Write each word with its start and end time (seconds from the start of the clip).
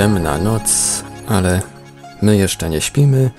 Ciemna 0.00 0.38
noc, 0.38 1.02
ale 1.28 1.62
my 2.22 2.36
jeszcze 2.36 2.70
nie 2.70 2.80
śpimy. 2.80 3.30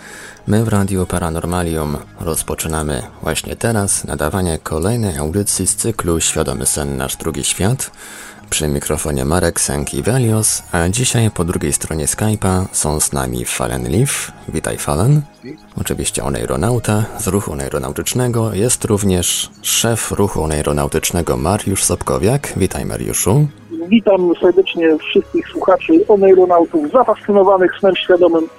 My 0.48 0.66
w 0.66 0.68
Radiu 0.68 1.06
Paranormalium 1.06 1.98
rozpoczynamy 2.20 3.04
właśnie 3.22 3.56
teraz 3.56 4.04
nadawanie 4.04 4.60
kolejnej 4.64 5.18
audycji 5.18 5.68
z 5.68 5.76
cyklu 5.76 6.20
Świadomy 6.20 6.66
Sen 6.66 6.98
Nasz 6.98 7.16
Drugi 7.16 7.44
Świat. 7.44 7.92
Przy 8.50 8.68
mikrofonie 8.68 9.26
Marek 9.26 9.60
Velios, 10.04 10.64
a 10.72 10.90
dzisiaj 10.90 11.32
po 11.32 11.44
drugiej 11.44 11.74
stronie 11.74 12.06
Skype'a 12.06 12.66
są 12.72 13.00
z 13.00 13.12
nami 13.12 13.46
Fallen 13.46 13.92
Leaf. 13.92 14.32
Witaj 14.48 14.78
Fallen. 14.78 15.22
Oczywiście 15.76 16.23
oneironauta 16.23 17.06
z 17.20 17.28
ruchu 17.28 17.52
oneironautycznego. 17.52 18.54
Jest 18.54 18.86
również 18.86 19.50
szef 19.62 20.12
ruchu 20.12 20.44
oneironautycznego 20.44 21.38
Mariusz 21.38 21.84
Sobkowiak. 21.84 22.54
Witaj 22.58 22.86
Mariuszu. 22.86 23.48
Witam 23.92 24.34
serdecznie 24.42 24.97
wszystkich 24.97 25.47
słuchaczy 25.47 26.08
oneironautów 26.08 26.92
zafascynowanych 26.92 27.72
snem 27.80 27.95
świadomym 27.95 28.50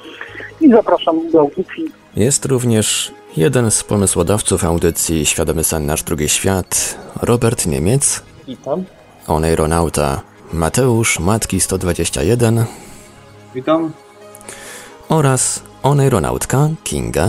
i 0.61 0.71
zapraszam 0.71 1.31
do 1.31 1.41
audycji. 1.41 1.85
Jest 2.17 2.45
również 2.45 3.13
jeden 3.37 3.71
z 3.71 3.85
pomysłodawców 3.85 4.65
audycji 4.65 5.27
Świadomy 5.27 5.65
Sen 5.65 5.87
Nasz 5.87 6.03
Drugi 6.03 6.29
Świat, 6.29 6.99
Robert 7.23 7.67
Niemiec. 7.67 8.23
Witam. 8.49 8.85
Oneironauta 9.27 10.21
Mateusz 10.53 11.21
Matki 11.21 11.61
121. 11.61 12.65
Witam. 13.55 13.93
Oraz 15.09 15.63
oneironautka 15.83 16.69
Kinga. 16.85 17.29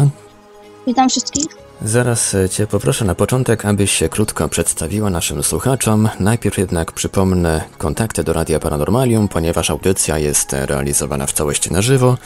Witam 0.88 1.10
wszystkich. 1.10 1.63
Zaraz 1.86 2.36
e, 2.36 2.50
Cię 2.50 2.68
poproszę 2.68 3.06
na 3.06 3.16
początek, 3.16 3.66
abyś 3.66 3.92
się 3.92 4.10
krótko 4.10 4.50
przedstawiła 4.50 5.10
naszym 5.10 5.44
słuchaczom. 5.44 6.10
Najpierw 6.20 6.58
jednak 6.58 6.92
przypomnę 6.92 7.64
kontakty 7.78 8.24
do 8.24 8.34
Radia 8.34 8.60
Paranormalium, 8.60 9.28
ponieważ 9.28 9.70
audycja 9.70 10.18
jest 10.18 10.54
realizowana 10.54 11.26
w 11.26 11.34
całości 11.34 11.74
na 11.74 11.82
żywo. 11.82 12.18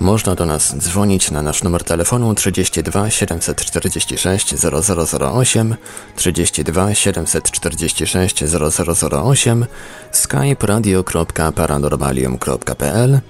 Można 0.00 0.34
do 0.34 0.46
nas 0.46 0.76
dzwonić 0.76 1.30
na 1.30 1.42
nasz 1.42 1.62
numer 1.62 1.84
telefonu 1.84 2.34
32 2.34 3.10
746 3.10 4.54
0008, 4.54 5.76
32 6.16 6.94
746 6.94 8.44
0008, 8.44 9.66
skype 10.12 10.66
radio.paranormalium.pl 10.66 13.20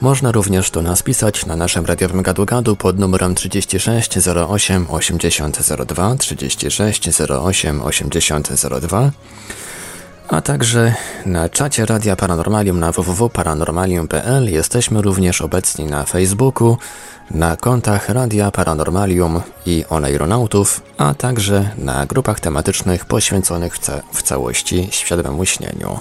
można 0.00 0.32
również 0.32 0.70
do 0.70 0.82
nas 0.82 1.02
pisać 1.02 1.46
na 1.46 1.56
naszym 1.56 1.86
radiowym 1.86 2.22
gadu-gadu 2.22 2.76
pod 2.76 2.98
numerem 2.98 3.34
36 3.34 4.28
08 4.48 4.86
80 4.90 5.58
02, 5.86 6.16
36 6.16 7.20
08 7.30 7.82
80 7.82 8.48
02, 8.80 9.10
a 10.28 10.40
także 10.40 10.94
na 11.26 11.48
czacie 11.48 11.86
Radia 11.86 12.16
Paranormalium 12.16 12.80
na 12.80 12.92
www.paranormalium.pl 12.92 14.52
jesteśmy 14.52 15.02
również 15.02 15.40
obecni 15.40 15.84
na 15.84 16.04
Facebooku, 16.04 16.76
na 17.30 17.56
kontach 17.56 18.08
Radia 18.08 18.50
Paranormalium 18.50 19.40
i 19.66 19.84
Oneironautów, 19.88 20.82
a 20.98 21.14
także 21.14 21.70
na 21.78 22.06
grupach 22.06 22.40
tematycznych 22.40 23.04
poświęconych 23.04 23.74
w, 23.74 23.78
ca 23.78 24.02
w 24.12 24.22
całości 24.22 24.88
świadomemu 24.90 25.44
śnieniu. 25.44 25.98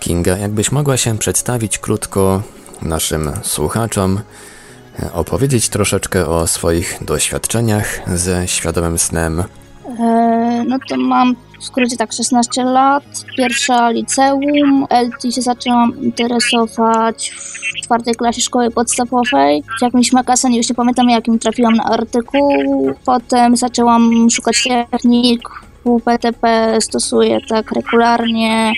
Kinga, 0.00 0.36
jakbyś 0.36 0.72
mogła 0.72 0.96
się 0.96 1.18
przedstawić 1.18 1.78
krótko 1.78 2.42
naszym 2.82 3.32
słuchaczom 3.42 4.20
opowiedzieć 5.12 5.68
troszeczkę 5.68 6.26
o 6.26 6.46
swoich 6.46 6.98
doświadczeniach 7.00 8.00
ze 8.06 8.48
świadomym 8.48 8.98
snem? 8.98 9.44
E, 10.00 10.64
no 10.68 10.78
to 10.88 10.96
mam 10.96 11.36
w 11.60 11.64
skrócie 11.64 11.96
tak 11.96 12.12
16 12.12 12.64
lat, 12.64 13.04
pierwsza 13.36 13.90
liceum, 13.90 14.86
LT 14.90 15.34
się 15.34 15.42
zaczęłam 15.42 16.00
interesować 16.02 17.30
w 17.30 17.82
czwartej 17.84 18.14
klasie 18.14 18.40
szkoły 18.40 18.70
podstawowej. 18.70 19.62
W 19.78 19.82
jakimś 19.82 20.12
magazynie, 20.12 20.56
już 20.56 20.68
nie 20.68 20.74
pamiętam 20.74 21.10
jakim, 21.10 21.38
trafiłam 21.38 21.74
na 21.74 21.84
artykuł, 21.84 22.94
potem 23.04 23.56
zaczęłam 23.56 24.30
szukać 24.30 24.68
technik, 24.90 25.48
WPTP 25.84 26.76
stosuję 26.80 27.38
tak 27.48 27.72
regularnie, 27.72 28.72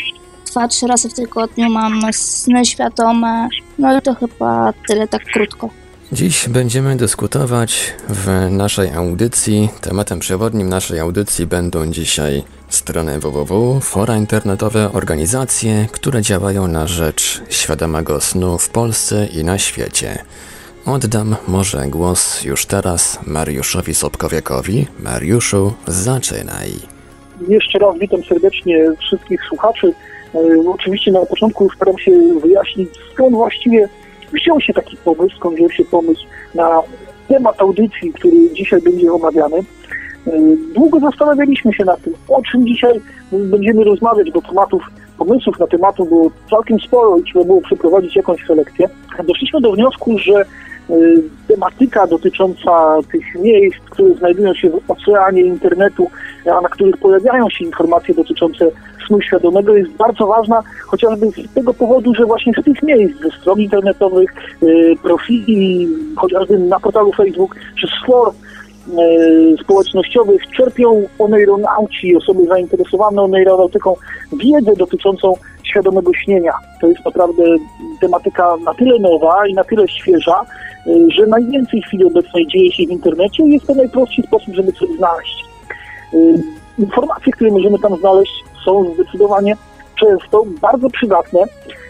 dwa, 0.46 0.68
trzy 0.68 0.86
razy 0.86 1.08
w 1.08 1.14
tygodniu 1.14 1.70
mam 1.70 2.00
sny 2.12 2.64
świadome. 2.64 3.48
No 3.78 3.98
i 3.98 4.02
to 4.02 4.14
chyba 4.14 4.72
tyle 4.88 5.08
tak 5.08 5.24
krótko. 5.24 5.70
Dziś 6.12 6.48
będziemy 6.48 6.96
dyskutować 6.96 7.94
w 8.08 8.48
naszej 8.50 8.92
audycji. 8.92 9.68
Tematem 9.80 10.18
przewodnim 10.18 10.68
naszej 10.68 11.00
audycji 11.00 11.46
będą 11.46 11.86
dzisiaj 11.86 12.42
strony 12.68 13.18
www, 13.18 13.80
fora 13.80 14.16
internetowe, 14.16 14.92
organizacje, 14.92 15.86
które 15.92 16.22
działają 16.22 16.68
na 16.68 16.86
rzecz 16.86 17.42
świadomego 17.48 18.20
snu 18.20 18.58
w 18.58 18.68
Polsce 18.68 19.26
i 19.26 19.44
na 19.44 19.58
świecie. 19.58 20.18
Oddam 20.86 21.36
może 21.48 21.86
głos 21.86 22.44
już 22.44 22.66
teraz 22.66 23.18
Mariuszowi 23.26 23.94
Sobkowiakowi. 23.94 24.86
Mariuszu, 25.00 25.74
zaczynaj. 25.86 26.70
Jeszcze 27.48 27.78
raz 27.78 27.98
witam 27.98 28.24
serdecznie 28.24 28.84
wszystkich 29.00 29.40
słuchaczy. 29.48 29.92
E, 30.36 30.70
oczywiście 30.70 31.12
na 31.12 31.26
początku 31.26 31.70
staram 31.70 31.98
się 31.98 32.12
wyjaśnić, 32.42 32.90
skąd 33.12 33.34
właściwie 33.34 33.88
wziął 34.32 34.60
się 34.60 34.72
taki 34.72 34.96
pomysł, 34.96 35.36
skąd 35.36 35.56
wziął 35.56 35.70
się 35.70 35.84
pomysł 35.84 36.26
na 36.54 36.82
temat 37.28 37.60
audycji, 37.60 38.12
który 38.12 38.36
dzisiaj 38.52 38.80
będzie 38.82 39.12
omawiany. 39.12 39.56
E, 39.56 40.30
długo 40.74 41.00
zastanawialiśmy 41.00 41.74
się 41.74 41.84
nad 41.84 42.02
tym, 42.02 42.14
o 42.28 42.42
czym 42.42 42.66
dzisiaj 42.66 43.00
będziemy 43.32 43.84
rozmawiać, 43.84 44.30
bo 44.30 44.42
tematów, 44.42 44.82
pomysłów 45.18 45.58
na 45.58 45.66
tematu 45.66 46.04
było 46.04 46.30
całkiem 46.50 46.80
sporo 46.80 47.18
i 47.18 47.22
trzeba 47.22 47.44
było 47.44 47.60
przeprowadzić 47.60 48.16
jakąś 48.16 48.46
selekcję. 48.46 48.88
Doszliśmy 49.24 49.60
do 49.60 49.72
wniosku, 49.72 50.18
że 50.18 50.44
Y, 50.90 51.22
tematyka 51.48 52.06
dotycząca 52.06 52.98
tych 53.12 53.34
miejsc, 53.34 53.78
które 53.90 54.14
znajdują 54.14 54.54
się 54.54 54.70
w 54.70 54.90
oceanie 54.90 55.42
internetu, 55.42 56.10
na 56.46 56.68
których 56.68 56.96
pojawiają 56.96 57.50
się 57.50 57.64
informacje 57.64 58.14
dotyczące 58.14 58.70
snu 59.06 59.20
świadomego 59.20 59.76
jest 59.76 59.90
bardzo 59.90 60.26
ważna, 60.26 60.62
chociażby 60.86 61.26
z 61.30 61.54
tego 61.54 61.74
powodu, 61.74 62.14
że 62.14 62.24
właśnie 62.24 62.52
z 62.60 62.64
tych 62.64 62.82
miejsc, 62.82 63.22
ze 63.22 63.30
stron 63.30 63.60
internetowych, 63.60 64.34
y, 64.62 64.94
profili, 65.02 65.88
chociażby 66.16 66.58
na 66.58 66.80
portalu 66.80 67.12
Facebook, 67.12 67.56
czy 67.80 67.86
z 67.86 67.92
y, 67.92 69.56
społecznościowych 69.64 70.42
czerpią 70.56 71.08
oneironauci, 71.18 72.16
osoby 72.16 72.46
zainteresowane 72.46 73.22
oneironautyką 73.22 73.94
wiedzę 74.32 74.76
dotyczącą 74.76 75.34
świadomego 75.62 76.14
śnienia. 76.14 76.52
To 76.80 76.86
jest 76.86 77.04
naprawdę 77.04 77.42
tematyka 78.00 78.56
na 78.64 78.74
tyle 78.74 78.98
nowa 78.98 79.46
i 79.46 79.54
na 79.54 79.64
tyle 79.64 79.88
świeża, 79.88 80.40
y, 80.86 81.10
że 81.10 81.26
najwięcej 81.26 81.82
w 81.82 81.86
chwili 81.86 82.04
obecnej 82.04 82.46
dzieje 82.46 82.72
się 82.72 82.86
w 82.86 82.90
internecie 82.90 83.42
i 83.42 83.52
jest 83.52 83.66
to 83.66 83.74
najprostszy 83.74 84.22
sposób, 84.22 84.54
żeby 84.54 84.72
coś 84.72 84.88
znaleźć. 84.98 85.55
Informacje, 86.78 87.32
które 87.32 87.50
możemy 87.50 87.78
tam 87.78 87.96
znaleźć 87.96 88.44
są 88.64 88.94
zdecydowanie 88.94 89.56
często 90.00 90.42
bardzo 90.60 90.90
przydatne 90.90 91.40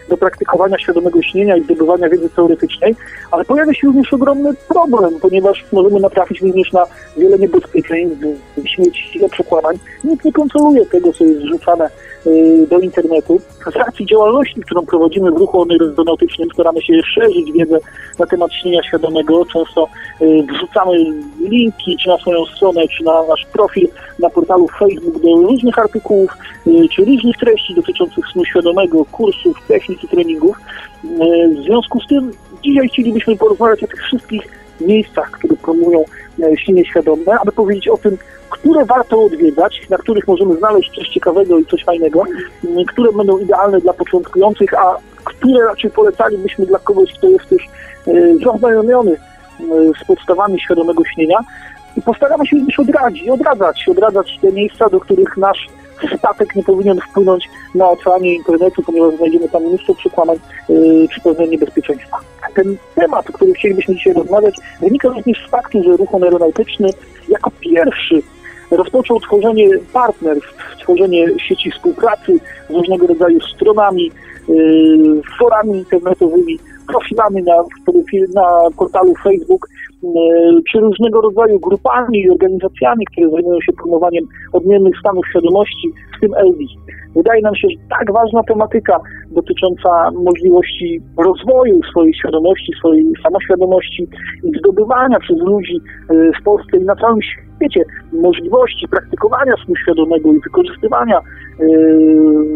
do 0.09 0.17
praktykowania 0.17 0.79
świadomego 0.79 1.21
śnienia 1.21 1.57
i 1.57 1.63
zdobywania 1.63 2.09
wiedzy 2.09 2.29
teoretycznej, 2.29 2.95
ale 3.31 3.45
pojawia 3.45 3.73
się 3.73 3.87
również 3.87 4.13
ogromny 4.13 4.53
problem, 4.67 5.19
ponieważ 5.21 5.65
możemy 5.71 5.99
natrafić 5.99 6.41
również 6.41 6.71
na 6.71 6.85
wiele 7.17 7.39
niebezpieczeństw, 7.39 8.19
śmieci, 8.65 9.17
ile 9.17 9.29
przekłamań. 9.29 9.75
Nikt 10.03 10.25
nie 10.25 10.33
kontroluje 10.33 10.85
tego, 10.85 11.13
co 11.13 11.23
jest 11.23 11.41
wrzucane 11.41 11.89
Y, 12.27 12.67
do 12.69 12.79
internetu. 12.79 13.41
Z 13.71 13.75
racji 13.75 14.05
działalności, 14.05 14.61
którą 14.61 14.85
prowadzimy 14.85 15.31
w 15.31 15.37
ruchu 15.37 15.65
aeronautycznym, 15.71 16.49
staramy 16.53 16.81
się 16.81 16.93
szerzyć 17.13 17.51
wiedzę 17.51 17.77
na 18.19 18.25
temat 18.25 18.53
śnienia 18.53 18.83
świadomego. 18.83 19.45
Często 19.45 19.87
y, 20.21 20.43
wrzucamy 20.53 20.97
linki 21.39 21.97
czy 22.03 22.09
na 22.09 22.17
swoją 22.17 22.45
stronę, 22.45 22.81
czy 22.97 23.03
na 23.03 23.23
nasz 23.29 23.45
profil 23.53 23.87
na 24.19 24.29
portalu 24.29 24.67
Facebook 24.79 25.21
do 25.21 25.35
różnych 25.35 25.79
artykułów, 25.79 26.31
y, 26.67 26.89
czy 26.95 27.05
różnych 27.05 27.37
treści 27.37 27.75
dotyczących 27.75 28.25
snu 28.31 28.45
świadomego, 28.45 29.05
kursów, 29.05 29.57
technik 29.67 29.96
i 30.03 30.07
treningów. 30.07 30.57
W 31.55 31.63
związku 31.63 32.01
z 32.01 32.07
tym 32.07 32.31
dzisiaj 32.63 32.89
chcielibyśmy 32.89 33.37
porozmawiać 33.37 33.83
o 33.83 33.87
tych 33.87 34.03
wszystkich 34.03 34.41
miejscach, 34.81 35.31
które 35.31 35.55
promują 35.55 36.03
śnienie 36.57 36.85
świadome, 36.85 37.39
aby 37.41 37.51
powiedzieć 37.51 37.87
o 37.87 37.97
tym, 37.97 38.17
które 38.49 38.85
warto 38.85 39.23
odwiedzać, 39.23 39.81
na 39.89 39.97
których 39.97 40.27
możemy 40.27 40.55
znaleźć 40.55 40.91
coś 40.95 41.07
ciekawego 41.07 41.59
i 41.59 41.65
coś 41.65 41.83
fajnego, 41.83 42.23
które 42.87 43.11
będą 43.11 43.39
idealne 43.39 43.79
dla 43.79 43.93
początkujących, 43.93 44.73
a 44.73 44.97
które 45.23 45.65
raczej 45.65 45.91
polecalibyśmy 45.91 46.65
dla 46.65 46.79
kogoś, 46.79 47.13
kto 47.13 47.29
jest 47.29 47.49
też 47.49 47.61
e, 48.07 48.11
zaznajomiony 48.45 49.11
e, 49.11 49.17
z 50.03 50.07
podstawami 50.07 50.59
świadomego 50.61 51.05
śnienia. 51.05 51.39
I 51.97 52.01
postaramy 52.01 52.47
się 52.47 52.57
już 52.57 52.79
odradzić, 52.79 53.29
odradzać, 53.29 53.85
odradzać 53.91 54.39
te 54.41 54.51
miejsca, 54.51 54.89
do 54.89 54.99
których 54.99 55.37
nasz 55.37 55.67
statek 56.17 56.55
nie 56.55 56.63
powinien 56.63 56.99
wpłynąć 56.99 57.49
na 57.75 57.89
oceanie 57.89 58.35
internetu, 58.35 58.83
ponieważ 58.83 59.15
znajdziemy 59.15 59.49
tam 59.49 59.63
mnóstwo 59.63 59.95
przekłamań 59.95 60.37
yy, 60.69 61.07
czy 61.13 61.21
pewne 61.21 61.47
niebezpieczeństwa. 61.47 62.17
Ten 62.55 62.77
temat, 62.95 63.29
o 63.29 63.33
którym 63.33 63.53
chcielibyśmy 63.53 63.95
dzisiaj 63.95 64.13
rozmawiać, 64.13 64.55
wynika 64.81 65.07
również 65.07 65.47
z 65.47 65.49
faktu, 65.49 65.83
że 65.83 65.97
ruch 65.97 66.13
aeronautyczny 66.13 66.89
jako 67.29 67.51
pierwszy 67.59 68.21
rozpoczął 68.71 69.19
tworzenie 69.19 69.69
partnerstw, 69.93 70.77
tworzenie 70.81 71.25
sieci 71.37 71.71
współpracy 71.71 72.39
z 72.69 72.73
różnego 72.73 73.07
rodzaju 73.07 73.41
stronami, 73.41 74.11
forami 75.39 75.77
internetowymi, 75.77 76.59
profilami 76.87 77.43
na, 77.43 77.55
na 78.33 78.69
portalu 78.77 79.13
Facebook, 79.23 79.69
czy 80.71 80.79
różnego 80.79 81.21
rodzaju 81.21 81.59
grupami 81.59 82.19
i 82.19 82.29
organizacjami, 82.29 83.05
które 83.05 83.29
zajmują 83.29 83.61
się 83.61 83.73
promowaniem 83.73 84.23
odmiennych 84.53 84.99
stanów 84.99 85.25
świadomości, 85.29 85.91
w 86.17 86.19
tym 86.21 86.31
LD. 86.35 86.59
Wydaje 87.15 87.41
nam 87.41 87.55
się, 87.55 87.67
że 87.71 87.77
tak 87.89 88.11
ważna 88.13 88.43
tematyka 88.43 88.99
dotycząca 89.31 90.11
możliwości 90.11 91.01
rozwoju 91.17 91.79
swojej 91.91 92.13
świadomości, 92.13 92.71
swojej 92.79 93.05
samoświadomości 93.23 94.07
i 94.43 94.59
zdobywania 94.59 95.19
przez 95.19 95.37
ludzi 95.37 95.81
e, 96.09 96.13
w 96.41 96.43
Polsce 96.43 96.77
i 96.77 96.85
na 96.85 96.95
całym 96.95 97.19
świecie 97.21 97.83
możliwości 98.13 98.87
praktykowania 98.87 99.53
snu 99.65 99.75
świadomego 99.75 100.33
i 100.33 100.39
wykorzystywania 100.39 101.17
e, 101.17 101.23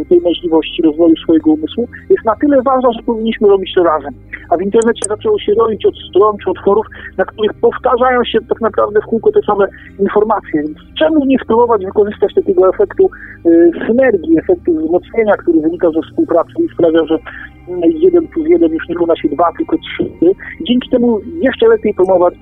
tej 0.10 0.22
możliwości 0.22 0.82
rozwoju 0.82 1.16
swojego 1.16 1.52
umysłu 1.52 1.88
jest 2.10 2.26
na 2.26 2.36
tyle 2.36 2.62
ważna, 2.62 2.92
że 2.92 3.04
powinniśmy 3.06 3.48
robić 3.48 3.74
to 3.76 3.84
razem. 3.84 4.14
A 4.50 4.58
w 4.58 4.62
internecie 4.62 5.02
zaczęło 5.10 5.40
się 5.40 5.54
robić 5.54 5.86
od 5.86 5.96
stron 6.10 6.38
czy 6.44 6.50
od 6.50 6.60
forów, 6.66 6.86
na 7.18 7.26
których 7.26 7.54
powtarzają 7.54 8.24
się 8.24 8.40
tak 8.50 8.62
naprawdę 8.62 9.00
w 9.02 9.06
kółko 9.06 9.32
te 9.32 9.40
same 9.42 9.68
informacje. 10.00 10.64
Więc 10.64 10.78
czemu 11.00 11.26
nie 11.26 11.38
spróbować 11.44 11.86
wykorzystać 11.86 12.34
takiego 12.34 12.70
efektu 12.70 13.10
y, 13.46 13.72
synergii, 13.88 14.40
efektu 14.40 14.74
wzmocnienia, 14.74 15.34
który 15.34 15.62
wynika 15.62 15.88
ze 15.92 16.02
współpracy 16.02 16.54
i 16.66 16.74
sprawia, 16.74 17.06
że 17.06 17.18
jeden 17.84 18.28
plus 18.28 18.48
jeden 18.50 18.72
już 18.72 18.90
nie 18.90 18.96
równa 18.96 19.16
się 19.16 19.30
dwa, 19.30 19.52
tylko 19.58 19.78
trzy. 19.78 20.06
Dzięki 20.68 20.90
temu 20.90 21.20
jeszcze 21.42 21.68
lepiej 21.68 21.94
promować 21.94 22.36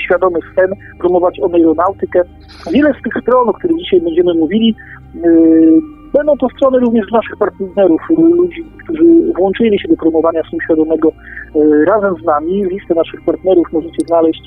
świadomy 0.00 0.38
sen, 0.54 0.70
promować 0.98 1.40
oneironautykę. 1.40 2.22
Wiele 2.72 2.92
z 3.00 3.02
tych 3.02 3.22
stron, 3.22 3.48
o 3.48 3.52
których 3.52 3.78
dzisiaj 3.78 4.00
będziemy 4.00 4.34
mówili, 4.34 4.76
będą 6.12 6.36
to 6.36 6.48
strony 6.56 6.78
również 6.78 7.10
naszych 7.12 7.36
partnerów, 7.36 8.00
ludzi, 8.18 8.64
którzy 8.84 9.04
włączyli 9.36 9.78
się 9.78 9.88
do 9.88 9.96
promowania 9.96 10.42
snu 10.50 10.58
świadomego 10.60 11.08
e, 11.08 11.84
razem 11.84 12.14
z 12.22 12.24
nami. 12.24 12.64
Listę 12.64 12.94
naszych 12.94 13.24
partnerów 13.24 13.72
możecie 13.72 14.06
znaleźć 14.06 14.42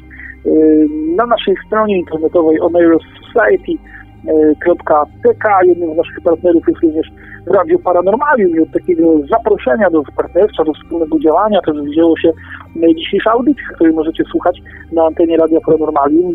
na 1.16 1.26
naszej 1.26 1.56
stronie 1.68 1.98
internetowej 1.98 2.62
Oneiros 2.62 3.04
Society 3.34 3.72
.tk. 5.24 5.60
Jednym 5.66 5.94
z 5.94 5.98
naszych 5.98 6.22
partnerów 6.24 6.68
jest 6.68 6.84
również 6.84 7.08
Radio 7.48 7.80
Paranormalium 7.80 8.56
i 8.56 8.60
od 8.60 8.72
takiego 8.72 9.04
zaproszenia 9.32 9.90
do 9.90 10.04
partnerstwa, 10.16 10.64
do 10.64 10.74
wspólnego 10.74 11.20
działania 11.20 11.60
też 11.62 11.76
wzięło 11.82 12.18
się 12.18 12.32
dzisiejsza 12.98 13.32
audycja, 13.32 13.64
której 13.76 13.94
możecie 13.94 14.24
słuchać 14.24 14.62
na 14.92 15.06
antenie 15.06 15.38
Radio 15.38 15.62
Paranormalium, 15.62 16.34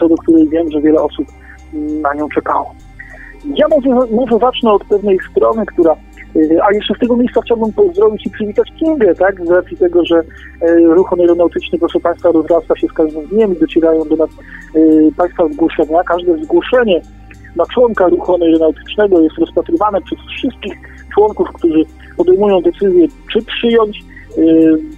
co 0.00 0.08
do 0.08 0.14
której 0.14 0.48
wiem, 0.48 0.70
że 0.70 0.80
wiele 0.80 1.02
osób 1.02 1.26
na 2.02 2.14
nią 2.14 2.28
czekało. 2.28 2.74
Ja 3.44 3.66
może, 3.68 4.12
może 4.12 4.38
zacznę 4.38 4.72
od 4.72 4.84
pewnej 4.84 5.18
strony, 5.30 5.66
która 5.66 5.96
y, 6.36 6.58
a 6.62 6.72
jeszcze 6.72 6.94
z 6.94 6.98
tego 6.98 7.16
miejsca 7.16 7.40
chciałbym 7.44 7.72
pozdrowić 7.72 8.26
i 8.26 8.30
przywitać 8.30 8.72
Kingę, 8.78 9.14
tak? 9.14 9.46
Z 9.46 9.50
racji 9.50 9.76
tego, 9.76 10.04
że 10.04 10.16
y, 10.16 10.84
ruch 10.84 11.12
aeronautyczny, 11.12 11.78
proszę 11.78 12.00
Państwa, 12.00 12.32
rozrasta 12.32 12.76
się 12.76 12.86
z 12.86 12.92
każdym 12.92 13.26
dniem 13.26 13.52
i 13.52 13.60
docierają 13.60 14.04
do 14.04 14.16
nas 14.16 14.30
y, 14.76 15.10
Państwa 15.16 15.48
zgłoszenia. 15.48 16.02
Każde 16.04 16.44
zgłoszenie 16.44 17.00
na 17.56 17.64
członka 17.66 18.08
ruchu 18.08 18.34
aeronautycznego 18.34 19.20
jest 19.20 19.38
rozpatrywane 19.38 20.00
przez 20.00 20.18
wszystkich 20.36 20.74
członków, 21.14 21.48
którzy 21.54 21.82
podejmują 22.16 22.60
decyzję, 22.60 23.06
czy 23.32 23.42
przyjąć, 23.42 24.04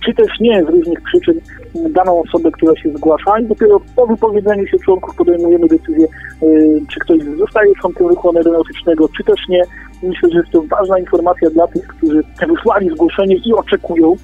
czy 0.04 0.14
też 0.14 0.40
nie 0.40 0.64
z 0.64 0.68
różnych 0.68 1.02
przyczyn 1.02 1.40
daną 1.74 2.22
osobę, 2.22 2.50
która 2.50 2.76
się 2.76 2.90
zgłasza 2.90 3.40
i 3.40 3.46
dopiero 3.46 3.80
po 3.96 4.06
wypowiedzeniu 4.06 4.66
się 4.66 4.78
członków 4.78 5.16
podejmujemy 5.16 5.68
decyzję, 5.68 6.06
y, 6.42 6.80
czy 6.92 7.00
ktoś 7.00 7.18
zostaje 7.38 7.72
członkiem 7.80 8.06
ruchu 8.06 8.36
aeronautycznego, 8.36 9.08
czy 9.16 9.24
też 9.24 9.48
nie. 9.48 9.62
Myślę, 10.02 10.28
że 10.32 10.38
jest 10.38 10.50
to 10.50 10.62
ważna 10.62 10.98
informacja 10.98 11.50
dla 11.50 11.66
tych, 11.66 11.86
którzy 11.86 12.22
wysłali 12.48 12.90
zgłoszenie 12.90 13.36
i 13.36 13.52
oczekują, 13.52 14.16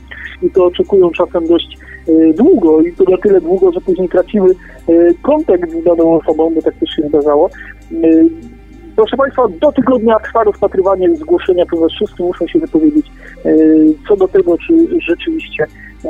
i 0.42 0.50
to 0.50 0.64
oczekują 0.64 1.10
czasem 1.10 1.46
dość 1.46 1.78
y, 2.08 2.34
długo 2.36 2.80
i 2.80 2.92
to 2.92 3.04
na 3.04 3.16
tyle 3.16 3.40
długo, 3.40 3.72
że 3.72 3.80
później 3.80 4.08
tracimy 4.08 4.48
kontakt 5.22 5.70
z 5.70 5.84
daną 5.84 6.14
osobą, 6.14 6.50
bo 6.54 6.62
tak 6.62 6.74
też 6.74 6.90
się 6.90 7.02
zdarzało. 7.08 7.50
Proszę 8.96 9.16
Państwa, 9.16 9.48
do 9.60 9.72
tygodnia 9.72 10.18
trwa 10.18 10.44
rozpatrywanie 10.44 11.16
zgłoszenia, 11.16 11.66
ponieważ 11.66 11.92
wszyscy 11.92 12.22
muszą 12.22 12.46
się 12.46 12.58
wypowiedzieć 12.58 13.06
y, 13.46 13.94
co 14.08 14.16
do 14.16 14.28
tego, 14.28 14.58
czy 14.58 15.00
rzeczywiście 15.00 15.64
y, 15.64 16.08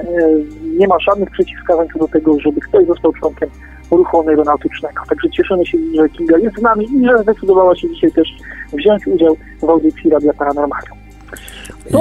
nie 0.78 0.88
ma 0.88 0.96
żadnych 1.00 1.30
przeciwwskazań 1.30 1.86
co 1.92 1.98
do 1.98 2.08
tego, 2.08 2.40
żeby 2.40 2.60
ktoś 2.60 2.86
został 2.86 3.12
członkiem 3.12 3.48
ruchu 3.90 4.28
aeronautycznego. 4.28 5.02
Także 5.08 5.30
cieszymy 5.30 5.66
się, 5.66 5.78
że 5.96 6.08
Kinga 6.08 6.38
jest 6.38 6.58
z 6.58 6.62
nami 6.62 6.84
i 6.84 7.06
że 7.06 7.22
zdecydowała 7.22 7.76
się 7.76 7.88
dzisiaj 7.90 8.12
też 8.12 8.28
wziąć 8.72 9.06
udział 9.06 9.36
w 9.60 9.64
audycji 9.64 10.10
Radia 10.10 10.32
Paranormalium. 10.32 11.01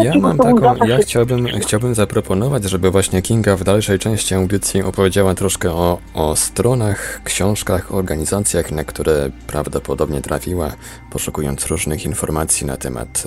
Ja 0.04 0.20
mam 0.20 0.38
taką, 0.38 0.86
ja 0.86 0.98
chciałbym, 0.98 1.46
chciałbym 1.48 1.96
zaproponować, 1.96 2.64
żeby 2.64 2.92
właśnie 2.92 3.22
Kinga 3.22 3.56
w 3.56 3.64
dalszej 3.64 4.00
części 4.00 4.36
audycji 4.36 4.84
opowiedziała 4.84 5.34
troszkę 5.36 5.72
o, 5.72 5.98
o 6.14 6.36
stronach, 6.36 7.22
książkach, 7.24 7.94
organizacjach, 7.94 8.72
na 8.72 8.84
które 8.84 9.30
prawdopodobnie 9.48 10.22
trafiła, 10.22 10.72
poszukując 11.12 11.68
różnych 11.68 12.06
informacji 12.06 12.68
na 12.68 12.78
temat 12.78 13.24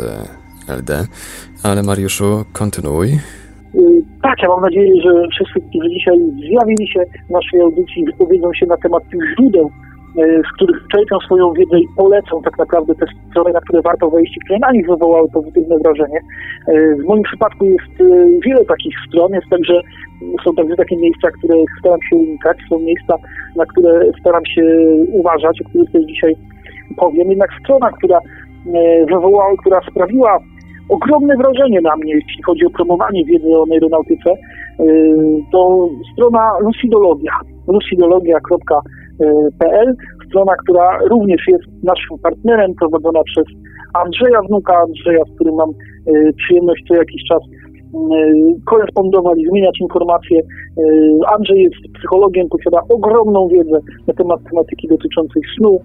e, 0.69 0.75
LD. 0.77 1.07
Ale 1.63 1.83
Mariuszu, 1.83 2.45
kontynuuj. 2.53 3.09
Y, 3.75 4.03
tak, 4.23 4.43
ja 4.43 4.49
mam 4.49 4.61
nadzieję, 4.61 5.03
że 5.03 5.11
wszyscy, 5.31 5.69
którzy 5.69 5.89
dzisiaj 5.89 6.19
zjawili 6.49 6.89
się 6.89 7.01
w 7.29 7.31
naszej 7.31 7.61
audycji, 7.61 8.05
wypowiedzą 8.05 8.55
się 8.55 8.67
na 8.67 8.77
temat 8.77 9.03
tych 9.11 9.21
źródeł 9.35 9.71
E, 10.19 10.43
z 10.49 10.55
których 10.55 10.87
czerpią 10.93 11.19
swoją 11.21 11.53
wiedzę 11.53 11.79
i 11.79 11.89
polecą 11.97 12.43
tak 12.43 12.59
naprawdę 12.59 12.95
te 12.95 13.07
strony, 13.31 13.53
na 13.53 13.61
które 13.61 13.83
warto 13.83 14.11
wejść 14.11 14.37
i 14.37 14.41
które 14.41 14.59
na 14.59 14.73
nich 14.73 14.87
wywołały 14.87 15.29
pozytywne 15.29 15.79
wrażenie. 15.79 16.21
E, 16.69 16.95
w 16.95 17.05
moim 17.05 17.23
przypadku 17.23 17.65
jest 17.65 18.01
e, 18.01 18.05
wiele 18.41 18.65
takich 18.65 18.95
stron, 19.09 19.33
jest 19.33 19.49
także, 19.51 19.81
są 20.45 20.55
także 20.55 20.77
takie 20.77 20.97
miejsca, 20.97 21.31
które 21.31 21.55
staram 21.81 21.99
się 22.11 22.17
unikać, 22.17 22.59
są 22.69 22.79
miejsca, 22.79 23.15
na 23.57 23.67
które 23.67 24.13
staram 24.21 24.47
się 24.47 24.63
uważać, 25.13 25.61
o 25.61 25.69
których 25.69 25.91
też 25.91 26.05
dzisiaj 26.05 26.37
powiem. 26.97 27.31
Jednak 27.31 27.51
strona, 27.65 27.91
która 27.91 28.19
wywołała, 29.09 29.57
która 29.61 29.81
sprawiła 29.91 30.39
ogromne 30.89 31.37
wrażenie 31.37 31.81
na 31.81 31.97
mnie, 31.97 32.15
jeśli 32.15 32.43
chodzi 32.43 32.67
o 32.67 32.71
promowanie 32.71 33.25
wiedzy 33.25 33.49
o 33.49 33.67
aeronautyce, 33.73 34.31
to 35.53 35.89
strona 36.13 36.59
Lucidologia. 36.61 37.33
lucidologia.com 37.69 38.83
pl, 39.59 39.95
strona, 40.29 40.53
która 40.63 40.99
również 40.99 41.41
jest 41.49 41.65
naszym 41.83 42.19
partnerem, 42.23 42.75
prowadzona 42.75 43.23
przez 43.25 43.45
Andrzeja 43.95 44.41
Wnuka, 44.43 44.77
Andrzeja, 44.79 45.25
z 45.25 45.35
którym 45.35 45.55
mam 45.55 45.71
e, 45.71 46.33
przyjemność 46.33 46.83
co 46.89 46.95
jakiś 46.95 47.23
czas 47.29 47.43
e, 47.43 47.49
korespondować 48.65 49.39
i 49.39 49.49
zmieniać 49.49 49.81
informacje. 49.81 50.41
E, 50.41 50.83
Andrzej 51.35 51.63
jest 51.63 51.95
psychologiem, 51.99 52.49
posiada 52.49 52.81
ogromną 52.89 53.49
wiedzę 53.49 53.79
na 54.07 54.15
temat 54.15 54.41
tematyki 54.51 54.89
dotyczącej 54.89 55.43
snu, 55.57 55.81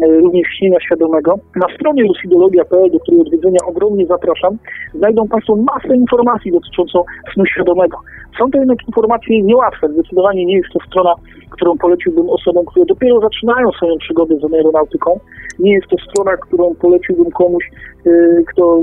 również 0.00 0.48
śnienia 0.58 0.80
świadomego. 0.80 1.34
Na 1.56 1.74
stronie 1.74 2.02
lucidologia.pl, 2.02 2.90
do 2.90 3.00
której 3.00 3.20
odwiedzenia 3.20 3.58
ogromnie 3.66 4.06
zapraszam, 4.06 4.58
znajdą 4.94 5.28
Państwo 5.28 5.56
masę 5.56 5.96
informacji 5.96 6.52
dotyczącą 6.52 7.04
snu 7.34 7.46
świadomego. 7.46 7.98
Są 8.38 8.50
to 8.50 8.58
jednak 8.58 8.78
informacje 8.86 9.42
niełatwe. 9.42 9.88
Zdecydowanie 9.88 10.46
nie 10.46 10.56
jest 10.56 10.68
to 10.72 10.78
strona, 10.86 11.14
którą 11.50 11.78
poleciłbym 11.78 12.30
osobom, 12.30 12.64
które 12.64 12.86
dopiero 12.86 13.20
zaczynają 13.20 13.72
swoją 13.72 13.98
przygodę 13.98 14.36
z 14.36 14.54
aeronautyką. 14.54 15.20
Nie 15.58 15.72
jest 15.72 15.86
to 15.86 15.96
strona, 15.98 16.36
którą 16.36 16.74
poleciłbym 16.74 17.30
komuś, 17.30 17.70
y, 18.06 18.44
kto 18.52 18.82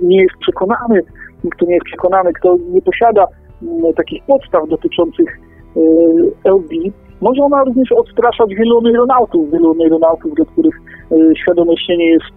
nie 0.00 0.22
jest 0.22 0.34
przekonany, 0.40 1.02
kto 1.50 1.66
nie 1.66 1.74
jest 1.74 1.86
przekonany, 1.86 2.32
kto 2.32 2.56
nie 2.68 2.82
posiada 2.82 3.26
mm, 3.62 3.94
takich 3.94 4.24
podstaw 4.24 4.68
dotyczących 4.68 5.38
y, 5.76 5.80
LD. 6.44 7.03
Może 7.20 7.42
ona 7.42 7.64
również 7.64 7.92
odstraszać 7.92 8.54
wielu 8.54 8.86
aeronautów, 8.86 9.50
wielu 9.50 9.76
aeronautów, 9.82 10.34
do 10.34 10.46
których 10.46 10.74
y, 11.12 11.32
świadome 11.42 11.76
śnienie 11.76 12.06
jest 12.06 12.34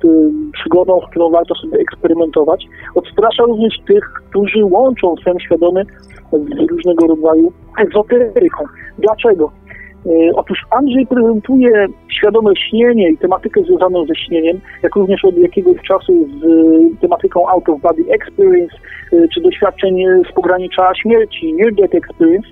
przygodą, 0.53 1.01
z 1.01 1.09
którą 1.09 1.29
warto 1.29 1.55
sobie 1.55 1.77
eksperymentować. 1.77 2.65
Odstrasza 2.95 3.43
również 3.43 3.73
tych, 3.87 4.03
którzy 4.29 4.65
łączą 4.65 5.15
sen 5.23 5.39
świadomy 5.39 5.85
z 6.31 6.71
różnego 6.71 7.07
rodzaju 7.07 7.51
ezoteryką. 7.77 8.63
Dlaczego? 8.99 9.51
E, 10.05 10.35
otóż 10.35 10.65
Andrzej 10.71 11.07
prezentuje 11.07 11.87
świadome 12.09 12.51
śnienie 12.55 13.09
i 13.09 13.17
tematykę 13.17 13.63
związaną 13.63 14.05
ze 14.05 14.15
śnieniem, 14.15 14.59
jak 14.83 14.95
również 14.95 15.25
od 15.25 15.37
jakiegoś 15.37 15.81
czasu 15.81 16.27
z 16.27 16.43
e, 16.43 17.01
tematyką 17.01 17.49
out 17.49 17.69
of 17.69 17.81
body 17.81 18.03
experience, 18.09 18.75
e, 19.13 19.27
czy 19.33 19.41
doświadczeń 19.41 19.95
z 20.29 20.33
pogranicza 20.33 20.95
śmierci, 20.95 21.53
near 21.53 21.73
death 21.73 21.95
experience, 21.95 22.47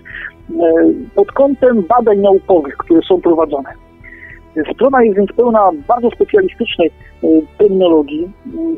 pod 1.15 1.31
kątem 1.31 1.81
badań 1.81 2.17
naukowych, 2.17 2.77
które 2.77 3.01
są 3.01 3.21
prowadzone. 3.21 3.69
Strona 4.73 5.03
jest 5.03 5.17
więc 5.17 5.31
pełna 5.31 5.71
bardzo 5.87 6.09
specjalistycznej 6.11 6.91
terminologii. 7.57 8.31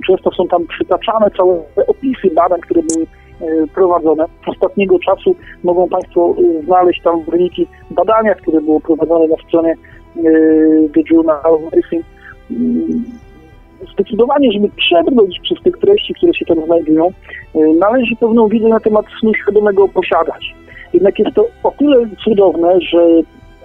Często 0.07 0.31
są 0.31 0.47
tam 0.47 0.67
przytaczane 0.67 1.31
całe 1.37 1.59
opisy 1.87 2.31
badań, 2.35 2.61
które 2.61 2.81
były 2.93 3.07
E, 3.41 3.67
prowadzone. 3.67 4.25
Ostatniego 4.47 4.99
czasu 4.99 5.35
mogą 5.63 5.89
Państwo 5.89 6.35
e, 6.37 6.65
znaleźć 6.65 7.01
tam 7.01 7.23
wyniki 7.23 7.67
badania, 7.91 8.35
które 8.35 8.61
było 8.61 8.79
prowadzone 8.79 9.27
na 9.27 9.35
stronie 9.47 9.75
The 10.93 11.01
Journal 11.11 11.41
of 11.43 11.61
Medicine. 11.61 12.03
Zdecydowanie, 13.93 14.51
żeby 14.51 14.69
przebrnąć 14.69 15.39
przez 15.39 15.57
te 15.63 15.71
treści, 15.71 16.13
które 16.13 16.33
się 16.33 16.45
tam 16.45 16.65
znajdują, 16.65 17.09
należy 17.79 18.15
pewną 18.15 18.47
wiedzę 18.47 18.67
na 18.67 18.79
temat 18.79 19.05
snu 19.19 19.33
świadomego 19.33 19.87
posiadać. 19.87 20.55
Jednak 20.93 21.19
jest 21.19 21.35
to 21.35 21.47
o 21.63 21.71
tyle 21.71 22.05
cudowne, 22.23 22.81
że 22.81 22.97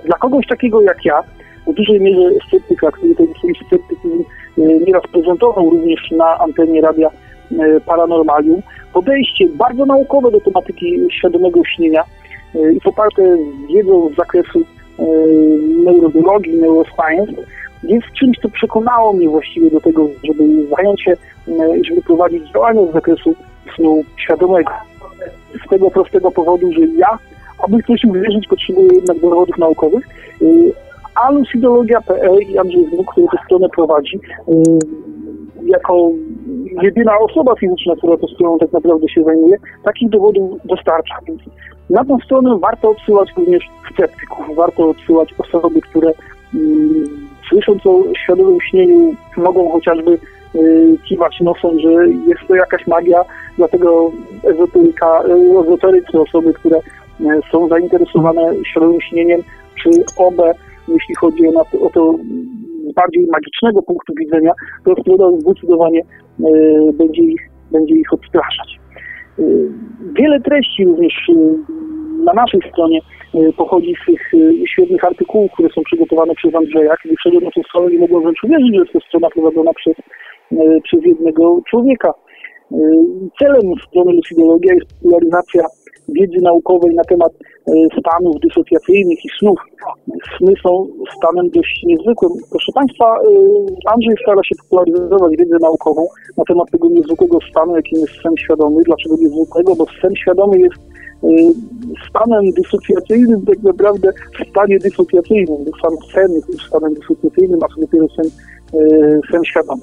dla 0.04 0.16
kogoś 0.16 0.46
takiego 0.46 0.82
jak 0.82 1.04
ja, 1.04 1.22
w 1.66 1.74
dużej 1.74 2.00
mierze 2.00 2.30
sceptyka, 2.48 2.90
który 2.90 3.14
ten 3.14 3.26
swój 3.38 3.54
sceptycyzm 3.66 4.24
nieraz 4.56 5.02
prezentował 5.12 5.70
również 5.70 6.10
na 6.10 6.38
antenie 6.38 6.80
radia 6.80 7.10
Paranormalium, 7.86 8.62
podejście 8.92 9.48
bardzo 9.48 9.86
naukowe 9.86 10.30
do 10.30 10.40
tematyki 10.40 10.98
świadomego 11.10 11.64
śnienia 11.64 12.04
i 12.76 12.80
poparte 12.80 13.36
wiedzą 13.74 14.08
z 14.08 14.16
zakresu 14.16 14.62
neurobiologii, 15.84 16.58
neuroscience, 16.58 17.42
jest 17.82 18.06
czymś, 18.18 18.38
co 18.38 18.48
przekonało 18.48 19.12
mnie 19.12 19.28
właściwie 19.28 19.70
do 19.70 19.80
tego, 19.80 20.08
żeby 20.24 20.66
zająć 20.76 21.02
się, 21.02 21.16
żeby 21.88 22.02
prowadzić 22.02 22.52
działania 22.52 22.86
z 22.90 22.92
zakresu 22.92 23.34
snu 23.76 24.04
świadomego. 24.16 24.72
Z 25.66 25.70
tego 25.70 25.90
prostego 25.90 26.30
powodu, 26.30 26.72
że 26.72 26.80
ja, 26.80 27.18
aby 27.64 27.82
ktoś 27.82 28.04
uwierzyć, 28.04 28.48
potrzebuję 28.48 28.88
jednak 28.92 29.18
dowodów 29.18 29.58
naukowych, 29.58 30.08
a 31.14 31.30
lucidologia.pl 31.30 32.38
i 32.48 32.58
Andrzej 32.58 32.86
Znuk, 32.88 33.12
który 33.12 33.26
tę 33.32 33.38
stronę 33.44 33.68
prowadzi, 33.68 34.20
jako 35.66 36.10
jedyna 36.82 37.18
osoba 37.18 37.54
fizyczna, 37.54 37.96
która 37.96 38.16
tą 38.16 38.26
stroną 38.26 38.58
tak 38.58 38.72
naprawdę 38.72 39.08
się 39.08 39.24
zajmuje, 39.24 39.56
takich 39.84 40.10
dowodów 40.10 40.50
dostarcza. 40.64 41.14
Więc 41.26 41.40
na 41.90 42.04
tą 42.04 42.18
stronę 42.18 42.58
warto 42.58 42.90
odsyłać 42.90 43.28
również 43.36 43.64
sceptyków, 43.94 44.56
warto 44.56 44.88
odsyłać 44.88 45.34
osoby, 45.38 45.80
które 45.80 46.12
mm, 46.54 47.04
słysząc 47.48 47.86
o 47.86 48.02
świadomym 48.24 48.58
śnieniu 48.70 49.14
mogą 49.36 49.70
chociażby 49.70 50.10
y, 50.12 50.18
kiwać 51.08 51.40
nosem, 51.40 51.80
że 51.80 51.90
jest 52.08 52.40
to 52.48 52.54
jakaś 52.54 52.86
magia, 52.86 53.24
dlatego 53.58 54.12
ezoteryka, 54.44 55.22
ezoterycy, 55.66 56.20
osoby, 56.20 56.52
które 56.52 56.76
y, 56.76 57.24
są 57.52 57.68
zainteresowane 57.68 58.42
świadomym 58.64 59.00
śnieniem, 59.00 59.40
czy 59.82 59.90
obę, 60.16 60.52
jeśli 60.88 61.14
chodzi 61.14 61.46
o, 61.48 61.64
to, 61.72 61.80
o 61.80 61.90
to 61.90 62.14
bardziej 62.96 63.26
magicznego 63.32 63.82
punktu 63.82 64.12
widzenia, 64.14 64.52
to 64.84 64.94
strona 65.02 65.30
zdecydowanie 65.38 66.00
y, 66.00 66.92
będzie 66.92 67.22
ich, 67.22 67.40
będzie 67.72 67.94
ich 67.94 68.12
odstraszać. 68.12 68.78
Y, 69.38 69.68
wiele 70.18 70.40
treści 70.40 70.84
również 70.84 71.28
y, 71.28 71.34
na 72.24 72.32
naszej 72.32 72.60
stronie 72.72 73.00
pochodzi 73.56 73.94
z 74.02 74.06
tych 74.06 74.32
świetnych 74.68 75.04
artykułów, 75.04 75.52
które 75.52 75.68
są 75.68 75.82
przygotowane 75.82 76.34
przez 76.34 76.54
Andrzeja. 76.54 76.94
Kiedy 77.02 77.14
wszedłem 77.16 77.44
na 77.44 77.50
tę 77.50 77.60
stronę, 77.68 77.90
nie 77.90 77.98
mogłem 77.98 78.22
wręcz 78.22 78.44
uwierzyć, 78.44 78.74
że 78.74 78.80
jest 78.80 78.92
to 78.92 79.00
strona 79.00 79.30
prowadzona 79.30 79.72
przez, 79.72 79.94
przez 80.84 81.04
jednego 81.04 81.60
człowieka. 81.70 82.14
Celem 83.38 83.72
strony 83.88 84.12
Lucidologia 84.12 84.74
jest 84.74 84.94
popularyzacja 84.94 85.66
wiedzy 86.08 86.40
naukowej 86.42 86.94
na 86.94 87.04
temat 87.04 87.32
e, 87.32 87.72
stanów 88.00 88.36
dysocjacyjnych 88.40 89.24
i 89.24 89.28
snów. 89.38 89.58
Sny 90.38 90.54
są 90.62 90.86
stanem 91.16 91.50
dość 91.50 91.82
niezwykłym. 91.84 92.32
Proszę 92.50 92.72
Państwa, 92.74 93.04
e, 93.04 93.92
Andrzej 93.92 94.16
stara 94.22 94.42
się 94.44 94.54
popularyzować 94.62 95.36
wiedzę 95.38 95.56
naukową 95.60 96.06
na 96.36 96.44
temat 96.44 96.70
tego 96.70 96.88
niezwykłego 96.88 97.38
stanu, 97.50 97.76
jakim 97.76 98.00
jest 98.00 98.14
sen 98.22 98.36
świadomy. 98.36 98.82
Dlaczego 98.82 99.16
niezwykłego? 99.16 99.76
Bo 99.76 99.86
sen 100.02 100.16
świadomy 100.16 100.58
jest 100.58 100.80
e, 101.24 101.28
stanem 102.08 102.44
dysocjacyjnym, 102.50 103.46
tak 103.46 103.62
naprawdę 103.62 104.12
w 104.38 104.50
stanie 104.50 104.78
dysocjacyjnym, 104.78 105.64
sam 105.82 105.96
sen 106.14 106.32
jest 106.32 106.62
stanem 106.68 106.94
dysocjacyjnym, 106.94 107.60
a 107.62 107.80
dopiero 107.80 108.08
sen 108.08 108.30
sen 109.30 109.44
świadomy. 109.44 109.82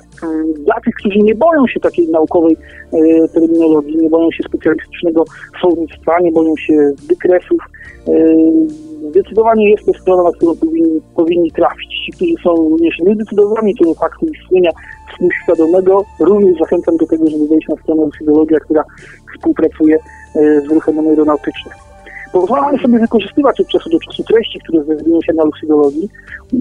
Dla 0.66 0.76
tych, 0.86 0.96
którzy 0.96 1.20
nie 1.20 1.36
boją 1.36 1.68
się 1.68 1.80
takiej 1.80 2.08
naukowej 2.08 2.58
e, 2.94 3.28
terminologii, 3.28 3.98
nie 3.98 4.10
boją 4.10 4.32
się 4.32 4.44
specjalistycznego 4.44 5.24
słownictwa, 5.62 6.20
nie 6.20 6.32
boją 6.32 6.54
się 6.58 6.92
wykresów, 7.10 7.60
e, 8.08 8.12
zdecydowanie 9.10 9.70
jest 9.70 9.86
to 9.86 9.94
strona, 9.94 10.24
na 10.24 10.32
którą 10.32 10.56
powinni, 10.56 11.02
powinni 11.16 11.52
trafić. 11.52 11.90
Ci, 12.06 12.12
którzy 12.12 12.34
są 12.44 12.56
również 12.56 13.00
niezdecydowani 13.00 13.76
co 13.76 13.84
do 13.86 13.94
faktu 13.94 14.26
istnienia 14.26 14.72
snu 15.18 15.28
świadomego, 15.44 16.06
również 16.20 16.60
zachęcam 16.60 16.98
do 16.98 17.08
tego, 17.08 17.30
żeby 17.30 17.48
wejść 17.48 17.68
na 17.68 17.76
stronę 17.76 18.06
Lucidologia, 18.06 18.60
która 18.60 18.84
współpracuje 19.36 19.98
e, 20.36 20.62
z 20.62 20.66
ruchem 20.66 21.00
aeronautycznym. 21.00 21.89
Pozwalamy 22.32 22.80
sobie 22.80 23.00
wykorzystywać 23.00 23.62
od 23.62 23.68
czasu 23.68 23.90
do 23.90 24.00
czasu 24.00 24.24
treści, 24.24 24.60
które 24.60 24.84
znajdują 24.84 25.22
się 25.22 25.34
na 25.34 25.44
Lucidologii, 25.44 26.10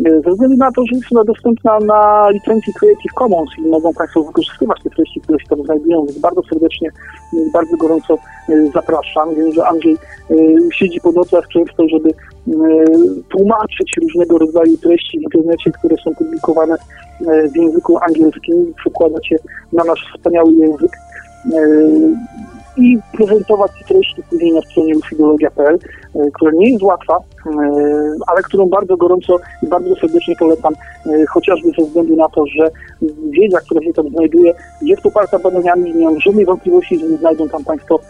e, 0.07 0.21
ze 0.21 0.31
względu 0.31 0.57
na 0.57 0.73
to, 0.73 0.83
że 0.87 0.97
jest 0.97 1.13
ona 1.13 1.25
dostępna 1.25 1.79
na 1.79 2.31
licencji 2.31 2.73
Creative 2.75 3.13
Commons 3.19 3.51
i 3.59 3.69
mogą 3.69 3.93
Państwo 3.93 4.23
wykorzystywać 4.23 4.83
te 4.83 4.91
treści, 4.91 5.21
które 5.21 5.41
się 5.41 5.47
tam 5.49 5.65
znajdują, 5.65 6.07
więc 6.07 6.19
bardzo 6.19 6.43
serdecznie, 6.51 6.91
bardzo 7.53 7.77
gorąco 7.77 8.15
e, 8.49 8.71
zapraszam. 8.75 9.35
Wiem, 9.35 9.53
że 9.53 9.69
Andrzej 9.69 9.97
e, 10.31 10.35
siedzi 10.73 11.01
po 11.01 11.13
nocach 11.13 11.49
często, 11.49 11.89
żeby 11.89 12.11
tłumaczyć 13.29 13.97
różnego 14.03 14.39
rodzaju 14.39 14.77
treści 14.77 15.19
w 15.19 15.23
internecie, 15.23 15.71
które 15.71 15.97
są 16.05 16.15
publikowane 16.15 16.77
w 17.55 17.57
języku 17.57 17.99
angielskim, 17.99 18.75
przekładać 18.77 19.31
je 19.31 19.39
na 19.73 19.85
nasz 19.85 20.13
wspaniały 20.17 20.53
język 20.53 20.91
i 22.79 22.99
prezentować 23.13 23.71
treści 23.89 24.23
później 24.31 24.53
na 24.53 24.61
stronie 24.61 24.97
ufidologia.pl, 24.97 25.79
e, 26.15 26.31
która 26.31 26.51
nie 26.55 26.71
jest 26.71 26.83
łatwa, 26.83 27.17
e, 27.17 27.51
ale 28.27 28.43
którą 28.43 28.67
bardzo 28.67 28.97
gorąco 28.97 29.37
i 29.63 29.67
bardzo 29.67 29.95
serdecznie 29.95 30.35
polecam, 30.39 30.75
e, 31.07 31.27
chociażby 31.27 31.71
ze 31.79 31.87
względu 31.87 32.17
na 32.17 32.29
to, 32.29 32.47
że 32.47 32.71
wiedza, 33.31 33.61
która 33.61 33.83
się 33.83 33.93
tam 33.93 34.09
znajduje, 34.09 34.55
jest 34.83 35.03
poparta 35.03 35.39
badaniami 35.39 35.95
nie 35.95 36.05
mam 36.05 36.21
żadnej 36.21 36.47
wątpliwości, 36.47 36.99
że 36.99 37.07
nie 37.07 37.17
znajdą 37.17 37.49
tam 37.49 37.65
Państwo 37.65 38.01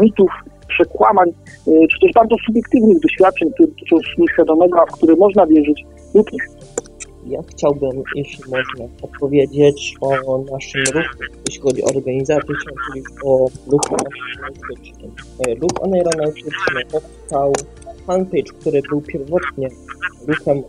mitów, 0.00 0.30
przekłamań, 0.68 1.32
czy 1.64 2.00
też 2.00 2.12
bardzo 2.14 2.36
subiektywnych 2.46 3.00
doświadczeń, 3.00 3.50
które 3.52 3.68
dotyczą 3.68 3.96
świadomego, 4.32 4.80
a 4.80 4.86
w 4.86 4.92
które 4.92 5.16
można 5.16 5.46
wierzyć 5.46 5.84
lub 6.14 6.32
nie. 6.32 6.38
Ja 7.28 7.42
chciałbym, 7.50 8.02
jeśli 8.14 8.44
można, 8.44 8.94
opowiedzieć 9.02 9.94
o 10.00 10.38
naszym 10.52 10.82
ruchu, 10.94 11.34
jeśli 11.48 11.62
chodzi 11.62 11.82
o 11.82 11.86
organizację, 11.86 12.54
powiedzieć 12.54 13.12
o 13.24 13.48
ruchu 13.66 13.94
aeronautycznym. 13.94 15.10
Ruch 15.60 15.70
aeronautyczny 15.82 16.84
powstał 16.92 17.52
fanpage, 18.06 18.52
który 18.60 18.82
był 18.82 19.00
pierwotnie 19.00 19.68
ruchem, 20.28 20.62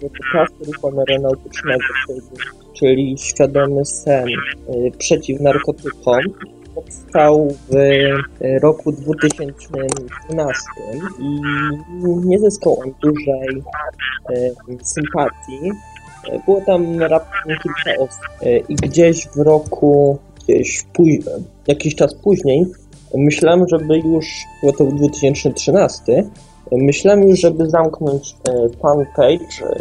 protesty 0.00 0.72
ruchu 0.72 1.00
aeronautycznego, 1.00 1.84
czyli 2.72 3.18
świadomy 3.18 3.84
sen 3.84 4.26
przeciw 4.98 5.40
narkotykom, 5.40 6.20
powstał 6.78 7.48
w 7.70 7.74
roku 8.62 8.92
2012 8.92 10.62
i 11.18 11.40
nie 12.24 12.38
zyskał 12.38 12.80
on 12.80 12.94
dużej 13.02 13.62
sympatii. 14.82 15.72
Było 16.44 16.60
tam 16.60 17.02
raptem 17.02 17.56
kilka 17.62 18.02
osób 18.02 18.20
i 18.68 18.74
gdzieś 18.74 19.28
w 19.28 19.36
roku, 19.36 20.18
gdzieś 20.44 20.84
jakiś 21.66 21.94
czas 21.94 22.14
później, 22.14 22.66
myślałem, 23.14 23.68
żeby 23.68 23.98
już, 23.98 24.26
było 24.60 24.72
to 24.72 24.84
2013, 24.84 26.24
myślałem 26.72 27.28
już, 27.28 27.40
żeby 27.40 27.70
zamknąć 27.70 28.36
fanpage 28.82 29.76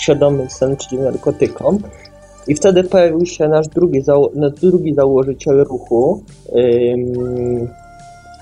Świadomy 0.00 0.50
Sen 0.50 0.76
przeciw 0.76 1.00
narkotykom, 1.00 1.78
i 2.48 2.54
wtedy 2.54 2.84
pojawił 2.84 3.26
się 3.26 3.48
nasz 3.48 3.68
drugi, 3.68 4.02
nasz 4.34 4.52
drugi 4.52 4.94
założyciel 4.94 5.64
ruchu, 5.64 6.22
ym, 6.56 7.68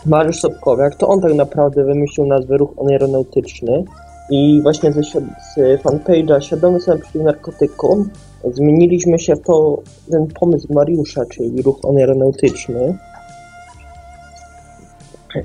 Mariusz 0.06 0.40
Sobkowiak. 0.40 0.94
To 0.94 1.08
on 1.08 1.20
tak 1.20 1.34
naprawdę 1.34 1.84
wymyślił 1.84 2.26
nazwę 2.26 2.56
Ruch 2.56 2.74
Aeronautyczny. 2.88 3.84
I 4.30 4.60
właśnie 4.62 4.92
ze, 4.92 5.02
z 5.02 5.82
fanpage'a 5.82 6.40
Świadomy 6.40 6.80
sobie 6.80 7.02
przeciw 7.02 7.22
narkotykom 7.22 8.10
zmieniliśmy 8.44 9.18
się 9.18 9.36
w 9.36 9.40
to, 9.40 9.82
ten 10.10 10.26
pomysł 10.26 10.72
Mariusza, 10.72 11.26
czyli 11.26 11.62
ruch 11.62 11.78
aeronautyczny. 11.84 12.98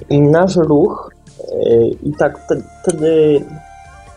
I 0.09 0.21
nasz 0.21 0.55
ruch, 0.55 1.15
yy, 1.61 1.87
i 2.03 2.13
tak 2.19 2.39
wtedy, 2.83 3.41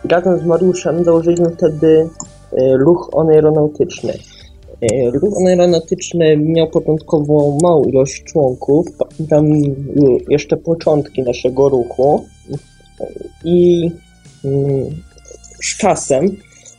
razem 0.09 0.39
z 0.39 0.45
Mariuszem 0.45 1.03
założyliśmy 1.03 1.49
wtedy 1.49 2.09
ruch 2.57 3.09
aeronautyczny. 3.13 4.13
E, 4.81 5.11
ruch 5.11 5.33
aeronautyczny 5.47 6.37
miał 6.37 6.67
początkowo 6.67 7.57
małą 7.63 7.83
ilość 7.83 8.23
członków, 8.23 8.87
tam 9.29 9.45
jeszcze 10.29 10.57
początki 10.57 11.23
naszego 11.23 11.69
ruchu 11.69 12.25
i 13.43 13.91
mm, 14.45 14.85
z 15.61 15.77
czasem 15.77 16.25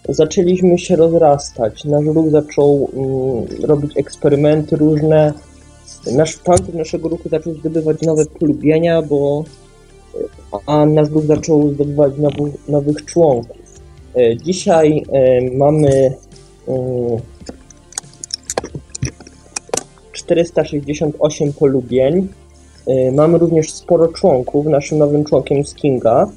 zaczęliśmy 0.09 0.79
się 0.79 0.97
rozrastać. 0.97 1.85
Nasz 1.85 2.05
ruch 2.05 2.31
zaczął 2.31 2.91
mm, 2.95 3.67
robić 3.69 3.93
eksperymenty 3.97 4.77
różne. 4.77 5.33
Nasz 6.13 6.37
pancerz 6.37 6.75
naszego 6.75 7.09
ruchu 7.09 7.29
zaczął 7.29 7.55
zdobywać 7.55 8.03
nowe 8.03 8.27
polubienia, 8.27 9.03
bo 9.03 9.45
a 10.67 10.87
nasz 10.87 11.11
ruch 11.11 11.25
zaczął 11.25 11.75
zdobywać 11.75 12.13
nowych 12.69 13.05
członków. 13.05 13.60
E, 14.15 14.37
dzisiaj 14.37 15.03
e, 15.13 15.41
mamy 15.57 16.15
468 20.13 21.49
e, 21.49 21.53
polubień. 21.53 22.29
Mamy 23.13 23.39
również 23.39 23.73
sporo 23.73 24.09
członków. 24.09 24.67
Naszym 24.67 24.99
nowym 24.99 25.25
członkiem 25.25 25.59
jest 25.59 25.75
Kinga, 25.75 26.29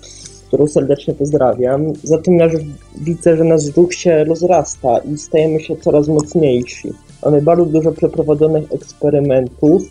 którą 0.48 0.68
serdecznie 0.68 1.14
pozdrawiam. 1.14 1.94
Zatem 2.04 2.38
nasz, 2.38 2.54
widzę, 3.02 3.38
że 3.38 3.44
nasz 3.44 3.76
ruch 3.78 3.94
się 3.94 4.24
rozrasta 4.24 4.98
i 4.98 5.18
stajemy 5.18 5.60
się 5.60 5.76
coraz 5.76 6.08
mocniejsi. 6.08 6.90
Mamy 7.26 7.42
bardzo 7.42 7.66
dużo 7.66 7.92
przeprowadzonych 7.92 8.72
eksperymentów. 8.72 9.84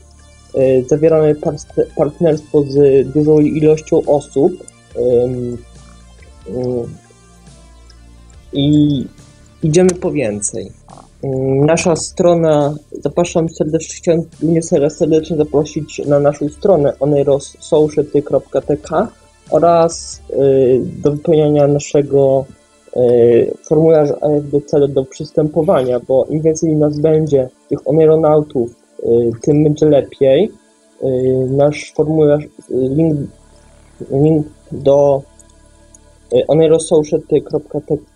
Zawieramy 0.86 1.36
partnerstwo 1.96 2.62
z 2.62 3.08
dużą 3.12 3.40
ilością 3.40 4.02
osób 4.06 4.52
i 8.52 9.06
idziemy 9.62 9.90
po 9.90 10.12
więcej. 10.12 10.72
Mm, 11.22 11.66
nasza 11.66 11.96
strona, 11.96 12.74
zapraszam 13.02 13.48
serdecznie, 13.48 13.94
chciałem 13.94 14.22
serdecznie 14.90 15.36
zaprosić 15.36 16.02
na 16.06 16.20
naszą 16.20 16.48
stronę 16.48 16.92
onerossociety.tk 17.00 19.08
oraz 19.50 20.20
y, 20.30 20.80
do 21.02 21.12
wypełniania 21.12 21.66
naszego 21.66 22.44
y, 22.96 23.54
formularza 23.68 24.16
AFDC 24.20 24.88
do 24.88 25.04
przystępowania, 25.04 26.00
bo 26.00 26.26
im 26.30 26.42
więcej 26.42 26.76
nas 26.76 26.98
będzie, 26.98 27.48
tych 27.68 27.88
oneronautów, 27.88 28.70
y, 28.70 29.30
tym 29.42 29.64
będzie 29.64 29.86
lepiej. 29.86 30.52
Nasz 31.48 31.92
formularz, 31.96 32.44
link, 32.70 33.16
link 34.10 34.46
do 34.72 35.22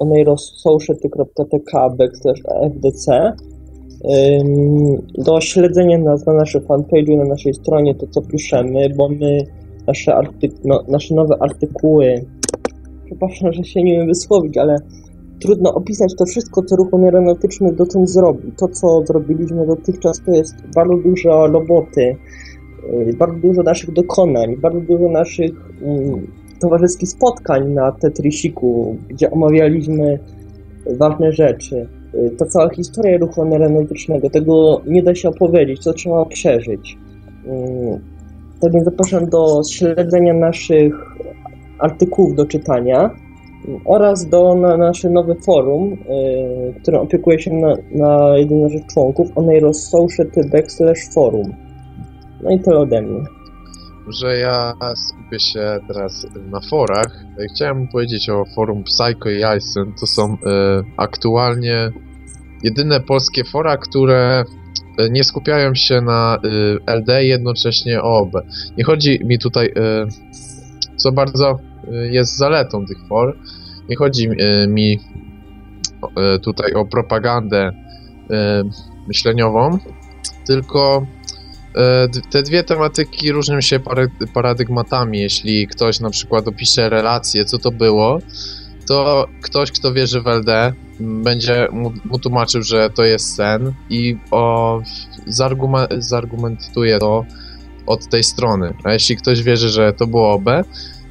oneirosociety.tk 0.01 1.91
backslash 1.99 2.43
fdc 2.73 3.37
do 5.19 5.41
śledzenia 5.41 5.99
nas 5.99 6.27
na 6.27 6.33
naszym 6.33 6.61
fanpage'u, 6.61 7.17
na 7.19 7.25
naszej 7.25 7.55
stronie, 7.55 7.95
to 7.95 8.07
co 8.07 8.23
piszemy, 8.23 8.89
bo 8.97 9.09
my 9.09 9.39
nasze, 9.87 10.21
no, 10.65 10.83
nasze 10.89 11.15
nowe 11.15 11.37
artykuły, 11.41 12.25
przepraszam, 13.07 13.53
że 13.53 13.65
się 13.65 13.83
nie 13.83 13.99
wiem 13.99 14.07
wysłowić, 14.07 14.59
ale 14.59 14.77
trudno 15.41 15.75
opisać 15.75 16.15
to 16.19 16.25
wszystko, 16.25 16.63
co 16.63 16.77
ruch 16.77 16.95
aeronautyczny 16.95 17.73
dotąd 17.73 18.11
zrobi. 18.11 18.53
To, 18.53 18.69
co 18.69 19.07
zrobiliśmy 19.07 19.67
dotychczas, 19.67 20.23
to 20.27 20.33
jest 20.33 20.55
bardzo 20.75 20.97
dużo 20.97 21.47
roboty, 21.47 22.17
y, 23.09 23.17
bardzo 23.19 23.39
dużo 23.39 23.63
naszych 23.63 23.93
dokonań, 23.93 24.57
bardzo 24.57 24.81
dużo 24.81 25.09
naszych 25.09 25.53
um, 25.83 26.27
towarzyskich 26.59 27.09
spotkań 27.09 27.73
na 27.73 27.93
Tetrisiku, 27.93 28.97
gdzie 29.09 29.31
omawialiśmy 29.31 30.19
ważne 30.99 31.33
rzeczy. 31.33 31.89
Ta 32.39 32.47
cała 32.47 32.71
historia 32.71 33.19
ruchu 33.19 33.43
aeronautycznego, 33.43 34.31
tego 34.31 34.83
nie 34.87 35.03
da 35.03 35.15
się 35.15 35.29
opowiedzieć, 35.29 35.85
to 35.85 35.93
trzeba 35.93 36.25
przeżyć. 36.25 36.99
Mm, 37.47 38.00
tak 38.61 38.73
więc 38.73 38.85
zapraszam 38.85 39.28
do 39.28 39.63
śledzenia 39.71 40.35
naszych 40.35 40.95
artykułów 41.78 42.35
do 42.35 42.47
czytania 42.47 43.11
oraz 43.85 44.28
do 44.28 44.54
na 44.54 44.76
nasze 44.76 45.11
nowe 45.11 45.35
forum, 45.35 45.91
yy, 45.91 46.80
które 46.83 47.00
opiekuje 47.00 47.39
się 47.39 47.54
na, 47.54 47.75
na 47.95 48.39
jeden 48.39 48.61
z 48.61 48.63
naszych 48.63 48.87
członków, 48.87 49.28
Backslash 50.50 51.09
Forum. 51.15 51.54
No 52.43 52.50
i 52.50 52.61
tyle 52.61 52.78
ode 52.78 53.02
mnie 53.02 53.21
że 54.08 54.38
ja 54.38 54.75
skupię 54.97 55.40
się 55.40 55.78
teraz 55.88 56.26
na 56.50 56.60
forach. 56.60 57.25
Chciałem 57.54 57.88
powiedzieć 57.88 58.28
o 58.30 58.45
forum 58.54 58.84
Psycho 58.84 59.30
i 59.30 59.56
Ison. 59.58 59.92
To 60.00 60.06
są 60.06 60.34
y, 60.34 60.36
aktualnie 60.97 61.90
jedyne 62.62 63.00
polskie 63.00 63.45
fora, 63.45 63.76
które 63.76 64.45
e, 64.99 65.10
nie 65.10 65.25
skupiają 65.25 65.75
się 65.75 66.00
na 66.00 66.38
y, 66.45 66.78
LD 66.86 67.25
jednocześnie 67.25 68.02
OB. 68.02 68.32
Nie 68.78 68.84
chodzi 68.84 69.25
mi 69.25 69.38
tutaj, 69.38 69.66
y, 69.66 69.73
co 70.97 71.12
bardzo 71.12 71.58
jest 72.10 72.36
zaletą 72.36 72.86
tych 72.86 72.99
for, 73.08 73.36
nie 73.88 73.97
chodzi 73.97 74.28
mi 74.69 75.00
tutaj 76.42 76.73
o 76.73 76.86
propagandę 76.86 77.71
myśleniową, 79.08 79.78
tylko 80.47 81.06
E, 81.06 81.36
te 82.30 82.43
dwie 82.43 82.65
tematyki 82.65 83.32
różnią 83.32 83.60
się 83.60 83.80
paradygmatami. 84.34 85.21
Jeśli 85.21 85.67
ktoś 85.69 86.00
na 86.00 86.10
przykład 86.10 86.49
opisze 86.49 86.89
relację, 86.89 87.45
co 87.45 87.58
to 87.58 87.71
było, 87.71 88.19
to 88.89 89.28
ktoś, 89.43 89.73
kto 89.73 89.93
wierzy 89.93 90.21
w 90.21 90.26
LD, 90.26 90.73
będzie 91.00 91.69
mu, 91.73 91.93
mu 92.04 92.19
tłumaczył, 92.19 92.62
że 92.62 92.91
to 92.91 93.04
jest 93.04 93.34
sen 93.34 93.73
i 93.91 94.17
o, 94.30 94.80
zargumentuje 95.99 96.99
to 96.99 97.25
od 97.86 98.08
tej 98.08 98.25
strony. 98.25 98.75
A 98.84 98.93
jeśli 98.93 99.17
ktoś 99.17 99.43
wierzy, 99.43 99.69
że 99.69 99.93
to 99.93 100.06
było 100.06 100.32
OB, 100.32 100.45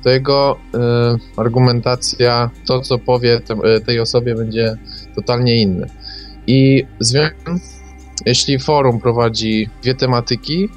to 0.03 0.09
jego 0.09 0.57
y, 0.75 1.39
argumentacja, 1.41 2.49
to 2.67 2.81
co 2.81 2.97
powie 2.97 3.39
te, 3.39 3.53
e, 3.53 3.79
tej 3.79 3.99
osobie 3.99 4.35
będzie 4.35 4.77
totalnie 5.15 5.61
inny. 5.61 5.87
I 6.47 6.85
związek 6.99 7.35
jeśli 8.25 8.59
forum 8.59 8.99
prowadzi 8.99 9.69
dwie 9.81 9.95
tematyki, 9.95 10.69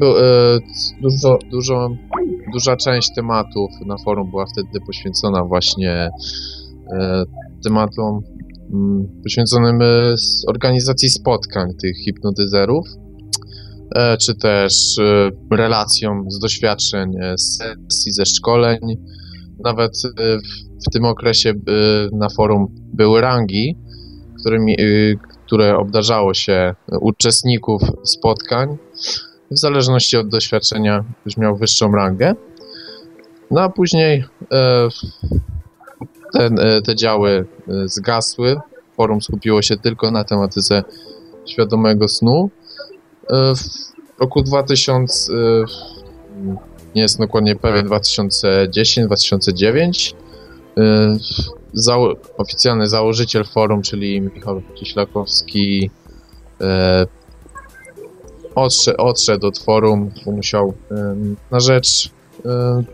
dużo, 1.00 1.38
dużo, 1.50 1.90
duża 2.52 2.76
część 2.76 3.14
tematów 3.14 3.70
na 3.86 3.96
forum 4.04 4.30
była 4.30 4.46
wtedy 4.46 4.80
poświęcona 4.86 5.44
właśnie 5.44 6.10
tematom 7.64 8.20
mm, 8.72 9.08
poświęconym 9.22 9.82
e, 9.82 10.14
organizacji 10.48 11.08
spotkań 11.08 11.68
tych 11.82 11.96
hipnotyzerów, 12.04 12.86
e, 13.94 14.16
czy 14.16 14.34
też 14.34 14.96
relacjom 15.50 16.30
z 16.30 16.38
doświadczeń 16.38 17.12
z 17.36 17.58
sesji, 17.58 18.12
ze 18.12 18.26
szkoleń. 18.26 18.80
Nawet 19.64 19.92
w 20.88 20.92
tym 20.92 21.04
okresie 21.04 21.54
na 22.12 22.28
forum 22.28 22.66
były 22.94 23.20
rangi, 23.20 23.76
którymi, 24.40 24.76
które 25.46 25.76
obdarzało 25.76 26.34
się 26.34 26.74
uczestników 27.00 27.82
spotkań. 28.04 28.76
W 29.50 29.58
zależności 29.58 30.16
od 30.16 30.28
doświadczenia 30.28 31.04
ktoś 31.20 31.36
miał 31.36 31.56
wyższą 31.56 31.92
rangę. 31.92 32.34
No 33.50 33.60
a 33.60 33.68
później 33.68 34.24
te, 36.32 36.44
e, 36.44 36.82
te 36.82 36.96
działy 36.96 37.46
e, 37.68 37.88
zgasły. 37.88 38.60
Forum 38.96 39.22
skupiło 39.22 39.62
się 39.62 39.76
tylko 39.76 40.10
na 40.10 40.24
tematyce 40.24 40.84
świadomego 41.46 42.08
snu. 42.08 42.50
E, 43.30 43.54
w 43.54 43.60
roku 44.20 44.42
2000 44.42 45.32
nie 46.94 47.02
jestem 47.02 47.26
dokładnie 47.26 47.56
pewien, 47.56 47.88
2010-2009. 47.88 50.14
Zało 51.72 52.14
oficjalny 52.36 52.88
założyciel 52.88 53.44
forum, 53.44 53.82
czyli 53.82 54.20
Michał 54.20 54.62
Cieślakowski, 54.74 55.90
odszedł, 58.54 59.02
odszedł 59.02 59.46
od 59.46 59.58
forum, 59.58 60.10
bo 60.26 60.32
musiał 60.32 60.74
na 61.50 61.60
rzecz, 61.60 62.10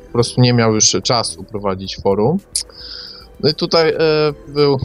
po 0.07 0.13
prostu 0.13 0.41
nie 0.41 0.53
miał 0.53 0.75
już 0.75 0.97
czasu 1.03 1.45
prowadzić 1.45 1.97
forum. 2.03 2.39
No 3.41 3.51
i 3.51 3.55
tutaj 3.55 3.93
był 4.49 4.79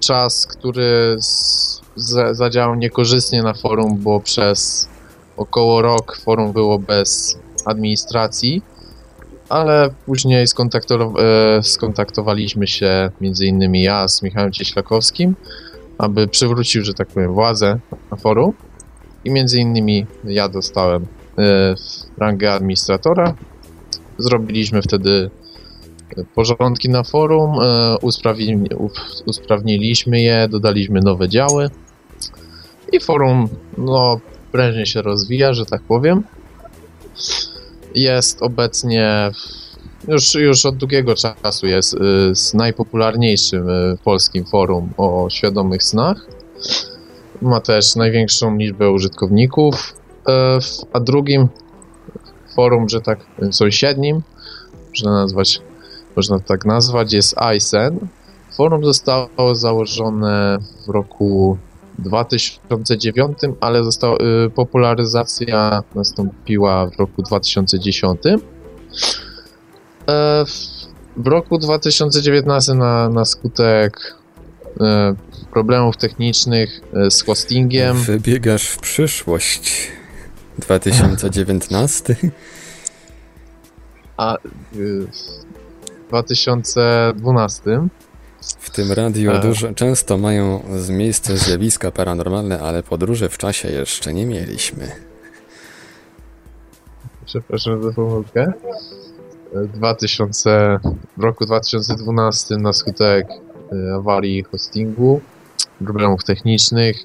czas, 0.00 0.46
który 0.46 1.16
zadziałał 2.32 2.74
niekorzystnie 2.74 3.42
na 3.42 3.54
forum, 3.54 3.98
bo 3.98 4.20
przez 4.20 4.88
około 5.36 5.82
rok 5.82 6.16
forum 6.16 6.52
było 6.52 6.78
bez 6.78 7.38
administracji, 7.64 8.62
ale 9.48 9.90
później 10.06 10.44
e, 10.44 11.62
skontaktowaliśmy 11.62 12.66
się 12.66 13.10
między 13.20 13.46
innymi 13.46 13.82
ja 13.82 14.08
z 14.08 14.22
Michałem 14.22 14.52
Cieślakowskim, 14.52 15.36
aby 15.98 16.28
przywrócił, 16.28 16.84
że 16.84 16.94
tak 16.94 17.08
powiem, 17.08 17.34
władzę 17.34 17.78
na 18.10 18.16
forum 18.16 18.52
i 19.24 19.30
między 19.30 19.60
innymi 19.60 20.06
ja 20.24 20.48
dostałem 20.48 21.06
e, 21.38 21.74
rangę 22.18 22.52
administratora. 22.52 23.34
Zrobiliśmy 24.18 24.82
wtedy 24.82 25.30
porządki 26.34 26.88
na 26.88 27.02
forum, 27.02 27.60
e, 27.60 27.96
usprawniliśmy 29.26 30.20
je, 30.20 30.48
dodaliśmy 30.50 31.00
nowe 31.00 31.28
działy 31.28 31.70
i 32.92 33.00
forum 33.00 33.48
no, 33.78 34.20
prężnie 34.52 34.86
się 34.86 35.02
rozwija, 35.02 35.54
że 35.54 35.66
tak 35.66 35.82
powiem. 35.82 36.22
Jest 37.94 38.42
obecnie, 38.42 39.30
już, 40.08 40.34
już 40.34 40.66
od 40.66 40.76
długiego 40.76 41.14
czasu 41.14 41.66
jest 41.66 41.94
y, 41.94 41.98
najpopularniejszym 42.54 43.68
y, 43.68 43.98
polskim 44.04 44.44
forum 44.44 44.92
o 44.96 45.26
świadomych 45.30 45.82
snach. 45.82 46.26
Ma 47.42 47.60
też 47.60 47.96
największą 47.96 48.56
liczbę 48.56 48.90
użytkowników, 48.90 49.94
y, 50.28 50.32
a 50.92 51.00
drugim 51.00 51.48
forum, 52.54 52.88
że 52.88 53.00
tak 53.00 53.18
sąsiednim, 53.50 54.22
można 54.88 55.12
nazwać, 55.12 55.60
można 56.16 56.38
tak 56.38 56.64
nazwać, 56.64 57.12
jest 57.12 57.34
ISEN. 57.56 57.98
Forum 58.56 58.84
zostało 58.84 59.54
założone 59.54 60.58
w 60.86 60.88
roku 60.88 61.58
2009, 61.98 63.38
ale 63.60 63.84
została, 63.84 64.16
y, 64.46 64.50
popularyzacja 64.50 65.82
nastąpiła 65.94 66.86
w 66.86 66.98
roku 66.98 67.22
2010. 67.22 68.20
E, 70.08 70.44
w 71.16 71.26
roku 71.26 71.58
2019 71.58 72.74
na, 72.74 73.08
na 73.08 73.24
skutek 73.24 74.14
e, 74.80 75.14
problemów 75.52 75.96
technicznych 75.96 76.80
e, 76.94 77.10
z 77.10 77.22
hostingiem. 77.22 77.96
Wybiegasz 77.96 78.68
w 78.68 78.78
przyszłość. 78.78 79.92
2019? 80.58 82.16
A 84.16 84.36
w 84.72 85.45
2012 86.08 87.88
w 88.40 88.70
tym 88.70 88.92
radiu 88.92 89.30
e. 89.30 89.40
dużo, 89.40 89.74
często 89.74 90.18
mają 90.18 90.62
z 90.76 90.90
miejsce 90.90 91.36
zjawiska 91.36 91.90
paranormalne, 91.90 92.60
ale 92.60 92.82
podróży 92.82 93.28
w 93.28 93.38
czasie 93.38 93.68
jeszcze 93.68 94.14
nie 94.14 94.26
mieliśmy. 94.26 94.92
Przepraszam 97.24 97.82
za 97.82 97.92
pomyłkę. 97.92 98.52
2000, 99.74 100.78
w 101.16 101.22
roku 101.22 101.46
2012 101.46 102.56
na 102.56 102.72
skutek 102.72 103.26
e, 103.28 103.94
awarii 103.94 104.42
hostingu, 104.42 105.20
problemów 105.84 106.24
technicznych, 106.24 106.96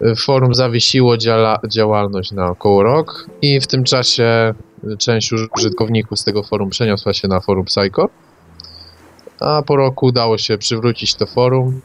e, 0.00 0.16
forum 0.16 0.54
zawiesiło 0.54 1.16
działa, 1.16 1.60
działalność 1.68 2.32
na 2.32 2.46
około 2.46 2.82
rok 2.82 3.26
i 3.42 3.60
w 3.60 3.66
tym 3.66 3.84
czasie 3.84 4.54
część 4.98 5.32
użytkowników 5.56 6.18
z 6.18 6.24
tego 6.24 6.42
forum 6.42 6.70
przeniosła 6.70 7.12
się 7.12 7.28
na 7.28 7.40
forum 7.40 7.64
Psycho 7.64 8.08
a 9.42 9.62
po 9.62 9.76
roku 9.76 10.06
udało 10.06 10.38
się 10.38 10.58
przywrócić 10.58 11.14
to 11.14 11.26
forum 11.26 11.80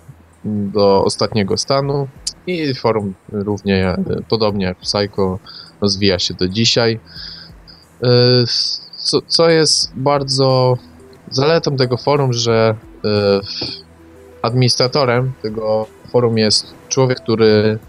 do 0.46 1.04
ostatniego 1.04 1.58
stanu 1.58 2.08
i 2.48 2.76
forum 2.76 3.14
równie 3.32 3.98
podobnie 4.30 4.66
jak 4.66 4.78
Psycho 4.78 5.40
rozwija 5.82 6.20
się 6.20 6.34
do 6.34 6.48
dzisiaj. 6.48 7.00
E, 8.04 8.08
co, 8.98 9.22
co 9.28 9.50
jest 9.50 9.92
bardzo 9.96 10.78
zaletą 11.32 11.78
tego 11.78 11.98
forum, 11.98 12.34
że 12.34 12.76
e, 13.06 13.40
administratorem 14.42 15.32
tego 15.42 15.88
forum 16.12 16.38
jest 16.38 16.74
człowiek, 16.90 17.20
który 17.20 17.80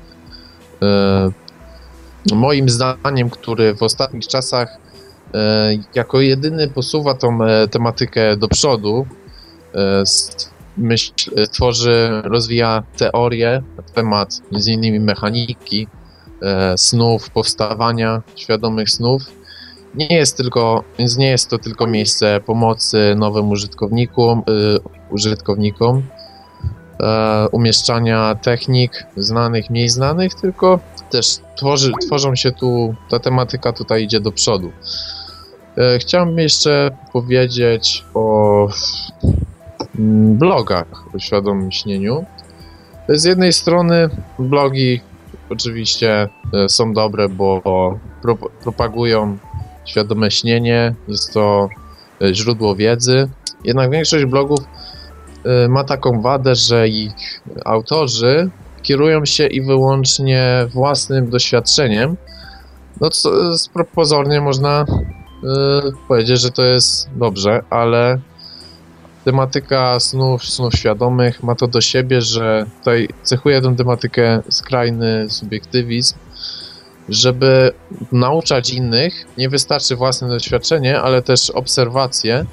e, 0.82 1.30
moim 2.32 2.68
zdaniem, 2.68 3.30
który 3.30 3.74
w 3.74 3.82
ostatnich 3.82 4.26
czasach 4.26 4.87
jako 5.94 6.20
jedyny 6.20 6.68
posuwa 6.68 7.14
tą 7.14 7.38
tematykę 7.70 8.36
do 8.36 8.48
przodu, 8.48 9.06
E, 9.74 10.02
myśl, 10.76 11.12
e, 11.36 11.46
tworzy, 11.46 12.10
rozwija 12.24 12.82
teorie 12.96 13.62
na 13.76 13.82
temat 13.82 14.40
innymi 14.66 15.00
mechaniki 15.00 15.86
e, 16.42 16.78
snów, 16.78 17.30
powstawania 17.30 18.22
świadomych 18.36 18.90
snów. 18.90 19.22
Nie 19.94 20.16
jest 20.16 20.36
tylko, 20.36 20.84
więc 20.98 21.16
nie 21.16 21.30
jest 21.30 21.50
to 21.50 21.58
tylko 21.58 21.86
miejsce 21.86 22.40
pomocy 22.40 23.14
nowym 23.16 23.50
użytkownikom, 23.50 24.42
użytkownikom 25.10 26.02
umieszczania 27.52 28.34
technik 28.34 29.06
znanych, 29.16 29.70
mniej 29.70 29.88
znanych, 29.88 30.34
tylko 30.34 30.80
też 31.10 31.38
tworzy, 31.56 31.92
tworzą 32.06 32.36
się 32.36 32.52
tu, 32.52 32.94
ta 33.10 33.18
tematyka 33.18 33.72
tutaj 33.72 34.04
idzie 34.04 34.20
do 34.20 34.32
przodu. 34.32 34.72
Chciałbym 35.98 36.38
jeszcze 36.38 36.90
powiedzieć 37.12 38.04
o 38.14 38.68
Mm, 39.98 40.36
blogach 40.38 40.86
o 41.14 41.18
świadomym 41.18 41.72
śnieniu. 41.72 42.24
Z 43.08 43.24
jednej 43.24 43.52
strony 43.52 44.08
blogi 44.38 45.00
oczywiście 45.50 46.28
e, 46.54 46.68
są 46.68 46.92
dobre, 46.92 47.28
bo 47.28 47.62
propagują 48.62 49.38
świadome 49.84 50.30
śnienie, 50.30 50.94
jest 51.08 51.32
to 51.32 51.68
e, 52.22 52.34
źródło 52.34 52.76
wiedzy. 52.76 53.28
Jednak 53.64 53.90
większość 53.90 54.24
blogów 54.24 54.60
e, 55.44 55.68
ma 55.68 55.84
taką 55.84 56.22
wadę, 56.22 56.54
że 56.54 56.88
ich 56.88 57.42
autorzy 57.64 58.50
kierują 58.82 59.24
się 59.24 59.46
i 59.46 59.62
wyłącznie 59.62 60.66
własnym 60.74 61.30
doświadczeniem. 61.30 62.16
No 63.00 63.10
co 63.10 63.30
pozornie 63.94 64.40
można 64.40 64.84
powiedzieć, 66.08 66.40
że 66.40 66.50
to 66.50 66.62
jest 66.62 67.08
dobrze, 67.16 67.62
ale 67.70 68.18
tematyka 69.24 70.00
snów, 70.00 70.44
snów 70.44 70.74
świadomych 70.74 71.42
ma 71.42 71.54
to 71.54 71.66
do 71.66 71.80
siebie, 71.80 72.22
że 72.22 72.66
tutaj 72.78 73.08
cechuje 73.22 73.62
tę 73.62 73.76
tematykę 73.76 74.42
skrajny 74.48 75.30
subiektywizm, 75.30 76.16
żeby 77.08 77.72
nauczać 78.12 78.70
innych, 78.70 79.26
nie 79.38 79.48
wystarczy 79.48 79.96
własne 79.96 80.28
doświadczenie, 80.28 81.00
ale 81.00 81.22
też 81.22 81.50
obserwacje. 81.50 82.44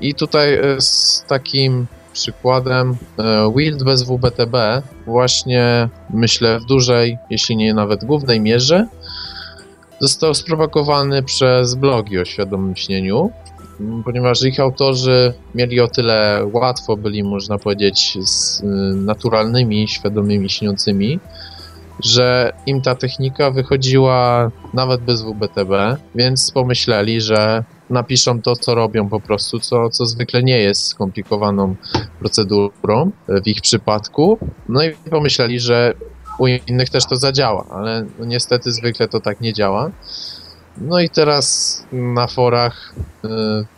I 0.00 0.14
tutaj 0.14 0.54
e, 0.54 0.80
z 0.80 1.24
takim 1.28 1.86
przykładem 2.12 2.96
e, 3.18 3.52
Wild 3.56 3.82
bez 3.82 4.02
WBTB 4.02 4.82
właśnie 5.06 5.88
myślę 6.10 6.60
w 6.60 6.64
dużej, 6.64 7.18
jeśli 7.30 7.56
nie 7.56 7.74
nawet 7.74 8.04
głównej 8.04 8.40
mierze, 8.40 8.86
został 10.00 10.34
sprowokowany 10.34 11.22
przez 11.22 11.74
blogi 11.74 12.18
o 12.18 12.24
świadomym 12.24 12.76
śnieniu, 12.76 13.30
ponieważ 14.04 14.42
ich 14.42 14.60
autorzy 14.60 15.32
mieli 15.54 15.80
o 15.80 15.88
tyle 15.88 16.46
łatwo, 16.52 16.96
byli 16.96 17.24
można 17.24 17.58
powiedzieć 17.58 18.18
z 18.20 18.60
y, 18.60 18.64
naturalnymi, 18.94 19.88
świadomymi 19.88 20.50
śniącymi, 20.50 21.20
że 22.04 22.52
im 22.66 22.82
ta 22.82 22.94
technika 22.94 23.50
wychodziła 23.50 24.50
nawet 24.74 25.00
bez 25.00 25.22
WBTB, 25.22 25.96
więc 26.14 26.50
pomyśleli, 26.50 27.20
że 27.20 27.64
napiszą 27.90 28.42
to, 28.42 28.56
co 28.56 28.74
robią 28.74 29.08
po 29.08 29.20
prostu, 29.20 29.60
co, 29.60 29.90
co 29.90 30.06
zwykle 30.06 30.42
nie 30.42 30.58
jest 30.58 30.86
skomplikowaną 30.86 31.76
procedurą 32.18 33.10
w 33.28 33.48
ich 33.48 33.60
przypadku. 33.60 34.38
No 34.68 34.84
i 34.84 34.94
pomyśleli, 35.10 35.60
że 35.60 35.94
u 36.38 36.46
innych 36.46 36.90
też 36.90 37.06
to 37.06 37.16
zadziała, 37.16 37.66
ale 37.70 38.06
no 38.18 38.24
niestety 38.24 38.72
zwykle 38.72 39.08
to 39.08 39.20
tak 39.20 39.40
nie 39.40 39.52
działa. 39.52 39.90
No 40.78 41.00
i 41.00 41.10
teraz 41.10 41.82
na 41.92 42.26
forach 42.26 42.94
y, 43.24 43.28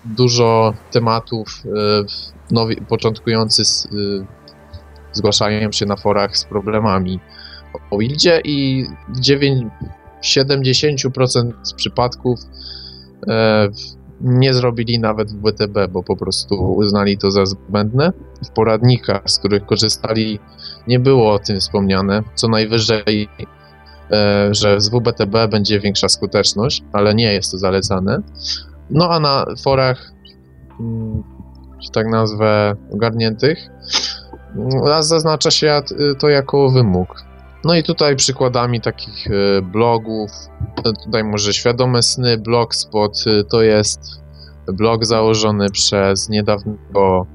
dużo 0.05 0.75
tematów 0.91 1.63
y, 1.65 2.55
nowi, 2.55 2.77
początkujący 2.77 3.65
z, 3.65 3.85
y, 3.85 4.27
zgłaszają 5.13 5.73
się 5.73 5.87
na 5.87 5.97
forach 5.97 6.37
z 6.37 6.45
problemami 6.45 7.21
o 7.91 7.99
Wildzie 7.99 8.41
i 8.45 8.87
w 9.09 9.21
9, 9.21 9.67
70% 10.23 11.53
przypadków 11.77 12.41
e, 13.29 13.69
nie 14.21 14.55
zrobili 14.55 14.99
nawet 14.99 15.33
w 15.33 15.35
BTB, 15.35 15.89
bo 15.89 16.03
po 16.03 16.17
prostu 16.17 16.55
uznali 16.73 17.19
to 17.19 17.31
za 17.31 17.47
zbędne. 17.47 18.13
W 18.45 18.51
poradnikach, 18.51 19.23
z 19.27 19.39
których 19.39 19.67
korzystali, 19.67 20.39
nie 20.87 21.01
było 21.01 21.33
o 21.33 21.39
tym 21.39 21.61
wspomniane. 21.61 22.23
Co 22.35 22.49
najwyżej, 22.49 23.29
e, 24.11 24.49
że 24.55 24.81
z 24.81 24.89
WBTB 24.89 25.49
będzie 25.51 25.81
większa 25.81 26.09
skuteczność, 26.09 26.85
ale 26.93 27.15
nie 27.15 27.33
jest 27.33 27.51
to 27.53 27.59
zalecane. 27.59 28.23
No 28.91 29.11
a 29.11 29.21
na 29.21 29.45
forach, 29.63 30.13
mm, 30.81 31.23
że 31.81 31.91
tak 31.91 32.07
nazwę, 32.07 32.77
ogarniętych, 32.93 33.59
mm, 34.57 35.03
zaznacza 35.03 35.51
się 35.51 35.81
to 36.19 36.29
jako 36.29 36.71
wymóg. 36.71 37.28
No 37.65 37.75
i 37.75 37.83
tutaj 37.83 38.17
przykładami 38.17 38.81
takich 38.81 39.27
e, 39.27 39.63
blogów, 39.63 40.31
e, 40.85 40.93
tutaj 41.05 41.25
może 41.25 41.53
Świadome 41.53 42.03
Sny, 42.03 42.39
Blogspot, 42.39 43.13
e, 43.27 43.45
to 43.45 43.63
jest 43.63 44.01
blog 44.73 45.05
założony 45.05 45.71
przez 45.71 46.29
niedawnego 46.29 47.27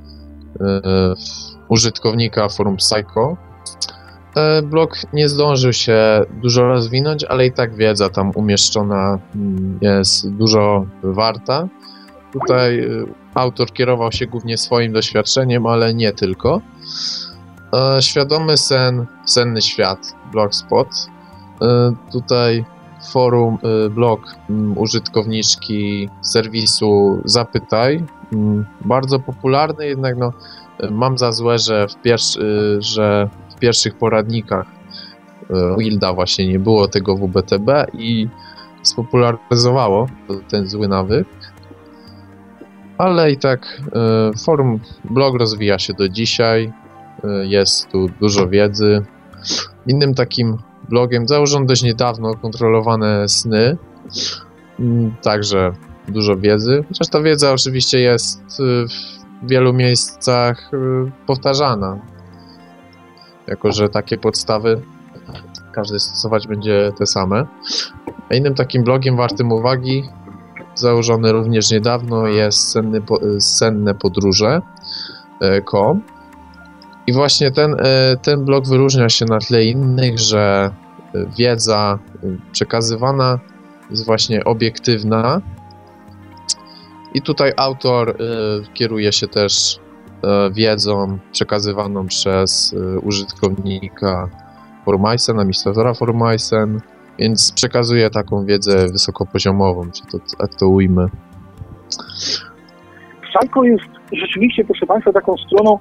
użytkownika 1.69 2.49
forum 2.49 2.77
Psycho. 2.77 3.37
Blog 4.63 4.97
nie 5.13 5.29
zdążył 5.29 5.73
się 5.73 6.21
dużo 6.41 6.63
rozwinąć, 6.63 7.23
ale 7.23 7.45
i 7.45 7.51
tak 7.51 7.75
wiedza 7.75 8.09
tam 8.09 8.31
umieszczona 8.35 9.19
mm, 9.35 9.79
jest 9.81 10.29
dużo 10.29 10.85
warta. 11.03 11.67
Tutaj 12.33 12.87
autor 13.33 13.73
kierował 13.73 14.11
się 14.11 14.27
głównie 14.27 14.57
swoim 14.57 14.93
doświadczeniem, 14.93 15.65
ale 15.65 15.93
nie 15.93 16.11
tylko. 16.11 16.61
E, 17.73 18.01
świadomy 18.01 18.57
sen, 18.57 19.05
senny 19.25 19.61
świat, 19.61 20.15
blogspot. 20.31 20.87
E, 21.61 21.93
tutaj 22.11 22.65
forum, 23.11 23.57
e, 23.63 23.89
blog 23.89 24.35
mm, 24.49 24.77
użytkowniczki 24.77 26.09
serwisu 26.21 27.21
Zapytaj. 27.25 28.03
Mm, 28.33 28.65
bardzo 28.85 29.19
popularny, 29.19 29.87
jednak 29.87 30.17
no, 30.17 30.33
mam 30.91 31.17
za 31.17 31.31
złe, 31.31 31.59
że 31.59 31.87
w, 31.87 31.95
pierwszy, 32.01 32.77
że 32.79 33.29
w 33.55 33.59
pierwszych 33.59 33.97
poradnikach 33.97 34.65
Wilda 35.77 36.13
właśnie 36.13 36.47
nie 36.47 36.59
było 36.59 36.87
tego 36.87 37.15
WBTB 37.15 37.69
i 37.93 38.27
spopularyzowało 38.83 40.07
ten 40.49 40.69
zły 40.69 40.87
nawyk. 40.87 41.27
Ale 42.97 43.31
i 43.31 43.37
tak 43.37 43.81
forum, 44.45 44.79
blog 45.03 45.35
rozwija 45.39 45.79
się 45.79 45.93
do 45.93 46.09
dzisiaj. 46.09 46.73
Y, 47.25 47.47
jest 47.47 47.89
tu 47.89 48.07
dużo 48.19 48.47
wiedzy. 48.47 49.05
Innym 49.87 50.13
takim 50.13 50.57
blogiem, 50.89 51.27
założono 51.27 51.65
dość 51.65 51.83
niedawno, 51.83 52.35
kontrolowane 52.35 53.29
sny. 53.29 53.77
Mm, 54.79 55.15
także 55.21 55.71
dużo 56.07 56.37
wiedzy. 56.37 56.83
Chociaż 56.87 57.07
ta 57.07 57.21
wiedza 57.21 57.51
oczywiście 57.51 57.99
jest 57.99 58.59
y, 58.59 58.85
w 59.43 59.49
wielu 59.49 59.73
miejscach 59.73 60.71
y, 60.73 61.11
powtarzana. 61.27 61.99
Jako, 63.47 63.71
że 63.71 63.89
takie 63.89 64.17
podstawy 64.17 64.81
każdy 65.73 65.99
stosować 65.99 66.47
będzie 66.47 66.91
te 66.97 67.05
same. 67.05 67.45
A 68.31 68.35
innym 68.35 68.55
takim 68.55 68.83
blogiem 68.83 69.17
wartym 69.17 69.51
uwagi, 69.51 70.03
założony 70.75 71.31
również 71.31 71.71
niedawno, 71.71 72.27
jest 72.27 72.71
senny, 72.71 73.01
senne 73.39 73.95
podróże.com. 73.95 76.01
I 77.07 77.13
właśnie 77.13 77.51
ten, 77.51 77.75
e, 77.79 78.17
ten 78.21 78.45
blog 78.45 78.67
wyróżnia 78.67 79.09
się 79.09 79.25
na 79.25 79.39
tle 79.39 79.65
innych, 79.65 80.19
że 80.19 80.71
e, 81.15 81.25
wiedza 81.37 81.99
e, 82.23 82.27
przekazywana 82.51 83.39
jest 83.91 84.05
właśnie 84.05 84.43
obiektywna. 84.43 85.41
I 87.13 87.21
tutaj 87.21 87.51
autor 87.57 88.17
kieruje 88.73 89.11
się 89.11 89.27
też 89.27 89.79
wiedzą 90.51 91.17
przekazywaną 91.31 92.07
przez 92.07 92.75
użytkownika 93.03 94.29
Formajsen, 94.85 95.39
administratora 95.39 95.93
Formajsen, 95.93 96.81
więc 97.19 97.51
przekazuje 97.51 98.09
taką 98.09 98.45
wiedzę 98.45 98.87
wysokopoziomową, 98.87 99.91
czy 99.91 100.01
to 100.11 100.17
tak 100.37 100.55
to 100.55 100.67
ujmę. 100.67 101.07
Psycho 103.39 103.63
jest 103.63 103.85
rzeczywiście, 104.11 104.65
proszę 104.65 104.85
Państwa, 104.85 105.11
taką 105.11 105.35
stroną, 105.37 105.79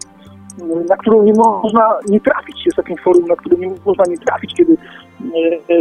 na 0.89 0.97
którą 0.97 1.23
nie 1.23 1.33
można 1.35 1.99
nie 2.09 2.21
trafić. 2.21 2.67
Jest 2.67 2.77
takim 2.77 2.97
forum, 2.97 3.27
na 3.27 3.37
które 3.37 3.57
nie 3.57 3.71
można 3.87 4.05
nie 4.09 4.19
trafić, 4.19 4.55
kiedy 4.55 4.73
e, 4.73 4.77
e, 5.75 5.79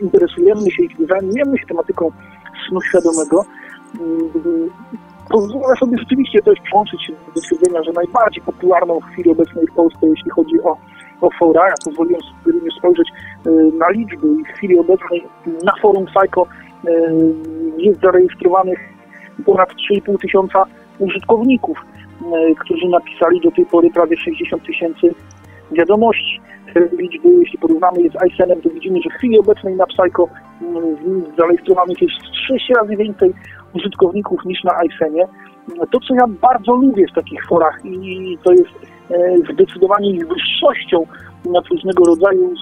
interesujemy 0.00 0.70
się 0.70 0.82
i 0.82 0.88
kiedy 0.88 1.06
zajmujemy 1.06 1.58
się 1.58 1.66
tematyką 1.66 2.10
snu 2.68 2.80
świadomego. 2.80 3.44
Pozwolę 5.28 5.76
sobie 5.76 5.98
rzeczywiście 5.98 6.42
też 6.42 6.60
przyłączyć 6.60 7.12
do 7.34 7.40
stwierdzenia, 7.40 7.82
że 7.82 7.92
najbardziej 7.92 8.42
popularną 8.42 9.00
w 9.00 9.04
chwili 9.04 9.30
obecnej 9.30 9.66
w 9.66 9.74
Polsce, 9.74 10.06
jeśli 10.06 10.30
chodzi 10.30 10.62
o, 10.62 10.76
o 11.20 11.28
fora, 11.38 11.68
ja 11.68 11.74
pozwoliłem 11.84 12.20
sobie 12.22 12.70
spojrzeć 12.78 13.08
e, 13.46 13.50
na 13.50 13.90
liczby 13.90 14.26
i 14.40 14.44
w 14.44 14.56
chwili 14.56 14.78
obecnej 14.78 15.26
na 15.64 15.72
forum 15.82 16.06
Psycho 16.06 16.46
jest 17.78 18.00
zarejestrowanych 18.00 18.78
ponad 19.46 19.68
3,5 19.92 20.18
tysiąca 20.20 20.64
użytkowników. 20.98 21.78
E, 22.20 22.54
którzy 22.54 22.88
napisali 22.88 23.40
do 23.40 23.50
tej 23.50 23.66
pory 23.66 23.90
prawie 23.90 24.16
60 24.16 24.66
tysięcy 24.66 25.14
wiadomości. 25.72 26.40
Te 26.74 26.80
liczby, 26.96 27.28
jeśli 27.28 27.58
porównamy 27.58 28.02
je 28.02 28.10
z 28.10 28.14
ISN-em, 28.14 28.62
to 28.62 28.70
widzimy, 28.70 29.02
że 29.02 29.10
w 29.10 29.12
chwili 29.12 29.38
obecnej 29.38 29.76
na 29.76 29.86
Psycho 29.86 30.28
mm, 30.62 30.96
zarejestrowanych 31.38 32.02
jest 32.02 32.14
6 32.48 32.70
razy 32.76 32.96
więcej 32.96 33.32
użytkowników 33.74 34.44
niż 34.44 34.64
na 34.64 34.72
ISN-ie. 34.84 35.26
To, 35.92 36.00
co 36.08 36.14
ja 36.14 36.26
bardzo 36.26 36.72
lubię 36.72 37.06
w 37.12 37.14
takich 37.14 37.46
forach 37.46 37.84
i 37.84 38.38
to 38.44 38.52
jest 38.52 38.70
e, 39.10 39.36
zdecydowanie 39.52 40.10
ich 40.10 40.28
wyższością 40.28 41.06
nad 41.52 41.66
różnego 41.66 42.04
rodzaju 42.04 42.54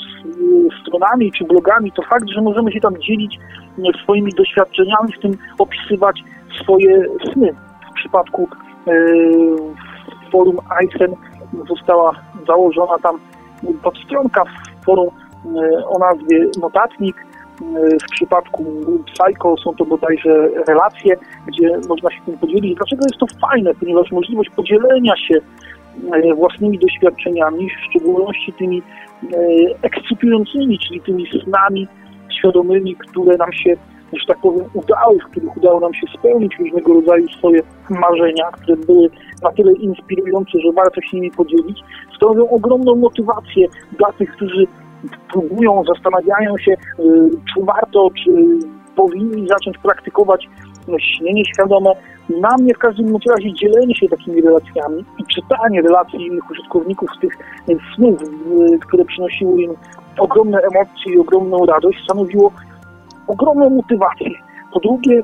stronami 0.83 1.33
czy 1.33 1.45
blogami, 1.45 1.93
to 1.93 2.03
fakt, 2.03 2.29
że 2.29 2.43
możemy 2.43 2.73
się 2.73 2.81
tam 2.81 3.03
dzielić 3.03 3.39
swoimi 4.03 4.33
doświadczeniami, 4.33 5.13
w 5.13 5.23
tym 5.23 5.33
opisywać 5.59 6.21
swoje 6.61 7.05
sny. 7.33 7.55
W 7.91 7.95
przypadku 7.95 8.49
E, 8.49 8.68
forum 10.33 10.57
ICEN 10.85 11.15
została 11.69 12.13
założona 12.47 12.99
tam 13.03 13.19
podstronka 13.83 14.45
w 14.45 14.85
forum 14.85 15.09
e, 15.09 15.87
o 15.87 15.99
nazwie 15.99 16.47
Notatnik. 16.61 17.17
E, 17.17 17.65
w 18.07 18.11
przypadku 18.11 18.65
Psycho 19.07 19.57
są 19.65 19.75
to 19.75 19.85
bodajże 19.85 20.49
relacje, 20.69 21.17
gdzie 21.47 21.79
można 21.89 22.11
się 22.11 22.21
tym 22.27 22.39
podzielić. 22.39 22.77
Dlaczego 22.77 23.03
jest 23.03 23.21
to 23.21 23.27
fajne? 23.49 23.75
Ponieważ 23.75 24.13
możliwość 24.13 24.51
podzielenia 24.51 25.17
się 25.17 25.35
własnymi 26.37 26.79
doświadczeniami, 26.79 27.71
w 27.71 27.91
szczególności 27.91 28.53
tymi 28.53 28.83
ekscytującymi, 29.83 30.79
czyli 30.79 31.01
tymi 31.01 31.27
snami 31.45 31.89
świadomymi, 32.39 32.97
które 32.97 33.37
nam 33.37 33.53
się 33.53 33.77
że 34.13 34.27
tak 34.27 34.39
powiem, 34.39 34.65
udały, 34.75 35.19
w 35.19 35.31
których 35.31 35.57
udało 35.57 35.81
nam 35.81 35.95
się 35.95 36.07
spełnić 36.19 36.59
różnego 36.59 36.95
rodzaju 36.95 37.29
swoje 37.29 37.63
marzenia, 37.91 38.45
które 38.53 38.77
były 38.77 39.11
na 39.43 39.53
tyle 39.53 39.73
inspirujące, 39.73 40.61
że 40.65 40.73
warto 40.73 41.01
się 41.01 41.17
nimi 41.17 41.31
podzielić, 41.31 41.81
stanowią 42.17 42.49
ogromną 42.49 42.95
motywację 42.95 43.69
dla 43.99 44.13
tych, 44.13 44.33
którzy 44.33 44.67
próbują, 45.33 45.85
zastanawiają 45.85 46.59
się, 46.59 46.73
y, 46.73 46.77
czy 47.55 47.65
warto, 47.65 48.09
czy 48.25 48.31
powinni 48.97 49.49
zacząć 49.49 49.79
praktykować 49.79 50.49
śnienie 50.99 51.45
świadome. 51.45 51.91
Na 52.41 52.57
mnie 52.61 52.75
w 52.75 52.79
każdym 52.79 53.17
razie 53.37 53.55
dzielenie 53.55 53.95
się 53.97 54.09
takimi 54.09 54.41
relacjami 54.41 55.05
i 55.19 55.25
czytanie 55.35 55.83
relacji 55.83 56.27
innych 56.27 56.51
użytkowników 56.51 57.11
z 57.17 57.21
tych 57.21 57.33
snów, 57.95 58.23
y, 58.23 58.79
które 58.79 59.05
przynosiły 59.05 59.63
im 59.63 59.75
ogromne 60.19 60.59
emocje 60.59 61.15
i 61.15 61.19
ogromną 61.19 61.67
radość, 61.67 62.05
stanowiło 62.05 62.53
ogromną 63.29 63.71
motywację. 63.71 64.31
Po 64.73 64.81
drugie, 64.81 65.23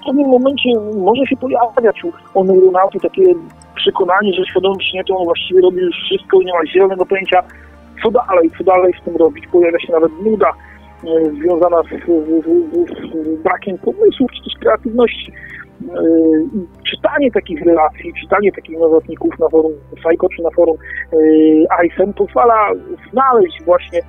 w 0.00 0.06
pewnym 0.06 0.28
momencie 0.28 0.68
może 0.96 1.26
się 1.26 1.36
pojawiać 1.36 2.04
u 2.34 2.44
neuronauty 2.44 3.00
takie 3.00 3.22
przekonanie, 3.74 4.32
że 4.32 4.44
świadomy 4.44 4.82
śnie 4.82 5.04
to 5.04 5.16
on 5.16 5.24
właściwie 5.24 5.60
robi 5.60 5.78
już 5.78 5.96
wszystko 5.96 6.40
i 6.40 6.44
nie 6.44 6.52
ma 6.52 6.66
zielonego 6.66 7.06
pojęcia, 7.06 7.42
co 8.02 8.10
dalej, 8.10 8.50
co 8.58 8.64
dalej 8.64 8.92
z 9.00 9.04
tym 9.04 9.16
robić. 9.16 9.46
Pojawia 9.46 9.78
się 9.78 9.92
nawet 9.92 10.12
nuda 10.24 10.48
e, 10.48 11.30
związana 11.30 11.82
z, 11.82 11.86
z, 11.86 12.06
z, 12.44 13.38
z 13.38 13.42
brakiem 13.42 13.78
pomysłów 13.78 14.30
czy 14.32 14.44
też 14.44 14.54
kreatywności. 14.60 15.32
E, 15.82 16.02
czytanie 16.90 17.30
takich 17.30 17.62
relacji, 17.62 18.12
czytanie 18.20 18.52
takich 18.52 18.78
notatników 18.78 19.38
na 19.38 19.48
forum 19.48 19.72
Psycho 19.96 20.28
czy 20.36 20.42
na 20.42 20.50
forum 20.50 20.76
e, 21.12 21.86
ISEM 21.86 22.12
pozwala 22.12 22.70
znaleźć 23.12 23.62
właśnie 23.64 24.00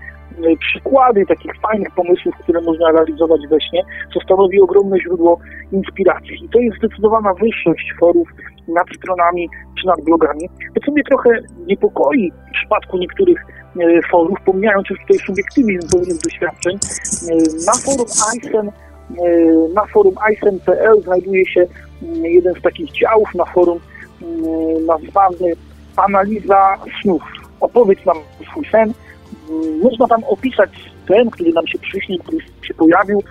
przykłady 0.60 1.26
takich 1.26 1.52
fajnych 1.62 1.92
pomysłów, 1.96 2.36
które 2.44 2.62
można 2.62 2.92
realizować 2.92 3.42
we 3.50 3.62
śnie, 3.62 3.84
co 4.14 4.20
stanowi 4.20 4.62
ogromne 4.62 5.00
źródło 5.00 5.40
inspiracji. 5.72 6.46
I 6.46 6.50
to 6.50 6.60
jest 6.60 6.78
zdecydowana 6.78 7.34
wyższość 7.34 7.94
forów 8.00 8.28
nad 8.68 8.88
stronami 8.98 9.50
czy 9.82 9.88
nad 9.88 10.02
blogami. 10.02 10.50
To, 10.76 10.82
co 10.86 10.92
mnie 10.92 11.04
trochę 11.04 11.30
niepokoi 11.68 12.32
w 12.50 12.54
przypadku 12.54 12.98
niektórych 12.98 13.46
e, 13.80 14.02
forów, 14.12 14.38
pomijając 14.46 14.90
już 14.90 15.00
tutaj 15.00 15.18
subiektywizm 15.18 15.88
pewnych 15.90 16.18
doświadczeń, 16.18 16.76
e, 16.76 17.36
na 17.66 17.74
forum 17.74 18.08
Einstein 18.32 18.72
Na 19.74 19.86
forum 19.86 20.16
ISEN.pl 20.34 21.02
znajduje 21.02 21.46
się 21.46 21.68
jeden 22.24 22.54
z 22.54 22.62
takich 22.62 22.92
działów 22.92 23.36
na 23.36 23.46
forum 23.46 23.80
nazwany 24.86 25.54
Analiza 25.96 26.78
snów. 27.02 27.22
Opowiedz 27.60 28.06
nam 28.06 28.18
swój 28.52 28.66
sen. 28.72 28.94
Można 29.84 30.08
tam 30.08 30.24
opisać 30.24 30.70
ten, 31.08 31.30
który 31.30 31.54
nam 31.54 31.68
się 31.68 31.80
przyśnił, 31.80 32.20
który 32.20 32.38
się 32.62 32.74
pojawił 32.74 33.24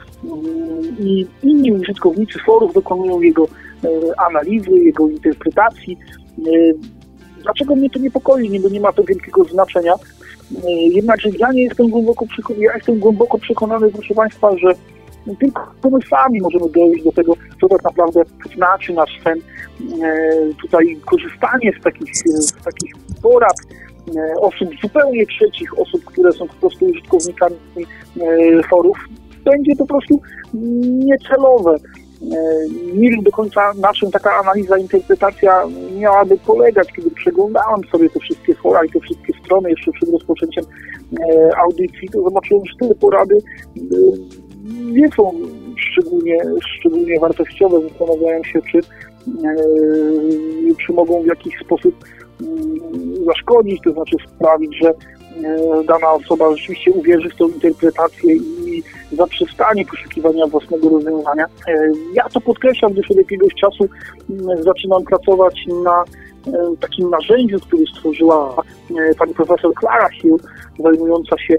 i 0.99 1.27
inni 1.43 1.73
użytkownicy 1.73 2.39
forów 2.47 2.75
dokonują 2.75 3.21
jego 3.21 3.49
analizy, 4.17 4.71
jego 4.71 5.09
interpretacji. 5.09 5.99
Dlaczego 7.43 7.77
mnie 7.77 7.91
to 7.91 7.99
niepokoi? 7.99 8.51
Nie, 8.51 8.61
bo 8.61 8.69
nie 8.69 8.81
ma 8.81 8.93
to 8.93 9.05
wielkiego 9.05 9.45
znaczenia. 9.45 9.95
Jednakże 10.93 11.29
ja 11.39 11.53
nie 11.53 11.63
jestem 11.63 11.89
głęboko 11.89 12.27
ja 12.59 12.75
jestem 12.75 12.99
głęboko 12.99 13.39
przekonany, 13.39 13.93
proszę 13.93 14.15
Państwa, 14.15 14.57
że 14.59 14.75
tylko 15.41 15.73
pomysłami 15.83 16.41
możemy 16.41 16.71
dojść 16.71 17.05
do 17.05 17.13
tego, 17.13 17.37
co 17.61 17.69
tak 17.69 17.85
naprawdę 17.85 18.23
znaczy 18.57 18.93
nasz 18.93 19.21
sen. 19.25 19.39
Tutaj 20.63 20.97
korzystanie 21.05 21.73
z 21.81 21.85
takich, 21.85 22.17
z 22.17 22.53
takich 22.53 22.93
porad 23.23 23.57
osób 24.41 24.69
zupełnie 24.83 25.27
trzecich, 25.27 25.79
osób, 25.79 26.05
które 26.05 26.33
są 26.33 26.49
po 26.49 26.55
prostu 26.55 26.85
użytkownikami 26.85 27.57
forów, 28.71 28.99
będzie 29.45 29.77
po 29.77 29.87
prostu 29.87 30.21
niecelowe. 30.83 31.77
Nie 32.95 33.11
wiem 33.11 33.23
do 33.23 33.31
końca 33.31 33.73
na 33.81 33.93
czym 33.93 34.11
taka 34.11 34.37
analiza, 34.37 34.79
interpretacja 34.79 35.63
miałaby 35.99 36.39
polegać, 36.39 36.93
kiedy 36.97 37.11
przeglądałem 37.11 37.81
sobie 37.93 38.11
te 38.11 38.21
wszystkie 38.21 38.55
fora 38.55 38.85
i 38.85 38.91
te 38.91 39.01
wszystkie 39.01 39.33
strony 39.45 39.71
jeszcze 39.71 39.93
przed 39.93 40.09
rozpoczęciem 40.09 40.65
audycji, 41.57 42.09
to 42.13 42.23
zobaczyłem, 42.23 42.65
że 42.67 42.89
te 42.89 42.95
porady 42.95 43.39
nie 44.83 45.09
są 45.09 45.33
szczególnie, 45.77 46.39
szczególnie 46.79 47.21
wartościowe. 47.21 47.81
Zastanawiałem 47.81 48.45
się, 48.45 48.61
czy, 48.73 48.81
czy 50.87 50.93
mogą 50.93 51.23
w 51.23 51.27
jakiś 51.27 51.59
sposób 51.65 51.95
zaszkodzić, 53.27 53.81
to 53.85 53.93
znaczy 53.93 54.17
sprawić, 54.37 54.77
że 54.83 54.95
dana 55.85 56.13
osoba 56.13 56.57
rzeczywiście 56.57 56.91
uwierzy 56.91 57.31
w 57.31 57.37
tą 57.37 57.49
interpretację 57.49 58.35
i 58.37 58.83
zaprzestanie 59.13 59.87
poszukiwania 59.87 60.47
własnego 60.47 60.89
rozwiązania. 60.89 61.47
Ja 62.15 62.29
to 62.29 62.41
podkreślam, 62.41 62.93
gdyż 62.93 63.11
od 63.11 63.17
jakiegoś 63.17 63.55
czasu 63.55 63.89
zaczynam 64.61 65.05
pracować 65.05 65.55
na 65.85 66.05
takim 66.81 67.11
narzędziu, 67.11 67.61
które 67.61 67.83
stworzyła 67.95 68.63
pani 69.19 69.35
profesor 69.35 69.73
Clara 69.81 70.09
Hill, 70.09 70.37
zajmująca 70.79 71.39
się 71.39 71.57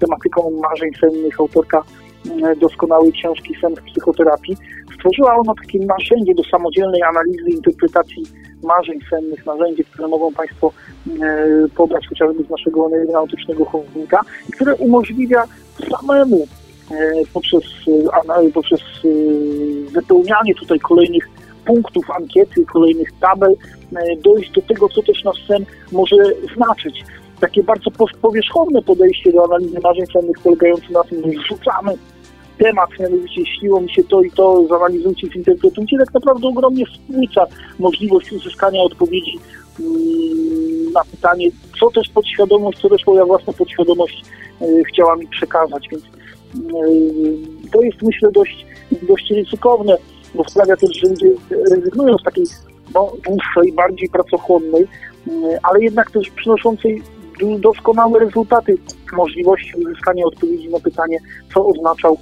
tematyką 0.00 0.50
marzeń 0.50 0.90
sennych, 1.00 1.40
autorka 1.40 1.82
doskonałej 2.60 3.12
książki 3.12 3.54
Sen 3.60 3.74
w 3.76 3.82
psychoterapii. 3.82 4.56
Stworzyła 5.04 5.36
ona 5.36 5.52
takie 5.62 5.78
narzędzie 5.78 6.34
do 6.34 6.42
samodzielnej 6.44 7.02
analizy 7.02 7.50
i 7.50 7.54
interpretacji 7.54 8.22
marzeń 8.62 9.00
sennych, 9.10 9.46
narzędzie, 9.46 9.84
które 9.84 10.08
mogą 10.08 10.32
Państwo 10.32 10.72
pobrać 11.76 12.08
chociażby 12.08 12.44
z 12.44 12.50
naszego 12.50 12.86
aeronautycznego 12.86 13.64
chownika, 13.64 14.20
które 14.52 14.74
umożliwia 14.74 15.44
samemu 15.90 16.46
poprzez, 17.34 17.62
poprzez 18.54 18.80
wypełnianie 19.92 20.54
tutaj 20.54 20.78
kolejnych 20.78 21.28
punktów 21.66 22.10
ankiety, 22.10 22.66
kolejnych 22.66 23.08
tabel, 23.20 23.54
dojść 24.22 24.50
do 24.50 24.62
tego, 24.62 24.88
co 24.88 25.02
też 25.02 25.24
nasz 25.24 25.46
sen 25.48 25.64
może 25.92 26.16
znaczyć. 26.56 27.04
Takie 27.40 27.62
bardzo 27.62 27.90
powierzchowne 28.22 28.82
podejście 28.82 29.32
do 29.32 29.44
analizy 29.44 29.80
marzeń 29.82 30.06
sennych 30.06 30.38
polegające 30.38 30.92
na 30.92 31.02
tym, 31.04 31.22
że 31.22 31.40
rzucamy 31.48 31.92
temat, 32.58 32.90
mianowicie 33.00 33.46
śniło 33.46 33.80
mi 33.80 33.92
się 33.92 34.04
to 34.04 34.22
i 34.22 34.30
to, 34.30 34.66
zanalizujcie, 34.68 35.28
zinterpretujcie, 35.30 35.98
tak 35.98 36.14
naprawdę 36.14 36.48
ogromnie 36.48 36.84
spłyca 36.86 37.46
możliwość 37.78 38.32
uzyskania 38.32 38.82
odpowiedzi 38.82 39.38
na 40.94 41.04
pytanie, 41.10 41.48
co 41.80 41.90
też 41.90 42.08
podświadomość, 42.08 42.78
co 42.78 42.88
też 42.88 43.06
moja 43.06 43.24
własna 43.24 43.52
podświadomość 43.52 44.24
chciała 44.88 45.16
mi 45.16 45.26
przekazać, 45.26 45.88
więc 45.90 46.04
to 47.72 47.82
jest 47.82 48.02
myślę 48.02 48.30
dość, 48.32 48.66
dość 49.02 49.30
ryzykowne, 49.30 49.96
bo 50.34 50.48
sprawia 50.48 50.76
też, 50.76 50.90
że 51.00 51.08
ludzie 51.08 51.30
rezygnują 51.70 52.18
z 52.18 52.22
takiej 52.22 52.44
no, 52.94 53.12
dłuższej, 53.24 53.72
bardziej 53.72 54.08
pracochłonnej, 54.08 54.86
ale 55.62 55.82
jednak 55.82 56.10
też 56.10 56.30
przynoszącej 56.30 57.02
doskonałe 57.58 58.18
rezultaty 58.18 58.78
możliwości 59.12 59.72
uzyskania 59.76 60.24
odpowiedzi 60.24 60.68
na 60.68 60.80
pytanie, 60.80 61.18
co 61.54 61.66
oznaczał 61.66 62.18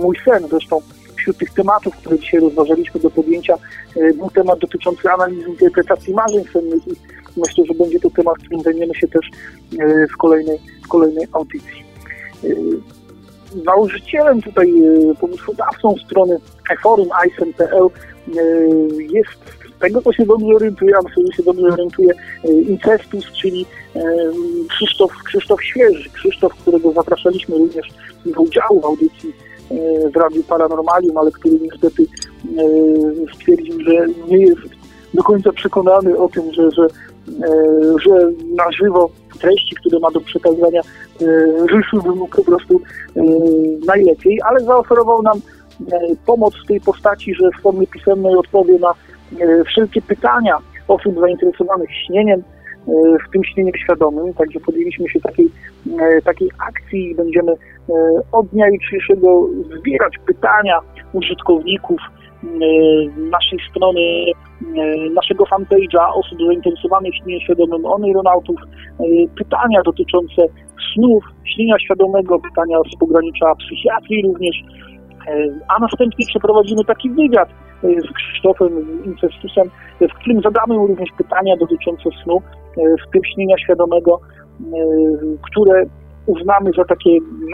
mój 0.00 0.16
sen. 0.24 0.48
Zresztą 0.50 0.80
wśród 1.16 1.38
tych 1.38 1.50
tematów, 1.50 1.96
które 1.96 2.18
dzisiaj 2.18 2.40
rozważaliśmy 2.40 3.00
do 3.00 3.10
podjęcia, 3.10 3.54
był 4.14 4.30
temat 4.30 4.58
dotyczący 4.58 5.10
analizy 5.10 5.48
interpretacji 5.48 6.14
marzeń 6.14 6.44
sennych 6.52 6.88
i 6.88 6.90
myślę, 7.36 7.64
że 7.68 7.74
będzie 7.74 8.00
to 8.00 8.10
temat, 8.10 8.38
którym 8.38 8.62
zajmiemy 8.62 8.94
się 8.94 9.08
też 9.08 9.30
w 10.14 10.16
kolejnej, 10.16 10.58
w 10.84 10.88
kolejnej 10.88 11.26
audycji. 11.32 11.84
Założycielem 13.64 14.42
tutaj, 14.42 14.72
pomysłodawcą 15.20 15.94
strony 16.06 16.38
forum 16.82 17.08
ISM.pl 17.26 17.88
jest 18.98 19.59
tego, 19.80 20.02
co 20.02 20.12
się 20.12 20.26
dobrze 20.26 20.46
orientuje, 20.46 20.96
a 20.96 21.02
myślę, 21.02 21.22
że 21.26 21.36
się 21.36 21.42
dobrze 21.42 21.66
orientuje 21.66 22.14
Incestus, 22.68 23.32
czyli 23.32 23.66
Krzysztof, 24.68 25.12
Krzysztof 25.24 25.64
Świeży, 25.64 26.10
Krzysztof, 26.10 26.54
którego 26.54 26.92
zapraszaliśmy 26.92 27.58
również 27.58 27.88
do 28.26 28.40
udziału 28.40 28.80
w 28.80 28.84
audycji 28.84 29.32
w 30.14 30.16
Radiu 30.16 30.42
Paranormalium, 30.42 31.16
ale 31.16 31.30
który 31.30 31.58
niestety 31.60 32.06
stwierdził, 33.34 33.80
że 33.80 34.06
nie 34.28 34.38
jest 34.38 34.60
do 35.14 35.22
końca 35.22 35.52
przekonany 35.52 36.18
o 36.18 36.28
tym, 36.28 36.54
że, 36.54 36.70
że, 36.70 36.86
że 38.04 38.30
na 38.56 38.72
żywo 38.72 39.10
treści, 39.40 39.76
które 39.80 39.98
ma 39.98 40.10
do 40.10 40.20
przekazania, 40.20 40.80
życzyłby 41.70 42.10
mu 42.10 42.28
po 42.28 42.44
prostu 42.44 42.80
najlepiej, 43.86 44.40
ale 44.44 44.60
zaoferował 44.60 45.22
nam 45.22 45.40
pomoc 46.26 46.54
w 46.64 46.66
tej 46.66 46.80
postaci, 46.80 47.34
że 47.34 47.50
w 47.58 47.62
formie 47.62 47.86
pisemnej 47.86 48.36
odpowie 48.36 48.78
na 48.78 48.94
wszelkie 49.66 50.02
pytania 50.02 50.58
osób 50.88 51.20
zainteresowanych 51.20 51.90
śnieniem, 52.06 52.42
w 53.28 53.32
tym 53.32 53.44
śnieniem 53.44 53.74
świadomym. 53.76 54.34
Także 54.34 54.60
podjęliśmy 54.60 55.08
się 55.08 55.20
takiej, 55.20 55.50
takiej 56.24 56.50
akcji 56.68 57.10
i 57.10 57.14
będziemy 57.14 57.52
od 58.32 58.46
dnia 58.46 58.68
jutrzejszego 58.68 59.48
zbierać 59.78 60.14
pytania 60.26 60.80
użytkowników 61.12 62.00
naszej 63.30 63.58
strony, 63.70 64.00
naszego 65.14 65.44
fanpage'a, 65.44 66.12
osób 66.14 66.38
zainteresowanych 66.46 67.14
śnieniem 67.16 67.40
świadomym, 67.40 67.86
oneironautów, 67.86 68.56
pytania 69.38 69.82
dotyczące 69.84 70.42
snów, 70.94 71.24
śnienia 71.44 71.78
świadomego, 71.78 72.38
pytania 72.38 72.78
z 72.94 72.98
pogranicza 72.98 73.54
psychiatrii 73.54 74.22
również, 74.22 74.56
a 75.68 75.80
następnie 75.80 76.26
przeprowadzimy 76.26 76.84
taki 76.84 77.10
wywiad 77.10 77.48
z 77.82 78.12
Krzysztofem 78.12 79.04
Incestusem, 79.04 79.70
w 80.00 80.14
którym 80.14 80.42
zadamy 80.42 80.74
mu 80.74 80.86
również 80.86 81.08
pytania 81.18 81.56
dotyczące 81.56 82.10
snu, 82.24 82.42
w 82.76 83.12
tym 83.12 83.22
śnienia 83.24 83.58
świadomego, 83.58 84.20
które 85.42 85.84
uznamy 86.26 86.70
za 86.76 86.84
takie 86.84 87.10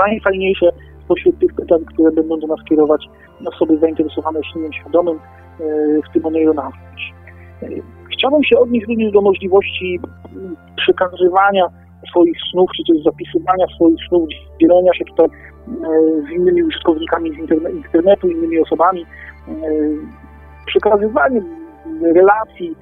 najfajniejsze 0.06 0.66
spośród 1.04 1.38
tych 1.38 1.54
pytań, 1.54 1.78
które 1.92 2.12
będą 2.12 2.38
do 2.38 2.46
nas 2.46 2.64
kierować 2.68 3.04
osoby 3.46 3.78
zainteresowane 3.78 4.40
śnieniem 4.52 4.72
świadomym, 4.72 5.18
w 6.10 6.12
tym 6.12 6.26
oneironautycznie. 6.26 7.14
Chciałbym 8.12 8.44
się 8.44 8.58
odnieść 8.58 8.86
również 8.88 9.12
do 9.12 9.20
możliwości 9.20 10.00
przekazywania 10.76 11.66
swoich 12.10 12.36
snów, 12.50 12.70
czy 12.76 12.92
też 12.92 13.02
zapisywania 13.02 13.66
swoich 13.76 13.98
snów, 14.08 14.28
dzielenia 14.60 14.94
się 14.94 15.04
tutaj 15.04 15.26
z 16.28 16.30
innymi 16.30 16.62
użytkownikami 16.62 17.30
z 17.34 17.38
internetu, 17.70 18.28
innymi 18.28 18.58
osobami, 18.58 19.06
przekazywanie 20.66 21.42
relacji, 22.14 22.76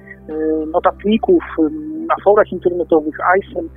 notatników 0.73 1.43
na 2.07 2.15
forach 2.23 2.51
internetowych, 2.51 3.15
ISEM, 3.39 3.69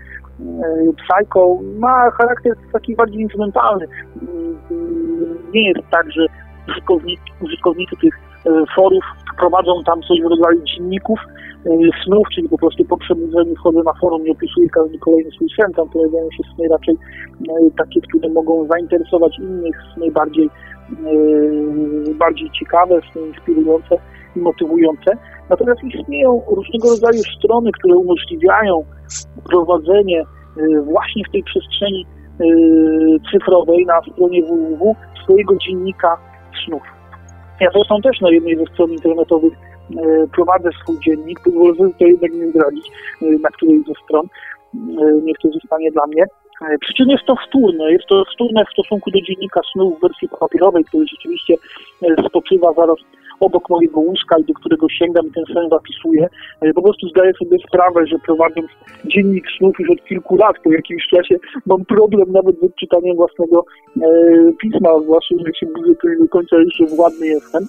Psycho 0.96 1.58
ma 1.78 2.10
charakter 2.10 2.52
taki 2.72 2.96
bardziej 2.96 3.20
instrumentalny. 3.20 3.86
Nie 5.54 5.68
jest 5.68 5.80
tak, 5.90 6.12
że 6.12 6.26
użytkownicy, 6.68 7.22
użytkownicy 7.40 7.96
tych 7.96 8.14
forów 8.76 9.04
prowadzą 9.38 9.84
tam 9.84 10.02
coś 10.02 10.20
w 10.20 10.26
rodzaju 10.26 10.62
dzienników 10.64 11.18
snów, 12.04 12.28
czyli 12.34 12.48
po 12.48 12.58
prostu 12.58 12.84
po 12.84 12.96
przebudzeniu 12.96 13.54
wchodzę 13.54 13.82
na 13.82 13.92
forum 14.00 14.26
i 14.26 14.30
opisuję 14.30 14.68
każdy 14.68 14.98
kolejny 14.98 15.30
swój 15.30 15.48
sen. 15.56 15.72
Tam 15.72 15.88
pojawiają 15.88 16.30
się 16.30 16.42
sny 16.54 16.68
raczej 16.68 16.96
takie, 17.78 18.00
które 18.00 18.28
mogą 18.28 18.66
zainteresować 18.66 19.38
innych, 19.38 19.76
sny 19.94 20.10
bardziej, 20.10 20.50
bardziej 22.14 22.50
ciekawe, 22.50 23.00
sny 23.12 23.22
inspirujące 23.26 23.98
i 24.36 24.38
motywujące. 24.38 25.16
Natomiast 25.50 25.84
istnieją 25.84 26.42
różnego 26.50 26.88
rodzaju 26.88 27.22
strony, 27.38 27.70
które 27.72 27.96
umożliwiają 27.96 28.84
prowadzenie 29.44 30.24
właśnie 30.84 31.22
w 31.28 31.32
tej 31.32 31.42
przestrzeni 31.42 32.06
cyfrowej 33.32 33.86
na 33.86 34.00
stronie 34.12 34.42
www 34.42 34.94
swojego 35.24 35.56
dziennika 35.56 36.16
snów. 36.64 36.82
Ja 37.60 37.70
zresztą 37.74 38.00
też 38.00 38.20
na 38.20 38.30
jednej 38.30 38.56
ze 38.56 38.64
stron 38.64 38.90
internetowych 38.90 39.52
prowadzę 40.32 40.70
swój 40.82 40.98
dziennik, 40.98 41.40
pozwolę 41.40 41.90
to 41.98 42.06
jednak 42.06 42.32
nie 42.32 42.48
zdradzić, 42.48 42.86
e, 43.22 43.26
na 43.26 43.48
której 43.48 43.82
ze 43.88 43.92
stron. 44.04 44.26
E, 44.74 45.12
niech 45.24 45.38
to 45.38 45.48
zostanie 45.48 45.90
dla 45.90 46.06
mnie. 46.06 46.22
E, 46.62 46.78
Przy 46.80 46.94
czym 46.94 47.08
jest 47.08 47.24
to 47.24 47.36
wtórne. 47.48 47.92
Jest 47.92 48.06
to 48.06 48.24
wtórne 48.34 48.64
w 48.64 48.72
stosunku 48.72 49.10
do 49.10 49.20
dziennika 49.20 49.60
snów 49.72 49.98
w 49.98 50.00
wersji 50.00 50.28
papierowej, 50.40 50.84
który 50.84 51.06
rzeczywiście 51.06 51.54
e, 52.02 52.28
spoczywa 52.28 52.72
zaraz 52.72 52.96
obok 53.40 53.70
mojego 53.70 54.00
łóżka 54.00 54.38
i 54.38 54.44
do 54.44 54.54
którego 54.54 54.88
sięgam 54.88 55.26
i 55.26 55.30
ten 55.30 55.44
sen 55.54 55.68
zapisuję. 55.70 56.28
E, 56.60 56.72
Po 56.72 56.82
prostu 56.82 57.08
zdaję 57.08 57.32
sobie 57.38 57.58
sprawę, 57.68 58.06
że 58.06 58.16
prowadząc 58.26 58.66
dziennik 59.04 59.44
snów 59.58 59.74
już 59.78 59.90
od 59.90 60.04
kilku 60.04 60.36
lat, 60.36 60.56
po 60.64 60.72
jakimś 60.72 61.06
czasie 61.06 61.36
mam 61.66 61.84
problem 61.84 62.32
nawet 62.32 62.60
z 62.60 62.62
odczytaniem 62.62 63.16
własnego 63.16 63.64
e, 64.02 64.08
pisma, 64.60 64.90
zwłaszcza, 65.02 65.34
że 65.46 65.52
się 65.54 65.66
budzę, 65.66 65.92
do 66.20 66.28
końca 66.28 66.56
jeszcze 66.58 66.86
władny 66.96 67.26
jestem. 67.26 67.62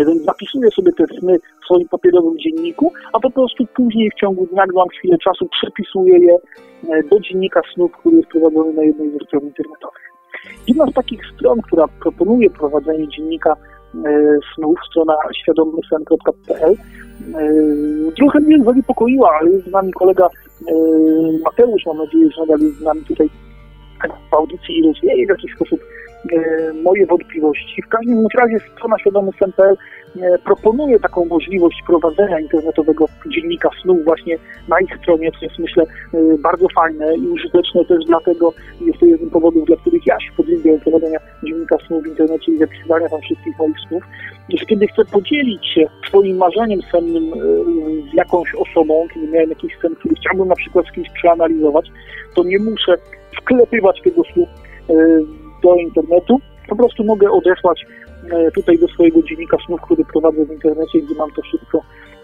E, 0.00 0.04
Więc 0.06 0.22
zapisuję 0.24 0.70
sobie 0.70 0.92
te 0.92 1.04
sny 1.06 1.38
w 1.62 1.64
swoim 1.64 1.88
papierowym 1.88 2.38
dzienniku, 2.38 2.92
a 3.12 3.20
po 3.20 3.30
prostu 3.30 3.66
później 3.74 4.10
w 4.10 4.20
ciągu 4.20 4.46
dnia, 4.46 4.64
gdy 4.66 4.74
mam 4.74 4.88
chwilę 4.88 5.18
czasu, 5.18 5.48
przepisuję 5.48 6.18
je 6.18 6.34
e, 6.34 7.02
do 7.02 7.20
dziennika 7.20 7.60
snów, 7.74 7.92
który 7.92 8.16
jest 8.16 8.28
prowadzony 8.28 8.72
na 8.72 8.82
jednej 8.82 9.10
ze 9.10 9.18
stron 9.18 9.42
internetowych. 9.42 10.08
Jedna 10.68 10.86
z 10.86 10.94
takich 10.94 11.20
stron, 11.34 11.60
która 11.62 11.84
proponuje 12.02 12.50
prowadzenie 12.50 13.08
dziennika 13.08 13.56
snów, 14.54 14.78
strona 14.90 15.14
świadomysen.pl, 15.42 16.72
e, 16.72 17.52
trochę 18.16 18.40
mnie 18.40 18.64
zaniepokoiła, 18.64 19.30
ale 19.40 19.50
jest 19.50 19.68
z 19.68 19.72
nami 19.72 19.92
kolega 19.92 20.26
e, 20.26 20.72
Mateusz, 21.44 21.86
mam 21.86 21.96
nadzieję, 21.96 22.30
że 22.30 22.40
nadal 22.40 22.60
jest 22.60 22.78
z 22.78 22.82
nami 22.82 23.04
tutaj 23.04 23.30
w 24.30 24.34
audycji 24.34 24.78
i 24.78 24.82
rozwieje 24.82 25.26
w 25.26 25.28
jakiś 25.28 25.54
sposób 25.54 25.80
e, 25.80 25.97
moje 26.82 27.06
wątpliwości. 27.06 27.82
W 27.82 27.88
każdym 27.88 28.26
razie 28.38 28.56
strona 28.72 28.98
świadomysen.pl 28.98 29.76
e, 30.20 30.38
proponuje 30.38 31.00
taką 31.00 31.24
możliwość 31.24 31.82
prowadzenia 31.86 32.40
internetowego 32.40 33.04
dziennika 33.26 33.70
snów 33.82 34.04
właśnie 34.04 34.36
na 34.68 34.80
ich 34.80 34.96
stronie, 35.02 35.30
co 35.32 35.44
jest 35.44 35.58
myślę 35.58 35.84
e, 35.84 36.38
bardzo 36.38 36.66
fajne 36.74 37.16
i 37.16 37.28
użyteczne 37.28 37.84
też 37.84 38.04
dlatego, 38.06 38.52
jest 38.80 38.98
to 39.00 39.06
jeden 39.06 39.28
z 39.28 39.32
powodów, 39.32 39.66
dla 39.66 39.76
których 39.76 40.06
ja 40.06 40.20
się 40.20 40.32
podjęłem 40.36 40.80
prowadzenia 40.80 41.18
dziennika 41.44 41.76
snów 41.86 42.02
w 42.02 42.06
internecie 42.06 42.52
i 42.52 42.58
zapisywania 42.58 43.08
tam 43.08 43.20
wszystkich 43.20 43.58
moich 43.58 43.76
snów, 43.88 44.02
że 44.54 44.66
kiedy 44.66 44.86
chcę 44.86 45.04
podzielić 45.04 45.66
się 45.66 45.86
swoim 46.08 46.36
marzeniem 46.36 46.80
sennym 46.92 47.32
e, 47.32 47.36
z 48.10 48.14
jakąś 48.14 48.54
osobą, 48.54 49.06
kiedy 49.14 49.28
miałem 49.28 49.50
jakiś 49.50 49.72
sen, 49.82 49.94
który 49.94 50.14
chciałbym 50.14 50.48
na 50.48 50.54
przykład 50.54 50.86
z 50.86 50.92
kimś 50.92 51.10
przeanalizować, 51.10 51.90
to 52.34 52.44
nie 52.44 52.58
muszę 52.58 52.96
wklepywać 53.40 54.02
tego 54.02 54.22
snu 54.32 54.46
e, 54.90 54.94
do 55.62 55.74
internetu, 55.74 56.40
po 56.68 56.76
prostu 56.76 57.04
mogę 57.04 57.30
odesłać 57.30 57.86
e, 58.32 58.50
tutaj 58.50 58.78
do 58.78 58.88
swojego 58.88 59.22
dziennika 59.22 59.56
snów, 59.66 59.80
który 59.80 60.04
prowadzę 60.04 60.44
w 60.44 60.52
internecie, 60.52 61.00
gdzie 61.00 61.14
mam 61.14 61.30
to 61.30 61.42
wszystko 61.42 61.78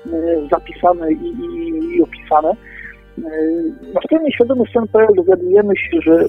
e, 0.07 0.11
zapisane 0.51 1.13
i, 1.13 1.27
i, 1.27 1.97
i 1.97 2.03
opisane. 2.03 2.51
E, 2.51 3.23
Na 3.95 4.01
stronie 4.07 4.33
świadomy.pl 4.33 5.09
dowiadujemy 5.17 5.77
się, 5.77 6.01
że 6.01 6.25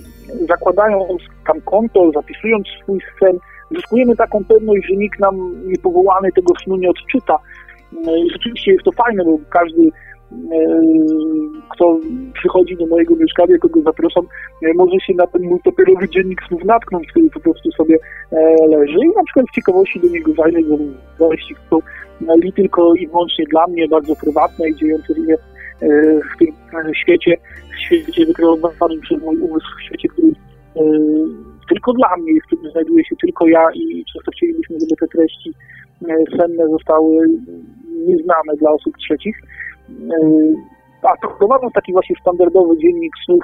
zakładając 0.49 1.22
tam 1.47 1.62
konto, 1.62 2.12
zapisując 2.12 2.68
swój 2.84 2.99
sen, 3.20 3.38
zyskujemy 3.72 4.16
taką 4.16 4.45
pewność, 4.45 4.88
że 4.89 4.95
nikt 4.95 5.20
nam 5.20 5.36
niepowołany 5.68 6.32
tego 6.32 6.53
snu 6.64 6.76
nie 6.76 6.89
odczyta. 6.89 7.38
Rzeczywiście 8.32 8.72
jest 8.72 8.84
to 8.84 8.91
fajne, 8.91 9.26
bo 9.26 9.38
każdy 9.49 9.91
kto 11.69 11.99
przychodzi 12.34 12.76
do 12.76 12.88
mojego 12.88 13.15
mieszkania, 13.15 13.57
kogo 13.57 13.82
zapraszam, 13.82 14.26
e, 14.63 14.73
może 14.76 14.99
się 14.99 15.13
na 15.13 15.28
ten 15.28 15.41
mój 15.41 15.59
papierowy 15.59 16.09
dziennik 16.09 16.41
snów 16.47 16.63
natknąć, 16.63 17.07
który 17.07 17.30
po 17.30 17.39
prostu 17.39 17.71
sobie 17.71 17.97
e, 18.32 18.67
leży 18.67 18.99
i 19.03 19.15
na 19.15 19.23
przykład 19.26 19.45
z 19.51 19.55
ciekawości 19.55 19.99
do 19.99 20.07
niego 20.07 20.34
zajrzeć, 20.34 20.65
bo 20.65 20.78
treści 21.28 21.55
są 21.69 21.80
li 22.41 22.53
tylko 22.53 22.95
i 22.95 23.07
wyłącznie 23.07 23.45
dla 23.45 23.67
mnie, 23.67 23.88
bardzo 23.88 24.15
prywatne 24.15 24.69
i 24.69 24.76
dziejące 24.76 25.15
się 25.15 25.36
e, 25.82 25.88
w 26.36 26.38
tym 26.39 26.47
e, 26.73 26.95
świecie, 26.95 27.38
w 27.76 27.80
świecie 27.80 28.26
wykreowanym 28.26 29.01
przez 29.01 29.21
mój 29.21 29.38
umysł, 29.38 29.67
w 29.80 29.84
świecie, 29.84 30.07
który 30.07 30.28
e, 30.76 30.82
tylko 31.69 31.93
dla 31.93 32.17
mnie, 32.17 32.41
w 32.41 32.45
którym 32.45 32.71
znajduje 32.71 33.05
się 33.05 33.15
tylko 33.15 33.47
ja 33.47 33.67
i 33.73 34.05
często 34.13 34.32
chcielibyśmy, 34.32 34.80
żeby 34.80 34.95
te 34.99 35.07
treści 35.07 35.53
e, 36.09 36.38
senne 36.38 36.67
zostały 36.69 37.28
nieznane 38.07 38.53
dla 38.59 38.71
osób 38.71 38.97
trzecich. 38.97 39.36
A 41.02 41.28
prowadząc 41.38 41.74
taki 41.74 41.94
właśnie 41.94 42.16
standardowy 42.22 42.78
dziennik 42.78 43.14
snów, 43.26 43.44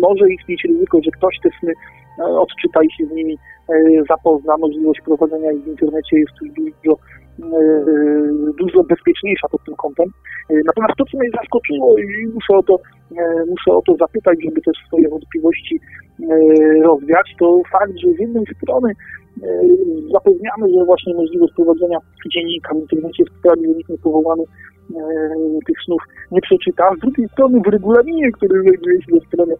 może 0.00 0.32
istnieć 0.32 0.64
ryzyko, 0.64 0.98
że 1.04 1.10
ktoś 1.10 1.38
te 1.42 1.48
sny 1.60 1.72
e, 2.18 2.22
odczyta 2.24 2.82
i 2.82 2.92
się 2.92 3.06
z 3.06 3.10
nimi 3.10 3.38
e, 3.68 3.74
zapozna. 4.08 4.56
Możliwość 4.56 5.00
prowadzenia 5.00 5.52
ich 5.52 5.64
w 5.64 5.68
internecie 5.68 6.18
jest 6.18 6.32
dużo, 6.84 6.96
dużo 8.58 8.84
bezpieczniejsza 8.84 9.48
pod 9.48 9.64
tym 9.64 9.74
kątem. 9.76 10.08
Natomiast 10.50 10.94
to, 10.98 11.04
co 11.04 11.18
mnie 11.18 11.30
zaskoczyło 11.40 11.98
i 11.98 12.26
muszę 12.34 12.54
o 12.54 12.62
to, 12.62 12.76
muszę 13.48 13.70
o 13.72 13.82
to 13.86 13.94
zapytać, 13.96 14.38
żeby 14.44 14.60
też 14.60 14.76
swoje 14.86 15.08
wątpliwości 15.08 15.80
rozwiać, 16.82 17.34
to 17.38 17.60
fakt, 17.72 17.92
że 17.98 18.12
z 18.12 18.18
jednej 18.18 18.44
strony 18.56 18.92
zapewniamy, 20.12 20.74
że 20.78 20.84
właśnie 20.84 21.14
możliwość 21.14 21.52
prowadzenia 21.54 21.98
dziennika 22.34 22.74
w 22.74 22.78
internecie 22.78 23.24
w 23.24 23.38
sprawie, 23.38 23.68
nikt 23.68 23.90
niepowołany 23.90 24.42
e, 24.42 24.98
tych 25.66 25.76
snów 25.84 26.02
nie 26.30 26.40
przeczyta. 26.40 26.94
Z 26.96 27.00
drugiej 27.00 27.28
strony 27.28 27.60
w 27.64 27.68
regulaminie, 27.68 28.32
który 28.32 28.62
znajduje 28.62 29.02
się 29.02 29.14
na 29.14 29.20
stronie 29.20 29.52
e, 29.52 29.56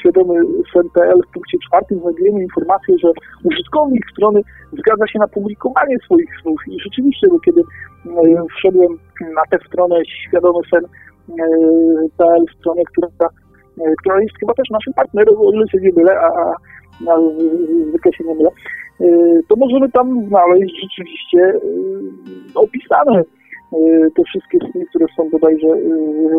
świadomy 0.00 0.34
sen.pl 0.72 1.20
w 1.28 1.32
punkcie 1.32 1.58
czwartym 1.68 2.00
znajdujemy 2.00 2.42
informację, 2.42 2.94
że 2.98 3.08
użytkownik 3.44 4.10
strony 4.12 4.40
zgadza 4.72 5.06
się 5.06 5.18
na 5.18 5.28
publikowanie 5.28 5.96
swoich 5.98 6.30
snów. 6.42 6.60
I 6.68 6.80
rzeczywiście, 6.80 7.28
bo 7.28 7.40
kiedy 7.40 7.60
e, 7.60 8.44
wszedłem 8.56 8.98
na 9.20 9.42
tę 9.50 9.58
stronę 9.66 9.96
świadomy 10.04 10.58
sen.pl, 10.70 12.44
stronę, 12.58 12.82
która, 12.92 13.08
e, 13.80 13.94
która 14.00 14.20
jest 14.20 14.38
chyba 14.40 14.54
też 14.54 14.70
naszym 14.70 14.92
partnerem, 14.92 15.34
o 15.38 15.52
ile 15.52 15.68
się 15.68 15.78
nie 15.80 15.92
mylę, 15.96 16.20
a, 16.20 16.26
a 16.26 16.54
a 17.06 17.14
zwykle 17.88 18.12
się 18.12 18.24
nie 18.24 18.34
mylę, 18.34 18.50
to 19.48 19.56
możemy 19.56 19.90
tam 19.90 20.28
znaleźć 20.28 20.74
rzeczywiście 20.82 21.60
opisane 22.54 23.22
te 24.16 24.22
wszystkie 24.24 24.58
sny, 24.58 24.86
które 24.86 25.06
są 25.16 25.30
bodajże 25.30 25.66
e, 25.66 25.78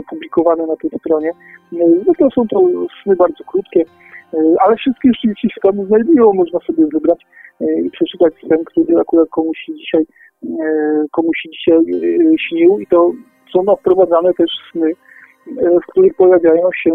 publikowane 0.10 0.68
na 0.68 0.76
tej 0.76 0.90
stronie. 1.00 1.32
No 1.72 2.14
to 2.20 2.30
są 2.36 2.48
to 2.48 2.60
sny 3.04 3.16
bardzo 3.16 3.44
krótkie, 3.44 3.84
e, 4.34 4.38
ale 4.60 4.76
wszystkie 4.76 5.10
rzeczywiście 5.14 5.50
się 5.50 5.62
tam 5.62 5.86
znajdują, 5.86 6.34
można 6.34 6.60
sobie 6.60 6.86
wybrać 6.94 7.26
e, 7.62 7.82
i 7.82 7.90
przeczytać 7.90 8.34
sen, 8.50 8.64
który 8.66 8.98
akurat 9.00 9.30
komuś 9.30 9.58
dzisiaj, 9.68 10.06
e, 10.44 11.06
komuś 11.12 11.38
dzisiaj 11.52 11.78
e, 11.78 12.38
śnił 12.38 12.80
i 12.80 12.88
to 12.88 13.12
są 13.54 13.76
wprowadzane 13.76 14.34
też 14.34 14.52
sny, 14.72 14.92
e, 14.92 15.80
w 15.80 15.86
których 15.92 16.16
pojawiają 16.16 16.70
się 16.84 16.92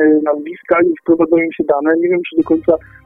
e, 0.00 0.20
nazwiska 0.22 0.78
i 0.82 0.94
wprowadzają 1.00 1.46
się 1.56 1.64
dane. 1.64 1.96
Nie 1.96 2.08
wiem, 2.08 2.20
czy 2.30 2.36
do 2.36 2.42
końca 2.42 2.72
e, 2.72 3.03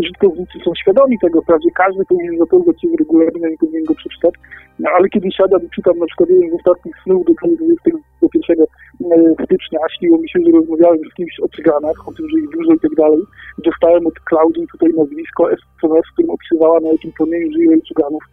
użytkownicy 0.00 0.58
są 0.64 0.70
świadomi 0.82 1.18
tego, 1.18 1.42
wprawdzie 1.42 1.70
każdy 1.74 2.04
powinien 2.04 2.38
zapoznać 2.38 2.80
się 2.80 2.88
z 2.88 2.98
regulaminem 2.98 3.52
i 3.52 3.58
powinien 3.58 3.84
go 3.84 3.94
przeczytać, 3.94 4.34
no, 4.78 4.90
ale 4.96 5.08
kiedy 5.08 5.28
siadam 5.32 5.60
i 5.66 5.70
czytam 5.70 5.98
na 5.98 6.06
przykład 6.06 6.28
jeden 6.30 6.50
z 6.50 6.54
ostatnich 6.54 6.94
snów 7.02 7.26
do 7.26 7.32
21 7.34 8.60
e, 8.60 9.44
stycznia, 9.44 9.78
a 9.84 9.88
śniło 9.94 10.18
mi 10.18 10.28
się, 10.30 10.38
że 10.44 10.52
rozmawiałem 10.52 10.98
z 11.10 11.14
kimś 11.14 11.40
o 11.40 11.48
cyganach, 11.48 12.08
o 12.08 12.12
tym, 12.12 12.28
że 12.30 12.38
ich 12.38 12.50
dużo 12.56 12.72
i 12.72 12.80
tak 12.80 12.94
dalej. 12.94 13.22
Dostałem 13.64 14.06
od 14.06 14.18
Klaudii 14.28 14.66
tutaj 14.72 14.90
nazwisko 14.98 15.52
SMS, 15.52 16.04
w 16.06 16.12
którym 16.12 16.30
opisywała, 16.30 16.80
na 16.80 16.88
jakim 16.88 17.12
promieniu 17.12 17.52
żyje 17.52 17.76
cyganów. 17.88 18.24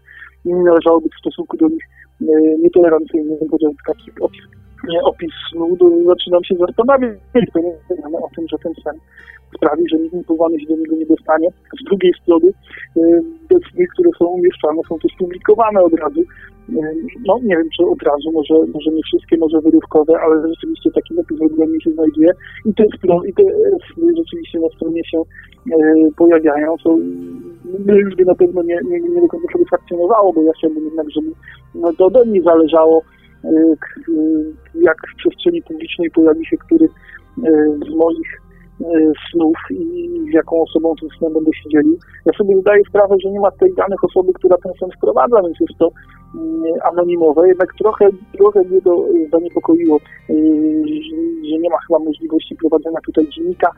I 0.46 0.50
należało 0.54 1.02
być 1.02 1.14
w 1.16 1.24
stosunku 1.24 1.58
do 1.58 1.68
nich 1.68 1.86
e, 2.22 2.26
nietolerancyjny, 2.64 3.38
powiedział 3.50 3.72
taki 3.88 4.12
opis, 4.22 4.46
nie, 4.90 5.02
opis 5.02 5.32
snu, 5.52 5.78
zaczynam 6.06 6.44
się 6.44 6.56
zastanawiać, 6.56 7.18
o 8.14 8.30
tym, 8.36 8.48
że 8.48 8.58
ten 8.64 8.74
sen 8.84 8.96
sprawi, 9.56 9.84
że 9.90 9.98
nikt 10.00 10.14
niepowołany 10.14 10.60
się 10.60 10.68
do 10.68 10.76
niego 10.76 10.96
nie 10.96 11.06
dostanie. 11.06 11.50
Z 11.82 11.84
drugiej 11.84 12.14
strony 12.22 12.48
e, 12.98 13.02
te 13.50 13.56
sny, 13.72 13.86
które 13.94 14.10
są 14.20 14.26
umieszczane, 14.26 14.82
są 14.90 15.00
też 15.00 15.12
publikowane 15.20 15.82
od 15.82 15.94
razu. 15.94 16.22
E, 16.22 16.94
No 17.28 17.40
nie 17.44 17.58
wiem, 17.58 17.70
czy 17.78 17.86
od 17.86 18.04
razu, 18.04 18.32
może, 18.32 18.54
może 18.74 18.92
nie 18.92 19.04
wszystkie, 19.04 19.38
może 19.38 19.62
wyrywkowe, 19.62 20.14
ale 20.22 20.50
rzeczywiście 20.50 20.92
taki 20.92 21.14
napis 21.14 21.38
w 21.38 21.42
regulaminie 21.42 21.82
się 21.82 21.92
znajduje 21.92 22.32
i 22.66 22.74
te, 22.74 22.84
i 23.30 23.34
te 23.34 23.44
sny 23.94 24.14
rzeczywiście 24.18 24.60
na 24.60 24.70
stronie 24.70 25.02
się 25.06 25.18
e, 25.18 25.76
pojawiają. 26.18 26.76
Co 26.84 26.90
mnie 27.86 28.00
już 28.00 28.16
by 28.16 28.26
na 28.26 28.36
pewno 28.36 28.64
nie, 28.64 28.80
nie, 28.90 29.00
nie 29.00 29.22
do 29.22 29.28
końca 29.28 29.48
satysfakcjonowało, 29.54 30.34
bo 30.34 30.42
ja 30.42 30.52
chciałbym 30.58 30.86
jednak, 30.86 31.12
żeby 31.12 31.32
no, 31.76 31.94
to 31.94 32.06
ode 32.06 32.26
mnie 32.26 32.42
zależało, 32.42 32.98
e, 33.00 33.21
jak 34.74 34.98
w 35.14 35.16
przestrzeni 35.18 35.62
publicznej 35.62 36.12
pojawi 36.12 36.46
się 36.46 36.58
który 36.58 36.86
e, 36.86 36.90
z 37.86 37.96
moich 37.96 38.41
snów 39.32 39.58
i 39.72 40.10
z 40.32 40.34
jaką 40.34 40.62
osobą 40.62 40.96
tym 41.00 41.10
snem 41.18 41.34
będę 41.34 41.52
się 41.54 41.70
dzielił. 41.70 41.98
Ja 42.26 42.34
sobie 42.34 42.62
zdaję 42.62 42.84
sprawę, 42.90 43.16
że 43.24 43.32
nie 43.32 43.40
ma 43.40 43.52
tutaj 43.52 43.74
danych 43.78 44.04
osoby, 44.04 44.34
która 44.34 44.58
ten 44.58 44.74
sen 44.80 44.90
wprowadza, 44.98 45.42
więc 45.42 45.60
jest 45.60 45.80
to 45.80 45.92
mm, 46.36 46.64
anonimowe, 46.92 47.48
jednak 47.48 47.74
trochę, 47.80 48.10
trochę 48.38 48.64
mnie 48.64 48.82
to 48.82 49.06
zaniepokoiło, 49.32 50.00
że 51.50 51.58
nie 51.60 51.70
ma 51.70 51.78
chyba 51.88 52.00
możliwości 52.00 52.56
prowadzenia 52.56 53.00
tutaj 53.06 53.28
dziennika 53.28 53.72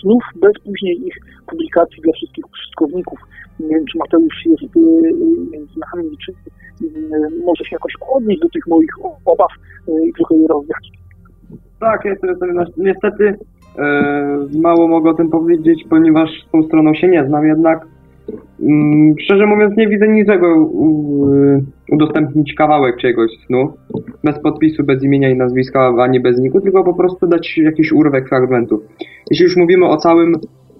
snów 0.00 0.22
bez 0.36 0.52
później 0.64 1.06
ich 1.06 1.14
publikacji 1.46 2.02
dla 2.02 2.12
wszystkich 2.12 2.44
użytkowników. 2.52 3.18
Nie 3.60 3.68
wiem, 3.68 3.84
czy 3.92 3.98
Mateusz 3.98 4.46
jest 4.46 4.62
z 5.74 5.76
nami, 5.76 6.16
czy 6.26 6.32
może 7.44 7.64
się 7.64 7.76
jakoś 7.76 7.92
odnieść 8.16 8.40
do 8.40 8.48
tych 8.48 8.66
moich 8.66 8.90
obaw 9.24 9.50
i 10.08 10.12
trochę 10.12 10.34
je 10.34 10.48
rozwiać. 10.48 10.90
Tak, 11.80 12.04
ja 12.04 12.14
sobie, 12.16 12.64
niestety 12.76 13.24
e, 13.28 13.36
mało 14.62 14.88
mogę 14.88 15.10
o 15.10 15.14
tym 15.14 15.30
powiedzieć, 15.30 15.84
ponieważ 15.90 16.30
tą 16.52 16.62
stroną 16.62 16.94
się 16.94 17.08
nie 17.08 17.24
znam, 17.26 17.46
jednak 17.46 17.86
mm, 18.62 19.14
szczerze 19.18 19.46
mówiąc 19.46 19.76
nie 19.76 19.88
widzę 19.88 20.08
niczego 20.08 20.64
u, 20.64 21.26
udostępnić 21.92 22.54
kawałek 22.54 22.96
czegoś 22.96 23.30
snu, 23.46 23.72
bez 24.24 24.42
podpisu, 24.42 24.84
bez 24.84 25.04
imienia 25.04 25.30
i 25.30 25.36
nazwiska, 25.36 25.94
ani 25.98 26.20
bez 26.20 26.40
niku, 26.40 26.60
tylko 26.60 26.84
po 26.84 26.94
prostu 26.94 27.26
dać 27.26 27.58
jakiś 27.58 27.92
urwek 27.92 28.28
fragmentu. 28.28 28.82
Jeśli 29.30 29.44
już 29.44 29.56
mówimy 29.56 29.86
o 29.86 29.96
całym 29.96 30.32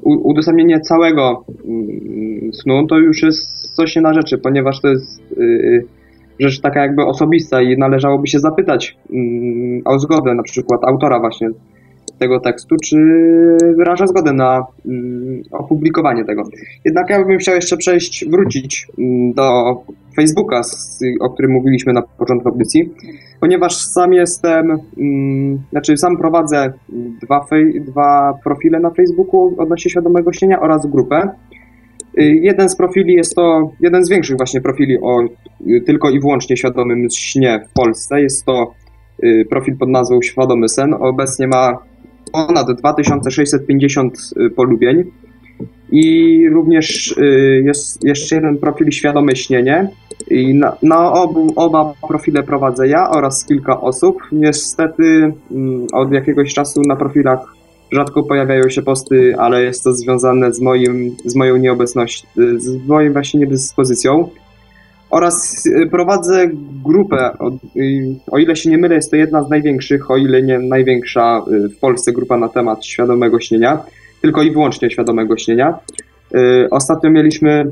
udostępnienie 0.02 0.80
całego 0.80 1.44
mm, 1.64 2.52
snu, 2.52 2.86
to 2.86 2.98
już 2.98 3.22
jest 3.22 3.74
coś 3.76 3.96
nie 3.96 4.02
na 4.02 4.14
rzeczy, 4.14 4.38
ponieważ 4.38 4.80
to 4.80 4.88
jest 4.88 5.30
yy, 5.36 5.84
rzecz 6.38 6.60
taka 6.60 6.80
jakby 6.80 7.02
osobista 7.02 7.62
i 7.62 7.78
należałoby 7.78 8.26
się 8.26 8.38
zapytać 8.38 8.98
yy, 9.10 9.82
o 9.84 9.98
zgodę 9.98 10.34
na 10.34 10.42
przykład 10.42 10.84
autora 10.84 11.20
właśnie 11.20 11.48
tego 12.24 12.40
tekstu, 12.40 12.76
czy 12.84 12.96
wyraża 13.76 14.06
zgodę 14.06 14.32
na 14.32 14.66
mm, 14.86 15.42
opublikowanie 15.50 16.24
tego. 16.24 16.42
Jednak 16.84 17.10
ja 17.10 17.24
bym 17.24 17.38
chciał 17.38 17.54
jeszcze 17.54 17.76
przejść, 17.76 18.24
wrócić 18.30 18.86
mm, 18.98 19.32
do 19.32 19.74
Facebooka, 20.16 20.60
o 21.20 21.30
którym 21.30 21.52
mówiliśmy 21.52 21.92
na 21.92 22.02
początku 22.02 22.48
audycji, 22.48 22.92
ponieważ 23.40 23.76
sam 23.76 24.12
jestem, 24.12 24.78
mm, 24.98 25.58
znaczy 25.70 25.96
sam 25.96 26.16
prowadzę 26.16 26.72
dwa, 27.22 27.46
dwa 27.80 28.38
profile 28.44 28.80
na 28.80 28.90
Facebooku 28.90 29.54
odnośnie 29.58 29.90
świadomego 29.90 30.32
śnienia 30.32 30.60
oraz 30.60 30.86
grupę. 30.86 31.28
Y, 32.18 32.22
jeden 32.22 32.68
z 32.68 32.76
profili 32.76 33.14
jest 33.14 33.34
to, 33.34 33.70
jeden 33.80 34.04
z 34.04 34.10
większych 34.10 34.36
właśnie 34.36 34.60
profili 34.60 34.98
o 35.00 35.22
y, 35.66 35.80
tylko 35.86 36.10
i 36.10 36.20
wyłącznie 36.20 36.56
świadomym 36.56 37.08
śnie 37.10 37.60
w 37.70 37.72
Polsce. 37.72 38.20
Jest 38.20 38.44
to 38.44 38.72
y, 39.24 39.46
profil 39.50 39.76
pod 39.76 39.88
nazwą 39.88 40.22
Świadomy 40.22 40.68
Sen. 40.68 40.94
Obecnie 40.94 41.46
ma 41.46 41.78
ponad 42.34 42.66
2650 42.78 44.34
polubień. 44.56 45.04
I 45.92 46.48
również 46.48 47.14
jest 47.62 48.04
jeszcze 48.04 48.34
jeden 48.36 48.58
profil 48.58 48.90
Świadome 48.90 49.36
Śnienie. 49.36 49.88
I 50.30 50.54
na, 50.54 50.76
na 50.82 51.12
obu, 51.12 51.52
oba 51.56 51.92
profile 52.08 52.42
prowadzę 52.42 52.88
ja 52.88 53.10
oraz 53.10 53.44
kilka 53.44 53.80
osób. 53.80 54.16
Niestety 54.32 55.32
mm, 55.50 55.86
od 55.92 56.12
jakiegoś 56.12 56.54
czasu 56.54 56.82
na 56.86 56.96
profilach 56.96 57.54
rzadko 57.92 58.22
pojawiają 58.22 58.68
się 58.68 58.82
posty, 58.82 59.34
ale 59.38 59.62
jest 59.62 59.84
to 59.84 59.92
związane 59.92 60.52
z, 60.52 60.60
moim, 60.60 61.16
z 61.24 61.36
moją 61.36 61.56
nieobecnością, 61.56 62.28
z 62.56 62.86
moją 62.86 63.12
właśnie 63.12 63.40
niedyspozycją. 63.40 64.28
Oraz 65.10 65.66
y, 65.66 65.86
prowadzę 65.90 66.50
grupę, 66.84 67.38
o, 67.38 67.50
y, 67.76 68.16
o 68.30 68.38
ile 68.38 68.56
się 68.56 68.70
nie 68.70 68.78
mylę, 68.78 68.94
jest 68.94 69.10
to 69.10 69.16
jedna 69.16 69.44
z 69.44 69.50
największych, 69.50 70.10
o 70.10 70.16
ile 70.16 70.42
nie 70.42 70.58
największa 70.58 71.42
y, 71.52 71.68
w 71.68 71.78
Polsce 71.78 72.12
grupa 72.12 72.36
na 72.36 72.48
temat 72.48 72.86
świadomego 72.86 73.40
śnienia, 73.40 73.82
tylko 74.22 74.42
i 74.42 74.50
wyłącznie 74.50 74.90
świadomego 74.90 75.36
śnienia. 75.36 75.78
Ostatnio 76.70 77.10
mieliśmy 77.10 77.64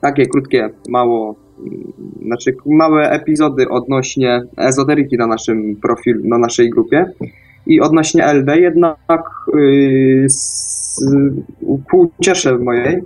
takie 0.00 0.26
krótkie, 0.26 0.70
mało, 0.88 1.34
mm, 1.58 1.92
znaczy 2.26 2.56
małe 2.66 3.10
epizody 3.10 3.68
odnośnie 3.68 4.42
ezoteryki 4.56 5.16
na 5.16 5.26
naszym 5.26 5.76
profilu, 5.76 6.20
na 6.24 6.38
naszej 6.38 6.70
grupie. 6.70 7.06
I 7.66 7.80
odnośnie 7.80 8.24
LD, 8.24 8.60
jednak 8.60 9.28
ku 11.90 12.10
ciesze 12.20 12.58
mojej 12.58 13.02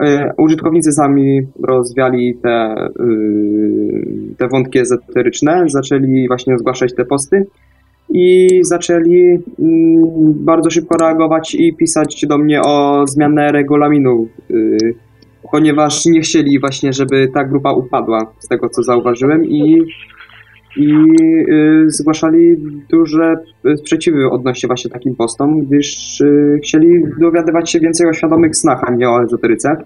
yy, 0.00 0.06
użytkownicy 0.38 0.92
sami 0.92 1.40
rozwiali 1.62 2.34
te, 2.42 2.74
yy, 2.98 4.34
te 4.38 4.48
wątki 4.48 4.78
ezoteryczne, 4.78 5.64
zaczęli 5.66 6.28
właśnie 6.28 6.58
zgłaszać 6.58 6.94
te 6.94 7.04
posty 7.04 7.46
i 8.08 8.48
zaczęli 8.62 9.18
yy, 9.18 9.38
bardzo 10.34 10.70
szybko 10.70 10.96
reagować 10.96 11.54
i 11.54 11.76
pisać 11.76 12.26
do 12.26 12.38
mnie 12.38 12.62
o 12.62 13.04
zmianę 13.06 13.52
regulaminu, 13.52 14.28
ponieważ 15.52 16.06
nie 16.06 16.20
chcieli 16.20 16.60
właśnie, 16.60 16.92
żeby 16.92 17.28
ta 17.34 17.44
grupa 17.44 17.72
upadła, 17.72 18.32
z 18.38 18.48
tego 18.48 18.68
co 18.68 18.82
zauważyłem 18.82 19.44
i 19.44 19.82
i 20.76 20.94
y, 21.50 21.84
zgłaszali 21.88 22.56
duże 22.90 23.36
sprzeciwy 23.76 24.30
odnośnie 24.30 24.66
właśnie 24.66 24.90
takim 24.90 25.16
postom, 25.16 25.60
gdyż 25.60 26.20
y, 26.20 26.60
chcieli 26.62 27.04
dowiadywać 27.20 27.70
się 27.70 27.80
więcej 27.80 28.08
o 28.08 28.12
świadomych 28.12 28.56
snach, 28.56 28.80
a 28.86 28.90
nie 28.90 29.10
o 29.10 29.22
ezoteryce. 29.22 29.76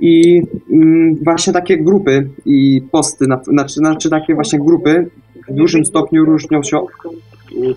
I 0.00 0.42
y, 0.70 1.24
właśnie 1.24 1.52
takie 1.52 1.78
grupy 1.78 2.28
i 2.46 2.82
posty, 2.92 3.26
na, 3.26 3.42
znaczy, 3.44 3.74
znaczy 3.74 4.10
takie 4.10 4.34
właśnie 4.34 4.58
grupy 4.58 5.10
w 5.48 5.54
dużym 5.54 5.84
stopniu 5.84 6.24
różnią 6.24 6.62
się. 6.62 6.80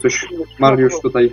Coś 0.01 0.27
Mariusz 0.59 1.01
tutaj. 1.01 1.31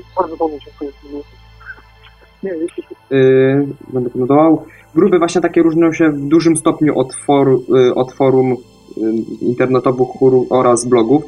Yy, 3.11 3.66
będę 3.92 4.11
komentował. 4.11 4.64
Grupy 4.94 5.18
właśnie 5.18 5.40
takie 5.40 5.62
różnią 5.62 5.92
się 5.92 6.11
w 6.11 6.28
dużym 6.28 6.57
stopniu 6.57 6.99
od, 6.99 7.14
for, 7.14 7.49
y, 7.49 7.94
od 7.94 8.12
forum 8.12 8.57
internetowych 9.40 10.09
chór 10.09 10.47
oraz 10.51 10.84
blogów, 10.84 11.24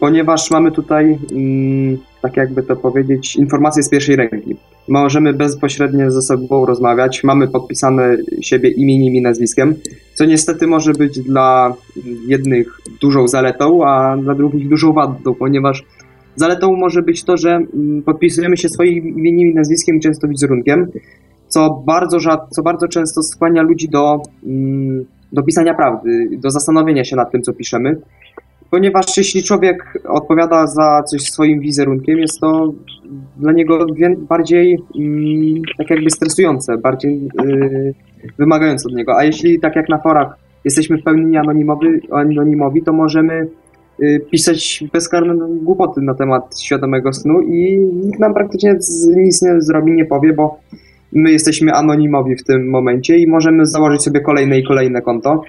ponieważ 0.00 0.50
mamy 0.50 0.72
tutaj, 0.72 1.18
mm, 1.32 1.98
tak 2.22 2.36
jakby 2.36 2.62
to 2.62 2.76
powiedzieć, 2.76 3.36
informacje 3.36 3.82
z 3.82 3.88
pierwszej 3.88 4.16
ręki. 4.16 4.56
Możemy 4.88 5.32
bezpośrednio 5.32 6.10
ze 6.10 6.22
sobą 6.22 6.66
rozmawiać, 6.66 7.24
mamy 7.24 7.48
podpisane 7.48 8.16
siebie 8.40 8.70
imieniem 8.70 9.14
i 9.14 9.22
nazwiskiem, 9.22 9.74
co 10.14 10.24
niestety 10.24 10.66
może 10.66 10.92
być 10.92 11.20
dla 11.20 11.74
jednych 12.26 12.80
dużą 13.00 13.28
zaletą, 13.28 13.86
a 13.86 14.16
dla 14.16 14.34
drugich 14.34 14.68
dużą 14.68 14.92
wadą, 14.92 15.34
ponieważ 15.34 15.84
zaletą 16.36 16.76
może 16.76 17.02
być 17.02 17.24
to, 17.24 17.36
że 17.36 17.50
mm, 17.50 18.02
podpisujemy 18.02 18.56
się 18.56 18.68
swoim 18.68 19.18
imieniem 19.18 19.50
i 19.50 19.54
nazwiskiem, 19.54 20.00
często 20.00 20.28
wizerunkiem, 20.28 20.86
co 21.48 21.82
bardzo, 21.86 22.18
co 22.50 22.62
bardzo 22.62 22.88
często 22.88 23.22
skłania 23.22 23.62
ludzi 23.62 23.88
do 23.88 24.22
mm, 24.46 25.04
do 25.36 25.42
pisania 25.42 25.74
prawdy, 25.74 26.28
do 26.38 26.50
zastanowienia 26.50 27.04
się 27.04 27.16
nad 27.16 27.30
tym, 27.30 27.42
co 27.42 27.52
piszemy. 27.52 27.96
Ponieważ 28.70 29.16
jeśli 29.16 29.42
człowiek 29.42 30.02
odpowiada 30.08 30.66
za 30.66 31.02
coś 31.02 31.22
swoim 31.22 31.60
wizerunkiem, 31.60 32.18
jest 32.18 32.40
to 32.40 32.72
dla 33.36 33.52
niego 33.52 33.86
bardziej 34.28 34.78
mm, 34.98 35.62
tak 35.78 35.90
jakby 35.90 36.10
stresujące, 36.10 36.78
bardziej 36.78 37.28
yy, 37.44 37.94
wymagające 38.38 38.88
od 38.88 38.94
niego. 38.94 39.16
A 39.16 39.24
jeśli 39.24 39.60
tak 39.60 39.76
jak 39.76 39.88
na 39.88 39.98
forach 39.98 40.36
jesteśmy 40.64 40.98
w 40.98 41.02
pełni 41.02 41.36
anonimowi, 41.36 41.88
anonimowi 42.10 42.82
to 42.82 42.92
możemy 42.92 43.48
yy, 43.98 44.20
pisać 44.20 44.84
bezkarne 44.92 45.34
głupoty 45.62 46.00
na 46.00 46.14
temat 46.14 46.60
świadomego 46.60 47.12
snu 47.12 47.40
i 47.40 47.78
nikt 47.78 48.20
nam 48.20 48.34
praktycznie 48.34 48.76
nic 49.16 49.42
nie 49.42 49.60
zrobi, 49.60 49.92
nie 49.92 50.04
powie, 50.04 50.32
bo 50.32 50.58
my 51.12 51.32
jesteśmy 51.32 51.72
anonimowi 51.72 52.36
w 52.36 52.44
tym 52.44 52.70
momencie 52.70 53.16
i 53.16 53.26
możemy 53.26 53.66
założyć 53.66 54.02
sobie 54.02 54.20
kolejne 54.20 54.58
i 54.58 54.64
kolejne 54.64 55.02
konto 55.02 55.42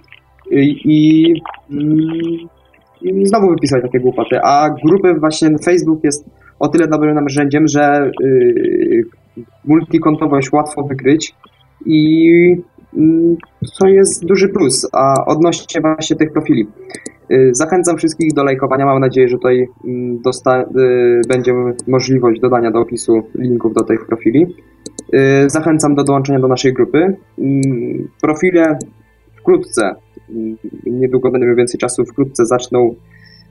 i, 0.52 0.82
i, 0.86 1.34
i 3.02 3.26
znowu 3.26 3.50
wypisać 3.50 3.82
takie 3.82 4.00
głupoty. 4.00 4.40
A 4.44 4.70
grupy 4.86 5.14
właśnie 5.14 5.50
Facebook 5.66 6.04
jest 6.04 6.26
o 6.60 6.68
tyle 6.68 6.88
dobrym 6.88 7.16
narzędziem, 7.16 7.68
że 7.68 8.12
yy, 8.22 9.04
multikontowość 9.66 10.52
łatwo 10.52 10.84
wykryć 10.84 11.36
i 11.86 12.24
yy, 12.94 13.38
co 13.74 13.88
jest 13.88 14.26
duży 14.26 14.50
plus, 14.50 14.90
a 14.94 15.26
odnośnie 15.26 15.82
właśnie 15.82 16.16
tych 16.16 16.34
profili. 16.34 16.68
Yy, 17.30 17.50
zachęcam 17.56 17.98
wszystkich 17.98 18.34
do 18.34 18.44
lajkowania. 18.44 18.86
Mam 18.86 19.00
nadzieję, 19.00 19.28
że 19.28 19.38
tutaj 19.38 19.68
mm, 19.86 20.22
dosta- 20.22 20.66
yy, 20.76 21.22
będzie 21.28 21.54
możliwość 21.88 22.42
dodania 22.42 22.72
do 22.72 22.80
opisu 22.80 23.24
linków 23.36 23.74
do 23.74 23.84
tych 23.84 24.06
profili. 24.06 24.56
Y, 25.14 25.50
zachęcam 25.50 25.96
do 25.96 26.04
dołączenia 26.04 26.40
do 26.40 26.48
naszej 26.48 26.74
grupy. 26.74 27.16
Mm, 27.40 28.08
profile 28.22 28.78
wkrótce, 29.36 29.96
mm, 30.30 30.58
niedługo 30.86 31.32
miał 31.32 31.56
więcej 31.56 31.80
czasu, 31.80 32.06
wkrótce 32.06 32.46
zaczną 32.46 32.96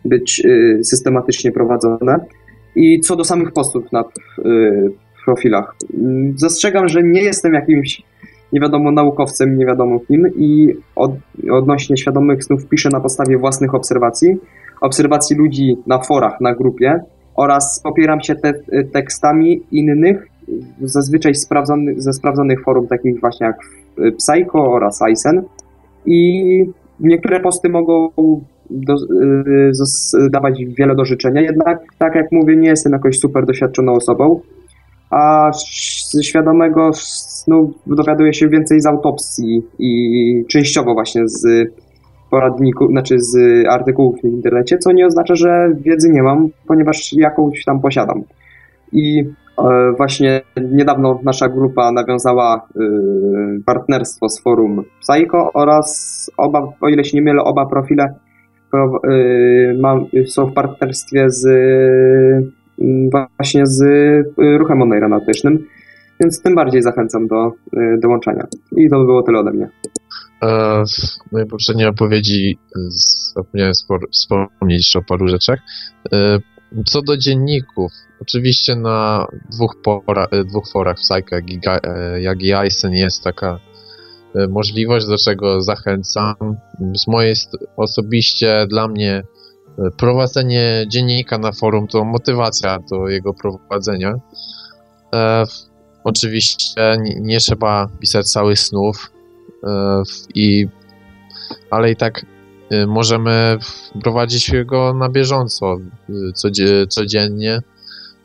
być 0.04 0.42
y, 0.44 0.80
systematycznie 0.84 1.52
prowadzone. 1.52 2.18
I 2.76 3.00
co 3.00 3.16
do 3.16 3.24
samych 3.24 3.52
postów 3.52 3.92
na 3.92 4.04
y, 4.38 4.90
profilach, 5.24 5.76
mm, 5.94 6.38
zastrzegam, 6.38 6.88
że 6.88 7.02
nie 7.02 7.22
jestem 7.22 7.54
jakimś 7.54 8.02
nie 8.52 8.60
wiadomo 8.60 8.92
naukowcem, 8.92 9.58
nie 9.58 9.66
wiadomo 9.66 10.00
kim 10.00 10.26
i 10.36 10.74
od, 10.96 11.12
odnośnie 11.50 11.96
świadomych 11.96 12.44
snów 12.44 12.68
piszę 12.68 12.88
na 12.92 13.00
podstawie 13.00 13.38
własnych 13.38 13.74
obserwacji, 13.74 14.36
obserwacji 14.80 15.36
ludzi 15.36 15.76
na 15.86 15.98
forach, 15.98 16.40
na 16.40 16.54
grupie 16.54 17.00
oraz 17.34 17.80
popieram 17.84 18.20
się 18.20 18.34
te, 18.34 18.52
tekstami 18.92 19.62
innych 19.72 20.28
zazwyczaj 20.82 21.34
sprawdzony, 21.34 21.94
ze 21.96 22.12
sprawdzonych 22.12 22.62
forum, 22.62 22.86
takich 22.86 23.20
właśnie 23.20 23.46
jak 23.46 23.56
Psycho 24.16 24.72
oraz 24.72 25.02
Aysen. 25.02 25.42
I 26.06 26.64
niektóre 27.00 27.40
posty 27.40 27.68
mogą 27.68 28.08
do, 28.70 28.94
y, 30.24 30.30
dawać 30.30 30.64
wiele 30.64 30.94
do 30.94 31.04
życzenia, 31.04 31.40
jednak, 31.40 31.78
tak 31.98 32.14
jak 32.14 32.32
mówię, 32.32 32.56
nie 32.56 32.68
jestem 32.68 32.92
jakoś 32.92 33.18
super 33.18 33.46
doświadczoną 33.46 33.92
osobą, 33.92 34.40
a 35.10 35.50
świadomego 36.22 36.90
snu 36.92 37.72
dowiaduję 37.86 38.34
się 38.34 38.48
więcej 38.48 38.80
z 38.80 38.86
autopsji 38.86 39.62
i 39.78 40.44
częściowo 40.48 40.94
właśnie 40.94 41.28
z 41.28 41.70
poradników, 42.30 42.90
znaczy 42.90 43.20
z 43.20 43.66
artykułów 43.68 44.20
w 44.20 44.24
internecie, 44.24 44.78
co 44.78 44.92
nie 44.92 45.06
oznacza, 45.06 45.34
że 45.34 45.70
wiedzy 45.80 46.10
nie 46.10 46.22
mam, 46.22 46.48
ponieważ 46.66 47.12
jakąś 47.12 47.64
tam 47.64 47.80
posiadam. 47.80 48.22
I 48.92 49.24
właśnie 49.96 50.40
niedawno 50.72 51.20
nasza 51.24 51.48
grupa 51.48 51.92
nawiązała 51.92 52.56
e, 52.56 52.80
partnerstwo 53.66 54.28
z 54.28 54.42
forum 54.42 54.84
Psycho 55.00 55.52
oraz 55.54 56.30
oba, 56.36 56.72
o 56.80 56.88
ile 56.88 57.04
się 57.04 57.16
nie 57.16 57.22
mylę, 57.22 57.42
oba 57.42 57.66
profile 57.66 58.14
e, 58.74 60.26
są 60.26 60.46
w 60.46 60.52
partnerstwie 60.52 61.30
z 61.30 61.46
właśnie 63.10 63.66
z 63.66 63.82
ruchem 64.58 64.82
oneironautycznym, 64.82 65.66
więc 66.20 66.42
tym 66.42 66.54
bardziej 66.54 66.82
zachęcam 66.82 67.26
do 67.26 67.52
dołączenia. 68.02 68.46
I 68.76 68.90
to 68.90 68.98
by 68.98 69.04
było 69.04 69.22
tyle 69.22 69.38
ode 69.38 69.50
mnie. 69.50 69.68
E, 70.42 70.82
w 71.28 71.32
mojej 71.32 71.48
poprzedniej 71.48 71.86
opowiedzi 71.86 72.58
zapomniałem 73.34 73.72
wspomnieć 74.12 74.78
jeszcze 74.78 74.98
o 74.98 75.02
paru 75.02 75.28
rzeczach. 75.28 75.58
E, 76.12 76.38
co 76.84 77.02
do 77.02 77.16
dzienników, 77.16 77.92
oczywiście 78.20 78.76
na 78.76 79.26
dwóch, 79.50 79.76
pora, 79.82 80.26
e, 80.30 80.44
dwóch 80.44 80.68
forach, 80.68 80.96
Psyche 80.96 81.42
jak 82.20 82.42
i 82.42 82.52
Aysen 82.52 82.92
jest 82.92 83.24
taka 83.24 83.58
możliwość, 84.48 85.06
do 85.06 85.16
czego 85.18 85.62
zachęcam. 85.62 86.34
Z 86.94 87.06
mojej 87.06 87.34
osobiście 87.76 88.66
dla 88.68 88.88
mnie 88.88 89.22
prowadzenie 89.96 90.84
dziennika 90.88 91.38
na 91.38 91.52
forum 91.52 91.88
to 91.88 92.04
motywacja 92.04 92.78
do 92.90 93.08
jego 93.08 93.34
prowadzenia. 93.34 94.14
E, 95.14 95.44
oczywiście 96.04 96.96
nie, 97.00 97.20
nie, 97.20 97.38
trzeba 97.38 97.88
pisać 98.00 98.26
całych 98.26 98.58
snów, 98.58 99.10
E, 99.66 100.02
i 100.34 100.68
ale 101.70 101.90
i 101.90 101.96
tak 101.96 102.26
e, 102.70 102.86
możemy 102.86 103.58
prowadzić 104.02 104.52
go 104.64 104.94
na 104.94 105.08
bieżąco, 105.08 105.76
e, 105.76 106.86
codziennie, 106.88 107.62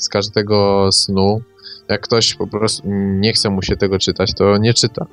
z 0.04 0.10
każdego 0.10 0.90
snu. 0.92 1.42
Jak 1.90 2.02
ktoś 2.02 2.34
po 2.34 2.48
prostu 2.48 2.84
nie 3.20 3.34
chce 3.34 3.50
mu 3.50 3.62
się 3.62 3.78
tego 3.78 4.00
czytać, 4.00 4.34
to 4.34 4.58
nie 4.58 4.74
czyta. 4.74 5.06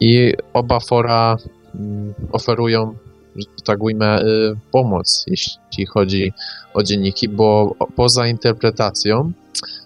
I 0.00 0.32
oba 0.52 0.80
fora 0.80 1.36
mm, 1.74 2.14
oferują, 2.32 2.94
że 3.36 3.46
tak 3.64 3.82
ujmę, 3.82 4.24
pomoc, 4.72 5.24
jeśli 5.26 5.86
chodzi 5.86 6.32
o 6.74 6.82
dzienniki, 6.82 7.28
bo 7.28 7.74
poza 7.96 8.26
interpretacją 8.26 9.32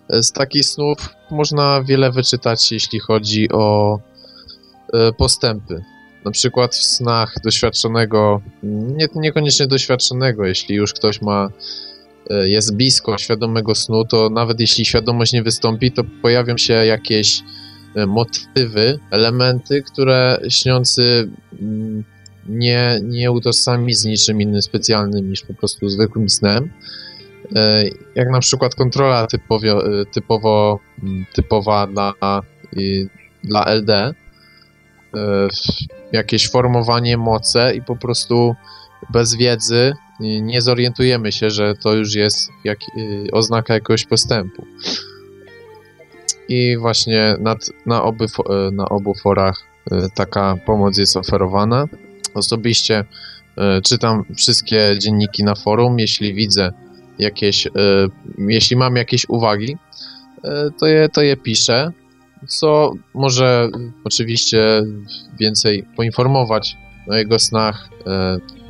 z 0.09 0.33
takich 0.33 0.65
snów 0.65 0.99
można 1.31 1.83
wiele 1.83 2.11
wyczytać, 2.11 2.73
jeśli 2.73 3.01
chodzi 3.01 3.49
o 3.53 3.99
E, 4.93 5.13
postępy. 5.13 5.85
Na 6.25 6.31
przykład 6.31 6.75
w 6.75 6.85
snach 6.85 7.35
doświadczonego, 7.45 8.41
nie, 8.63 9.09
niekoniecznie 9.15 9.67
doświadczonego, 9.67 10.47
jeśli 10.47 10.75
już 10.75 10.93
ktoś 10.93 11.23
ma, 11.23 11.49
jest 12.31 12.77
blisko 12.77 13.19
świadomego 13.19 13.75
snu, 13.75 14.05
to 14.05 14.31
nawet 14.31 14.61
jeśli 14.61 14.85
świadomość 14.85 15.33
nie 15.33 15.43
wystąpi, 15.43 15.93
to 15.93 16.05
pojawią 16.23 16.57
się 16.57 16.73
jakieś 16.73 17.43
e, 17.95 18.07
motywy, 18.07 18.99
elementy, 19.11 19.83
które 19.83 20.41
śniący 20.49 21.31
mm, 21.61 22.05
nie, 22.49 23.01
nie 23.05 23.33
utożsami 23.33 23.95
z 23.95 24.05
niczym 24.05 24.41
innym 24.41 24.63
specjalnym 24.63 25.31
niż 25.31 25.43
po 25.43 25.55
prostu 25.55 25.89
zwykłym 25.89 26.29
snem. 26.29 26.71
Jak 28.15 28.31
na 28.31 28.41
przykład 28.41 28.75
kontrola 28.75 29.27
typowo, 30.13 30.81
mm, 31.03 31.27
typowa 31.35 31.87
dla, 31.87 32.13
dla 33.45 33.65
LD, 33.65 34.15
E, 35.17 35.49
jakieś 36.13 36.51
formowanie 36.51 37.17
moce 37.17 37.75
i 37.75 37.83
po 37.83 37.97
prostu 37.97 38.55
bez 39.11 39.35
wiedzy 39.35 39.93
nie 40.21 40.63
zorientujemy 40.63 41.33
się, 41.33 41.51
że 41.51 41.75
to 41.75 41.95
już 41.95 42.15
jest 42.15 42.51
jak, 42.65 42.79
e, 42.83 43.31
oznaka 43.33 43.75
jakiegoś 43.75 44.05
postępu. 44.05 44.67
I 46.49 46.77
właśnie 46.77 47.37
nad, 47.41 47.71
na, 47.87 48.03
oby, 48.03 48.27
na 48.73 48.89
obu 48.89 49.15
forach 49.15 49.63
taka 50.15 50.57
pomoc 50.67 50.99
jest 50.99 51.17
oferowana. 51.17 51.85
Osobiście 52.35 53.05
czytam 53.85 54.25
wszystkie 54.37 54.97
dzienniki 54.99 55.45
na 55.45 55.55
forum. 55.55 55.99
Jeśli 55.99 56.35
widzę 56.35 56.73
jakieś, 57.19 57.69
jeśli 58.39 58.77
mam 58.77 58.97
jakieś 58.97 59.29
uwagi, 59.29 59.77
to 60.81 60.87
je, 60.87 61.09
to 61.09 61.23
je 61.23 61.37
piszę 61.37 61.93
co 62.47 62.93
może 63.15 63.69
oczywiście 64.05 64.83
więcej 65.41 65.87
poinformować 65.97 66.77
o 67.09 67.15
jego 67.15 67.39
snach 67.39 67.89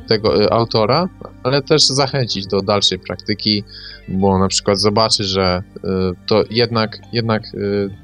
tego 0.07 0.43
e, 0.43 0.53
autora, 0.53 1.09
ale 1.43 1.61
też 1.61 1.85
zachęcić 1.85 2.47
do 2.47 2.61
dalszej 2.61 2.99
praktyki, 2.99 3.63
bo 4.07 4.39
na 4.39 4.47
przykład 4.47 4.79
zobaczy, 4.79 5.23
że 5.23 5.63
e, 5.83 5.89
to 6.27 6.43
jednak, 6.49 6.99
jednak 7.13 7.43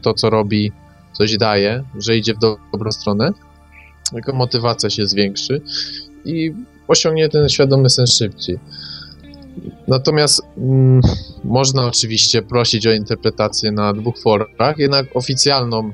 to, 0.01 0.13
co 0.13 0.29
robi, 0.29 0.71
coś 1.13 1.37
daje, 1.37 1.83
że 1.99 2.17
idzie 2.17 2.33
w 2.33 2.39
dobrą 2.71 2.91
stronę, 2.91 3.31
jego 4.13 4.33
motywacja 4.33 4.89
się 4.89 5.05
zwiększy 5.05 5.61
i 6.25 6.53
osiągnie 6.87 7.29
ten 7.29 7.49
świadomy 7.49 7.89
sen 7.89 8.07
szybciej. 8.07 8.59
Natomiast 9.87 10.41
mm, 10.57 11.01
można 11.43 11.85
oczywiście 11.85 12.41
prosić 12.41 12.87
o 12.87 12.91
interpretację 12.91 13.71
na 13.71 13.93
dwóch 13.93 14.17
forach, 14.17 14.77
jednak 14.77 15.05
oficjalną, 15.13 15.91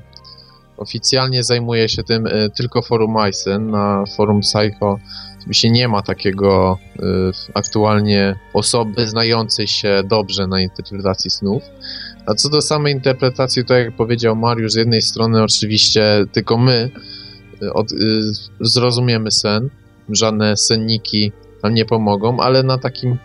oficjalnie 0.78 1.43
zajmuje 1.43 1.89
się 1.89 2.03
tym 2.03 2.28
y, 2.28 2.49
tylko 2.55 2.82
forum 2.82 3.18
Aysen. 3.18 3.72
Na 3.72 4.03
forum 4.18 4.41
Psycho 4.41 4.99
oczywiście 5.50 5.70
nie 5.70 5.88
ma 5.88 6.02
takiego 6.02 6.78
y, 6.95 7.02
aktualnie 7.54 8.36
osoby 8.54 9.08
znającej 9.08 9.68
się 9.68 10.04
dobrze 10.06 10.47
na 10.47 10.62
interpretacji 10.62 11.32
snów. 11.32 11.64
A 12.26 12.34
co 12.34 12.50
do 12.50 12.62
samej 12.62 12.93
interpretacji, 12.93 13.66
to 13.66 13.74
jak 13.74 13.95
powiedział 13.95 14.36
Mariusz, 14.36 14.72
z 14.72 14.76
jednej 14.76 15.02
strony 15.02 15.43
oczywiście 15.43 16.26
tylko 16.32 16.58
my 16.58 16.91
y, 17.64 17.74
od, 17.74 17.88
zrozumiemy 18.60 19.32
sen, 19.32 19.70
żadne 20.10 20.58
senniki 20.58 21.32
nam 21.64 21.74
nie 21.74 21.86
pomogą, 21.86 22.39
ale 22.39 22.64
na 22.64 22.78
takim 22.78 23.18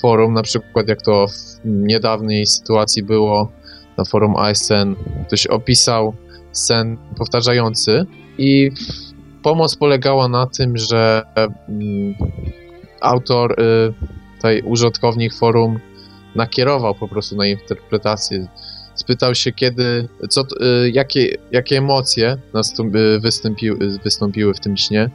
forum, 0.00 0.34
na 0.34 0.42
przykład 0.42 0.88
jak 0.88 1.02
to 1.02 1.26
w 1.26 1.60
niedawnej 1.64 2.46
sytuacji 2.46 3.02
było 3.02 3.52
na 3.98 4.04
forum 4.04 4.34
ISN, 4.52 4.94
ktoś 5.26 5.46
opisał 5.46 6.14
sen 6.52 6.96
powtarzający 7.18 8.06
i 8.38 8.70
pomoc 9.42 9.76
polegała 9.76 10.28
na 10.28 10.46
tym, 10.46 10.76
że 10.76 11.22
mm, 11.36 12.14
autor, 13.00 13.60
y, 13.60 13.92
tutaj 14.36 14.62
użytkownik 14.62 15.34
forum 15.34 15.78
nakierował 16.34 16.94
po 16.94 17.08
prostu 17.08 17.36
na 17.36 17.46
interpretację. 17.46 18.48
Spytał 18.94 19.34
się, 19.34 19.52
kiedy, 19.52 20.08
co, 20.28 20.42
y, 20.42 20.90
jakie, 20.90 21.36
jakie 21.50 21.78
emocje 21.78 22.36
nastąpi, 22.54 22.98
wystąpiły, 23.20 23.98
wystąpiły 24.04 24.54
w 24.54 24.60
tym 24.60 24.76
śnie, 24.76 25.10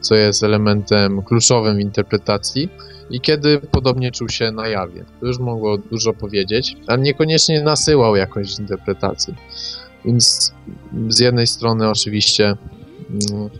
co 0.00 0.14
jest 0.14 0.42
elementem 0.42 1.22
kluczowym 1.22 1.80
interpretacji 1.80 2.68
i 3.10 3.20
kiedy 3.20 3.58
podobnie 3.58 4.10
czuł 4.10 4.28
się 4.28 4.52
na 4.52 4.68
jawie. 4.68 5.04
To 5.20 5.26
już 5.26 5.38
mogło 5.38 5.78
dużo 5.78 6.12
powiedzieć, 6.12 6.76
ale 6.86 7.02
niekoniecznie 7.02 7.62
nasyłał 7.62 8.16
jakąś 8.16 8.58
interpretacji. 8.58 9.34
Więc 10.04 10.54
z 11.08 11.20
jednej 11.20 11.46
strony 11.46 11.88
oczywiście 11.88 12.44
mm, 13.10 13.50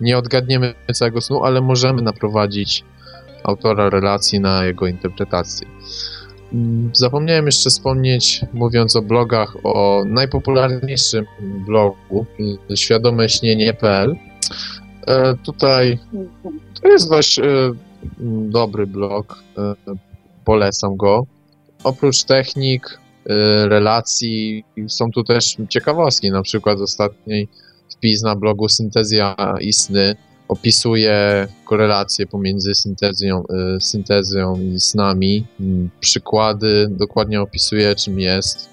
nie 0.00 0.18
odgadniemy 0.18 0.74
całego 0.92 1.20
snu, 1.20 1.44
ale 1.44 1.60
możemy 1.60 2.02
naprowadzić 2.02 2.84
autora 3.44 3.90
relacji 3.90 4.40
na 4.40 4.64
jego 4.64 4.86
interpretację. 4.86 5.66
Mm, 6.52 6.90
zapomniałem 6.92 7.46
jeszcze 7.46 7.70
wspomnieć, 7.70 8.40
mówiąc 8.52 8.96
o 8.96 9.02
blogach, 9.02 9.56
o 9.64 10.02
najpopularniejszym 10.06 11.24
blogu 11.66 12.26
świadomeśnienie.pl. 12.74 14.16
E, 15.06 15.34
tutaj 15.44 15.98
to 16.82 16.88
jest 16.88 17.10
dość 17.10 17.38
e, 17.38 17.44
dobry 18.50 18.86
blog, 18.86 19.42
e, 19.58 19.74
polecam 20.44 20.96
go. 20.96 21.26
Oprócz 21.84 22.24
technik, 22.24 23.00
relacji, 23.64 24.64
są 24.88 25.10
tu 25.10 25.24
też 25.24 25.56
ciekawostki, 25.68 26.30
na 26.30 26.42
przykład 26.42 26.80
ostatniej 26.80 27.48
wpis 27.96 28.22
na 28.22 28.36
blogu 28.36 28.68
Syntezja 28.68 29.36
i 29.60 29.72
sny 29.72 30.16
opisuje 30.48 31.48
korelacje 31.64 32.26
pomiędzy 32.26 32.74
syntezją, 32.74 33.42
e, 33.46 33.80
syntezją 33.80 34.60
i 34.60 34.80
snami, 34.80 35.46
przykłady, 36.00 36.88
dokładnie 36.90 37.42
opisuje 37.42 37.94
czym 37.94 38.20
jest 38.20 38.68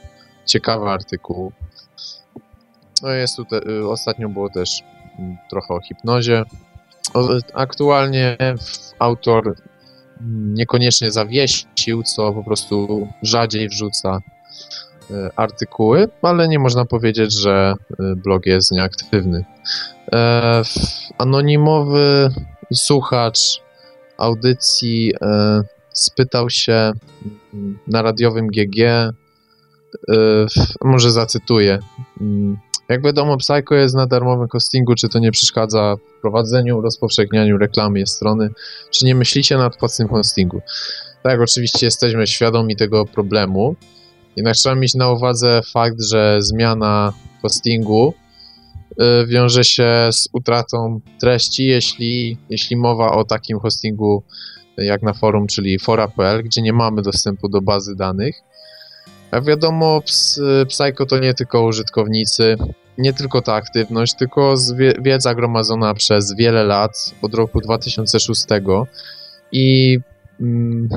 ciekawy 0.46 0.90
artykuł. 0.90 1.52
No 3.02 3.10
jest 3.10 3.36
tutaj, 3.36 3.60
y, 3.70 3.88
ostatnio 3.88 4.30
było 4.30 4.50
też 4.50 4.84
mm, 5.20 5.38
trochę 5.50 5.74
o 5.74 5.82
hipnozie. 5.82 6.44
Aktualnie 7.54 8.38
autor 9.00 9.56
mm, 10.22 10.54
niekoniecznie 10.54 11.12
zawiesił, 11.12 12.04
co 12.04 12.34
po 12.34 12.44
prostu 12.44 13.08
rzadziej 13.22 13.70
wrzuca 13.70 14.18
y, 14.18 14.43
artykuły, 15.36 16.10
ale 16.22 16.48
nie 16.48 16.60
można 16.60 16.86
powiedzieć, 16.86 17.34
że 17.34 17.74
y, 17.92 18.16
blog 18.16 18.46
jest 18.46 18.72
nieaktywny. 18.72 19.46
E, 20.14 20.62
anonimowy 21.18 22.30
słuchacz 22.74 23.62
audycji 24.18 25.14
e, 25.22 25.62
spytał 25.94 26.50
się 26.50 26.92
mm, 27.54 27.80
na 27.88 28.02
radiowym 28.02 28.48
GG, 28.48 28.80
e, 28.80 29.12
może 30.82 31.12
zacytuję. 31.12 31.80
Mm, 32.22 32.58
jak 32.90 33.04
wiadomo, 33.04 33.38
Psycho 33.38 33.76
jest 33.76 33.96
na 33.96 34.08
darmowym 34.08 34.48
hostingu, 34.48 34.96
czy 34.96 35.10
to 35.10 35.20
nie 35.20 35.32
przeszkadza 35.32 35.96
w 35.96 36.22
prowadzeniu, 36.22 36.82
rozpowszechnianiu 36.82 37.58
reklamy 37.58 38.08
strony, 38.08 38.50
czy 38.92 39.06
nie 39.06 39.16
myślicie 39.16 39.58
nad 39.58 39.78
płatnym 39.78 40.08
hostingu? 40.08 40.62
Tak, 41.24 41.42
oczywiście 41.42 41.86
jesteśmy 41.86 42.28
świadomi 42.28 42.76
tego 42.76 43.06
problemu, 43.06 43.76
jednak 44.36 44.56
trzeba 44.56 44.76
mieć 44.76 44.96
na 44.96 45.12
uwadze 45.12 45.62
fakt, 45.74 46.02
że 46.02 46.38
zmiana 46.42 47.14
hostingu 47.42 48.14
y, 48.92 49.28
wiąże 49.28 49.64
się 49.64 50.10
z 50.12 50.30
utratą 50.34 51.00
treści, 51.20 51.66
jeśli, 51.66 52.38
jeśli 52.50 52.78
mowa 52.78 53.12
o 53.12 53.24
takim 53.24 53.60
hostingu 53.60 54.24
jak 54.78 55.02
na 55.02 55.14
forum, 55.14 55.48
czyli 55.48 55.80
fora.pl, 55.80 56.44
gdzie 56.44 56.62
nie 56.62 56.74
mamy 56.74 57.02
dostępu 57.02 57.50
do 57.50 57.62
bazy 57.62 57.96
danych. 57.96 58.42
Jak 59.32 59.46
wiadomo, 59.46 60.02
Psycho 60.68 61.06
to 61.06 61.20
nie 61.20 61.34
tylko 61.34 61.64
użytkownicy, 61.64 62.58
nie 62.98 63.14
tylko 63.14 63.42
ta 63.42 63.54
aktywność, 63.54 64.14
tylko 64.14 64.56
wiedza 65.00 65.36
gromadzona 65.36 65.94
przez 65.94 66.36
wiele 66.36 66.64
lat, 66.64 67.12
od 67.22 67.34
roku 67.34 67.62
2006 67.62 68.46
i 69.52 69.98
mm, 70.42 70.90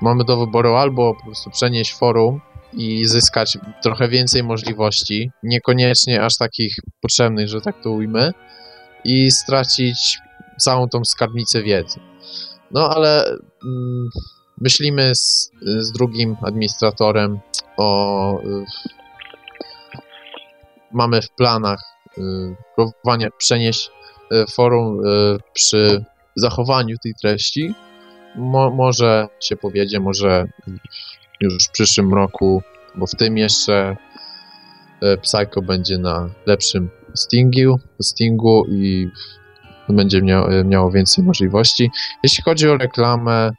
mamy 0.00 0.24
do 0.24 0.36
wyboru 0.36 0.74
albo 0.74 1.14
po 1.14 1.24
prostu 1.24 1.50
przenieść 1.50 1.94
forum 1.94 2.40
i 2.72 3.04
zyskać 3.04 3.58
trochę 3.82 4.08
więcej 4.08 4.42
możliwości, 4.42 5.30
niekoniecznie 5.42 6.24
aż 6.24 6.36
takich 6.36 6.76
potrzebnych, 7.00 7.48
że 7.48 7.60
tak 7.60 7.82
to 7.82 7.90
ujmę, 7.90 8.32
i 9.04 9.30
stracić 9.30 10.18
całą 10.58 10.88
tą 10.88 11.04
skarbnicę 11.04 11.62
wiedzy. 11.62 12.00
No 12.70 12.90
ale 12.90 13.24
mm, 13.64 14.10
myślimy 14.60 15.14
z, 15.14 15.50
z 15.62 15.92
drugim 15.92 16.36
administratorem 16.42 17.40
o. 17.76 18.40
Y, 18.40 18.64
mamy 20.92 21.22
w 21.22 21.30
planach 21.30 21.80
y, 22.18 22.20
próbowania 22.76 23.28
przenieść 23.38 23.90
y, 24.32 24.46
forum 24.46 25.06
y, 25.06 25.38
przy 25.52 26.04
zachowaniu 26.36 26.96
tej 27.02 27.14
treści. 27.22 27.74
Mo, 28.36 28.70
może 28.70 29.28
się 29.40 29.56
powiedzie, 29.56 30.00
może 30.00 30.46
już 31.42 31.66
w 31.68 31.70
przyszłym 31.70 32.14
roku, 32.14 32.62
bo 32.94 33.06
w 33.06 33.14
tym 33.14 33.38
jeszcze 33.38 33.96
y, 35.02 35.18
Psycho 35.18 35.62
będzie 35.62 35.98
na 35.98 36.30
lepszym 36.46 36.90
Stingu, 37.14 37.80
Stingu 38.02 38.64
i 38.68 39.08
będzie 39.88 40.22
miał, 40.22 40.64
miało 40.64 40.90
więcej 40.90 41.24
możliwości. 41.24 41.90
Jeśli 42.22 42.44
chodzi 42.44 42.68
o 42.68 42.76
reklamę, 42.76 43.50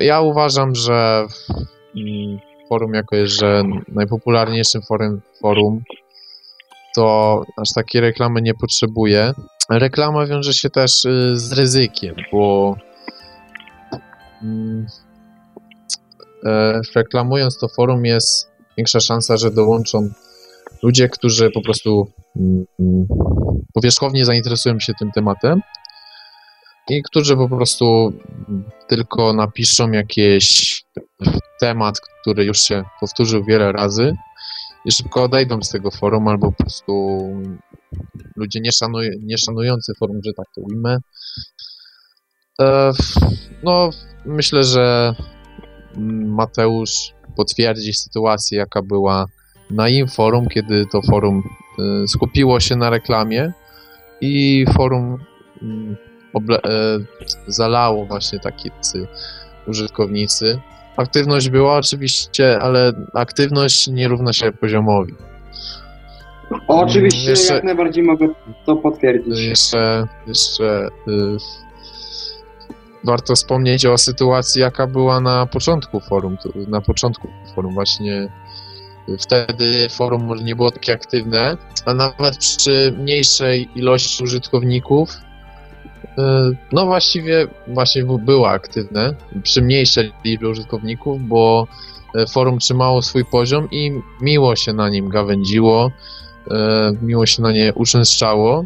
ja 0.00 0.20
uważam, 0.20 0.74
że 0.74 1.26
forum 2.68 2.94
jako 2.94 3.16
jest, 3.16 3.40
że 3.40 3.62
najpopularniejszym 3.88 4.82
forum, 4.82 5.20
forum 5.40 5.82
to 6.94 7.42
aż 7.56 7.68
takiej 7.74 8.00
reklamy 8.00 8.42
nie 8.42 8.54
potrzebuje. 8.54 9.32
Reklama 9.70 10.26
wiąże 10.26 10.52
się 10.52 10.70
też 10.70 11.04
y, 11.04 11.36
z 11.36 11.52
ryzykiem, 11.52 12.14
bo 12.32 12.76
mm, 14.42 14.86
e, 14.86 15.07
reklamując 16.94 17.58
to 17.58 17.68
forum 17.68 18.04
jest 18.04 18.48
większa 18.76 19.00
szansa, 19.00 19.36
że 19.36 19.50
dołączą 19.50 20.10
ludzie, 20.82 21.08
którzy 21.08 21.50
po 21.50 21.62
prostu 21.62 22.12
mm, 22.36 22.66
powierzchownie 23.74 24.24
zainteresują 24.24 24.80
się 24.80 24.92
tym 24.98 25.10
tematem 25.12 25.60
i 26.88 27.02
którzy 27.02 27.36
po 27.36 27.48
prostu 27.48 28.12
tylko 28.88 29.32
napiszą 29.32 29.90
jakiś 29.90 30.80
temat, 31.60 32.00
który 32.00 32.44
już 32.44 32.58
się 32.58 32.84
powtórzył 33.00 33.44
wiele 33.44 33.72
razy 33.72 34.12
i 34.84 34.92
szybko 34.92 35.22
odejdą 35.22 35.62
z 35.62 35.68
tego 35.68 35.90
forum, 35.90 36.28
albo 36.28 36.52
po 36.52 36.64
prostu 36.64 37.18
ludzie 38.36 38.60
nie, 38.60 38.72
szanuj, 38.72 39.10
nie 39.22 39.38
szanujący 39.38 39.92
forum, 39.98 40.20
że 40.24 40.32
tak 40.32 40.46
to 40.54 40.60
ujmę. 40.60 40.96
E, 42.60 42.92
no, 43.62 43.90
myślę, 44.24 44.64
że 44.64 45.14
Mateusz 46.26 47.12
potwierdzi 47.36 47.92
sytuację, 47.92 48.58
jaka 48.58 48.82
była 48.82 49.26
na 49.70 49.88
im 49.88 50.08
forum, 50.08 50.48
kiedy 50.48 50.86
to 50.86 51.02
forum 51.02 51.42
e, 51.78 52.08
skupiło 52.08 52.60
się 52.60 52.76
na 52.76 52.90
reklamie 52.90 53.52
i 54.20 54.66
forum 54.76 55.18
mm, 55.62 55.96
e, 56.34 56.98
zalało 57.46 58.06
właśnie 58.06 58.38
takie 58.38 58.70
użytkownicy. 59.66 60.60
Aktywność 60.96 61.50
była 61.50 61.76
oczywiście, 61.76 62.58
ale 62.60 62.92
aktywność 63.14 63.88
nie 63.88 64.08
równa 64.08 64.32
się 64.32 64.52
poziomowi. 64.52 65.14
oczywiście, 66.68 67.30
jeszcze, 67.30 67.54
jak 67.54 67.64
najbardziej 67.64 68.04
mogę 68.04 68.28
to 68.66 68.76
potwierdzić. 68.76 69.38
Jeszcze, 69.38 70.06
jeszcze 70.26 70.88
y, 71.08 71.67
warto 73.10 73.34
wspomnieć 73.34 73.86
o 73.86 73.98
sytuacji, 73.98 74.60
jaka 74.60 74.86
była 74.86 75.20
na 75.20 75.46
początku 75.46 76.00
forum. 76.00 76.36
Na 76.68 76.80
początku 76.80 77.28
forum 77.54 77.74
właśnie 77.74 78.32
wtedy 79.20 79.88
forum 79.88 80.24
może 80.24 80.44
nie 80.44 80.56
było 80.56 80.70
takie 80.70 80.92
aktywne, 80.92 81.56
a 81.84 81.94
nawet 81.94 82.38
przy 82.38 82.94
mniejszej 82.98 83.68
ilości 83.74 84.24
użytkowników 84.24 85.18
E, 86.18 86.50
no 86.72 86.86
właściwie 86.86 87.46
właśnie 87.66 88.04
było 88.04 88.50
aktywne 88.50 89.14
przy 89.42 89.62
mniejszej 89.62 90.12
liczbie 90.24 90.48
użytkowników, 90.48 91.28
bo 91.28 91.66
e, 92.14 92.26
forum 92.26 92.58
trzymało 92.58 93.02
swój 93.02 93.24
poziom 93.24 93.68
i 93.70 93.92
miło 94.20 94.56
się 94.56 94.72
na 94.72 94.88
nim 94.88 95.08
gawędziło, 95.08 95.90
e, 96.50 96.92
miło 97.02 97.26
się 97.26 97.42
na 97.42 97.52
nie 97.52 97.74
uczęszczało. 97.74 98.64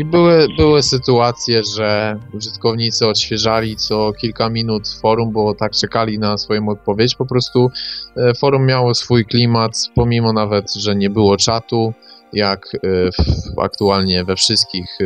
I 0.00 0.04
były, 0.04 0.46
były 0.56 0.82
sytuacje, 0.82 1.62
że 1.64 2.18
użytkownicy 2.32 3.06
odświeżali 3.06 3.76
co 3.76 4.12
kilka 4.12 4.50
minut 4.50 4.88
forum, 4.88 5.32
bo 5.32 5.54
tak 5.54 5.72
czekali 5.72 6.18
na 6.18 6.38
swoją 6.38 6.68
odpowiedź. 6.68 7.14
Po 7.14 7.26
prostu 7.26 7.70
forum 8.38 8.66
miało 8.66 8.94
swój 8.94 9.24
klimat, 9.24 9.72
pomimo 9.94 10.32
nawet, 10.32 10.74
że 10.74 10.96
nie 10.96 11.10
było 11.10 11.36
czatu, 11.36 11.92
jak 12.32 12.72
aktualnie 13.62 14.24
we 14.24 14.36
wszystkich 14.36 14.98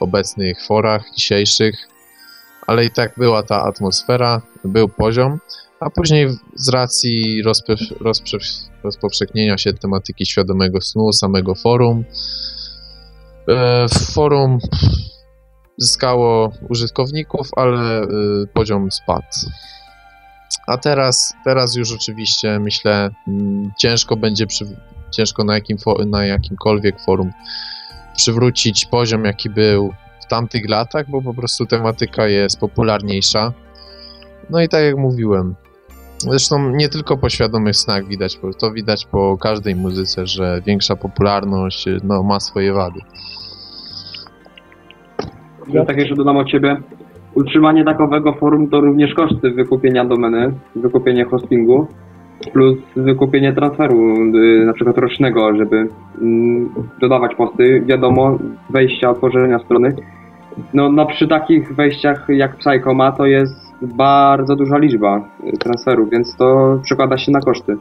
obecnych 0.00 0.64
forach 0.66 1.02
dzisiejszych, 1.16 1.88
ale 2.66 2.84
i 2.84 2.90
tak 2.90 3.12
była 3.16 3.42
ta 3.42 3.62
atmosfera, 3.62 4.42
był 4.64 4.88
poziom, 4.88 5.38
a 5.80 5.90
później 5.90 6.28
z 6.54 6.68
racji 6.68 7.42
rozpowszechnienia 8.84 9.58
się 9.58 9.72
tematyki 9.72 10.26
świadomego 10.26 10.80
snu, 10.80 11.12
samego 11.12 11.54
forum, 11.54 12.04
e, 12.04 12.47
forum 14.14 14.58
zyskało 15.78 16.52
użytkowników, 16.68 17.48
ale 17.56 18.02
e, 18.02 18.06
poziom 18.54 18.90
spadł. 18.90 19.26
A 20.66 20.78
teraz, 20.78 21.34
teraz 21.44 21.76
już 21.76 21.92
oczywiście 21.92 22.58
myślę, 22.60 23.10
mm, 23.28 23.72
ciężko 23.78 24.16
będzie 24.16 24.46
przy, 24.46 24.64
ciężko 25.10 25.44
na, 25.44 25.54
jakim, 25.54 25.76
na 26.06 26.26
jakimkolwiek 26.26 27.00
forum 27.00 27.32
przywrócić 28.16 28.86
poziom, 28.86 29.24
jaki 29.24 29.50
był 29.50 29.94
w 30.20 30.26
tamtych 30.26 30.68
latach, 30.68 31.10
bo 31.10 31.22
po 31.22 31.34
prostu 31.34 31.66
tematyka 31.66 32.26
jest 32.26 32.60
popularniejsza. 32.60 33.52
No 34.50 34.60
i 34.60 34.68
tak 34.68 34.84
jak 34.84 34.96
mówiłem, 34.96 35.54
zresztą 36.18 36.70
nie 36.70 36.88
tylko 36.88 37.16
po 37.16 37.28
świadomych 37.28 37.76
snach 37.76 38.06
widać, 38.06 38.40
to 38.60 38.72
widać 38.72 39.06
po 39.06 39.38
każdej 39.40 39.74
muzyce, 39.74 40.26
że 40.26 40.62
większa 40.66 40.96
popularność 40.96 41.86
no, 42.04 42.22
ma 42.22 42.40
swoje 42.40 42.72
wady. 42.72 43.00
Ja 45.68 45.84
tak 45.84 45.96
jeszcze 45.96 46.14
dodam 46.14 46.36
od 46.36 46.48
Ciebie. 46.48 46.76
Utrzymanie 47.34 47.84
takowego 47.84 48.32
forum 48.32 48.70
to 48.70 48.80
również 48.80 49.14
koszty 49.14 49.50
wykupienia 49.50 50.04
domeny, 50.04 50.52
wykupienie 50.76 51.24
hostingu 51.24 51.86
plus 52.52 52.78
wykupienie 52.96 53.52
transferu 53.52 54.16
y, 54.34 54.66
na 54.66 54.72
przykład 54.72 54.98
rocznego, 54.98 55.56
żeby 55.56 55.88
mm, 56.20 56.74
dodawać 57.00 57.34
posty. 57.34 57.82
Wiadomo, 57.86 58.38
wejścia, 58.70 59.10
otworzenia 59.10 59.58
strony. 59.58 59.94
No, 60.74 60.92
no 60.92 61.06
przy 61.06 61.28
takich 61.28 61.74
wejściach 61.74 62.26
jak 62.28 62.56
Psycho 62.56 62.94
ma, 62.94 63.12
to 63.12 63.26
jest 63.26 63.67
bardzo 63.82 64.56
duża 64.56 64.78
liczba 64.78 65.28
y, 65.44 65.58
transferów, 65.58 66.10
więc 66.10 66.36
to 66.36 66.78
przekłada 66.82 67.18
się 67.18 67.32
na 67.32 67.40
koszty. 67.40 67.76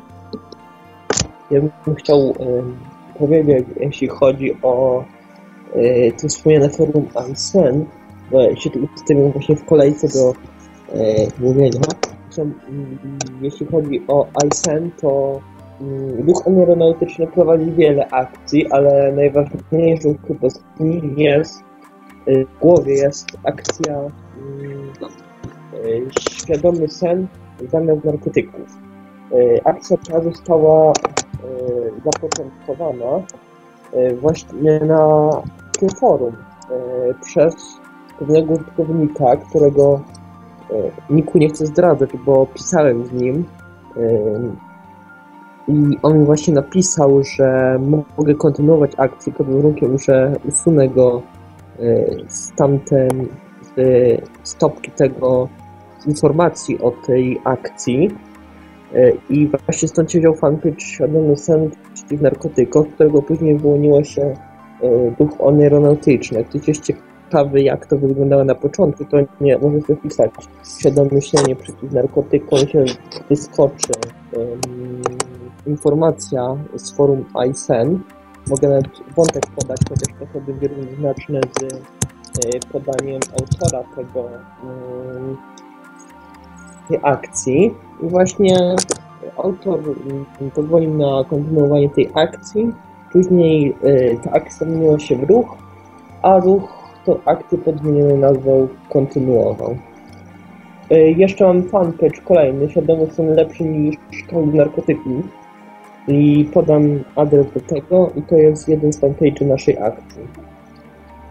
Ja 1.52 1.62
bym 1.62 1.96
chciał 1.96 2.34
powiedzieć, 3.20 3.66
jeśli 3.80 4.08
chodzi 4.08 4.58
o 4.64 5.04
e, 5.76 6.12
to 6.12 6.28
wspomniane 6.28 6.70
forum 6.70 7.08
Ansen, 7.16 7.86
bo 8.32 8.56
się 8.56 8.70
tu 8.70 8.80
ustawiam 8.96 9.32
właśnie 9.32 9.56
w 9.56 9.66
kolejce 9.66 10.08
do 10.08 10.34
e, 10.94 11.28
mówienia. 11.40 11.82
Mm, 12.38 12.98
jeśli 13.42 13.66
chodzi 13.66 14.02
o 14.08 14.28
Ansen, 14.44 14.92
to 15.02 15.40
mm, 15.82 16.28
ruch 16.28 16.48
aeronautyczny 16.48 17.28
prowadzi 17.28 17.72
wiele 17.72 18.10
akcji, 18.10 18.72
ale 18.72 19.12
najważniejszą 19.12 20.16
chyba 20.28 20.50
z 20.50 20.60
nich 20.80 21.18
jest 21.18 21.64
e, 22.28 22.46
w 22.46 22.60
głowie 22.60 22.94
jest 22.94 23.28
akcja 23.44 23.94
mm, 23.94 24.92
Świadomy 26.32 26.88
sen 26.88 27.28
zamiast 27.72 28.04
narkotyków. 28.04 28.78
E, 29.32 29.68
Akcja 29.68 29.98
ta 29.98 30.22
została 30.22 30.92
e, 30.92 30.94
zapoczątkowana 32.06 33.26
e, 33.94 34.16
właśnie 34.16 34.80
na 34.80 35.30
tym 35.80 35.90
forum 35.90 36.36
e, 36.36 37.14
przez 37.22 37.80
pewnego 38.20 38.54
użytkownika, 38.54 39.36
którego 39.36 40.02
e, 40.72 41.14
niku 41.14 41.38
nie 41.38 41.50
chcę 41.50 41.66
zdradzać, 41.66 42.10
bo 42.26 42.46
pisałem 42.46 43.06
z 43.06 43.12
nim 43.12 43.46
e, 43.98 44.68
i 45.68 45.98
on 46.04 46.20
mi 46.20 46.26
właśnie 46.26 46.54
napisał, 46.54 47.24
że 47.24 47.80
mogę 48.18 48.36
kontynuować 48.36 48.92
akcję 48.98 49.34
pod 49.34 49.48
warunkiem, 49.48 50.00
że 50.00 50.34
usunę 50.50 50.88
go 50.90 51.22
e, 51.80 52.06
z 52.28 52.52
tamten 52.56 53.28
z 53.78 53.80
stopki 54.44 54.92
tego 54.92 55.50
informacji 56.06 56.80
o 56.82 56.92
tej 56.92 57.42
akcji 57.44 58.10
E, 58.94 59.12
I 59.30 59.48
właśnie 59.48 59.88
stąd 59.88 60.12
się 60.12 60.20
wziął 60.20 60.36
fanpage 60.36 60.80
Świadomy 60.80 61.38
Sen 61.38 61.70
przeciw 61.94 62.22
narkotykom, 62.22 62.86
którego 62.86 63.22
później 63.22 63.58
wyłoniło 63.58 64.04
się 64.04 64.22
e, 64.22 64.36
duch 65.20 65.32
aeronautyczny. 65.42 66.38
Jak 66.38 66.50
ktoś 66.50 66.78
ciekawy, 66.78 67.62
jak 67.62 67.86
to 67.86 67.98
wyglądało 67.98 68.44
na 68.44 68.56
początku, 68.56 69.06
to 69.06 69.18
nie 69.42 69.58
może 69.58 69.80
sobie 69.82 70.30
Świadome 70.80 71.10
myślenie 71.12 71.56
przeciw 71.56 71.92
narkotykom 71.92 72.60
się 72.60 72.86
wyskoczy 73.30 73.94
informacja 75.68 76.58
z 76.76 76.92
forum 76.96 77.26
iSen. 77.52 78.00
Mogę 78.50 78.70
nawet 78.70 78.88
wątek 79.16 79.44
podać, 79.48 79.80
chociaż 79.90 80.16
trochę 80.18 80.42
będzie 80.42 80.68
równoznaczny 80.68 81.42
z 81.60 81.74
e, 81.74 82.60
podaniem 82.72 83.20
autora 83.42 83.84
tego 83.96 84.30
tej 86.88 87.00
akcji. 87.02 87.76
I 88.04 88.08
właśnie 88.08 88.76
autor 89.38 89.80
mm, 89.80 90.52
pozwolił 90.56 90.94
na 90.94 91.24
kontynuowanie 91.30 91.90
tej 91.90 92.10
akcji. 92.14 92.72
Później 93.12 93.76
y, 93.84 94.18
ta 94.24 94.32
akcja 94.32 94.68
zmieniła 94.68 95.00
się 95.00 95.16
w 95.16 95.24
ruch, 95.24 95.58
a 96.22 96.40
ruch 96.40 96.78
tą 97.06 97.18
akcję 97.26 97.58
pod 97.58 97.78
zmienioną 97.78 98.18
nazwą 98.18 98.68
kontynuował. 98.90 99.78
Y, 100.92 100.96
jeszcze 101.18 101.46
mam 101.46 101.64
fanpage 101.64 102.22
kolejny, 102.22 102.70
świadomy 102.70 103.08
są 103.12 103.34
lepszy 103.34 103.64
niż 103.64 103.96
szkoły 104.12 104.48
narkotyków. 104.48 105.26
I 106.08 106.50
podam 106.54 107.04
adres 107.16 107.54
do 107.54 107.60
tego 107.60 108.12
i 108.16 108.22
to 108.22 108.36
jest 108.36 108.70
jeden 108.70 108.94
z 108.94 109.02
fanpage'y 109.02 109.48
naszej 109.48 109.78
akcji. 109.78 110.22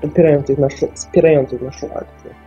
Wspierających, 0.02 0.58
nasze, 0.58 0.86
wspierających 0.94 1.62
naszą 1.62 1.86
akcję. 1.86 2.45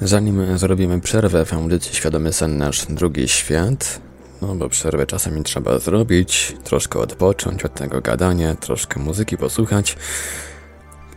Zanim 0.00 0.58
zrobimy 0.58 1.00
przerwę 1.00 1.44
w 1.44 1.52
audycji 1.52 1.94
Świadomy 1.94 2.32
Sen 2.32 2.58
Nasz 2.58 2.86
Drugi 2.86 3.28
Świat, 3.28 4.00
no 4.42 4.54
bo 4.54 4.68
przerwę 4.68 5.06
czasami 5.06 5.42
trzeba 5.42 5.78
zrobić, 5.78 6.56
troszkę 6.64 6.98
odpocząć 6.98 7.64
od 7.64 7.74
tego 7.74 8.00
gadania, 8.00 8.54
troszkę 8.54 9.00
muzyki 9.00 9.36
posłuchać, 9.36 9.96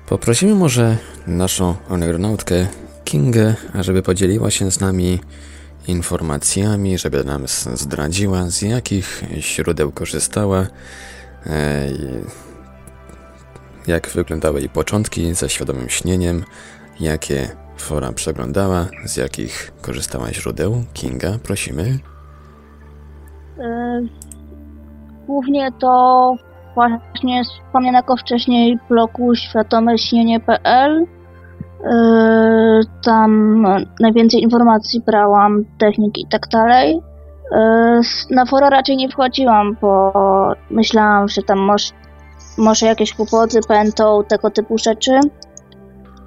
poprosimy 0.08 0.56
może 0.56 0.98
naszą 1.28 1.76
aeronautkę 1.90 2.68
Kingę, 3.06 3.56
żeby 3.76 4.04
podzieliła 4.04 4.52
się 4.52 4.72
z 4.72 4.80
nami 4.80 5.20
informacjami, 5.88 6.98
żeby 6.98 7.24
nam 7.24 7.48
zdradziła, 7.74 8.50
z 8.50 8.62
jakich 8.62 9.24
źródeł 9.38 9.92
korzystała, 9.92 10.68
e, 11.46 11.88
jak 13.88 14.10
wyglądały 14.10 14.60
jej 14.60 14.70
początki 14.70 15.34
ze 15.34 15.50
świadomym 15.50 15.90
śnieniem, 15.90 16.44
jakie 17.00 17.67
fora 17.82 18.12
przeglądała, 18.14 18.86
z 19.06 19.18
jakich 19.18 19.72
korzystała 19.82 20.34
źródeł. 20.34 20.84
Kinga, 20.94 21.30
prosimy. 21.44 22.00
E, 23.60 24.02
Głównie 25.28 25.72
to 25.80 26.36
właśnie 26.76 27.44
wspomnianego 27.44 28.18
wcześniej 28.18 28.80
blogu 28.90 29.36
światomeśnienie.pl. 29.36 31.06
E, 31.84 32.82
Tam 33.04 33.64
najwięcej 34.00 34.42
informacji 34.42 35.02
brałam, 35.06 35.66
techniki 35.78 36.22
i 36.22 36.28
tak 36.28 36.48
dalej. 36.48 37.02
E, 37.52 38.02
Na 38.32 38.46
fora 38.46 38.70
raczej 38.70 38.98
nie 38.98 39.10
wchodziłam, 39.10 39.78
bo 39.82 40.12
myślałam, 40.72 41.28
że 41.28 41.42
tam 41.42 41.60
może, 41.60 41.94
może 42.58 42.86
jakieś 42.86 43.14
kłopoty 43.14 43.60
pętą, 43.68 44.24
tego 44.28 44.50
typu 44.52 44.78
rzeczy. 44.78 45.20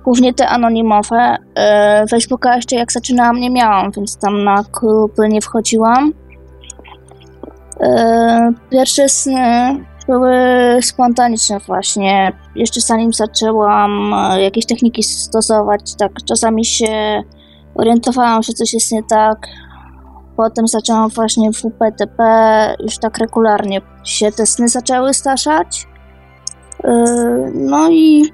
Głównie 0.04 0.34
te 0.34 0.48
anonimowe. 0.48 1.36
E, 1.54 2.06
Facebooka 2.10 2.56
jeszcze 2.56 2.76
jak 2.76 2.92
zaczynałam 2.92 3.40
nie 3.40 3.50
miałam, 3.50 3.90
więc 3.90 4.16
tam 4.16 4.44
na 4.44 4.64
grupy 4.80 5.28
nie 5.28 5.40
wchodziłam. 5.40 6.12
E, 7.80 8.52
Pierwsze 8.70 9.08
sny 9.08 9.76
były 10.06 10.36
spontaniczne 10.82 11.58
właśnie. 11.58 12.32
Jeszcze 12.56 12.80
zanim 12.80 13.12
zaczęłam 13.12 14.14
e, 14.14 14.42
jakieś 14.42 14.66
techniki 14.66 15.02
stosować, 15.02 15.94
tak 15.94 16.12
czasami 16.28 16.64
się 16.64 17.22
orientowałam, 17.74 18.42
że 18.42 18.52
coś 18.52 18.74
jest 18.74 18.92
nie 18.92 19.02
tak. 19.02 19.46
Potem 20.36 20.68
zaczęłam 20.68 21.08
właśnie 21.10 21.50
w 21.52 21.56
WPTP, 21.56 22.22
już 22.80 22.98
tak 22.98 23.18
regularnie 23.18 23.80
się 24.04 24.32
te 24.32 24.46
sny 24.46 24.68
zaczęły 24.68 25.14
staszać. 25.14 25.86
No 27.54 27.90
i 27.90 28.32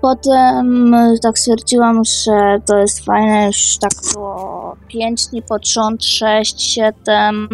Potem 0.00 0.94
e, 0.94 1.18
tak 1.22 1.38
stwierdziłam, 1.38 2.04
że 2.04 2.60
to 2.66 2.78
jest 2.78 3.04
fajne, 3.04 3.46
już 3.46 3.78
tak 3.78 3.92
było 4.14 4.76
5 4.88 5.26
dni 5.26 5.42
pod 5.42 5.68
rząd, 5.68 6.04
6, 6.04 6.60
7. 6.60 7.48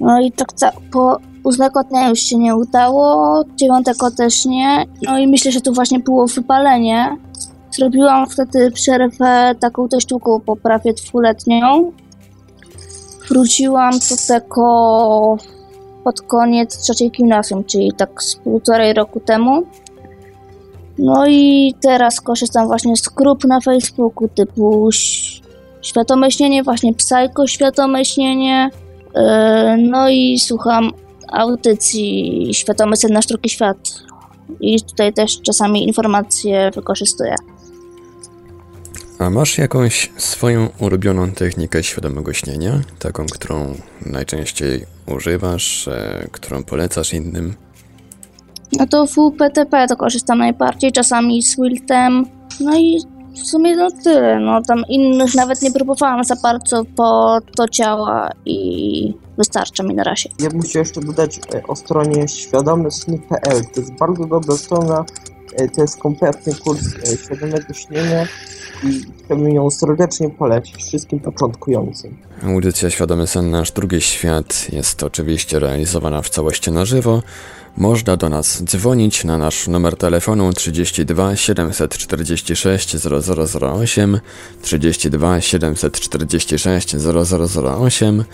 No 0.00 0.20
i 0.20 0.32
tak 0.32 0.48
po 0.92 1.18
ósmego 1.44 1.82
dnia 1.82 2.08
już 2.08 2.18
się 2.18 2.38
nie 2.38 2.56
udało, 2.56 3.44
dziewiątego 3.56 4.10
też 4.10 4.44
nie. 4.44 4.86
No 5.02 5.18
i 5.18 5.28
myślę, 5.28 5.52
że 5.52 5.60
to 5.60 5.72
właśnie 5.72 5.98
było 5.98 6.26
wypalenie. 6.26 7.16
Zrobiłam 7.70 8.26
wtedy 8.26 8.70
przerwę 8.70 9.54
taką 9.60 9.88
dość 9.88 10.06
długą, 10.06 10.40
po 10.40 10.56
prawie 10.56 10.92
dwuletnią. 10.92 11.92
Wróciłam 13.28 13.92
do 13.92 14.16
tego 14.28 15.36
pod 16.04 16.20
koniec 16.20 16.78
trzeciej 16.78 17.10
gimnazjum, 17.10 17.64
czyli 17.64 17.92
tak 17.92 18.22
z 18.22 18.36
półtorej 18.36 18.92
roku 18.92 19.20
temu. 19.20 19.62
No 20.98 21.26
i 21.28 21.74
teraz 21.82 22.20
korzystam 22.20 22.66
właśnie 22.66 22.96
z 22.96 23.02
grup 23.08 23.44
na 23.44 23.60
Facebooku 23.60 24.28
typu 24.28 24.88
ś- 24.88 25.40
Świadome 25.82 26.30
Śnienie, 26.30 26.62
właśnie 26.62 26.94
Psycho 26.94 27.46
Świadome 27.46 28.04
Śnienie. 28.04 28.70
Yy, 29.14 29.22
no 29.90 30.08
i 30.10 30.38
słucham 30.38 30.90
audycji 31.32 32.48
Świadomy 32.54 32.96
Sen 32.96 33.12
na 33.12 33.22
Sztuki 33.22 33.50
Świat. 33.50 33.78
I 34.60 34.82
tutaj 34.82 35.12
też 35.12 35.40
czasami 35.42 35.86
informacje 35.86 36.70
wykorzystuję. 36.74 37.34
A 39.18 39.30
masz 39.30 39.58
jakąś 39.58 40.12
swoją 40.16 40.68
ulubioną 40.80 41.30
technikę 41.30 41.82
świadomego 41.82 42.32
śnienia? 42.32 42.80
Taką, 42.98 43.26
którą 43.26 43.74
najczęściej 44.06 44.84
używasz, 45.06 45.88
e, 45.88 46.28
którą 46.32 46.64
polecasz 46.64 47.14
innym? 47.14 47.54
No 48.78 48.86
to 48.86 49.06
w 49.06 49.36
PTP 49.38 49.86
to 49.88 49.96
korzystam 49.96 50.38
najbardziej, 50.38 50.92
czasami 50.92 51.42
z 51.42 51.56
Wiltem. 51.60 52.26
No 52.60 52.78
i 52.78 52.98
w 53.34 53.46
sumie 53.46 53.76
no 53.76 53.88
tyle. 54.04 54.40
No 54.40 54.62
tam 54.62 54.82
innych 54.88 55.34
nawet 55.34 55.62
nie 55.62 55.70
próbowałam 55.72 56.24
za 56.24 56.36
bardzo, 56.36 56.84
bo 56.96 57.38
to 57.56 57.68
działa 57.68 58.30
i 58.46 59.14
wystarcza 59.38 59.82
mi 59.82 59.94
na 59.94 60.04
razie. 60.04 60.30
Ja 60.38 60.50
bym 60.50 60.62
chciał 60.62 60.80
jeszcze 60.80 61.00
dodać 61.00 61.40
e, 61.54 61.62
o 61.68 61.76
stronie 61.76 62.28
świadomysny.pl. 62.28 63.64
To 63.74 63.80
jest 63.80 63.94
bardzo 63.94 64.26
dobra 64.26 64.56
strona, 64.56 65.04
E, 65.56 65.68
To 65.68 65.80
jest 65.82 65.98
kompletny 65.98 66.54
kurs 66.54 66.80
e, 67.12 67.16
świadomego 67.16 67.74
śnienia 67.74 68.26
i 68.84 69.00
chciałbym 69.24 69.50
ją 69.50 69.70
serdecznie 69.70 70.30
polecić 70.30 70.76
wszystkim 70.76 71.20
początkującym. 71.20 72.16
Audycja 72.42 72.90
Świadomy 72.90 73.26
Sen 73.26 73.50
Nasz 73.50 73.72
Drugi 73.72 74.00
Świat 74.00 74.72
jest 74.72 75.02
oczywiście 75.02 75.58
realizowana 75.58 76.22
w 76.22 76.28
całości 76.28 76.72
na 76.72 76.84
żywo. 76.84 77.22
Można 77.76 78.16
do 78.16 78.28
nas 78.28 78.64
dzwonić 78.64 79.24
na 79.24 79.38
nasz 79.38 79.68
numer 79.68 79.96
telefonu 79.96 80.52
32 80.52 81.36
746 81.36 82.96
0008 82.96 84.20
32 84.62 85.40
746 85.40 86.96
0008 86.96 88.24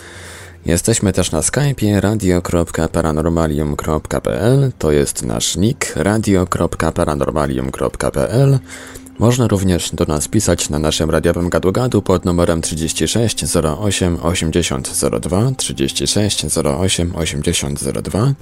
Jesteśmy 0.66 1.12
też 1.12 1.32
na 1.32 1.40
Skype'ie 1.40 2.00
radio.paranormalium.pl 2.00 4.72
To 4.78 4.92
jest 4.92 5.22
nasz 5.22 5.56
nick 5.56 5.96
radio.paranormalium.pl 5.96 8.58
Można 9.18 9.48
również 9.48 9.90
do 9.90 10.04
nas 10.04 10.28
pisać 10.28 10.68
na 10.68 10.78
naszym 10.78 11.10
radiowym 11.10 11.50
gadu-gadu 11.50 12.02
pod 12.02 12.24
numerem 12.24 12.62
36 12.62 13.56
08 13.56 14.18
80 14.22 14.90
02 15.20 15.52
36 15.56 16.46
08 16.64 17.16
80 17.16 17.80
02 18.02 18.34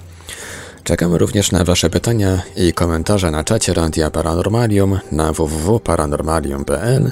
Czekamy 0.89 1.17
również 1.17 1.51
na 1.51 1.63
Wasze 1.63 1.89
pytania 1.89 2.41
i 2.55 2.73
komentarze 2.73 3.31
na 3.31 3.43
czacie 3.43 3.73
Radia 3.73 4.09
Paranormalium 4.09 4.99
na 5.11 5.33
www.paranormalium.pl, 5.33 7.11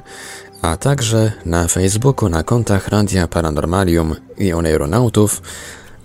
a 0.62 0.78
także 0.78 1.32
na 1.46 1.68
Facebooku 1.68 2.30
na 2.30 2.44
kontach 2.44 2.88
Radia 2.88 3.28
Paranormalium 3.28 4.16
i 4.38 4.54
Oneironautów, 4.54 5.42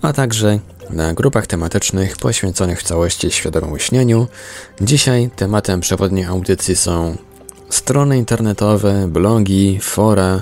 a 0.01 0.13
także 0.13 0.59
na 0.89 1.13
grupach 1.13 1.47
tematycznych 1.47 2.17
poświęconych 2.17 2.79
w 2.79 2.83
całości 2.83 3.31
świadomemu 3.31 3.79
śnieniu. 3.79 4.27
Dzisiaj 4.81 5.29
tematem 5.35 5.79
przewodniej 5.79 6.25
audycji 6.25 6.75
są 6.75 7.17
strony 7.69 8.17
internetowe, 8.17 9.07
blogi, 9.07 9.79
fora 9.81 10.41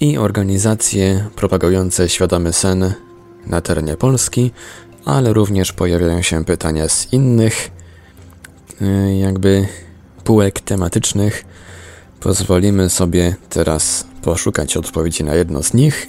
i 0.00 0.18
organizacje 0.18 1.24
propagujące 1.36 2.08
świadomy 2.08 2.52
sen 2.52 2.94
na 3.46 3.60
terenie 3.60 3.96
Polski, 3.96 4.52
ale 5.08 5.32
również 5.32 5.72
pojawiają 5.72 6.22
się 6.22 6.44
pytania 6.44 6.88
z 6.88 7.12
innych 7.12 7.70
y, 8.82 9.16
jakby 9.16 9.68
półek 10.24 10.60
tematycznych. 10.60 11.44
Pozwolimy 12.20 12.90
sobie 12.90 13.36
teraz 13.48 14.06
poszukać 14.22 14.76
odpowiedzi 14.76 15.24
na 15.24 15.34
jedno 15.34 15.62
z 15.62 15.74
nich. 15.74 16.06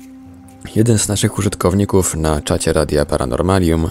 Jeden 0.76 0.98
z 0.98 1.08
naszych 1.08 1.38
użytkowników 1.38 2.14
na 2.14 2.40
czacie 2.40 2.72
Radia 2.72 3.06
Paranormalium 3.06 3.90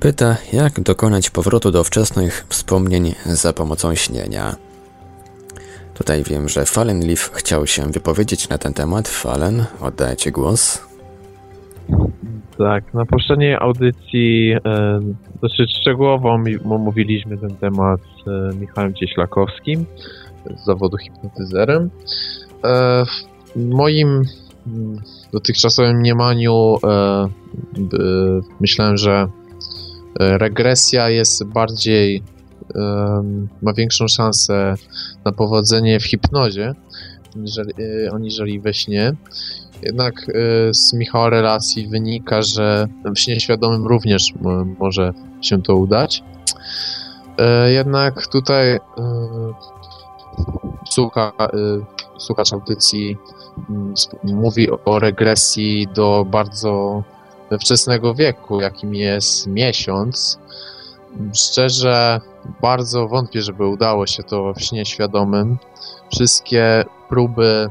pyta, 0.00 0.36
jak 0.52 0.80
dokonać 0.80 1.30
powrotu 1.30 1.70
do 1.70 1.84
wczesnych 1.84 2.46
wspomnień 2.48 3.14
za 3.26 3.52
pomocą 3.52 3.94
śnienia. 3.94 4.56
Tutaj 5.94 6.24
wiem, 6.24 6.48
że 6.48 6.66
Fallen 6.66 7.06
Leaf 7.06 7.30
chciał 7.34 7.66
się 7.66 7.92
wypowiedzieć 7.92 8.48
na 8.48 8.58
ten 8.58 8.74
temat. 8.74 9.08
Fallen, 9.08 9.64
oddaję 9.80 10.16
Ci 10.16 10.32
głos. 10.32 10.86
Tak, 12.58 12.94
na 12.94 13.06
poprzedniej 13.06 13.54
audycji 13.54 14.52
e, 14.52 15.00
dosyć 15.42 15.76
szczegółowo 15.80 16.38
mi, 16.38 16.58
omówiliśmy 16.58 17.38
ten 17.38 17.56
temat 17.56 18.00
z 18.00 18.28
e, 18.28 18.58
Michałem 18.60 18.94
Cieślakowskim 18.94 19.86
z 20.56 20.64
zawodu 20.64 20.96
hipnotyzerem. 20.96 21.90
E, 22.64 23.04
w 23.56 23.56
moim 23.56 24.22
mm, 24.66 25.00
dotychczasowym 25.32 25.96
mniemaniu 25.96 26.76
e, 26.84 27.28
myślałem, 28.60 28.96
że 28.96 29.28
e, 30.20 30.38
regresja 30.38 31.10
jest 31.10 31.44
bardziej 31.44 32.22
em, 32.74 33.48
ma 33.62 33.72
większą 33.72 34.08
szansę 34.08 34.74
na 35.24 35.32
powodzenie 35.32 36.00
w 36.00 36.04
hipnozie 36.04 36.74
aniżeli, 37.36 37.72
e, 38.06 38.12
aniżeli 38.14 38.60
we 38.60 38.74
śnie. 38.74 39.12
Jednak 39.82 40.14
e, 40.28 40.32
z 40.74 40.92
Michała 40.92 41.30
relacji 41.30 41.88
wynika, 41.88 42.42
że 42.42 42.88
w 43.04 43.18
śnie 43.18 43.40
świadomym 43.40 43.86
również 43.86 44.34
może 44.78 45.12
się 45.40 45.62
to 45.62 45.76
udać. 45.76 46.22
E, 47.38 47.72
Jednak 47.72 48.26
tutaj 48.26 48.74
e, 48.74 48.80
słucha, 50.90 51.32
słuchacz 52.18 52.52
audycji 52.52 53.18
mm, 53.70 53.94
mówi 54.24 54.68
o 54.84 54.98
regresji 54.98 55.88
do 55.94 56.26
bardzo 56.30 57.02
wczesnego 57.60 58.14
wieku, 58.14 58.60
jakim 58.60 58.94
jest 58.94 59.46
miesiąc. 59.46 60.38
Szczerze, 61.34 62.20
bardzo 62.62 63.08
wątpię, 63.08 63.42
żeby 63.42 63.66
udało 63.66 64.06
się 64.06 64.22
to 64.22 64.54
w 64.54 64.60
śnie 64.60 64.84
świadomym. 64.84 65.58
Wszystkie 66.12 66.84
próby 67.08 67.68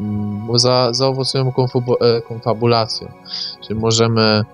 mm, 0.00 0.58
za, 0.58 0.92
zaowocują 0.92 1.52
e, 2.00 2.20
konfabulacją. 2.20 3.12
Czyli 3.60 3.80
możemy 3.80 4.44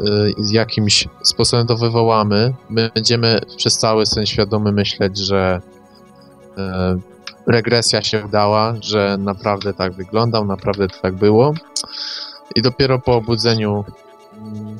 y, 0.00 0.34
jakimś 0.52 1.08
sposobem 1.22 1.66
to 1.66 1.76
wywołamy. 1.76 2.54
My 2.70 2.90
będziemy 2.94 3.40
przez 3.56 3.78
cały 3.78 4.06
sen 4.06 4.26
świadomy 4.26 4.72
myśleć, 4.72 5.18
że 5.18 5.60
e, 6.58 6.96
regresja 7.46 8.02
się 8.02 8.24
udała, 8.26 8.74
że 8.80 9.16
naprawdę 9.18 9.74
tak 9.74 9.92
wyglądał, 9.92 10.44
naprawdę 10.44 10.88
tak 11.02 11.14
było. 11.14 11.54
I 12.54 12.62
dopiero 12.62 12.98
po 12.98 13.14
obudzeniu 13.16 13.84
mm, 14.38 14.78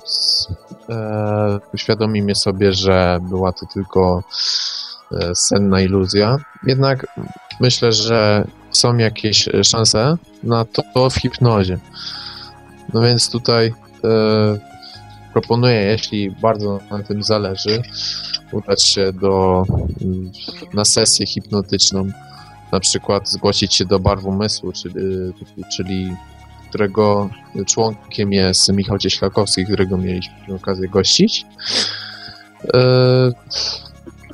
e, 0.89 1.61
uświadomimy 1.75 2.35
sobie, 2.35 2.73
że 2.73 3.19
była 3.23 3.53
to 3.53 3.67
tylko 3.67 4.23
e, 4.23 4.72
senna 5.35 5.81
iluzja. 5.81 6.39
Jednak 6.67 7.07
myślę, 7.61 7.93
że 7.93 8.45
są 8.71 8.97
jakieś 8.97 9.49
e, 9.49 9.65
szanse 9.65 10.17
na 10.43 10.65
to 10.65 11.11
w 11.11 11.15
hipnozie. 11.15 11.79
No 12.95 13.03
więc 13.03 13.31
tutaj 13.31 13.75
e, 14.05 14.59
proponuję, 15.33 15.75
jeśli 15.75 16.31
bardzo 16.31 16.81
na 16.91 17.03
tym 17.03 17.23
zależy, 17.23 17.83
udać 18.53 18.83
się 18.83 19.13
do, 19.13 19.65
mm, 20.03 20.33
na 20.75 20.85
sesję 20.85 21.27
hipnotyczną, 21.27 22.11
na 22.73 22.81
przykład 22.81 23.29
zgłosić 23.29 23.75
się 23.75 23.85
do 23.85 23.99
Barw 23.99 24.25
Umysłu, 24.25 24.73
czyli, 24.73 24.95
czyli 25.77 26.17
którego 26.69 27.31
członkiem 27.67 28.33
jest 28.33 28.73
Michał 28.73 28.99
Cieślakowski, 28.99 29.65
którego 29.65 29.97
mieliśmy 29.97 30.55
okazję 30.55 30.89
gościć. 30.89 31.47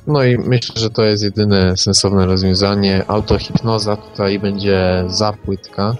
No 0.08 0.24
i 0.24 0.38
myślę, 0.38 0.74
że 0.80 0.90
to 0.90 1.04
jest 1.04 1.22
jedyne 1.22 1.76
sensowne 1.76 2.26
rozwiązanie. 2.26 3.04
Autohipnoza 3.08 3.96
tutaj 3.96 4.38
będzie 4.38 5.04
za 5.08 5.32
płytka. 5.32 5.94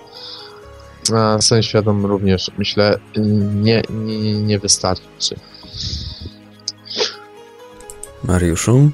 A 1.15 1.41
sen 1.41 1.63
świadom 1.63 2.07
również, 2.07 2.51
myślę, 2.59 2.99
nie, 3.55 3.83
nie, 3.91 4.43
nie 4.43 4.59
wystarczy. 4.59 5.37
Mariuszu? 8.25 8.91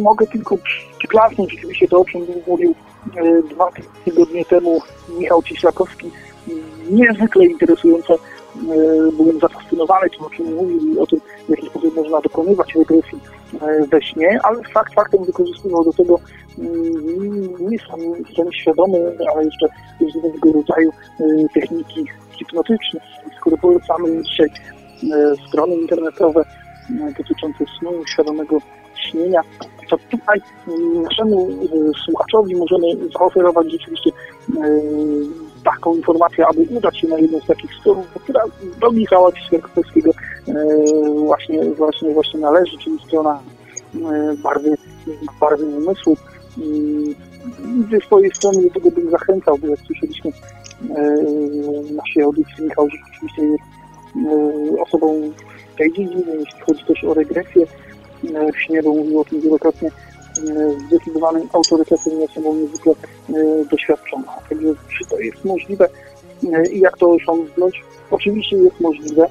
Mogę 0.00 0.26
tylko 0.26 0.58
przyklasnąć 0.98 1.52
rzeczywiście 1.52 1.88
to, 1.88 2.00
o 2.00 2.04
czym 2.04 2.26
mówił 2.46 2.74
e, 3.16 3.42
dwa 3.54 3.70
tygodnie 4.04 4.44
temu 4.44 4.80
Michał 5.18 5.42
Cieślakowski. 5.42 6.10
Niezwykle 6.90 7.46
interesujące. 7.46 8.14
E, 8.56 9.12
Byłem 9.12 9.40
zafascynowany 9.40 10.10
tym, 10.10 10.24
o 10.24 10.30
czym 10.30 10.54
mówił 10.54 10.94
i 10.94 10.98
o 10.98 11.06
tym, 11.06 11.20
w 11.46 11.48
jaki 11.48 11.66
sposób 11.66 11.96
można 11.96 12.20
dokonywać 12.20 12.74
regresji 12.74 13.18
e, 13.62 13.86
we 13.86 14.02
śnie, 14.02 14.38
ale 14.42 14.62
fakt 14.74 14.94
faktem 14.94 15.24
wykorzystywał 15.24 15.84
do 15.84 15.92
tego 15.92 16.20
mm, 16.58 17.70
nie 17.70 17.78
sam 17.78 18.00
sen 18.36 18.52
świadomy, 18.52 19.16
ale 19.34 19.44
jeszcze 19.44 19.66
różnego 20.00 20.52
rodzaju 20.52 20.90
e, 20.90 21.24
techniki 21.54 22.04
hipnotyczne. 22.38 23.00
Skoro 23.36 23.56
polecamy 23.56 24.22
dzisiaj 24.22 24.48
strony 25.48 25.74
internetowe 25.74 26.44
dotyczące 27.18 27.64
snu 27.78 27.90
świadomego 28.06 28.58
śnienia, 28.94 29.40
to 29.90 29.96
tutaj 30.10 30.40
mm, 30.68 31.02
naszemu 31.02 31.48
e, 31.50 31.56
słuchaczowi 32.04 32.56
możemy 32.56 32.86
zaoferować 33.18 33.72
rzeczywiście 33.72 34.10
taką 35.66 35.96
informację, 35.96 36.46
aby 36.46 36.60
udać 36.60 37.00
się 37.00 37.08
na 37.08 37.18
jedną 37.18 37.40
z 37.40 37.46
takich 37.46 37.74
stron, 37.74 38.02
która 38.14 38.40
do 38.80 38.90
Michała 38.90 39.32
Cieślakowskiego 39.32 40.10
e, 40.48 40.54
właśnie, 41.26 41.64
właśnie, 41.64 42.14
właśnie 42.14 42.40
należy, 42.40 42.78
czyli 42.78 42.98
strona 43.06 43.40
e, 43.94 44.34
barwy, 44.42 44.74
barwy 45.40 45.66
umysłu. 45.66 46.16
I 46.56 47.14
ze 47.90 48.00
swojej 48.06 48.30
strony 48.30 48.62
do 48.62 48.70
tego 48.70 48.90
bym 48.90 49.10
zachęcał, 49.10 49.58
bo 49.58 49.66
jak 49.66 49.80
słyszeliśmy 49.80 50.30
e, 50.30 51.16
naszej 51.92 52.22
audycji, 52.22 52.64
Michał 52.64 52.88
rzeczywiście 52.90 53.42
jest 53.42 53.64
osobą 54.80 55.32
tej 55.78 55.92
dziedzinie, 55.92 56.32
jeśli 56.38 56.60
chodzi 56.60 56.84
też 56.84 57.04
o 57.04 57.14
regresję 57.14 57.66
w 58.54 58.60
śnie, 58.60 58.82
mówił 58.82 59.20
o 59.20 59.24
tym 59.24 59.40
wielokrotnie, 59.40 59.90
zdecydowanym 60.88 61.48
autorytetem 61.52 62.22
osobą 62.22 62.54
niezwykle 62.54 62.92
e, 62.92 63.64
doświadczoną. 63.64 64.24
Także 64.48 64.68
czy 64.98 65.04
to 65.06 65.18
jest 65.18 65.44
możliwe 65.44 65.88
e, 66.52 66.68
i 66.68 66.80
jak 66.80 66.98
to 66.98 67.10
osiągnąć? 67.10 67.84
Oczywiście 68.10 68.56
jest 68.56 68.80
możliwe. 68.80 69.26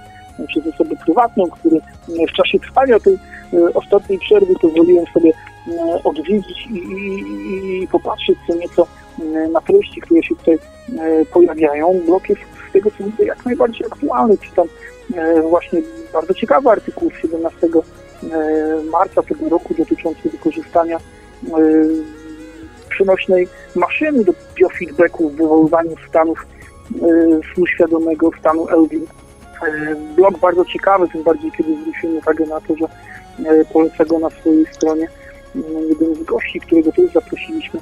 przez 0.49 0.67
osobę 0.75 0.97
prywatną, 1.05 1.51
który 1.51 1.77
e, 1.77 2.27
w 2.29 2.33
czasie 2.33 2.59
trwania 2.59 3.01
tej 3.01 3.15
e, 3.15 3.75
ostatniej 3.75 4.19
przerwy 4.19 4.55
pozwoliłem 4.61 5.07
sobie 5.07 5.33
odwiedzić 6.05 6.67
i, 6.71 6.75
i, 6.75 7.83
i 7.83 7.89
popatrzeć 7.89 8.39
co 8.47 8.55
nieco 8.55 8.87
na 9.53 9.61
treści, 9.61 10.01
które 10.01 10.23
się 10.23 10.37
tutaj 10.37 10.59
pojawiają. 11.33 12.01
Blok 12.07 12.29
jest 12.29 12.41
z 12.71 12.73
tego 12.73 12.91
co 12.99 13.05
widzę 13.05 13.25
jak 13.25 13.45
najbardziej 13.45 13.87
aktualny. 13.87 14.39
Czytam 14.39 14.67
właśnie 15.51 15.81
bardzo 16.13 16.35
ciekawy 16.35 16.71
artykuł 16.71 17.11
z 17.11 17.23
17 17.23 17.69
marca 18.91 19.23
tego 19.23 19.49
roku 19.49 19.75
dotyczący 19.75 20.31
wykorzystania 20.31 20.99
przenośnej 22.89 23.49
maszyny 23.75 24.25
do 24.25 24.33
biofeedbacku 24.55 25.29
w 25.29 25.37
wywoływaniu 25.37 25.95
stanów 26.09 26.47
snu 27.55 27.67
świadomego 27.67 28.31
stanu 28.41 28.69
Elgin. 28.69 29.07
E, 29.63 29.95
blog 30.17 30.39
bardzo 30.39 30.65
ciekawy, 30.65 31.09
tym 31.09 31.23
bardziej 31.23 31.53
kiedy 31.53 31.77
zwrócimy 31.77 32.19
uwagę 32.19 32.47
na 32.47 32.61
to, 32.61 32.77
że 32.77 32.85
e, 33.51 33.65
poleca 33.65 34.05
go 34.05 34.19
na 34.19 34.31
swojej 34.31 34.67
stronie 34.67 35.09
mm, 35.57 35.89
jeden 35.89 36.15
z 36.15 36.23
gości, 36.23 36.61
którego 36.61 36.93
też 36.93 37.13
zaprosiliśmy 37.13 37.81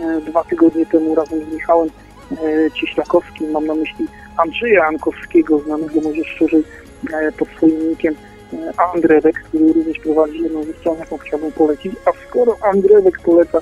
e, 0.00 0.20
dwa 0.20 0.44
tygodnie 0.44 0.86
temu 0.86 1.14
razem 1.14 1.40
z 1.50 1.54
Michałem 1.54 1.88
Cieślakowskim, 2.74 3.50
mam 3.50 3.66
na 3.66 3.74
myśli 3.74 4.06
Andrzeja 4.36 4.86
Ankowskiego, 4.86 5.58
znanego 5.58 6.00
może 6.00 6.24
szerzej 6.24 6.64
pod 7.38 7.48
swoim 7.48 7.88
nickiem 7.88 8.14
Andrewek, 8.94 9.42
który 9.42 9.72
również 9.72 9.98
prowadzi 9.98 10.42
jedną 10.42 10.64
ze 10.64 10.72
stron, 10.72 10.98
jaką 10.98 11.18
chciałbym 11.18 11.52
polecić. 11.52 11.92
A 12.06 12.28
skoro 12.28 12.56
Andrewek 12.72 13.18
poleca 13.24 13.58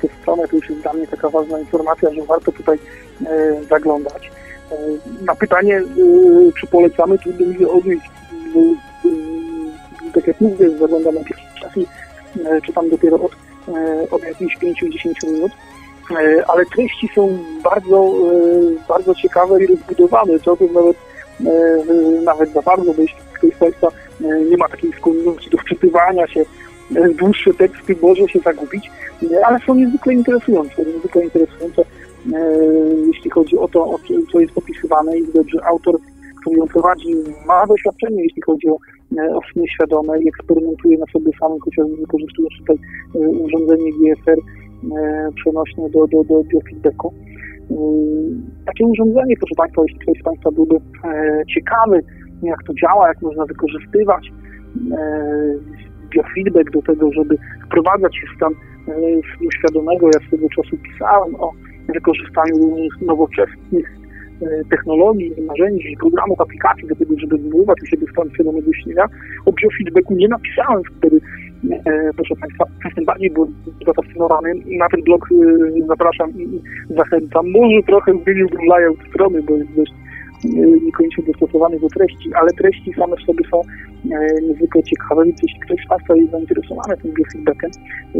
tę 0.00 0.08
stronę, 0.20 0.48
to 0.48 0.56
już 0.56 0.70
jest 0.70 0.82
dla 0.82 0.92
mnie 0.92 1.06
taka 1.06 1.30
ważna 1.30 1.58
informacja, 1.60 2.10
że 2.14 2.22
warto 2.22 2.52
tutaj 2.52 2.78
e, 3.26 3.64
zaglądać. 3.64 4.30
E, 4.72 4.76
na 5.24 5.34
pytanie, 5.34 5.82
czy 6.60 6.66
polecamy, 6.66 7.18
trudno 7.18 7.46
mi 7.46 7.66
odnieść, 7.66 8.10
tak 10.14 10.26
jak 10.26 10.40
mówię, 10.40 10.70
zaglądam 10.70 11.14
na 11.14 11.24
pierwszy 11.24 11.60
czas 11.60 11.76
i 11.76 11.86
czytam 12.66 12.90
dopiero 12.90 13.16
od, 13.16 13.32
od 14.10 14.22
jakichś 14.22 14.56
5-10 14.58 15.32
minut, 15.32 15.52
ale 16.48 16.66
treści 16.66 17.08
są 17.14 17.38
bardzo, 17.64 18.12
bardzo 18.88 19.14
ciekawe 19.14 19.64
i 19.64 19.66
rozbudowane, 19.66 20.38
to 20.38 20.56
nawet, 20.74 20.96
nawet 22.24 22.52
za 22.52 22.62
bardzo, 22.62 22.94
bo 22.94 23.02
jeśli 23.02 23.18
ktoś 23.32 23.54
z 23.54 23.58
Państwa 23.58 23.88
nie 24.50 24.56
ma 24.56 24.68
takiej 24.68 24.92
skłonności 24.92 25.50
do 25.50 25.58
wczytywania 25.58 26.26
się 26.26 26.44
dłuższe 27.18 27.54
teksty 27.54 27.96
może 28.02 28.28
się 28.28 28.38
zagubić, 28.38 28.90
ale 29.44 29.58
są 29.58 29.74
niezwykle 29.74 30.14
interesujące, 30.14 30.84
niezwykle 30.84 31.24
interesujące, 31.24 31.82
e, 31.82 32.56
jeśli 33.06 33.30
chodzi 33.30 33.58
o 33.58 33.68
to, 33.68 33.84
o 33.84 33.98
co 34.32 34.40
jest 34.40 34.58
opisywane 34.58 35.18
i 35.18 35.26
widać, 35.26 35.46
że 35.52 35.64
autor, 35.64 35.98
który 36.40 36.56
ją 36.56 36.66
prowadzi, 36.66 37.14
ma 37.46 37.66
doświadczenie, 37.66 38.22
jeśli 38.22 38.42
chodzi 38.42 38.68
o, 38.68 38.76
e, 39.18 39.36
o 39.36 39.40
sny 39.52 39.62
świadome 39.74 40.18
i 40.22 40.28
eksperymentuje 40.28 40.98
na 40.98 41.06
sobie 41.12 41.30
samym, 41.40 41.58
chociażby 41.60 41.96
wykorzystując 41.96 42.54
tutaj 42.58 42.76
e, 43.14 43.18
urządzenie 43.18 43.90
GFR 43.92 44.38
przenośne 45.34 45.90
do, 45.90 46.06
do, 46.06 46.24
do 46.24 46.44
biofeedbacku. 46.44 47.14
Takie 48.66 48.86
urządzenie, 48.86 49.34
proszę 49.36 49.54
Państwa, 49.56 49.82
jeśli 49.82 49.98
ktoś 49.98 50.20
z 50.20 50.22
Państwa 50.22 50.50
byłby 50.50 50.76
ciekawy, 51.54 52.00
jak 52.42 52.62
to 52.66 52.74
działa, 52.74 53.08
jak 53.08 53.22
można 53.22 53.46
wykorzystywać, 53.46 54.32
biofeedback 56.14 56.70
do 56.70 56.82
tego, 56.82 57.12
żeby 57.12 57.36
wprowadzać 57.66 58.16
się 58.16 58.26
w 58.32 58.36
stan 58.36 58.52
e, 58.52 59.52
świadomego. 59.58 60.06
Ja 60.06 60.26
swego 60.26 60.48
czasu 60.48 60.76
pisałem 60.76 61.34
o 61.34 61.52
wykorzystaniu 61.94 62.76
nowoczesnych 63.02 63.86
e, 64.42 64.46
technologii, 64.70 65.32
narzędzi, 65.46 65.96
programów, 66.00 66.40
aplikacji 66.40 66.88
do 66.88 66.96
tego, 66.96 67.14
żeby 67.18 67.38
wywoływać 67.38 67.82
u 67.82 67.86
siebie 67.86 68.06
stan 68.12 68.30
świadomego 68.30 68.72
śnienia. 68.72 69.06
O 69.46 69.52
biofeedbacku 69.52 70.14
nie 70.14 70.28
napisałem 70.28 70.82
wtedy, 70.98 71.20
e, 71.86 72.10
proszę 72.16 72.34
Państwa, 72.40 72.64
jestem 72.84 73.04
bardziej 73.04 73.30
był 73.30 73.52
zafascynowany. 73.86 74.54
Na 74.78 74.88
ten 74.88 75.02
blog 75.02 75.28
zapraszam 75.86 76.30
i 76.30 76.60
zachęcam. 76.90 77.50
Może 77.50 77.82
trochę 77.86 78.12
zmieniłbym 78.24 78.66
layout 78.66 78.98
strony, 79.10 79.42
bo 79.42 79.54
jest 79.54 79.72
dość 79.76 79.92
niekoniecznie 80.84 81.24
dostosowany 81.24 81.80
do 81.80 81.88
treści, 81.88 82.34
ale 82.34 82.50
treści 82.50 82.92
same 82.98 83.16
w 83.16 83.22
sobie 83.22 83.44
są 83.50 83.60
e, 83.60 84.42
niezwykle 84.42 84.82
ciekawe, 84.82 85.24
więc 85.24 85.42
jeśli 85.42 85.60
ktoś 85.60 85.84
z 85.84 85.88
Państwa 85.88 86.16
jest 86.16 86.30
zainteresowany 86.30 86.96
tym 86.96 87.12
biofeedbackiem, 87.14 87.70
e, 88.14 88.18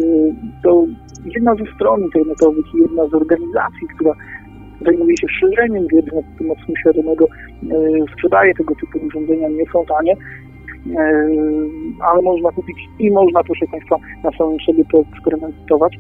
to 0.63 0.87
jedna 1.25 1.55
ze 1.55 1.65
stron 1.75 2.03
internetowych 2.03 2.65
i 2.75 2.79
jedna 2.79 3.09
z 3.09 3.15
organizacji, 3.15 3.89
która 3.95 4.15
zajmuje 4.87 5.17
się 5.17 5.27
szerzeniem 5.29 5.87
wiedzy 5.93 6.11
na 6.15 6.23
temat 6.39 6.59
świadomego, 6.81 7.27
sprzedaje 8.13 8.55
tego 8.55 8.75
typu 8.75 9.07
urządzenia, 9.07 9.49
nie 9.49 9.65
są 9.73 9.85
tanie, 9.87 10.17
ale 12.01 12.23
można 12.23 12.51
kupić 12.51 12.77
i 12.99 13.11
można, 13.11 13.45
proszę 13.45 13.67
Państwa, 13.71 13.97
na 14.25 14.31
samym 14.39 14.61
sobie 14.61 14.85
to 14.93 15.05
eksperymentować 15.13 15.97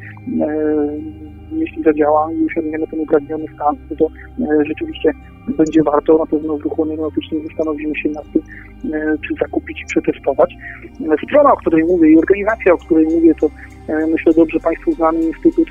jeśli 1.52 1.82
zadziała 1.82 2.32
i 2.32 2.46
osiągniemy 2.46 2.86
ten 2.86 3.00
upragniony 3.00 3.44
stan, 3.54 3.76
to 3.98 4.06
e, 4.06 4.64
rzeczywiście 4.66 5.12
będzie 5.48 5.82
warto. 5.82 6.18
Na 6.18 6.26
pewno 6.26 6.56
w 6.56 6.62
ruchu 6.62 6.82
aeronautycznym 6.82 7.46
zastanowimy 7.46 7.96
się 7.96 8.08
nad 8.08 8.24
tym, 8.32 8.42
e, 8.94 9.14
czy 9.28 9.34
zakupić 9.40 9.82
i 9.82 9.86
przetestować. 9.86 10.54
E, 11.12 11.26
strona, 11.26 11.52
o 11.52 11.56
której 11.56 11.84
mówię 11.84 12.10
i 12.10 12.18
organizacja, 12.18 12.72
o 12.72 12.78
której 12.78 13.04
mówię, 13.04 13.34
to 13.34 13.46
myślę 13.88 14.32
dobrze 14.32 14.60
Państwu 14.60 14.92
znany 14.92 15.20
Instytut 15.22 15.68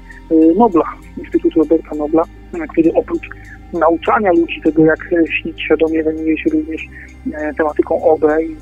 Nobla, 0.58 0.86
Instytut 1.18 1.54
Roberta 1.54 1.96
Nobla, 1.96 2.24
który 2.72 2.94
oprócz 2.94 3.30
nauczania 3.74 4.32
ludzi 4.32 4.62
tego, 4.64 4.86
jak 4.86 5.00
śnić 5.42 5.62
świadomie, 5.62 6.04
zajmuje 6.04 6.38
się 6.38 6.50
również 6.50 6.82
tematyką 7.58 8.04
OB 8.04 8.24
i 8.42 8.56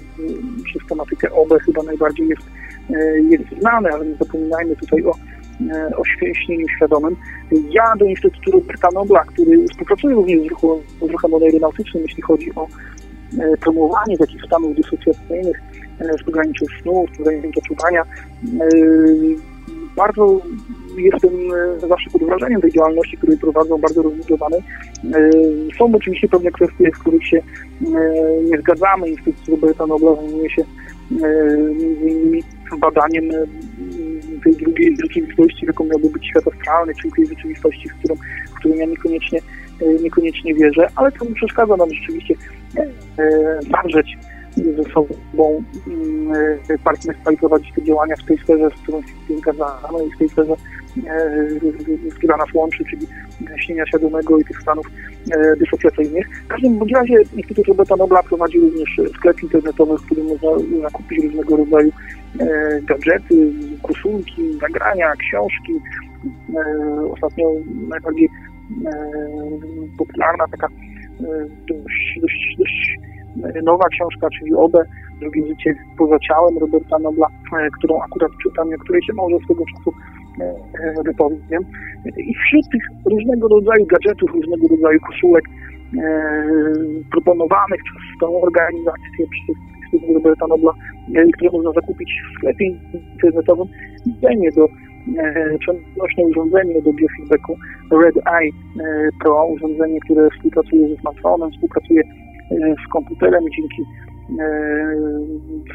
przez 0.63 0.87
tematykę 0.89 1.31
OB 1.31 1.49
chyba 1.65 1.83
najbardziej 1.83 2.27
jest, 2.27 2.41
jest 3.29 3.59
znany, 3.59 3.89
ale 3.93 4.05
nie 4.05 4.15
zapominajmy 4.15 4.75
tutaj 4.75 5.03
o 5.03 5.11
E, 5.69 5.95
o 5.95 6.05
święśnieniu 6.05 6.67
świadomym. 6.69 7.15
Ja 7.69 7.95
do 7.99 8.05
Instytutu 8.05 8.51
Roberta 8.51 8.87
Nobla, 8.93 9.23
który 9.23 9.67
współpracuje 9.67 10.15
również 10.15 10.39
z 10.41 10.49
ruchem, 10.49 10.69
z 11.01 11.11
ruchem 11.11 11.33
aeronautycznym, 11.33 12.03
jeśli 12.03 12.21
chodzi 12.21 12.55
o 12.55 12.67
e, 13.39 13.57
promowanie 13.57 14.17
takich 14.17 14.45
stanów 14.45 14.75
dysocjacyjnych 14.75 15.61
w 16.21 16.25
pograniczu 16.25 16.65
snu, 16.81 17.05
w 17.13 17.17
pograniczu 17.17 17.61
czuwania. 17.67 18.03
Bardzo 19.95 20.41
jestem 20.97 21.31
zawsze 21.89 22.09
pod 22.09 22.23
wrażeniem 22.23 22.61
tej 22.61 22.71
działalności, 22.71 23.17
której 23.17 23.37
prowadzą, 23.37 23.77
bardzo 23.77 24.01
rozbudowanej. 24.01 24.61
Są 25.77 25.95
oczywiście 25.95 26.27
pewne 26.27 26.51
kwestie, 26.51 26.91
w 26.95 26.99
których 26.99 27.27
się 27.27 27.41
nie 28.49 28.57
zgadzamy. 28.57 29.09
Instytut 29.09 29.47
Roberta 29.49 29.87
Nobla 29.87 30.15
zajmuje 30.15 30.49
się 30.49 30.63
między 31.75 32.09
innymi 32.09 32.43
badaniem 32.79 33.29
tej 34.43 34.55
drugiej 34.55 34.95
rzeczywistości, 35.01 35.65
jaką 35.65 35.85
miałby 35.85 36.09
być 36.09 36.27
świat 36.27 36.43
astralny, 36.47 36.93
czyli 37.01 37.13
tej 37.13 37.25
rzeczywistości, 37.25 37.89
w 37.89 37.93
którą, 37.93 38.15
w 38.51 38.53
którą 38.53 38.75
ja 38.75 38.85
niekoniecznie, 38.85 39.39
niekoniecznie 40.03 40.53
wierzę, 40.55 40.87
ale 40.95 41.11
to 41.11 41.25
nie 41.25 41.35
przeszkadza 41.35 41.77
nam 41.77 41.89
rzeczywiście 41.93 42.35
zawrzeć 43.71 44.17
ze 44.55 44.83
sobą 44.93 45.63
mm, 45.87 46.33
partnerstwa 46.83 47.31
i 47.31 47.37
prowadzić 47.37 47.73
te 47.75 47.83
działania 47.83 48.15
w 48.15 48.25
tej 48.25 48.37
sferze, 48.37 48.69
z 48.69 48.81
którą 48.81 49.01
się 49.01 49.37
zgadzamy 49.37 50.05
i 50.07 50.15
w 50.15 50.17
tej 50.17 50.29
sferze, 50.29 50.53
która 52.15 52.37
nas 52.37 52.53
łączy, 52.53 52.83
czyli 52.89 53.07
śnienia 53.57 53.85
świadomego 53.85 54.37
i 54.37 54.43
tych 54.43 54.61
stanów 54.61 54.85
dysocjacyjnych. 55.59 56.27
W 56.43 56.47
każdym 56.47 56.79
bądź 56.79 56.91
razie 56.91 57.15
Instytut 57.37 57.67
Roberta 57.67 57.95
Nobla 57.95 58.23
prowadzi 58.23 58.59
również 58.59 59.01
sklep 59.15 59.43
internetowy, 59.43 59.97
w 59.97 60.05
którym 60.05 60.25
można 60.27 60.49
zakupić 60.81 61.23
różnego 61.23 61.57
rodzaju 61.57 61.91
gadżety, 62.81 63.53
koszulki, 63.83 64.41
nagrania, 64.61 65.13
książki. 65.15 65.73
Ostatnio 67.11 67.51
najbardziej 67.87 68.29
popularna 69.97 70.47
taka 70.51 70.67
dość, 71.67 72.19
dość, 72.21 72.55
dość 72.57 72.97
nowa 73.63 73.87
książka, 73.87 74.27
czyli 74.39 74.53
OBE, 74.53 74.83
drugie 75.21 75.47
życie 75.47 75.73
poza 75.97 76.17
ciałem 76.19 76.57
Roberta 76.57 76.99
Nobla, 76.99 77.27
e, 77.27 77.67
którą 77.77 78.01
akurat 78.01 78.31
czytam, 78.43 78.67
o 78.67 78.83
której 78.83 79.01
się 79.03 79.13
może 79.13 79.35
swego 79.45 79.63
czasu 79.65 79.91
e, 80.39 80.43
e, 80.43 81.03
wypowiem. 81.05 81.63
I 82.17 82.33
wśród 82.35 82.65
tych 82.71 82.83
różnego 83.11 83.47
rodzaju 83.47 83.85
gadżetów, 83.85 84.31
różnego 84.33 84.67
rodzaju 84.67 84.99
koszulek 84.99 85.45
proponowanych 87.11 87.81
przez 87.83 88.19
tą 88.19 88.41
organizację, 88.41 89.25
przez 89.31 89.57
Instytut 89.93 90.15
Roberta 90.15 90.47
Nobla, 90.47 90.73
które 91.33 91.51
można 91.53 91.71
zakupić 91.71 92.09
w 92.29 92.37
sklepie 92.37 92.65
internetowym, 93.13 93.67
zdanie 94.17 94.49
do 94.55 94.67
przenośne 95.59 96.23
urządzenie 96.23 96.81
do 96.81 96.93
biofeedbacku 96.93 97.57
Red 97.91 98.15
Eye 98.27 98.51
Pro, 99.23 99.45
urządzenie, 99.45 99.99
które 99.99 100.29
współpracuje 100.29 100.89
ze 100.89 100.95
smartfonem, 100.95 101.51
współpracuje 101.51 102.01
z 102.59 102.91
komputerem 102.93 103.43
dzięki 103.57 103.81
e, 104.39 104.45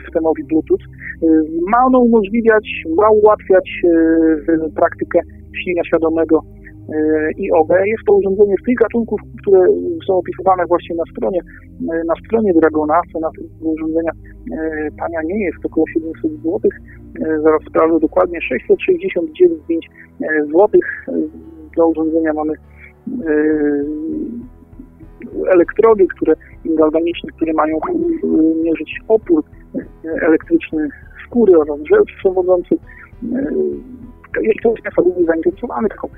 systemowi 0.04 0.44
Bluetooth. 0.44 0.82
E, 0.82 1.26
ma 1.70 1.84
ono 1.86 1.98
umożliwiać, 1.98 2.82
ma 2.96 3.10
ułatwiać 3.10 3.82
e, 3.84 4.70
praktykę 4.74 5.20
śnienia 5.62 5.84
świadomego 5.84 6.40
i 7.38 7.52
OB. 7.52 7.70
Jest 7.70 8.02
to 8.06 8.14
urządzenie 8.14 8.54
z 8.62 8.64
tych 8.66 8.74
gatunków, 8.74 9.20
które 9.42 9.66
są 10.06 10.14
opisywane 10.14 10.66
właśnie 10.66 10.96
na 10.96 11.02
stronie, 11.12 11.40
na 11.80 12.14
stronie 12.26 12.52
Dragona. 12.54 13.00
Cena 13.12 13.28
tego 13.36 13.70
urządzenia 13.70 14.10
tania 14.98 15.22
nie 15.24 15.44
jest, 15.44 15.58
około 15.64 15.86
700 15.86 16.30
zł. 16.32 16.60
Zaraz 17.42 17.62
sprawdzę 17.68 18.00
dokładnie, 18.00 18.40
669 18.40 19.90
zł. 20.52 20.68
Dla 21.74 21.84
urządzenia 21.84 22.32
mamy 22.32 22.52
elektrody, 25.48 26.06
które 26.16 26.34
galwaniczne, 26.74 27.30
które 27.36 27.52
mają 27.52 27.78
mierzyć 28.64 29.00
opór 29.08 29.44
elektryczny 30.22 30.88
skóry 31.26 31.58
oraz 31.58 31.80
drzew 31.80 32.04
przewodzących. 32.18 32.78
Jeśli 34.42 34.60
ktoś 34.60 34.80
z 34.80 34.82
Państwa 34.82 35.02
byłby 35.02 35.24
zainteresowany 35.24 35.88
taką 35.88 36.08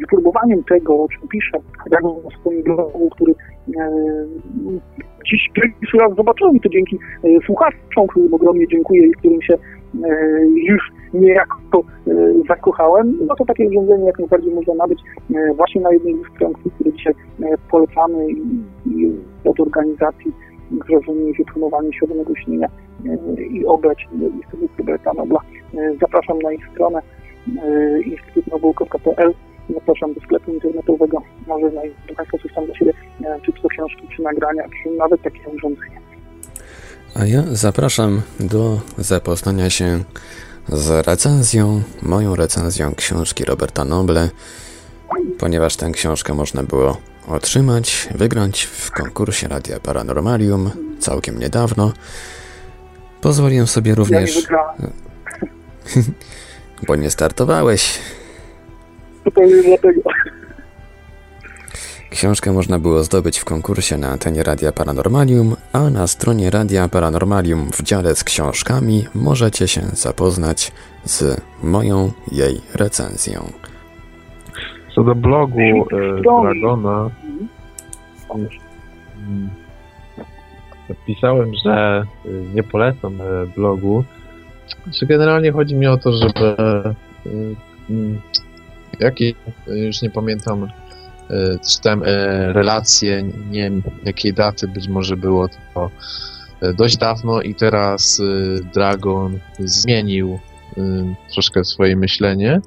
wypróbowaniem 0.00 0.64
tego, 0.64 1.02
o 1.02 1.08
czym 1.08 1.28
piszę, 1.28 1.58
jak 1.90 2.02
na 2.02 2.38
swoim 2.40 2.62
blogu, 2.62 3.10
który 3.10 3.34
dziś 5.26 5.50
pierwszy 5.54 5.98
raz 6.00 6.16
zobaczyłem 6.16 6.60
to 6.60 6.68
dzięki 6.68 6.98
słuchaczom, 7.46 8.06
którym 8.08 8.34
ogromnie 8.34 8.68
dziękuję 8.68 9.06
i 9.06 9.12
którym 9.12 9.42
się 9.42 9.54
już 10.54 10.92
niejako 11.14 11.84
zakochałem, 12.48 13.18
no 13.26 13.34
to 13.36 13.44
takie 13.44 13.68
urządzenie 13.68 14.04
jak 14.04 14.18
najbardziej 14.18 14.54
można 14.54 14.74
nabyć 14.74 15.00
właśnie 15.56 15.80
na 15.80 15.92
jednej 15.92 16.14
z 16.14 16.34
stron, 16.34 16.52
które 16.52 16.92
dzisiaj 16.92 17.14
polecamy 17.70 18.26
i, 18.86 19.12
od 19.44 19.60
organizacji, 19.60 20.32
się 21.36 21.44
promowaniem 21.44 21.92
świadomego 21.92 22.34
śnienia 22.34 22.68
i 23.50 23.66
obrać 23.66 24.08
Instytut 24.12 24.78
Roberta 24.78 25.12
Nobla. 25.12 25.40
Zapraszam 26.00 26.38
na 26.38 26.52
ich 26.52 26.68
stronę 26.72 27.02
instytutnobel.pl 28.04 29.34
zapraszam 29.74 30.14
do 30.14 30.20
sklepu 30.20 30.52
internetowego, 30.52 31.22
może 31.46 31.70
znajdą 31.70 31.94
Państwo 32.16 32.38
coś 32.38 32.54
tam 32.54 32.66
dla 32.66 32.74
siebie, 32.74 32.92
czy 33.42 33.52
to 33.52 33.68
książki, 33.68 34.08
czy 34.16 34.22
nagrania, 34.22 34.62
czy 34.62 34.90
nawet 34.90 35.22
takie 35.22 35.40
urządzenie. 35.56 36.00
A 37.20 37.26
ja 37.26 37.42
zapraszam 37.42 38.22
do 38.40 38.80
zapoznania 38.98 39.70
się 39.70 39.98
z 40.68 41.06
recenzją, 41.06 41.82
moją 42.02 42.36
recenzją 42.36 42.94
książki 42.94 43.44
Roberta 43.44 43.84
Noble, 43.84 44.28
ponieważ 45.38 45.76
tę 45.76 45.90
książkę 45.90 46.34
można 46.34 46.62
było 46.62 46.96
otrzymać, 47.28 48.08
wygrać 48.14 48.62
w 48.62 48.90
konkursie 48.90 49.48
Radia 49.48 49.80
Paranormalium 49.80 50.70
całkiem 50.98 51.38
niedawno. 51.38 51.92
Pozwoliłem 53.20 53.66
sobie 53.66 53.94
również... 53.94 54.48
Ja 54.50 54.72
bo 56.86 56.96
nie 56.96 57.10
startowałeś. 57.10 57.98
Zupełnie 59.24 59.62
dlatego. 59.62 60.00
Książkę 62.12 62.52
można 62.52 62.78
było 62.78 63.02
zdobyć 63.02 63.38
w 63.38 63.44
konkursie 63.44 63.98
na 63.98 64.08
antenie 64.08 64.42
Radia 64.42 64.72
Paranormalium, 64.72 65.56
a 65.72 65.90
na 65.90 66.06
stronie 66.06 66.50
Radia 66.50 66.88
Paranormalium 66.88 67.70
w 67.72 67.82
dziale 67.82 68.14
z 68.14 68.24
książkami 68.24 69.04
możecie 69.14 69.68
się 69.68 69.80
zapoznać 69.80 70.72
z 71.04 71.40
moją 71.62 72.12
jej 72.32 72.60
recenzją. 72.74 73.40
Co 74.94 75.04
do 75.04 75.14
blogu 75.14 75.60
e, 75.60 76.22
Dragona, 76.22 77.10
pisałem, 81.06 81.50
że 81.64 81.72
e, 82.24 82.28
nie 82.54 82.62
polecam 82.62 83.20
e, 83.20 83.46
blogu. 83.56 84.04
Znaczy 84.84 85.06
generalnie 85.06 85.52
chodzi 85.52 85.74
mi 85.74 85.86
o 85.86 85.96
to, 85.96 86.12
żeby 86.12 86.56
jaki, 89.00 89.34
już 89.66 90.02
nie 90.02 90.10
pamiętam, 90.10 90.68
czytałem 91.70 92.02
relacje, 92.52 93.22
nie 93.22 93.62
wiem 93.62 93.82
jakiej 94.04 94.34
daty 94.34 94.68
być 94.68 94.88
może 94.88 95.16
było 95.16 95.48
to 95.74 95.90
dość 96.76 96.96
dawno 96.96 97.42
i 97.42 97.54
teraz 97.54 98.22
Dragon 98.74 99.38
zmienił 99.58 100.38
troszkę 101.34 101.64
swoje 101.64 101.96
myślenie. 101.96 102.60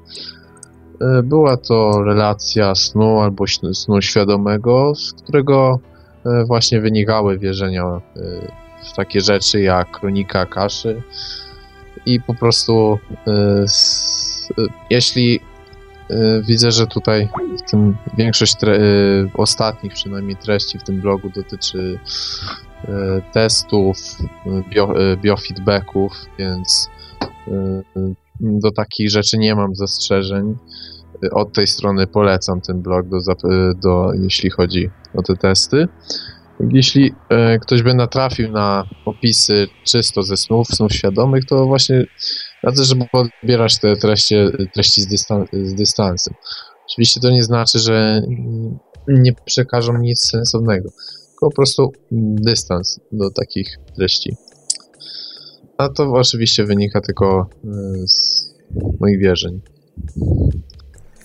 E, 1.00 1.22
była 1.22 1.56
to 1.56 2.02
relacja 2.02 2.74
snu 2.74 3.20
albo 3.20 3.44
snu 3.72 4.02
świadomego, 4.02 4.94
z 4.94 5.12
którego 5.12 5.80
e, 6.26 6.44
właśnie 6.44 6.80
wynikały 6.80 7.38
wierzenia 7.38 7.84
e, 7.84 8.00
w 8.92 8.96
takie 8.96 9.20
rzeczy 9.20 9.60
jak 9.60 9.90
kronika 9.90 10.46
kaszy 10.46 11.02
i 12.06 12.20
po 12.20 12.34
prostu 12.34 12.98
jeśli 14.90 15.40
widzę, 16.42 16.70
że 16.70 16.86
tutaj 16.86 17.28
w 17.66 17.70
tym 17.70 17.96
większość 18.18 18.56
ostatnich 19.34 19.92
przynajmniej 19.94 20.36
treści 20.36 20.78
w 20.78 20.82
tym 20.82 21.00
blogu 21.00 21.30
dotyczy 21.30 21.98
testów, 23.32 23.96
bio, 24.70 24.94
biofeedbacków, 25.16 26.12
więc 26.38 26.90
do 28.40 28.72
takich 28.72 29.10
rzeczy 29.10 29.38
nie 29.38 29.54
mam 29.54 29.74
zastrzeżeń. 29.74 30.56
Od 31.32 31.52
tej 31.52 31.66
strony 31.66 32.06
polecam 32.06 32.60
ten 32.60 32.82
blog, 32.82 33.06
do, 33.08 33.18
do, 33.74 34.12
jeśli 34.14 34.50
chodzi 34.50 34.90
o 35.14 35.22
te 35.22 35.36
testy. 35.36 35.88
Jeśli 36.72 37.14
ktoś 37.60 37.82
by 37.82 37.94
natrafił 37.94 38.52
na 38.52 38.84
opisy 39.04 39.68
czysto 39.84 40.22
ze 40.22 40.36
snów, 40.36 40.68
snów 40.68 40.92
świadomych, 40.92 41.44
to 41.44 41.66
właśnie 41.66 42.06
radzę, 42.62 42.84
żeby 42.84 43.04
odbierać 43.12 43.78
te 43.78 43.96
treści, 43.96 44.34
treści 44.74 45.02
z, 45.02 45.74
dystan 45.74 46.18
z. 46.18 46.28
Oczywiście 46.90 47.20
to 47.20 47.30
nie 47.30 47.42
znaczy, 47.42 47.78
że 47.78 48.22
nie 49.08 49.32
przekażą 49.32 49.98
nic 49.98 50.20
sensownego, 50.20 50.90
tylko 51.28 51.50
po 51.50 51.56
prostu 51.56 51.92
dystans 52.34 53.00
do 53.12 53.30
takich 53.30 53.78
treści. 53.96 54.36
A 55.78 55.88
to 55.88 56.12
oczywiście 56.12 56.64
wynika 56.64 57.00
tylko 57.00 57.48
e, 57.64 57.68
z 58.08 58.48
moich 59.00 59.18
wierzeń. 59.18 59.60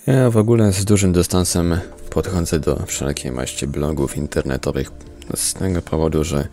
Ja 0.06 0.30
w 0.30 0.36
ogóle 0.36 0.72
z 0.72 0.84
dużym 0.84 1.12
dystansem 1.12 1.80
podchodzę 2.10 2.60
do 2.60 2.86
wszelkiej 2.86 3.32
maści 3.32 3.66
blogów 3.66 4.16
internetowych 4.16 4.90
Z 5.34 5.54
tego 5.54 5.82
powodu, 5.82 6.24
że 6.24 6.48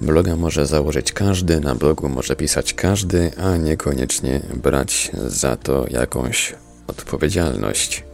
bloga 0.00 0.36
może 0.36 0.66
założyć 0.66 1.12
każdy, 1.12 1.60
na 1.60 1.74
blogu 1.74 2.08
może 2.08 2.36
pisać 2.36 2.74
każdy, 2.74 3.30
a 3.44 3.56
niekoniecznie 3.56 4.40
brać 4.62 5.10
za 5.26 5.56
to 5.56 5.84
jakąś 5.90 6.54
odpowiedzialność. 6.86 8.04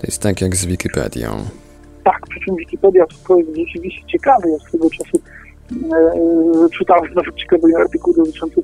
To 0.00 0.06
jest 0.06 0.22
tak 0.22 0.40
jak 0.40 0.56
z 0.56 0.64
Wikipedią. 0.64 1.28
Tak, 2.04 2.26
przy 2.30 2.40
czym 2.40 2.56
Wikipedia 2.56 3.04
to 3.28 3.38
jest 3.38 3.50
rzeczywiście 3.56 4.06
ciekawe. 4.06 4.50
Ja 4.50 4.58
swego 4.58 4.90
czasu 4.90 5.20
e, 5.72 5.96
e, 5.96 6.68
czytałem 6.78 7.14
nawet 7.16 7.34
ciekawy 7.34 7.62
artykuł 7.80 8.14
dotyczący 8.14 8.62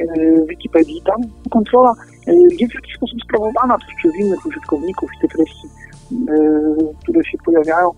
e, 0.00 0.46
Wikipedii. 0.46 1.02
Tam 1.06 1.20
kontrola 1.50 1.92
e, 2.26 2.32
jest 2.60 2.72
w 2.72 2.74
jakiś 2.74 2.96
sposób 2.96 3.18
sprawowana 3.24 3.78
przez 3.98 4.12
innych 4.20 4.46
użytkowników 4.46 5.10
i 5.18 5.20
te 5.20 5.36
treści, 5.36 5.66
e, 6.12 6.94
które 7.02 7.24
się 7.24 7.38
pojawiają, 7.44 7.90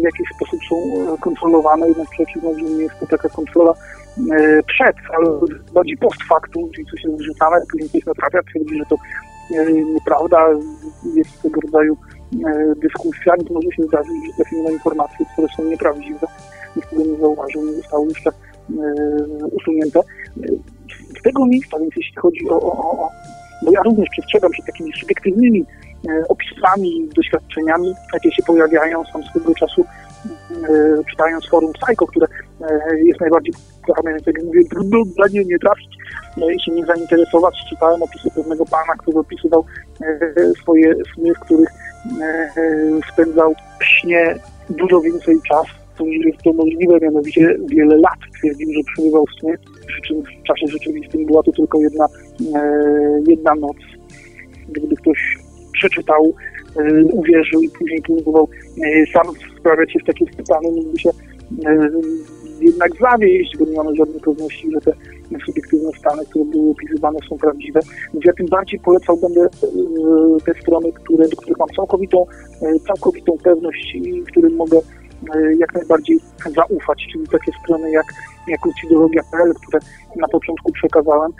w 0.00 0.02
jakiś 0.02 0.28
sposób 0.36 0.60
są 0.68 0.76
e, 0.76 1.18
kontrolowane, 1.18 1.88
jednak 1.88 2.08
przeciwnie, 2.10 2.54
że 2.54 2.64
nie 2.64 2.82
jest 2.82 2.98
to 3.00 3.06
taka 3.06 3.28
kontrola 3.28 3.74
e, 4.32 4.62
przed, 4.62 4.96
ale 5.16 5.40
bardziej 5.74 5.96
post 5.96 6.22
factum, 6.28 6.70
czyli 6.74 6.86
coś 6.86 7.04
jest 7.04 7.16
wrzucane, 7.16 7.56
później 7.70 7.88
ktoś 7.88 8.06
naprawia, 8.06 8.42
twierdzi, 8.42 8.78
że 8.78 8.84
to 8.84 8.96
e, 9.54 9.72
nieprawda, 9.72 10.48
jest 11.14 11.42
tego 11.42 11.60
rodzaju 11.60 11.96
dyskusja, 12.76 13.32
to 13.48 13.54
może 13.54 13.68
się 13.76 13.82
zdarzyć, 13.82 14.14
że 14.26 14.32
trafimy 14.36 14.62
na 14.62 14.70
informacje, 14.70 15.26
które 15.32 15.48
są 15.56 15.64
nieprawdziwe, 15.64 16.26
nikt 16.76 16.90
tego 16.90 17.04
nie 17.04 17.16
zauważył, 17.16 17.64
nie 17.64 17.72
zostały 17.72 18.08
jeszcze 18.08 18.30
usunięte. 19.52 20.00
Z 21.18 21.22
tego 21.22 21.46
miejsca, 21.46 21.78
więc 21.78 21.96
jeśli 21.96 22.16
chodzi 22.16 22.48
o, 22.48 22.60
o, 22.60 22.90
o 22.90 23.10
bo 23.62 23.72
ja 23.72 23.82
również 23.82 24.08
przestrzegam 24.10 24.54
się 24.54 24.62
takimi 24.62 24.92
subiektywnymi 25.00 25.64
opisami, 26.28 27.08
doświadczeniami, 27.16 27.94
jakie 28.12 28.32
się 28.32 28.42
pojawiają. 28.42 29.04
Sam 29.12 29.22
swego 29.22 29.54
czasu 29.54 29.84
e, 29.84 31.04
czytając 31.10 31.48
forum 31.48 31.72
Psycho, 31.72 32.06
które 32.06 32.26
e, 32.60 32.98
jest 32.98 33.20
najbardziej 33.20 33.54
popularne, 33.80 34.18
jak 34.26 34.44
mówię, 34.44 34.60
trudno 34.70 34.98
dla 35.16 35.26
nie, 35.32 35.44
nie 35.44 35.58
trafić 35.58 35.96
e, 36.36 36.54
i 36.54 36.60
się 36.60 36.72
nie 36.72 36.86
zainteresować. 36.86 37.54
Czytałem 37.70 38.02
opisy 38.02 38.30
pewnego 38.34 38.64
pana, 38.64 38.94
który 38.98 39.18
opisywał 39.18 39.64
e, 40.00 40.52
swoje 40.62 40.94
sny, 41.14 41.34
w 41.34 41.40
których 41.40 41.68
e, 42.20 42.24
e, 42.24 42.50
spędzał 43.12 43.54
w 43.80 43.84
śnie 43.84 44.36
dużo 44.70 45.00
więcej 45.00 45.36
czasu 45.48 45.84
niż 46.00 46.26
jest 46.26 46.42
to 46.42 46.52
możliwe, 46.52 47.00
mianowicie 47.00 47.56
wiele 47.66 47.96
lat 47.96 48.18
twierdził, 48.38 48.72
że 48.72 48.80
przebywał 48.92 49.24
w 49.26 49.40
śnie, 49.40 49.58
przy 49.86 50.00
czym 50.02 50.22
w 50.22 50.42
czasie 50.46 50.66
rzeczywistym 50.66 51.26
była 51.26 51.42
to 51.42 51.52
tylko 51.52 51.80
jedna, 51.80 52.06
e, 52.56 53.20
jedna 53.26 53.54
noc. 53.54 53.76
Gdyby 54.68 54.96
ktoś 54.96 55.38
przeczytał, 55.74 56.34
e, 56.76 57.04
uwierzył 57.04 57.62
i 57.62 57.68
później 57.68 58.02
próbował 58.02 58.48
e, 58.84 59.06
sam 59.12 59.26
sprawiać 59.58 59.92
się 59.92 59.98
w 59.98 60.06
takie 60.06 60.24
stany, 60.44 60.70
mógłby 60.70 60.98
się 60.98 61.10
e, 61.66 61.90
jednak 62.60 62.90
zawieść, 63.00 63.56
bo 63.58 63.64
nie 63.64 63.76
mamy 63.76 63.96
żadnej 63.96 64.20
pewności, 64.20 64.70
że 64.72 64.80
te 64.80 64.92
subiektywne 65.46 65.90
stany, 65.98 66.26
które 66.30 66.44
były 66.44 66.70
opisywane 66.70 67.18
są 67.28 67.38
prawdziwe. 67.38 67.80
Więc 68.14 68.24
ja 68.24 68.32
tym 68.32 68.46
bardziej 68.46 68.80
polecał 68.80 69.16
będę 69.16 69.48
te 70.46 70.54
strony, 70.60 70.92
które, 70.92 71.28
do 71.28 71.36
których 71.36 71.58
mam 71.58 71.68
całkowitą, 71.76 72.26
całkowitą 72.86 73.32
pewność 73.44 73.94
i 73.94 74.22
którym 74.22 74.56
mogę 74.56 74.80
jak 75.58 75.74
najbardziej 75.74 76.18
zaufać, 76.56 77.06
czyli 77.12 77.28
takie 77.28 77.52
strony 77.64 77.90
jak, 77.90 78.06
jak 78.48 78.66
lucidologia.pl, 78.66 79.54
które 79.54 79.78
na 80.16 80.28
początku 80.28 80.72
przekazałem. 80.72 81.32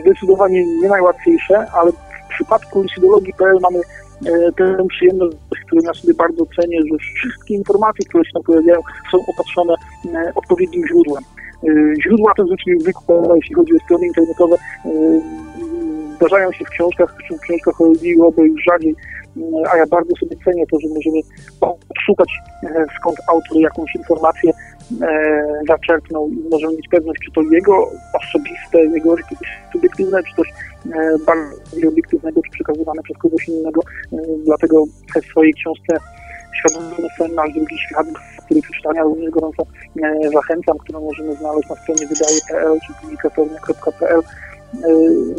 Zdecydowanie 0.00 0.64
nie 0.82 0.88
najłatwiejsze, 0.88 1.70
ale 1.70 1.92
przypadku 2.40 2.82
lucidologii.pl 2.82 3.58
mamy 3.62 3.78
e, 3.78 4.52
tę 4.52 4.86
przyjemność, 4.88 5.36
którą 5.66 5.82
ja 5.82 5.94
sobie 5.94 6.14
bardzo 6.14 6.44
cenię, 6.56 6.78
że 6.90 6.96
wszystkie 6.98 7.54
informacje, 7.54 8.04
które 8.08 8.24
się 8.24 8.32
tam 8.32 8.42
pojawiają, 8.42 8.80
są 9.12 9.18
opatrzone 9.26 9.74
e, 10.14 10.32
odpowiednim 10.34 10.86
źródłem. 10.88 11.24
E, 11.24 11.68
Źródła 12.02 12.32
te 12.36 12.44
zwykle 12.44 12.74
zwykłe, 12.80 13.36
jeśli 13.36 13.54
chodzi 13.54 13.72
o 13.76 13.84
strony 13.84 14.06
internetowe, 14.06 14.56
zdarzają 16.16 16.52
się 16.52 16.64
w 16.64 16.68
książkach, 16.68 17.14
w 17.14 17.40
książkach 17.40 17.74
chodziłoby 17.74 18.42
już 18.42 18.62
rzadziej, 18.64 18.94
a 19.72 19.76
ja 19.76 19.86
bardzo 19.86 20.16
sobie 20.20 20.36
cenię 20.44 20.64
to, 20.70 20.80
że 20.80 20.88
możemy 20.88 21.20
szukać 22.06 22.28
skąd 22.98 23.18
autor 23.28 23.56
jakąś 23.60 23.94
informację 23.94 24.52
zaczerpnął 25.68 26.28
i 26.28 26.48
możemy 26.50 26.76
mieć 26.76 26.88
pewność, 26.88 27.20
czy 27.24 27.32
to 27.32 27.42
jego 27.42 27.88
osobiste, 28.14 28.84
jego 28.94 29.16
subiektywne, 29.72 30.22
czy 30.22 30.36
coś 30.36 30.48
e, 30.48 31.18
bardziej 31.26 31.88
obiektywnego, 31.88 32.42
czy 32.42 32.50
przekazywane 32.50 33.02
przez 33.02 33.18
kogoś 33.18 33.48
innego. 33.48 33.80
E, 34.12 34.16
dlatego 34.44 34.84
w 34.86 35.26
swojej 35.30 35.54
książce 35.54 35.96
Świadomy 36.60 37.08
sen, 37.18 37.34
nasz 37.34 37.52
drugi 37.52 37.78
świat, 37.78 38.06
który 38.44 38.62
przeczytania 38.62 39.02
również 39.02 39.30
gorąco 39.30 39.62
e, 40.02 40.30
zachęcam, 40.32 40.78
którą 40.78 41.00
możemy 41.00 41.34
znaleźć 41.34 41.68
na 41.68 41.76
stronie 41.76 42.06
wydaje.pl 42.06 42.78
czy 42.86 42.92
publikatornia.pl. 43.02 44.20
E, 44.20 44.88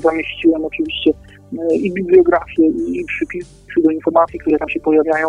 zamieściłem 0.02 0.66
oczywiście 0.66 1.12
e, 1.12 1.76
i 1.76 1.94
bibliografię, 1.94 2.68
i 2.68 3.06
przypisy 3.06 3.82
do 3.84 3.92
informacji, 3.92 4.40
które 4.40 4.58
tam 4.58 4.70
się 4.70 4.80
pojawiają. 4.80 5.28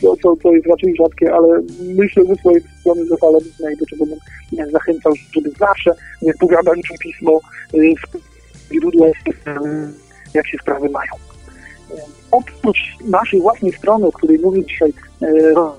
To, 0.00 0.16
to, 0.22 0.36
to 0.42 0.52
jest 0.52 0.66
raczej 0.66 0.94
rzadkie, 0.96 1.34
ale 1.34 1.62
myślę 1.94 2.24
ze 2.24 2.34
swojej 2.34 2.62
strony 2.80 3.06
zapalone 3.06 3.72
i 3.74 3.76
do 3.76 3.86
czego 3.86 4.06
bym 4.06 4.18
zachęcał, 4.70 5.12
żeby 5.34 5.50
zawsze 5.58 5.94
wypowiadać 6.22 6.76
mi 6.76 6.98
pismo 6.98 7.40
z 7.72 8.72
źródła, 8.72 9.06
e, 9.06 9.12
jak 10.34 10.48
się 10.48 10.58
sprawy 10.58 10.88
mają. 10.88 11.12
Oprócz 12.30 12.78
naszej 13.04 13.40
własnej 13.40 13.72
strony, 13.72 14.06
o 14.06 14.12
której 14.12 14.38
mówił 14.38 14.64
dzisiaj 14.64 14.92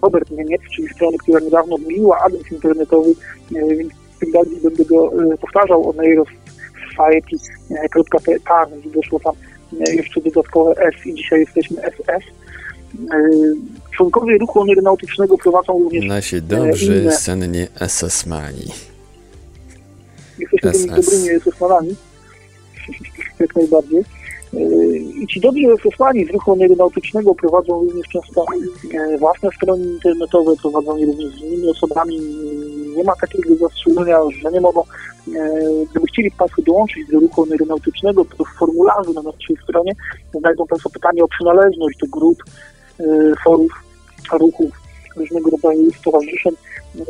Robert 0.02 0.32
Niemiec, 0.32 0.62
czyli 0.76 0.88
strony, 0.90 1.18
która 1.18 1.40
niedawno 1.40 1.76
odmieniła 1.76 2.20
adres 2.20 2.52
internetowy, 2.52 3.14
więc 3.52 3.94
tym 4.20 4.32
bardziej 4.32 4.60
będę 4.62 4.86
go 4.86 5.12
powtarzał, 5.42 5.90
Oneiros 5.90 6.28
society.pk, 6.90 8.68
więc 8.72 8.96
doszło 8.96 9.20
tam 9.20 9.34
jeszcze 9.94 10.22
dodatkowe 10.22 10.74
S 10.78 11.06
i 11.06 11.14
dzisiaj 11.14 11.40
jesteśmy 11.40 11.78
SS. 11.78 12.45
E, 13.14 13.18
Członkowie 13.98 14.38
ruchu 14.38 14.62
aeronautycznego 14.64 15.38
prowadzą 15.38 15.74
również 15.80 16.06
Nasi 16.06 16.42
dobrzy, 16.42 17.02
inne- 17.04 17.12
senni 17.12 17.68
SS-mani. 17.80 18.66
jesteśmy 20.40 20.72
tymi 20.72 21.04
SS. 21.04 21.06
dobrymi 21.06 21.40
SS-manami, 21.40 21.96
jak 23.40 23.56
najbardziej. 23.56 24.04
Yy, 24.54 24.98
I 25.24 25.28
ci 25.28 25.40
dobrzy 25.42 25.62
SS-mani 25.84 26.26
z 26.26 26.30
ruchu 26.30 26.52
aeronautycznego 26.62 27.36
prowadzą 27.36 27.80
również 27.84 28.08
często 28.08 28.46
e, 28.94 29.18
własne 29.18 29.50
strony 29.58 29.84
internetowe, 29.86 30.56
prowadzą 30.62 30.98
je 30.98 31.06
również 31.06 31.34
z 31.36 31.42
innymi 31.44 31.70
osobami. 31.70 32.20
Nie 32.98 33.04
ma 33.04 33.16
takiego 33.16 33.56
zastrzeżenia, 33.56 34.18
że 34.42 34.52
nie 34.52 34.62
mogą. 34.62 34.82
e, 34.82 35.52
Gdyby 35.92 36.08
chcieli 36.08 36.32
Państwo 36.32 36.62
dołączyć 36.62 37.08
do 37.12 37.20
ruchu 37.20 37.48
aeronautycznego, 37.52 38.26
to 38.26 38.44
w 38.44 38.60
formularzu 38.60 39.14
na 39.14 39.22
naszej 39.22 39.56
stronie 39.64 39.92
znajdą 40.40 40.66
Państwo 40.68 40.90
pytanie 40.90 41.24
o 41.24 41.28
przynależność 41.28 41.98
do 42.02 42.08
grup, 42.08 42.38
e, 42.48 42.52
forów, 43.44 43.72
ruchów, 44.34 44.72
różnego 45.18 45.50
rodzaju 45.50 45.92
stowarzyszeń. 45.92 46.54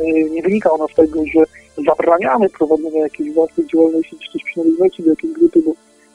E, 0.00 0.30
Nie 0.30 0.42
wynika 0.42 0.70
ona 0.70 0.86
z 0.92 0.94
tego, 0.94 1.22
że 1.34 1.44
zabraniamy 1.86 2.48
prowadzenia 2.48 3.00
jakiejś 3.00 3.34
własnej 3.34 3.66
działalności, 3.66 4.16
czy 4.18 4.32
też 4.32 4.42
przynależności 4.44 5.02
do 5.02 5.10
jakiejś 5.10 5.32
grupy, 5.32 5.62
bo 5.66 5.72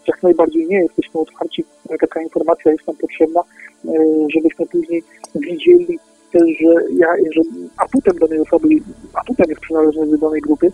jak 0.08 0.24
najbardziej 0.24 0.68
nie 0.68 0.80
jesteśmy 0.80 1.20
otwarci, 1.20 1.64
taka 2.00 2.22
informacja 2.22 2.72
jest 2.72 2.88
nam 2.88 2.96
potrzebna, 2.96 3.42
e, 3.86 3.92
żebyśmy 4.36 4.66
później 4.66 5.04
widzieli 5.36 6.00
też, 6.32 6.44
że, 6.62 6.74
ja, 6.94 7.08
że 7.32 7.42
atutem 7.78 8.20
danej 8.20 8.40
osoby, 8.40 8.68
atutem 9.14 9.46
jest 9.50 9.62
przynależność 9.62 10.12
do 10.12 10.18
danej 10.18 10.42
grupy 10.42 10.72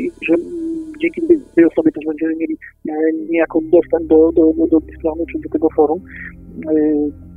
i 0.00 0.10
że 0.22 0.34
dzięki 1.00 1.22
tej, 1.54 1.64
osobie 1.64 1.92
też 1.92 2.04
będziemy 2.06 2.34
mieli 2.36 2.58
niejako 3.30 3.60
dostęp 3.62 4.06
do, 4.06 4.32
do, 4.32 4.52
do, 4.52 4.66
do 4.66 4.80
tej 4.80 4.96
strony 4.96 5.24
czy 5.32 5.38
do 5.38 5.48
tego 5.48 5.68
forum. 5.76 6.00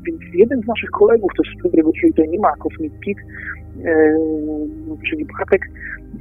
Więc 0.03 0.21
jeden 0.33 0.61
z 0.61 0.67
naszych 0.67 0.89
kolegów, 0.89 1.31
też 1.37 1.47
którego 1.59 1.91
dzisiaj 1.91 2.09
tutaj 2.09 2.29
nie 2.29 2.39
ma, 2.39 2.51
Cosmic 2.55 2.93
Kid, 3.05 3.17
e, 3.85 4.17
czyli 5.09 5.25
Bartek, 5.25 5.61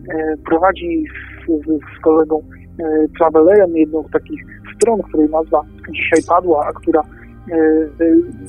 e, 0.09 0.37
prowadzi 0.37 1.05
z, 1.47 1.65
z, 1.65 1.99
z 1.99 2.01
kolegą 2.03 2.43
e, 2.79 3.07
Travelerem 3.19 3.77
jedną 3.77 4.03
z 4.03 4.11
takich 4.11 4.41
stron, 4.81 5.03
której 5.03 5.29
nazwa 5.29 5.63
dzisiaj 5.91 6.21
padła, 6.29 6.67
a 6.67 6.73
która 6.73 7.01
e, 7.01 7.55
e, 7.55 7.89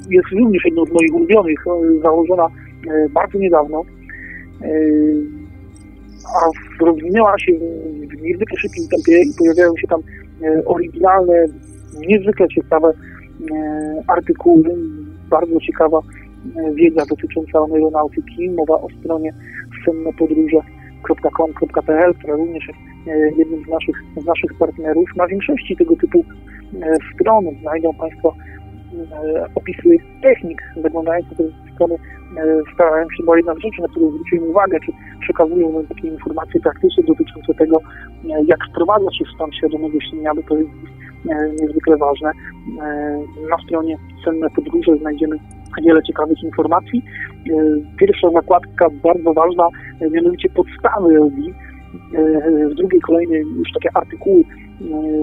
jest 0.09 0.27
również 0.31 0.65
jedną 0.65 0.85
z 0.85 0.91
moich 0.91 1.15
ulubionych, 1.15 1.59
e, 1.67 2.01
założona 2.01 2.47
bardzo 3.13 3.37
niedawno, 3.37 3.83
a 6.35 6.49
rozwinęła 6.85 7.39
się 7.39 7.51
w 8.17 8.21
niezwykle 8.21 8.57
szybkim 8.57 8.83
tempie 8.87 9.21
i 9.21 9.33
pojawiają 9.37 9.77
się 9.77 9.87
tam 9.87 10.01
oryginalne, 10.65 11.45
niezwykle 12.07 12.47
ciekawe 12.47 12.93
artykuły, 14.07 14.63
bardzo 15.31 15.59
ciekawa 15.59 15.99
e, 15.99 16.01
wiedza 16.73 17.05
dotycząca 17.05 17.59
aeronautyki. 17.59 18.49
Mowa 18.49 18.81
o 18.81 18.87
stronie 18.99 19.33
sennepodróże.com.pl, 19.85 22.13
która 22.13 22.35
również 22.35 22.67
jest 22.67 22.79
e, 23.07 23.31
jednym 23.37 23.65
z 23.65 23.67
naszych, 23.67 24.03
z 24.17 24.25
naszych 24.25 24.53
partnerów. 24.59 25.09
Na 25.15 25.27
większości 25.27 25.75
tego 25.75 25.95
typu 25.95 26.19
e, 26.19 26.23
stron 27.13 27.45
znajdą 27.61 27.93
Państwo 27.93 28.35
opisy 29.55 29.97
technik 30.21 30.61
wyglądające 30.75 31.35
strony 31.73 31.95
starają 32.73 33.07
się, 33.17 33.23
bo 33.25 33.35
jedna 33.35 33.53
z 33.53 33.57
na 33.81 33.87
którą 33.87 34.11
zwróciłem 34.11 34.49
uwagę, 34.49 34.79
czy 34.85 34.91
przekazują 35.21 35.71
nam 35.71 35.87
takie 35.87 36.07
informacje 36.07 36.61
praktyczne 36.61 37.03
dotyczące 37.03 37.53
tego, 37.53 37.81
jak 38.23 38.59
wprowadzać 38.69 39.17
się 39.17 39.25
w 39.25 39.35
stan 39.35 39.51
świadomego 39.51 40.01
śnienia, 40.01 40.35
bo 40.35 40.43
to 40.43 40.57
jest 40.57 40.69
niezwykle 41.61 41.97
ważne. 41.97 42.31
Na 43.49 43.57
stronie 43.65 43.97
Cenne 44.25 44.49
Podróże 44.55 44.97
znajdziemy 44.97 45.35
wiele 45.83 46.03
ciekawych 46.03 46.43
informacji. 46.43 47.05
Pierwsza 47.99 48.29
zakładka 48.29 48.89
bardzo 49.03 49.33
ważna, 49.33 49.67
mianowicie 50.11 50.49
podstawy 50.49 51.19
LD. 51.19 51.35
W 52.71 52.73
drugiej 52.73 53.01
kolejnej 53.01 53.41
już 53.41 53.73
takie 53.73 53.89
artykuły 53.93 54.43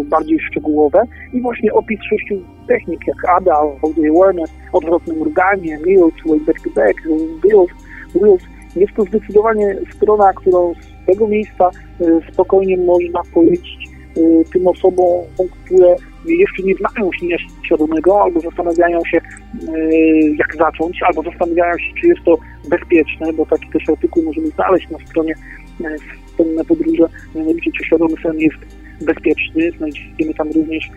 bardziej 0.05 0.41
szczegółowe 0.41 1.03
i 1.33 1.41
właśnie 1.41 1.73
opis 1.73 2.01
sześciu 2.03 2.35
technik 2.69 3.01
jak 3.07 3.29
ADA, 3.29 3.63
Body 3.83 4.03
Awareness, 4.11 4.53
odwrotne 4.73 5.15
mruganie, 5.15 5.79
Mills, 5.87 6.15
Way 6.27 6.41
Back 6.41 6.61
to 6.61 6.71
Back, 6.71 7.03
Wheels. 8.15 8.43
Jest 8.77 8.95
to 8.95 9.03
zdecydowanie 9.03 9.77
strona, 9.97 10.33
którą 10.33 10.75
z 10.75 11.07
tego 11.07 11.29
miejsca 11.29 11.71
spokojnie 12.33 12.77
można 12.77 13.21
polecić 13.35 13.88
tym 14.53 14.67
osobom, 14.67 15.25
które 15.65 15.97
jeszcze 16.27 16.63
nie 16.63 16.75
znają 16.75 17.11
śnienia 17.13 17.37
świadomego, 17.65 18.23
albo 18.23 18.41
zastanawiają 18.41 19.01
się, 19.05 19.21
jak 20.39 20.57
zacząć, 20.57 21.03
albo 21.03 21.23
zastanawiają 21.23 21.79
się, 21.79 21.95
czy 22.01 22.07
jest 22.07 22.21
to 22.25 22.39
bezpieczne, 22.71 23.33
bo 23.33 23.47
taki 23.47 23.69
też 23.69 23.89
artykuł 23.89 24.23
możemy 24.23 24.47
znaleźć 24.47 24.91
na 24.91 24.99
stronie 24.99 25.35
Penne 26.39 26.65
Podróże, 26.65 27.05
mianowicie 27.35 27.71
czy 27.79 27.85
świadomy 27.85 28.15
sen 28.23 28.39
jest 28.39 28.59
bezpieczny. 29.01 29.71
Znajdziemy 29.79 30.35
tam 30.35 30.49
również 30.55 30.91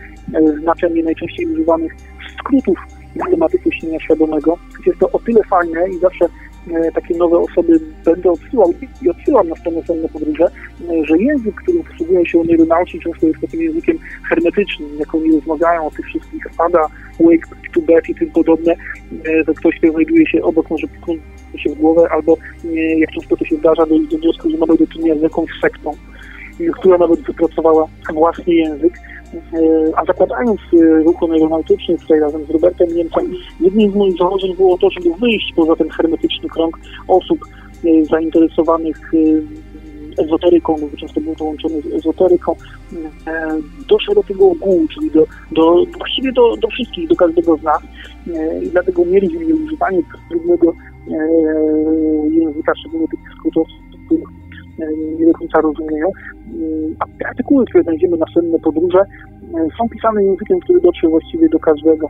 znaczenie 0.60 1.02
najczęściej 1.02 1.46
używanych 1.46 1.92
skrótów 2.38 2.78
tematyki 3.30 3.70
śnienia 3.80 4.00
świadomego. 4.00 4.58
Jest 4.86 4.98
to 4.98 5.10
o 5.12 5.18
tyle 5.18 5.40
fajne 5.50 5.88
i 5.90 5.98
zawsze 5.98 6.24
takie 6.94 7.16
nowe 7.16 7.38
osoby 7.38 7.80
będę 8.04 8.30
odsyłał 8.30 8.74
i 9.02 9.08
odsyłam 9.08 9.48
na 9.48 9.56
stronę 9.56 9.82
Senne 9.86 10.08
Podróże, 10.08 10.46
że 11.04 11.18
język, 11.18 11.54
którym 11.54 11.82
posługują 11.84 12.24
się 12.24 12.44
neuronauci, 12.44 13.00
często 13.00 13.26
jest 13.26 13.40
takim 13.40 13.60
językiem 13.60 13.98
hermetycznym, 14.28 14.88
jak 14.98 15.14
oni 15.14 15.32
rozmawiają 15.32 15.86
o 15.86 15.90
tych 15.90 16.06
wszystkich 16.06 16.46
ADA, 16.58 16.86
Wake 17.20 17.48
to 17.74 17.80
Bed 17.80 18.08
i 18.08 18.14
tym 18.14 18.30
podobne, 18.30 18.74
to 19.46 19.54
ktoś, 19.54 19.78
kto 19.78 19.92
znajduje 19.92 20.26
się 20.26 20.42
obok, 20.42 20.70
może 20.70 20.86
puknąć 20.88 21.20
się 21.56 21.70
w 21.70 21.74
głowę, 21.78 22.08
albo 22.10 22.36
jak 22.98 23.10
często 23.10 23.36
to 23.36 23.44
się 23.44 23.56
zdarza, 23.56 23.86
dojść 23.86 24.10
do 24.10 24.18
wniosku, 24.18 24.50
że 24.50 24.56
mamy 24.56 24.76
do 24.76 24.86
czynienia 24.86 25.16
z 25.16 25.22
jakąś 25.22 25.50
sektą, 25.62 25.92
która 26.78 26.98
nawet 26.98 27.20
wypracowała 27.20 27.88
własny 28.14 28.54
język. 28.54 28.98
A 29.96 30.04
zakładając 30.04 30.60
ruch 31.04 31.16
neuronautyczny 31.28 31.98
tutaj 31.98 32.20
razem 32.20 32.44
z 32.46 32.50
Robertem 32.50 32.88
Niemcem, 32.94 33.32
jednym 33.60 33.90
z 33.90 33.94
moich 33.94 34.18
założeń 34.18 34.56
było 34.56 34.78
to, 34.78 34.90
żeby 34.90 35.14
wyjść 35.20 35.52
poza 35.56 35.76
ten 35.76 35.88
hermetyczny 35.88 36.48
krąg 36.48 36.78
osób 37.08 37.38
zainteresowanych 38.10 39.12
ezoteryką, 40.18 40.76
bo 40.80 40.96
często 40.96 41.20
było 41.20 41.34
to 41.34 41.44
łączone 41.44 41.80
z 41.80 41.86
ezoteryką, 41.86 42.56
do 43.88 43.98
szerokiego 43.98 44.50
ogółu, 44.50 44.86
czyli 44.94 45.10
do, 45.10 45.26
do, 45.52 45.84
właściwie 45.98 46.32
do, 46.32 46.56
do 46.56 46.68
wszystkich, 46.68 47.08
do 47.08 47.16
każdego 47.16 47.56
z 47.56 47.62
nas. 47.62 47.82
I 48.62 48.68
dlatego 48.68 49.04
mieliśmy 49.04 49.54
używanie 49.54 50.02
trudnego 50.28 50.74
języka, 52.30 52.72
szczególnie 52.80 53.08
tych 53.08 53.20
których 54.06 54.28
nie 55.18 55.26
do 55.26 55.32
końca 55.32 55.60
rozumieją. 55.60 56.08
Te 57.18 57.28
artykuły, 57.28 57.64
które 57.64 57.84
znajdziemy 57.84 58.16
na 58.16 58.26
senne 58.34 58.58
podróże, 58.58 58.98
są 59.78 59.88
pisane 59.88 60.24
językiem, 60.24 60.60
który 60.60 60.80
dotrze 60.80 61.08
właściwie 61.08 61.48
do 61.48 61.58
każdego. 61.58 62.06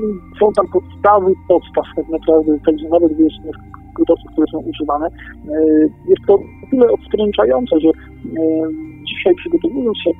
I 0.00 0.02
są 0.40 0.52
tam 0.52 0.66
podstawy 0.72 1.32
podstaw 1.48 1.84
tak 1.96 2.08
naprawdę, 2.08 2.58
także 2.66 2.88
nawet 2.88 3.12
wyjaśnienia 3.12 3.52
skrótowców, 3.92 4.32
które 4.32 4.46
są 4.52 4.58
używane. 4.58 5.08
Jest 6.08 6.22
to 6.26 6.38
tyle 6.70 6.90
odstręczające, 6.90 7.80
że 7.80 7.88
dzisiaj 9.08 9.34
przygotowując 9.34 9.98
się 9.98 10.10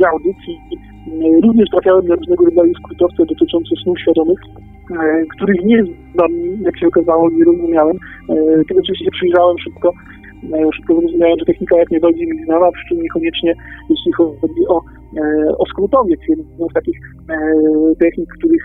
do 0.00 0.08
audycji, 0.08 0.60
również 1.44 1.70
trafiałem 1.70 2.06
na 2.08 2.14
różnego 2.14 2.44
rodzaju 2.44 2.74
skrótowce 2.74 3.26
dotyczące 3.26 3.76
snów 3.82 4.00
świadomych, 4.00 4.38
których 5.36 5.64
nie 5.64 5.84
znam, 6.14 6.30
jak 6.60 6.78
się 6.78 6.86
okazało, 6.86 7.30
nie 7.30 7.44
rozumiałem. 7.44 7.96
Kiedy 8.68 8.80
oczywiście 8.80 9.10
przyjrzałem 9.10 9.58
szybko, 9.58 9.92
szybko 10.76 10.94
zrozumiałem, 11.00 11.38
że 11.38 11.44
technika 11.44 11.78
jak 11.78 11.90
najbardziej 11.90 12.26
mi 12.26 12.44
znana, 12.44 12.72
przy 12.72 12.88
czym 12.88 13.02
niekoniecznie 13.02 13.54
jeśli 13.90 14.12
chodzi 14.12 14.66
o, 14.68 14.82
o 15.58 15.66
skrótowiec, 15.66 16.20
jedną 16.28 16.68
z 16.70 16.74
takich 16.74 16.98
technik, 18.00 18.28
których 18.38 18.64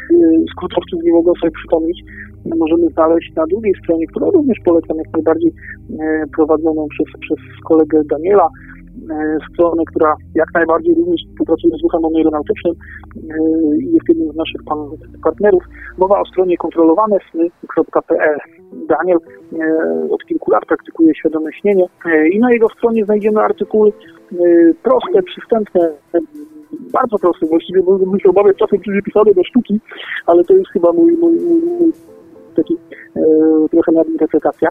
skrótowców 0.51 1.03
nie 1.03 1.11
mogą 1.11 1.33
sobie 1.41 1.51
przypomnieć, 1.51 1.99
możemy 2.45 2.87
znaleźć 2.89 3.33
na 3.35 3.45
drugiej 3.47 3.73
stronie, 3.83 4.07
którą 4.07 4.31
również 4.31 4.57
polecam 4.65 4.97
jak 4.97 5.13
najbardziej 5.13 5.51
prowadzoną 6.35 6.87
przez, 6.87 7.07
przez 7.21 7.37
kolegę 7.63 8.01
Daniela, 8.09 8.49
stronę, 9.53 9.83
która 9.87 10.15
jak 10.35 10.47
najbardziej 10.53 10.95
również 10.95 11.21
współpracuje 11.31 11.77
z 11.77 11.83
ruchem 11.83 12.01
neuronautycznym 12.13 12.73
i 13.79 13.91
jest 13.93 14.09
jednym 14.09 14.31
z 14.31 14.35
naszych 14.35 14.61
partnerów. 15.23 15.63
Mowa 15.97 16.21
o 16.21 16.25
stronie 16.25 16.57
kontrolowanesny.pl. 16.57 18.37
Daniel 18.87 19.17
od 20.09 20.25
kilku 20.25 20.51
lat 20.51 20.65
praktykuje 20.65 21.15
świadome 21.15 21.53
śnienie 21.53 21.85
i 22.31 22.39
na 22.39 22.51
jego 22.51 22.69
stronie 22.69 23.05
znajdziemy 23.05 23.39
artykuły 23.41 23.91
proste, 24.83 25.23
przystępne, 25.23 25.91
bardzo 26.93 27.17
proste 27.17 27.45
właściwie, 27.45 27.83
bo 27.83 28.19
się 28.19 28.29
obawiać 28.29 28.57
czasem 28.57 28.79
przypisane 28.79 29.33
do 29.33 29.43
sztuki, 29.43 29.79
ale 30.25 30.43
to 30.43 30.53
jest 30.53 30.69
chyba 30.71 30.91
mój, 30.91 31.17
mój, 31.17 31.33
mój, 31.33 31.61
mój 31.79 31.91
taki 32.55 32.77
e, 33.15 33.21
trochę 33.71 33.91
nadinterpretacja. 33.91 34.69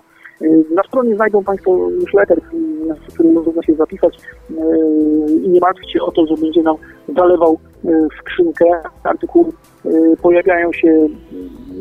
Na 0.74 0.82
stronie 0.82 1.14
znajdą 1.14 1.44
Państwo 1.44 1.90
newsletter, 2.00 2.40
w 3.08 3.14
którym 3.14 3.32
można 3.32 3.62
się 3.62 3.74
zapisać 3.74 4.18
i 5.44 5.48
nie 5.48 5.60
martwcie 5.60 5.92
się 5.92 6.02
o 6.02 6.12
to, 6.12 6.26
że 6.26 6.34
będzie 6.34 6.62
nam 6.62 6.76
zalewał 7.16 7.58
skrzynkę. 8.20 8.64
Artykuły 9.04 9.52
pojawiają 10.22 10.72
się 10.72 11.08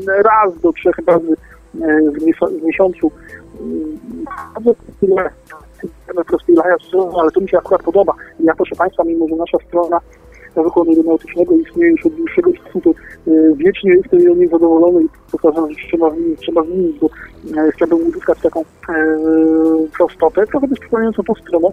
raz 0.07 0.61
do 0.61 0.73
trzech 0.73 0.95
razy 1.07 1.35
w 2.51 2.63
miesiącu. 2.63 3.11
Bardzo 4.53 4.75
ale 7.19 7.31
to 7.31 7.41
mi 7.41 7.49
się 7.49 7.57
akurat 7.57 7.83
podoba. 7.83 8.13
Ja 8.39 8.53
proszę 8.55 8.75
Państwa, 8.75 9.03
mimo 9.03 9.27
że 9.27 9.35
nasza 9.35 9.57
strona 9.67 9.99
ruchu 10.55 10.81
aeronautycznego 10.89 11.55
istnieje 11.55 11.91
już 11.91 12.05
od 12.05 12.13
dłuższego 12.13 12.53
czasu, 12.53 12.81
to 12.81 12.91
wiecznie 13.55 13.91
jestem 13.91 14.19
ją 14.19 14.35
niezadowolony 14.35 15.03
i 15.03 15.07
powtarzam, 15.31 15.71
że 15.71 15.87
trzeba 15.87 16.09
zmienić, 16.09 16.39
trzeba 16.39 16.63
zmienić, 16.63 16.99
bo 16.99 17.09
chciałbym 17.73 18.07
uzyskać 18.07 18.39
taką 18.41 18.63
prostotę, 19.97 20.47
trochę 20.47 20.67
też 20.67 20.79
przypominającą 20.79 21.23
tą 21.23 21.33
stronę. 21.33 21.67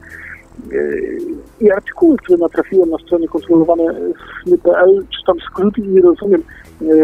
I 1.60 1.70
artykuły, 1.70 2.16
które 2.16 2.38
natrafiłem 2.38 2.90
na 2.90 2.98
stronie 2.98 3.28
kontrolowane.pl, 3.28 5.06
czytam 5.18 5.36
skróty 5.40 5.80
i 5.80 5.88
nie 5.88 6.00
rozumiem. 6.00 6.42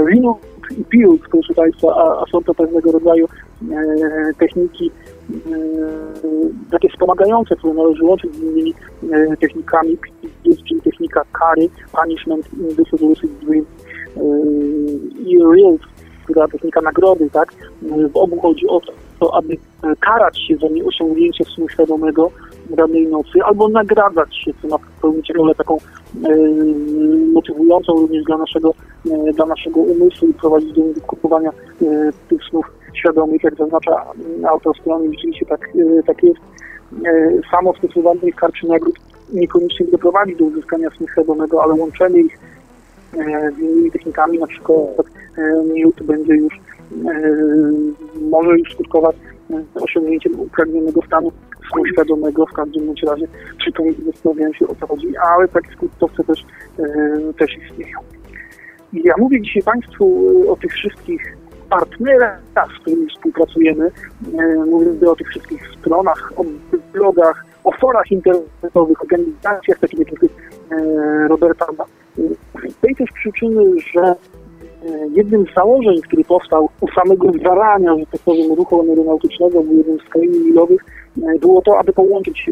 Linux 0.08 0.40
i 0.78 0.84
Pills, 0.84 1.20
proszę 1.30 1.54
Państwa, 1.54 1.88
a, 1.96 2.22
a 2.22 2.24
są 2.32 2.42
to 2.42 2.54
pewnego 2.54 2.92
rodzaju 2.92 3.28
e, 3.72 4.34
techniki 4.38 4.90
e, 4.90 5.13
takie 6.70 6.88
wspomagające, 6.88 7.56
które 7.56 7.74
należy 7.74 8.04
łączyć 8.04 8.36
z 8.36 8.42
innymi 8.42 8.74
e, 9.12 9.36
technikami, 9.36 9.98
czyli 10.68 10.80
technika 10.80 11.22
kary, 11.32 11.68
punishment, 11.92 12.48
indecisive 12.52 13.30
dream 13.42 13.64
i 15.26 15.38
real, 15.38 15.78
która 16.24 16.48
technika 16.48 16.80
nagrody, 16.80 17.30
tak? 17.30 17.54
W 18.12 18.16
obu 18.16 18.40
chodzi 18.40 18.66
o 18.66 18.80
to, 19.20 19.34
aby 19.34 19.56
karać 20.00 20.38
się 20.48 20.56
za 20.56 20.68
nieosiągnięcie 20.68 21.44
snu 21.44 21.68
świadomego 21.68 22.30
danej 22.70 23.06
nocy, 23.06 23.42
albo 23.44 23.68
nagradzać 23.68 24.36
się, 24.36 24.52
co 24.62 24.68
ma 24.68 24.76
pełnić 25.02 25.30
rolę 25.30 25.54
taką 25.54 25.78
motywującą 27.32 27.92
również 27.92 28.24
dla 28.24 28.38
naszego, 28.38 28.74
dla 29.34 29.46
naszego 29.46 29.80
umysłu 29.80 30.28
i 30.28 30.34
prowadzić 30.34 30.72
do 30.72 30.82
kupowania 31.06 31.50
e, 31.50 32.12
tych 32.28 32.44
snów 32.50 32.66
świadomych, 32.94 33.42
jak 33.42 33.54
zaznacza 33.54 34.04
autor 34.48 34.78
strony, 34.80 35.10
rzeczywiście 35.12 35.46
tak, 35.46 35.68
tak 36.06 36.22
jest. 36.22 36.40
Samo 37.50 37.74
stosowanie 37.74 38.32
karczy 38.32 38.66
nagród 38.66 38.94
niekoniecznie 39.32 39.86
doprowadzi 39.86 40.36
do 40.36 40.44
uzyskania 40.44 40.90
snu 40.90 41.08
świadomego, 41.08 41.62
ale 41.62 41.74
łączenie 41.74 42.20
ich 42.20 42.38
z 43.56 43.58
innymi 43.58 43.90
technikami, 43.90 44.38
na 44.38 44.46
przykład 44.46 45.06
miód 45.74 46.02
będzie 46.02 46.34
już, 46.34 46.60
może 48.30 48.58
już 48.58 48.72
skutkować 48.72 49.16
osiągnięciem 49.74 50.40
upragnionego 50.40 51.02
stanu 51.02 51.32
snu 51.72 51.86
świadomego, 51.86 52.46
w 52.46 52.52
każdym 52.52 52.86
bądź 52.86 53.02
razie 53.02 53.26
przy 53.58 53.72
tym 53.72 53.94
zastanawiałem 54.06 54.54
się 54.54 54.68
o 54.68 54.74
co 54.74 54.86
chodzi, 54.86 55.16
ale 55.16 55.48
takie 55.48 55.72
skutowce 55.72 56.24
też, 56.24 56.44
też 57.38 57.50
istnieją. 57.56 57.98
Ja 58.92 59.14
mówię 59.18 59.42
dzisiaj 59.42 59.62
Państwu 59.62 60.32
o 60.52 60.56
tych 60.56 60.72
wszystkich 60.72 61.36
partnerach, 61.78 62.40
z 62.76 62.80
którymi 62.80 63.08
współpracujemy. 63.08 63.90
Mówię 64.66 65.10
o 65.10 65.16
tych 65.16 65.28
wszystkich 65.28 65.62
stronach, 65.80 66.32
o 66.36 66.44
blogach, 66.92 67.44
o 67.64 67.72
forach 67.72 68.10
internetowych, 68.10 69.02
organizacjach 69.02 69.78
takich 69.78 69.98
jak 69.98 70.08
Roberta. 71.28 71.66
Z 72.70 72.76
tej 72.80 72.96
też 72.96 73.10
przyczyny, 73.14 73.80
że 73.92 74.14
jednym 75.10 75.46
z 75.46 75.54
założeń, 75.54 76.00
który 76.00 76.24
powstał 76.24 76.68
u 76.80 76.88
samego 76.88 77.32
zarania, 77.44 77.98
że 77.98 78.06
tak 78.06 78.20
powiem, 78.20 78.52
ruchu 78.52 78.80
aeronautycznego, 78.80 79.62
był 79.62 79.76
jednym 79.76 79.98
z 79.98 80.08
krain 80.08 80.44
milowych, 80.44 80.84
było 81.40 81.62
to, 81.62 81.78
aby 81.78 81.92
połączyć 81.92 82.50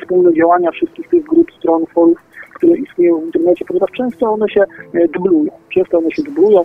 wspólne 0.00 0.34
działania 0.34 0.70
wszystkich 0.70 1.08
tych 1.08 1.24
grup, 1.24 1.50
stron, 1.58 1.86
forów, 1.86 2.18
które 2.58 2.76
istnieją 2.76 3.20
w 3.20 3.24
internecie, 3.24 3.64
ponieważ 3.64 3.90
często 3.90 4.32
one 4.32 4.48
się 4.48 4.64
dublują. 5.14 5.50
Często 5.74 5.98
one 5.98 6.10
się 6.10 6.22
dublują. 6.22 6.64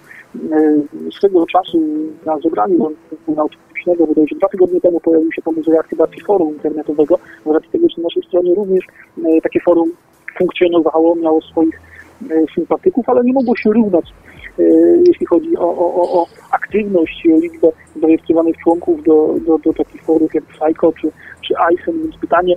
Swego 1.11 1.45
czasu 1.45 1.79
na 2.25 2.39
zebraniu 2.39 2.91
autycznego, 3.37 4.07
bodajże 4.07 4.35
dwa 4.35 4.47
tygodnie 4.47 4.81
temu 4.81 4.99
pojawił 4.99 5.31
się 5.31 5.41
pomysł 5.41 5.71
reaktywacji 5.71 6.21
forum 6.21 6.49
internetowego, 6.49 7.19
z 7.45 7.49
racji 7.49 7.69
tego, 7.71 7.89
że 7.89 7.95
na 7.97 8.03
naszej 8.03 8.23
stronie 8.23 8.55
również 8.55 8.85
takie 9.43 9.59
forum 9.59 9.91
funkcjonowało, 10.37 11.15
miało 11.15 11.41
swoich 11.41 11.81
sympatyków, 12.55 13.09
ale 13.09 13.23
nie 13.23 13.33
mogło 13.33 13.55
się 13.55 13.69
równać 13.73 14.13
jeśli 15.07 15.25
chodzi 15.25 15.57
o, 15.57 15.77
o, 15.77 16.21
o 16.21 16.27
aktywność 16.51 17.25
i 17.25 17.33
o 17.33 17.39
liczbę 17.39 17.67
zarejestrowanych 18.01 18.57
członków 18.57 19.03
do, 19.03 19.35
do, 19.45 19.57
do 19.57 19.73
takich 19.73 20.01
forów 20.01 20.33
jak 20.33 20.43
Psycho 20.43 20.93
czy, 21.01 21.11
czy 21.47 21.53
ISEN, 21.73 22.01
więc 22.01 22.17
pytanie, 22.17 22.55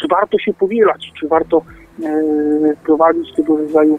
czy 0.00 0.08
warto 0.10 0.38
się 0.38 0.54
powielać, 0.54 1.12
czy 1.20 1.28
warto 1.28 1.62
prowadzić 2.84 3.34
tego 3.36 3.56
rodzaju 3.56 3.98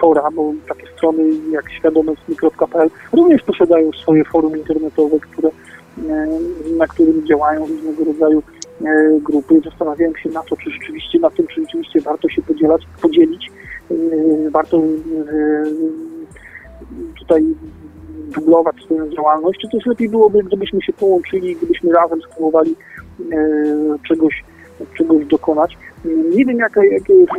fora, 0.00 0.30
bo 0.34 0.52
takie 0.68 0.86
strony 0.96 1.22
jak 1.50 1.70
świadomostmi.pl 1.70 2.90
również 3.12 3.42
posiadają 3.42 3.92
swoje 3.92 4.24
forum 4.24 4.56
internetowe, 4.56 5.16
które, 5.20 5.50
na 6.78 6.86
którym 6.86 7.26
działają 7.26 7.66
różnego 7.66 8.04
rodzaju 8.04 8.42
grupy. 9.22 9.60
Zastanawiałem 9.64 10.16
się 10.16 10.30
na 10.30 10.42
to, 10.42 10.56
czy 10.56 10.70
rzeczywiście 10.70 11.18
na 11.18 11.30
tym, 11.30 11.46
czy 11.46 11.60
rzeczywiście 11.60 12.00
warto 12.00 12.28
się 12.28 12.42
podzielać, 12.42 12.82
podzielić, 13.02 13.50
warto 14.50 14.82
tutaj 17.18 17.44
dublować 18.34 18.76
swoją 18.84 19.08
działalność, 19.08 19.60
czy 19.60 19.68
też 19.76 19.86
lepiej 19.86 20.08
byłoby, 20.08 20.42
gdybyśmy 20.42 20.82
się 20.82 20.92
połączyli, 20.92 21.56
gdybyśmy 21.56 21.92
razem 21.92 22.20
spróbowali 22.22 22.74
czegoś, 24.08 24.44
czegoś 24.98 25.26
dokonać. 25.26 25.78
Nie 26.36 26.44
wiem, 26.44 26.58
jakie, 26.58 26.80
jakie 26.86 27.14
jest 27.14 27.32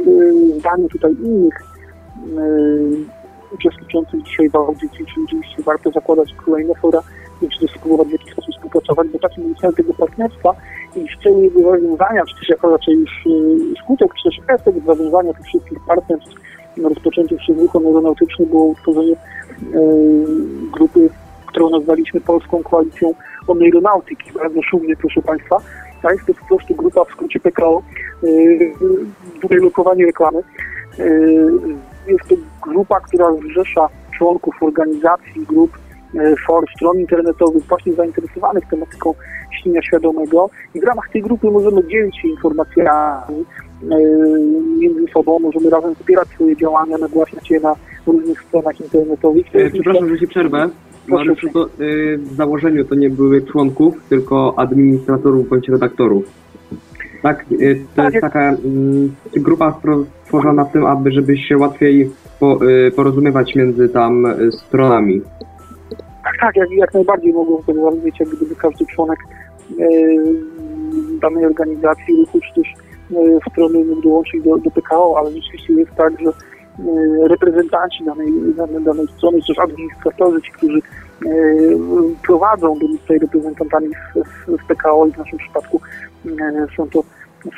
zdanie 0.59 0.89
tutaj 0.89 1.15
innych 1.23 1.63
uczestniczących 3.53 4.23
dzisiaj 4.23 4.49
w 4.49 4.55
audycji, 4.55 5.05
czy 5.05 5.22
rzeczywiście 5.22 5.63
warto 5.63 5.91
zakładać 5.91 6.34
kolejne 6.45 6.76
fora, 6.76 7.01
czy 7.51 7.59
też 7.59 7.72
spróbować 7.76 8.07
w 8.07 8.11
jakiś 8.11 8.31
sposób 8.31 8.55
współpracować, 8.55 9.07
bo 9.07 9.19
takim 9.19 9.49
jest 9.49 9.59
cel 9.59 9.73
tego 9.73 9.93
partnerstwa 9.93 10.55
i 10.95 10.99
w 10.99 11.23
celu 11.23 11.41
jego 11.41 11.72
zawiązania, 11.72 12.26
czy 12.26 12.39
też 12.39 12.49
jako 12.49 12.72
raczej 12.72 12.95
już 12.95 13.11
skutek, 13.84 14.13
czy 14.13 14.30
też 14.30 14.39
efekt 14.47 14.85
zawiązania 14.85 15.34
tych 15.34 15.45
wszystkich 15.45 15.80
partnerstw 15.88 16.31
na 16.77 16.89
rozpoczęciu 16.89 17.38
przez 17.38 17.57
ruch 17.57 17.76
aeronautyczny 17.76 18.45
było 18.45 18.65
utworzenie 18.65 19.15
grupy, 20.72 21.09
którą 21.45 21.69
nazwaliśmy 21.69 22.22
Polską 22.22 22.63
Koalicją 22.63 23.13
Oneironautyki. 23.47 24.31
Bardzo 24.34 24.61
szumnie, 24.61 24.95
proszę 24.95 25.22
Państwa. 25.22 25.57
Jest 26.11 26.26
to 26.26 26.34
po 26.34 26.45
prostu 26.45 26.76
grupa 26.76 27.03
w 27.03 27.11
skrócie 27.11 27.40
PKO, 27.40 27.82
tutaj 29.41 29.57
lokowanie 29.57 30.06
reklamy. 30.06 30.44
Jest 32.07 32.30
to 32.30 32.36
grupa, 32.61 32.99
która 32.99 33.26
zrzesza 33.34 33.90
członków 34.18 34.56
organizacji, 34.64 35.45
grup, 35.48 35.77
for, 36.48 36.65
stron 36.76 36.99
internetowych 36.99 37.64
właśnie 37.64 37.94
zainteresowanych 37.94 38.64
tematyką 38.69 39.14
śnienia 39.61 39.82
świadomego 39.82 40.49
i 40.73 40.82
w 40.82 40.84
ramach 40.84 41.10
tej 41.14 41.22
grupy 41.22 41.52
możemy 41.52 41.88
dzielić 41.88 42.22
się 42.22 42.27
informacjami 42.27 43.45
między 44.80 45.06
sobą, 45.14 45.40
możemy 45.40 45.70
razem 45.70 45.95
wspierać 45.95 46.28
swoje 46.28 46.57
działania, 46.57 46.98
nagłaśniać 46.98 47.52
je 47.52 47.60
na 47.60 47.76
różnych 48.07 48.41
stronach 48.41 48.82
internetowych. 48.82 49.45
E, 49.53 49.70
przepraszam, 49.70 50.10
że 50.10 50.18
się 50.18 50.28
przerwę. 50.28 50.70
To, 51.53 51.66
y, 51.80 52.18
w 52.18 52.34
założeniu 52.34 52.86
to 52.86 52.95
nie 52.95 53.10
były 53.10 53.41
członków, 53.41 53.95
tylko 54.10 54.53
administratorów 54.57 55.49
bądź 55.49 55.70
redaktorów. 55.70 56.26
Tak, 57.22 57.45
y, 57.52 57.86
to 57.95 58.02
Tak, 58.03 58.14
jest 58.14 58.22
taka 58.22 58.53
y, 58.53 59.40
grupa 59.40 59.80
stworzona 60.24 60.64
w 60.66 60.72
tym, 60.72 60.86
aby 60.86 61.12
żeby 61.12 61.38
się 61.38 61.57
łatwiej 61.57 62.12
po, 62.40 62.60
porozumiewać 62.95 63.56
między 63.56 63.90
tam 63.90 64.28
stronami. 64.52 65.22
Tak, 66.24 66.38
tak, 66.40 66.56
jak, 66.56 66.72
jak 66.72 66.94
najbardziej 66.94 67.34
mogą 67.34 67.64
to 67.64 67.74
zrobić, 67.74 68.20
jak 68.20 68.30
gdyby 68.30 68.56
każdy 68.56 68.86
członek 68.86 69.20
e, 69.80 69.86
danej 71.22 71.45
organizacji, 71.45 72.16
ruchu, 72.18 72.40
czy 72.40 72.62
też 72.62 72.74
e, 72.74 72.85
strony 73.52 73.86
mógł 73.86 74.02
dołączyć 74.02 74.44
do, 74.44 74.57
do 74.57 74.72
PKO, 74.72 75.15
ale 75.18 75.32
rzeczywiście 75.32 75.73
jest 75.73 75.91
tak, 75.98 76.14
że 76.19 76.30
e, 76.30 77.27
reprezentanci 77.27 78.03
danej, 78.06 78.27
danej, 78.57 78.84
danej 78.84 79.07
strony, 79.18 79.41
czy 79.41 79.48
też 79.48 79.60
administratorzy, 79.60 80.41
ci, 80.41 80.52
którzy 80.52 80.80
e, 80.80 81.32
prowadzą, 82.23 82.80
byli 82.80 82.99
tutaj 82.99 83.19
reprezentantami 83.19 83.90
w, 84.48 84.68
PKO 84.68 85.07
i 85.07 85.11
w 85.11 85.18
naszym 85.18 85.40
przypadku 85.40 85.82
e, 86.26 86.68
są 86.77 86.90
to 86.90 87.03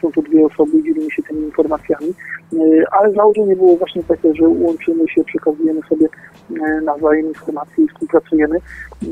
są 0.01 0.11
to 0.11 0.21
dwie 0.21 0.45
osoby 0.45 0.83
dzielimy 0.83 1.11
się 1.11 1.23
tymi 1.23 1.41
informacjami, 1.41 2.13
E, 2.53 2.59
ale 2.91 3.13
założenie 3.13 3.55
było 3.55 3.77
właśnie 3.77 4.03
takie, 4.03 4.35
że 4.35 4.47
łączymy 4.47 5.07
się, 5.07 5.23
przekazujemy 5.23 5.81
sobie 5.89 6.07
e, 6.49 6.81
nawzajem 6.81 7.27
informacje 7.27 7.83
i 7.83 7.87
współpracujemy. 7.87 8.57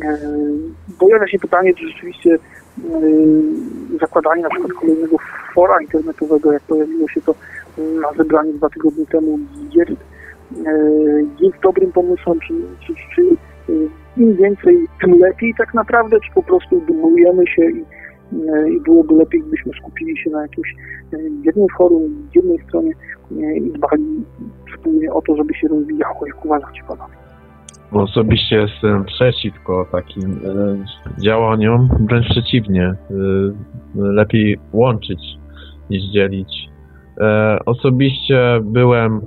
E, 0.06 0.18
Pojawia 1.00 1.28
się 1.28 1.40
pytanie, 1.40 1.74
czy 1.74 1.88
rzeczywiście 1.88 2.30
e, 2.34 2.38
zakładanie 4.02 4.44
na 4.44 4.50
przykład 4.50 4.74
kolejnego 4.74 5.18
fora 5.54 5.82
internetowego, 5.82 6.52
jak 6.52 6.62
pojawiło 6.62 7.10
się 7.10 7.22
to 7.22 7.36
na 7.78 8.14
zebraniu 8.18 8.54
dwa 8.54 8.70
tygodnie 8.70 9.06
temu, 9.06 9.40
jest, 9.74 9.92
e, 9.92 10.72
jest 11.40 11.60
dobrym 11.64 11.92
pomysłem, 11.92 12.40
czy, 12.40 12.54
czy, 12.88 12.94
czy 13.16 13.22
e, 13.70 14.22
im 14.22 14.36
więcej, 14.36 14.88
tym 15.02 15.20
lepiej 15.20 15.54
tak 15.58 15.74
naprawdę, 15.74 16.18
czy 16.20 16.32
po 16.34 16.44
prostu 16.44 16.82
dumujemy 16.82 17.48
się 17.48 17.70
i, 17.70 17.86
i 18.76 18.82
byłoby 18.82 19.16
lepiej, 19.16 19.42
gdybyśmy 19.42 19.72
skupili 19.80 20.18
się 20.18 20.30
na 20.30 20.42
jakimś 20.42 20.76
jednym 21.44 21.68
forum, 21.78 22.28
jednej 22.36 22.60
stronie 22.68 22.92
i 23.56 23.72
dbali 23.72 24.24
wspólnie 24.76 25.14
o 25.14 25.22
to, 25.22 25.36
żeby 25.36 25.54
się 25.54 25.68
rozwijało. 25.68 26.28
Jak 26.28 26.46
uważacie 26.46 26.82
panowie? 26.88 27.25
Osobiście 28.04 28.56
jestem 28.56 29.06
przeciwko 29.06 29.88
takim 29.92 30.32
e, 30.32 31.22
działaniom, 31.22 31.90
wręcz 32.10 32.26
przeciwnie. 32.30 32.84
E, 32.84 32.96
lepiej 33.96 34.60
łączyć 34.74 35.20
niż 35.90 36.04
dzielić. 36.04 36.70
E, 37.22 37.60
osobiście 37.66 38.60
byłem, 38.64 39.22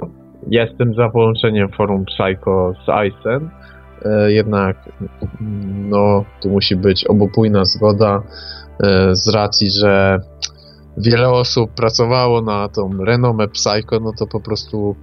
jestem 0.51 0.95
za 0.95 1.09
połączeniem 1.09 1.69
forum 1.69 2.05
Psycho 2.05 2.75
z 2.87 3.09
ISEN, 3.09 3.51
e, 4.05 4.33
jednak 4.33 4.77
no, 5.89 6.25
tu 6.43 6.51
musi 6.51 6.77
być 6.77 7.05
obopólna 7.05 7.65
zgoda 7.65 8.23
z 9.13 9.35
racji, 9.35 9.69
że 9.81 10.19
wiele 10.97 11.29
osób 11.29 11.71
pracowało 11.75 12.43
na 12.43 12.69
tą 12.69 13.05
renomę 13.05 13.49
Psycho, 13.49 14.01
no 14.01 14.13
to 14.19 14.27
po 14.27 14.41
prostu 14.41 14.97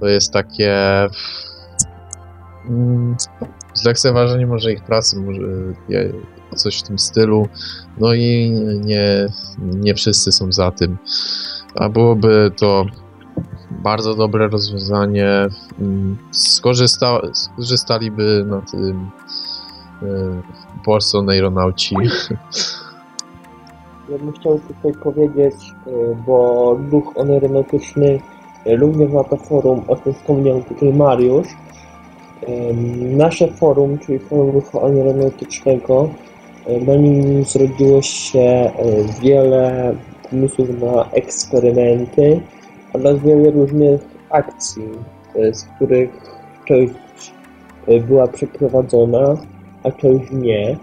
to 0.00 0.06
jest 0.06 0.32
takie 0.32 0.74
zlekceważenie 3.74 4.46
może 4.46 4.72
ich 4.72 4.82
pracy, 4.84 5.20
może 5.20 5.40
je- 5.88 6.12
coś 6.56 6.78
w 6.78 6.82
tym 6.82 6.98
stylu. 6.98 7.48
No 7.98 8.14
i 8.14 8.50
nie, 8.84 9.26
nie 9.58 9.94
wszyscy 9.94 10.32
są 10.32 10.52
za 10.52 10.70
tym. 10.70 10.98
A 11.74 11.88
byłoby 11.88 12.50
to 12.56 12.84
bardzo 13.70 14.14
dobre 14.14 14.48
rozwiązanie. 14.48 15.28
Mm, 15.80 16.16
Skorzysta, 16.30 17.20
skorzystaliby 17.32 18.44
na 18.46 18.60
tym 18.60 19.10
e, 20.02 20.06
polscy 20.84 21.22
neuronauci. 21.22 21.96
Ja 24.08 24.18
bym 24.18 24.32
chciał 24.32 24.58
tutaj 24.58 24.92
powiedzieć, 25.02 25.54
y, 25.86 25.90
bo 26.26 26.78
duch 26.90 27.14
aeronautyczny 27.16 28.20
y, 28.66 28.76
również 28.76 29.12
ma 29.12 29.24
to 29.24 29.36
forum, 29.36 29.84
o 29.88 29.96
tym 29.96 30.14
wspomniał 30.14 30.62
tutaj 30.62 30.92
Mariusz. 30.92 31.48
Nasze 33.00 33.48
forum, 33.48 33.98
czyli 33.98 34.18
forum 34.18 34.50
ruchu 34.50 34.80
aeronautycznego, 34.80 36.10
y, 36.68 36.80
na 36.80 36.96
nim 36.96 37.44
zrodziło 37.44 38.02
się 38.02 38.72
y, 39.20 39.22
wiele 39.22 39.94
pomysłów 40.30 40.68
na 40.80 41.10
eksperymenty 41.10 42.40
oraz 42.92 43.18
wiele 43.18 43.50
różnych 43.50 44.00
akcji, 44.30 44.88
y, 45.36 45.54
z 45.54 45.64
których 45.64 46.10
część 46.64 46.94
była 48.08 48.26
przeprowadzona, 48.26 49.36
a 49.82 49.92
część 49.92 50.30
nie. 50.32 50.76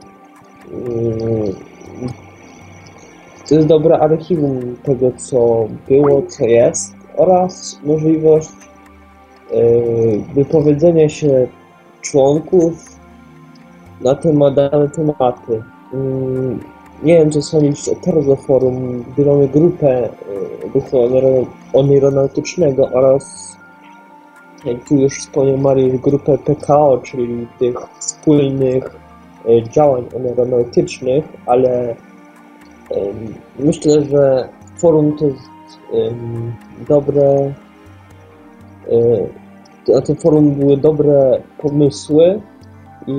To 3.50 3.56
jest 3.56 3.68
dobre 3.68 4.00
archiwum 4.00 4.76
tego, 4.84 5.12
co 5.18 5.68
było, 5.88 6.22
co 6.22 6.46
jest 6.46 6.96
oraz 7.18 7.80
możliwość 7.84 8.50
yy, 9.52 10.24
wypowiedzenia 10.34 11.10
się 11.10 11.48
członków 12.02 12.74
na 14.02 14.16
temat 14.16 14.56
dane 14.56 14.90
tematy. 14.90 15.64
Yy, 15.94 16.58
nie 17.04 17.18
wiem, 17.18 17.30
czy 17.30 17.42
sądzisz 17.42 17.88
o 17.88 17.96
Terzo 17.96 18.36
Forum, 18.36 19.04
gdy 19.14 19.26
mamy 19.26 19.48
grupę 19.48 20.10
ruchu 20.74 20.98
onero- 20.98 21.46
oneironautycznego 21.74 22.90
oraz 22.90 23.56
jak 24.66 24.84
tu 24.84 24.96
już 24.96 25.18
wspomniał 25.18 25.58
Mariusz, 25.58 25.98
grupę 26.02 26.38
PKO, 26.38 27.02
czyli 27.04 27.48
tych 27.60 27.76
wspólnych 28.00 28.96
e, 29.46 29.70
działań 29.70 30.06
aeronautycznych, 30.14 31.26
ale 31.46 31.96
myślę, 33.60 34.02
że 34.02 34.50
forum 34.78 35.18
to 35.18 35.26
jest 35.26 35.50
dobre, 36.88 37.24
e, 37.24 37.54
na 39.88 40.02
tym 40.02 40.16
forum 40.16 40.56
były 40.56 40.78
dobre 40.78 41.42
pomysły 41.58 42.42
i 43.08 43.18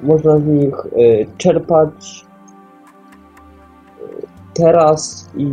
można 0.00 0.38
z 0.38 0.44
nich 0.44 0.74
e, 0.74 0.88
czerpać 1.36 2.24
teraz 4.54 5.30
i 5.36 5.48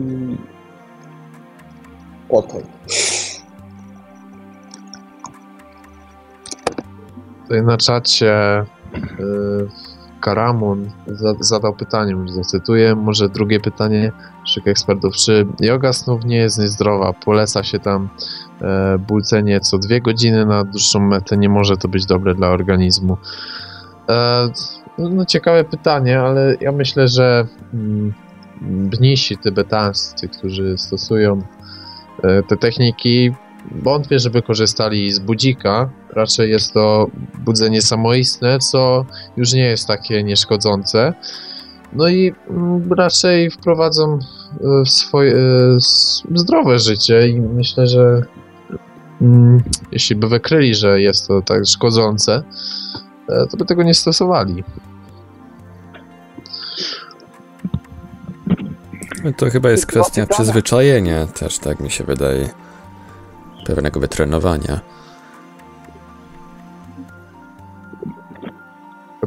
potem. 2.29 2.61
Tutaj 7.43 7.63
na 7.63 7.77
czacie 7.77 8.65
Karamun 10.23 10.89
zadał 11.39 11.73
pytanie, 11.73 12.15
zacytuję, 12.25 12.95
może 12.95 13.29
drugie 13.29 13.59
pytanie 13.59 14.11
naszych 14.39 14.67
ekspertów. 14.67 15.15
Czy 15.15 15.47
yoga 15.59 15.93
snów 15.93 16.25
nie 16.25 16.37
jest 16.37 16.59
niezdrowa? 16.59 17.13
Poleca 17.13 17.63
się 17.63 17.79
tam 17.79 18.09
e, 18.61 18.97
bulcenie 18.97 19.59
co 19.59 19.77
dwie 19.77 20.01
godziny 20.01 20.45
na 20.45 20.63
dłuższą 20.63 20.99
metę. 20.99 21.37
Nie 21.37 21.49
może 21.49 21.77
to 21.77 21.87
być 21.87 22.05
dobre 22.05 22.35
dla 22.35 22.47
organizmu. 22.47 23.17
E, 24.09 24.49
no, 24.97 25.25
ciekawe 25.25 25.63
pytanie, 25.63 26.19
ale 26.19 26.55
ja 26.61 26.71
myślę, 26.71 27.07
że 27.07 27.47
mm, 27.73 28.13
tybetańscy, 29.43 30.27
którzy 30.27 30.77
stosują 30.77 31.41
e, 32.23 32.43
te 32.43 32.57
techniki, 32.57 33.31
wątpię, 33.71 34.19
żeby 34.19 34.41
korzystali 34.41 35.11
z 35.11 35.19
budzika. 35.19 35.89
Raczej 36.15 36.51
jest 36.51 36.73
to 36.73 37.07
budzenie 37.45 37.81
samoistne, 37.81 38.59
co 38.59 39.05
już 39.37 39.53
nie 39.53 39.65
jest 39.65 39.87
takie 39.87 40.23
nieszkodzące. 40.23 41.13
No 41.93 42.07
i 42.07 42.33
mm, 42.49 42.93
raczej 42.93 43.51
wprowadzą 43.51 44.13
e, 44.13 44.19
w 44.85 44.89
swoje 44.89 45.35
e, 45.35 45.39
zdrowe 46.35 46.79
życie 46.79 47.27
i 47.27 47.41
myślę, 47.41 47.87
że 47.87 48.21
mm, 49.21 49.63
jeśli 49.91 50.15
by 50.15 50.27
wykryli, 50.27 50.75
że 50.75 51.01
jest 51.01 51.27
to 51.27 51.41
tak 51.41 51.65
szkodzące, 51.65 52.43
to 53.51 53.57
by 53.57 53.65
tego 53.65 53.83
nie 53.83 53.93
stosowali. 53.93 54.63
To 59.37 59.49
chyba 59.49 59.71
jest 59.71 59.85
kwestia 59.85 60.25
przyzwyczajenia 60.25 61.25
też, 61.25 61.59
tak 61.59 61.79
mi 61.79 61.91
się 61.91 62.03
wydaje. 62.03 62.49
Pewnego 63.65 63.99
wytrenowania. 63.99 64.79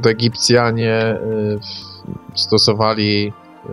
Egipcjanie 0.07 1.17
y, 1.17 1.59
stosowali 2.35 3.33
y, 3.67 3.71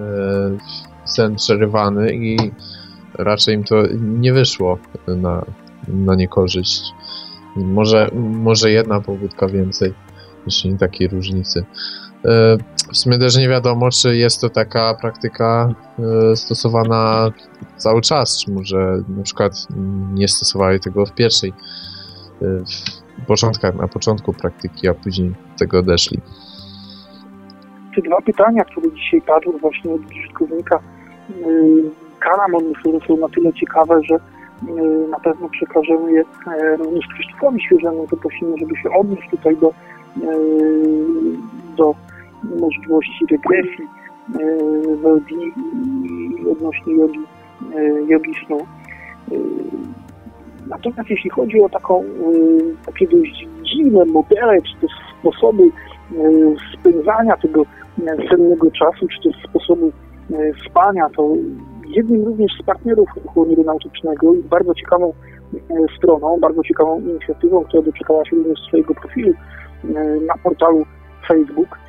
sen 1.05 1.35
przerywany 1.35 2.13
i 2.13 2.37
raczej 3.13 3.55
im 3.55 3.63
to 3.63 3.75
nie 3.99 4.33
wyszło 4.33 4.77
na, 5.07 5.45
na 5.87 6.15
niekorzyść. 6.15 6.81
Może, 7.55 8.09
może 8.15 8.71
jedna 8.71 9.01
powódka 9.01 9.47
więcej, 9.47 9.93
jeśli 10.45 10.71
nie 10.71 10.77
takiej 10.77 11.07
różnicy. 11.07 11.65
E, 12.25 12.57
w 12.93 12.97
sumie 12.97 13.17
też 13.17 13.37
nie 13.37 13.49
wiadomo, 13.49 13.89
czy 13.89 14.17
jest 14.17 14.41
to 14.41 14.49
taka 14.49 14.97
praktyka 15.01 15.75
e, 16.31 16.35
stosowana 16.35 17.31
cały 17.77 18.01
czas, 18.01 18.39
czy 18.39 18.51
może 18.51 19.03
na 19.07 19.23
przykład 19.23 19.67
nie 20.13 20.27
stosowali 20.27 20.79
tego 20.79 21.05
w 21.05 21.11
pierwszej, 21.11 21.53
e, 22.41 22.63
początkach, 23.27 23.75
na 23.75 23.87
początku 23.87 24.33
praktyki, 24.33 24.87
a 24.87 24.93
później 24.93 25.33
tego 25.59 25.79
odeszli. 25.79 26.19
Te 27.95 28.01
dwa 28.01 28.21
pytania, 28.21 28.63
które 28.63 28.91
dzisiaj 28.91 29.21
padły 29.21 29.59
właśnie 29.59 29.91
od 29.91 30.01
użytkownika 30.11 30.79
Kalamon, 32.19 32.73
które 32.73 32.99
są 33.07 33.17
na 33.17 33.29
tyle 33.29 33.53
ciekawe, 33.53 34.01
że 34.03 34.19
na 35.09 35.19
pewno 35.19 35.49
przekażemy 35.49 36.11
je 36.11 36.23
również 36.77 37.07
Krzysztofowi 37.07 37.61
Świeżemu, 37.61 38.07
to 38.07 38.17
prosimy, 38.17 38.57
żeby 38.57 38.75
się 38.75 38.89
odnieść 38.99 39.29
tutaj 39.31 39.57
do, 39.57 39.73
do 41.77 41.95
możliwości 42.59 43.25
regresji 43.31 43.87
w 46.43 46.51
odnośnie 46.51 46.93
jogi, 46.95 47.19
jogi 48.07 48.31
snu. 48.45 48.57
Natomiast 50.67 51.09
jeśli 51.09 51.29
chodzi 51.29 51.61
o 51.61 51.69
taką, 51.69 52.03
takie 52.85 53.07
dość 53.07 53.47
dziwne 53.63 54.05
modele, 54.05 54.61
czy 54.61 54.81
też 54.81 54.91
sposoby 55.19 55.63
spędzania 56.73 57.37
tego 57.37 57.65
sennego 58.29 58.71
czasu, 58.71 59.07
czy 59.07 59.29
też 59.29 59.49
sposobu 59.49 59.91
spania, 60.69 61.09
to 61.17 61.29
jednym 61.87 62.25
również 62.25 62.51
z 62.61 62.65
partnerów 62.65 63.09
ruchu 63.23 63.45
neuronautycznego 63.45 64.33
i 64.33 64.43
bardzo 64.43 64.73
ciekawą 64.73 65.13
stroną, 65.97 66.39
bardzo 66.39 66.63
ciekawą 66.63 66.99
inicjatywą, 66.99 67.63
która 67.63 67.83
doczekała 67.83 68.25
się 68.25 68.35
również 68.35 68.59
swojego 68.59 68.93
profilu 68.93 69.33
na 70.27 70.33
portalu 70.43 70.85
Facebook, 71.27 71.79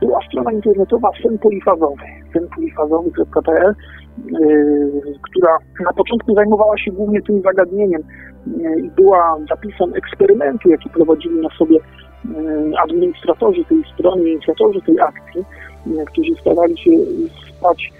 była 0.00 0.20
strona 0.28 0.52
internetowa 0.52 1.10
Sen 1.22 1.38
Polifazowy, 1.38 2.04
senpolifazowy.pl, 2.32 3.68
e, 3.68 3.74
która 5.22 5.58
na 5.84 5.92
początku 5.92 6.34
zajmowała 6.34 6.78
się 6.78 6.92
głównie 6.92 7.22
tym 7.22 7.42
zagadnieniem 7.42 8.02
e, 8.64 8.80
i 8.80 8.90
była 8.90 9.38
zapisem 9.48 9.94
eksperymentu, 9.94 10.68
jaki 10.68 10.88
prowadzili 10.90 11.40
na 11.40 11.48
sobie 11.58 11.76
e, 11.76 11.80
administratorzy 12.80 13.64
tej 13.64 13.82
strony, 13.94 14.30
inicjatorzy 14.30 14.80
tej 14.80 15.00
akcji, 15.00 15.44
którzy 16.06 16.34
starali 16.40 16.78
się 16.78 16.90
spać, 17.48 17.92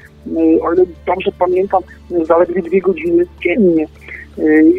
o 0.62 0.72
ile 0.72 0.84
dobrze 1.06 1.30
pamiętam, 1.38 1.82
zaledwie 2.22 2.62
dwie 2.62 2.80
godziny 2.80 3.24
dziennie 3.42 3.86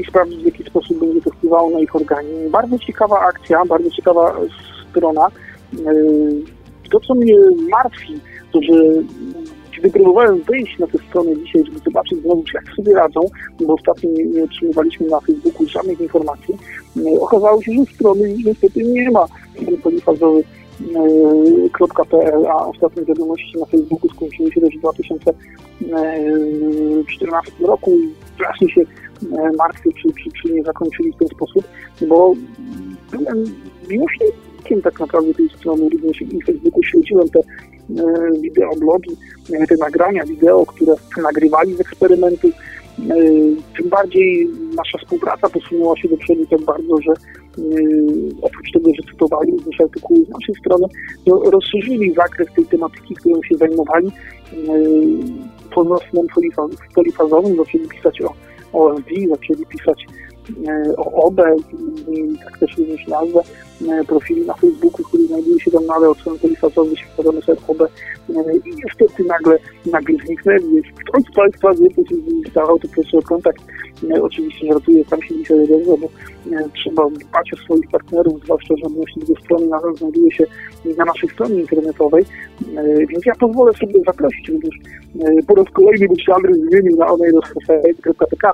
i 0.01 0.05
sprawdzić, 0.05 0.41
w 0.41 0.45
jaki 0.45 0.63
sposób 0.63 0.99
będzie 0.99 1.21
to 1.21 1.29
wpływało 1.29 1.69
na 1.69 1.79
ich 1.79 1.95
organizm. 1.95 2.51
Bardzo 2.51 2.79
ciekawa 2.79 3.19
akcja, 3.19 3.65
bardzo 3.65 3.89
ciekawa 3.89 4.35
strona. 4.91 5.27
To, 6.91 6.99
co 6.99 7.15
mnie 7.15 7.35
martwi, 7.69 8.19
to 8.51 8.61
że 8.61 8.73
kiedy 9.75 9.89
próbowałem 9.89 10.41
wyjść 10.41 10.79
na 10.79 10.87
tę 10.87 10.97
stronę 11.09 11.37
dzisiaj, 11.37 11.65
żeby 11.65 11.79
zobaczyć 11.79 12.21
znowu, 12.21 12.43
jak 12.53 12.75
sobie 12.75 12.93
radzą, 12.93 13.21
bo 13.61 13.73
ostatnio 13.73 14.09
nie, 14.09 14.43
otrzymywaliśmy 14.43 15.07
na 15.07 15.19
Facebooku 15.19 15.67
żadnych 15.67 16.01
informacji, 16.01 16.57
e, 16.97 17.01
okazało 17.21 17.61
się, 17.61 17.71
że 17.73 17.85
strony 17.95 18.35
niestety 18.45 18.83
nie 18.83 19.11
ma 19.11 19.25
polifazowy.pl, 19.83 22.47
a 22.47 22.67
ostatnie 22.67 23.05
wiadomości 23.05 23.59
na 23.59 23.65
Facebooku 23.65 24.09
skończyły 24.09 24.51
się 24.51 24.61
też 24.61 24.75
w 24.75 24.79
2014 24.79 27.51
roku 27.61 27.91
i 27.91 28.09
strasznie 28.35 28.69
się 28.69 28.81
e, 28.81 28.85
martwię, 29.57 29.89
czy, 30.01 30.07
czy, 30.23 30.29
czy 30.41 30.53
nie 30.53 30.63
zakończyli 30.63 31.11
w 31.11 31.17
ten 31.17 31.27
sposób, 31.27 31.63
bo 32.07 32.33
byłem 33.11 33.43
miłośnikiem 33.89 34.81
tak 34.83 34.99
naprawdę 34.99 35.33
tej 35.33 35.49
strony, 35.49 35.89
również 35.89 36.21
i 36.21 36.41
Facebooku 36.41 36.83
śledziłem 36.83 37.29
te 37.29 37.39
e, 37.39 37.43
wideoblogi, 38.41 39.11
e, 39.53 39.67
te 39.67 39.75
nagrania 39.75 40.25
wideo, 40.25 40.65
które 40.65 40.93
nagrywali 41.23 41.75
z 41.75 41.81
eksperymentu. 41.81 42.47
E, 42.47 43.15
tym 43.77 43.89
bardziej 43.89 44.47
nasza 44.75 44.97
współpraca 44.97 45.49
posunęła 45.49 45.97
się 45.97 46.09
do 46.09 46.17
przodu 46.17 46.45
tak 46.45 46.61
bardzo, 46.61 47.01
że 47.01 47.13
oprócz 48.41 48.71
tego, 48.73 48.89
że 48.95 49.11
cytowali 49.11 49.51
również 49.51 49.81
artykuły 49.81 50.25
z 50.25 50.29
naszej 50.29 50.55
strony, 50.55 50.87
rozszerzyli 51.51 52.13
zakres 52.13 52.47
tej 52.55 52.65
tematyki, 52.65 53.15
którą 53.15 53.35
się 53.43 53.57
zajmowali 53.57 54.11
poza 55.75 55.95
snem 56.09 56.27
polifazowym, 56.95 57.55
zaczęli 57.57 57.87
pisać 57.87 58.21
o 58.21 58.33
OLD, 58.73 59.09
zaczęli 59.29 59.65
pisać 59.65 60.05
o 60.97 61.23
OBE 61.23 61.55
tak 62.43 62.59
też 62.59 62.77
również 62.77 63.07
nazwę 63.07 63.41
e, 63.89 64.03
profili 64.03 64.45
na 64.45 64.53
Facebooku, 64.53 65.03
który 65.03 65.27
znajduje 65.27 65.59
się 65.59 65.71
tam 65.71 65.85
nadal 65.85 66.09
od 66.09 66.19
strony 66.19 66.39
polifazowej, 66.39 66.97
światowy 66.97 67.39
OB 67.67 67.81
e, 67.81 67.87
i 68.65 68.75
niestety 68.85 69.23
nagle, 69.23 69.57
nagle 69.85 70.17
zniknęli. 70.25 70.75
Jeśli 70.75 70.93
ktoś 70.93 71.23
z 71.23 71.35
Państwa 71.35 71.73
wie, 71.73 71.89
co 71.89 72.09
się 72.09 72.15
z 72.49 72.53
to 72.53 72.87
proszę 72.95 73.17
o 73.17 73.21
kontakt. 73.21 73.63
E, 74.11 74.23
oczywiście 74.23 74.67
żartuję, 74.67 75.05
tam 75.05 75.21
się 75.21 75.35
dzisiaj 75.35 75.63
odezwa, 75.63 75.93
bo 75.97 76.07
trzeba 76.73 77.09
dbać 77.09 77.53
o 77.53 77.57
swoich 77.57 77.89
partnerów, 77.91 78.43
zwłaszcza, 78.43 78.75
że 78.77 78.85
odnośnie 78.85 79.21
tego 79.21 79.41
strony 79.41 79.67
nadal 79.67 79.95
znajduje 79.95 80.31
się 80.31 80.45
na 80.97 81.05
naszej 81.05 81.29
stronie 81.29 81.61
internetowej, 81.61 82.25
więc 83.09 83.25
ja 83.25 83.33
pozwolę 83.39 83.73
sobie 83.73 84.03
zaprosić 84.05 84.49
również 84.49 84.75
po 85.47 85.55
raz 85.55 85.65
kolejny, 85.73 86.07
bo 86.07 86.15
się 86.15 86.33
adres 86.33 86.57
zmienił 86.57 86.97
na 86.97 87.07
onejros.pk, 87.07 88.53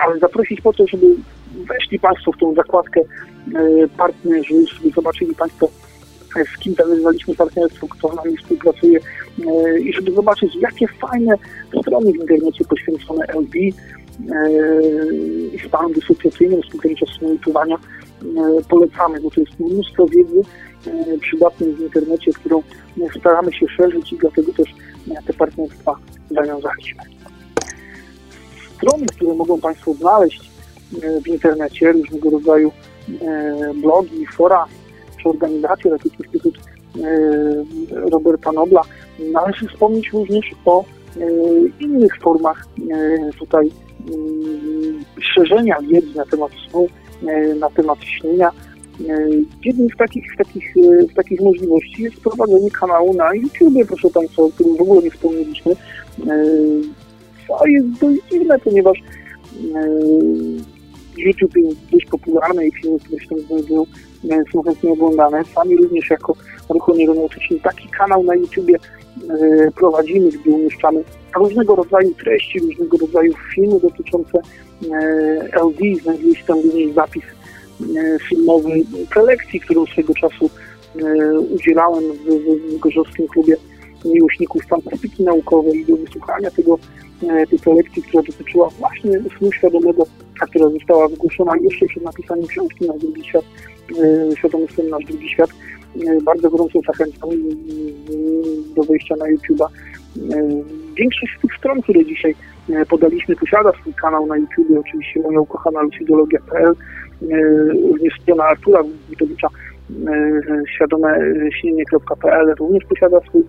ale 0.00 0.18
zaprosić 0.18 0.60
po 0.60 0.72
to, 0.72 0.86
żeby 0.86 1.06
weszli 1.54 1.98
Państwo 1.98 2.32
w 2.32 2.38
tą 2.38 2.54
zakładkę 2.54 3.00
e, 3.00 3.88
partnerzy, 3.88 4.66
żeby 4.66 4.90
zobaczyli 4.94 5.34
Państwo, 5.34 5.68
e, 6.36 6.44
z 6.44 6.58
kim 6.58 6.74
zawiązaliśmy 6.74 7.34
partnerstwo, 7.34 7.88
kto 7.88 8.12
z 8.12 8.16
nami 8.16 8.36
współpracuje 8.36 8.98
e, 8.98 9.80
i 9.80 9.92
żeby 9.92 10.12
zobaczyć, 10.12 10.56
jakie 10.56 10.86
fajne 10.88 11.34
strony 11.82 12.12
w 12.12 12.16
internecie 12.16 12.64
poświęcone 12.64 13.26
LB 13.26 13.54
i 15.54 15.58
stanem 15.68 15.92
dysocjacyjnym, 15.92 16.60
z 16.62 16.70
punktu 16.70 16.98
monitorowania 17.22 17.76
polecamy, 18.68 19.20
bo 19.20 19.30
to 19.30 19.40
jest 19.40 19.60
mnóstwo 19.60 20.06
wiedzy 20.06 20.42
przydatnej 21.20 21.72
w 21.72 21.80
internecie, 21.80 22.32
którą 22.32 22.62
staramy 23.18 23.52
się 23.52 23.66
szerzyć 23.68 24.12
i 24.12 24.18
dlatego 24.18 24.52
też 24.52 24.74
te 25.26 25.32
partnerstwa 25.32 25.96
zawiązaliśmy. 26.30 27.02
Strony, 28.76 29.06
które 29.06 29.34
mogą 29.34 29.60
Państwo 29.60 29.94
znaleźć 29.94 30.49
w 31.24 31.28
internecie, 31.28 31.92
różnego 31.92 32.30
rodzaju 32.30 32.72
blogi, 33.74 34.26
fora 34.26 34.66
czy 35.22 35.28
organizacje, 35.28 35.90
takie 35.90 36.08
jak 36.08 36.20
Instytut 36.20 36.58
Roberta 37.90 38.52
Nobla, 38.52 38.82
należy 39.32 39.68
wspomnieć 39.68 40.12
również 40.12 40.44
o 40.64 40.84
innych 41.80 42.18
formach 42.22 42.66
tutaj 43.38 43.70
szerzenia 45.34 45.76
wiedzy 45.90 46.16
na 46.16 46.24
temat 46.24 46.50
snu, 46.70 46.86
na 47.60 47.70
temat 47.70 47.98
śnienia. 48.04 48.50
Jedną 49.64 49.86
z 49.94 49.98
takich, 49.98 50.24
takich, 50.38 50.74
takich 51.16 51.40
możliwości 51.40 52.02
jest 52.02 52.20
prowadzenie 52.20 52.70
kanału 52.70 53.14
na 53.14 53.34
YouTube, 53.34 53.88
proszę 53.88 54.10
Państwa, 54.10 54.42
o 54.42 54.48
którym 54.48 54.76
w 54.76 54.80
ogóle 54.80 55.02
nie 55.02 55.10
wspomnieliśmy. 55.10 55.72
Co 57.48 57.66
jest 57.66 57.86
dość 58.00 58.20
dziwne, 58.30 58.58
ponieważ 58.58 58.98
YouTube 61.20 61.56
jest 61.56 61.90
dość 61.92 62.06
popularny 62.06 62.66
i 62.66 62.72
filmy, 62.72 62.98
które 62.98 63.20
się 63.20 63.28
tam 63.28 63.38
znajdują, 63.40 63.84
są 64.52 64.62
chętnie 64.62 64.90
oglądane. 64.90 65.44
Sami 65.44 65.76
również 65.76 66.10
jako 66.10 66.36
ruch 66.68 66.88
aeronautyczny 66.88 67.60
taki 67.60 67.88
kanał 67.88 68.22
na 68.22 68.34
YouTubie 68.34 68.74
prowadzimy, 69.76 70.30
gdzie 70.30 70.50
umieszczamy 70.50 71.04
różnego 71.36 71.74
rodzaju 71.74 72.14
treści, 72.14 72.58
różnego 72.60 72.96
rodzaju 72.98 73.32
filmy 73.54 73.80
dotyczące 73.80 74.38
LD. 75.52 76.02
Znajduje 76.02 76.34
się 76.34 76.44
tam 76.46 76.60
również 76.60 76.94
zapis 76.94 77.22
filmowy 78.28 78.70
prelekcji, 79.10 79.60
którą 79.60 79.86
swego 79.86 80.14
czasu 80.14 80.50
udzielałem 81.54 82.04
w, 82.12 82.74
w 82.74 82.78
Gorzowskim 82.78 83.26
Klubie 83.28 83.56
Miłośników 84.04 84.62
Fantastyki 84.64 85.22
Naukowej 85.22 85.80
i 85.80 85.86
do 85.86 85.96
wysłuchania 85.96 86.50
tego, 86.50 86.78
tej 87.50 87.58
prelekcji, 87.58 88.02
która 88.02 88.22
dotyczyła 88.22 88.68
właśnie 88.68 89.10
snu 89.38 89.52
świadomego, 89.52 90.06
a 90.40 90.46
która 90.46 90.68
została 90.70 91.08
wygłoszona 91.08 91.52
jeszcze 91.60 91.86
przed 91.86 92.02
napisaniem 92.02 92.46
książki 92.46 92.86
na 92.86 92.98
drugi 92.98 93.24
świat, 93.24 93.44
Świadomy 94.38 94.66
Sen 94.76 94.88
Nasz 94.88 95.04
Drugi 95.04 95.28
Świat. 95.28 95.50
Bardzo 96.22 96.50
gorąco 96.50 96.80
zachęcam 96.86 97.30
do 98.76 98.82
wejścia 98.82 99.16
na 99.16 99.24
YouTube'a. 99.26 99.66
Większość 100.94 101.32
z 101.38 101.42
tych 101.42 101.56
stron, 101.58 101.82
które 101.82 102.04
dzisiaj 102.04 102.34
podaliśmy, 102.88 103.36
posiada 103.36 103.72
swój 103.72 103.94
kanał 103.94 104.26
na 104.26 104.36
YouTube, 104.36 104.68
oczywiście 104.80 105.20
moja 105.20 105.40
ukochana 105.40 105.82
lucidologia.pl, 105.82 106.74
również 107.90 108.14
strona 108.22 108.44
Artura 108.44 108.82
Witowicza, 109.10 109.48
świadome 110.74 111.18
śnienie.pl 111.60 112.54
również 112.58 112.84
posiada 112.84 113.20
swój, 113.20 113.42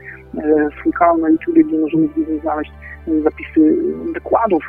swój 0.80 0.94
kanał 0.94 1.18
na 1.18 1.30
YouTube, 1.30 1.56
gdzie 1.56 1.80
możemy 1.80 2.08
znaleźć 2.42 2.72
zapisy 3.24 3.76
wykładów 4.14 4.64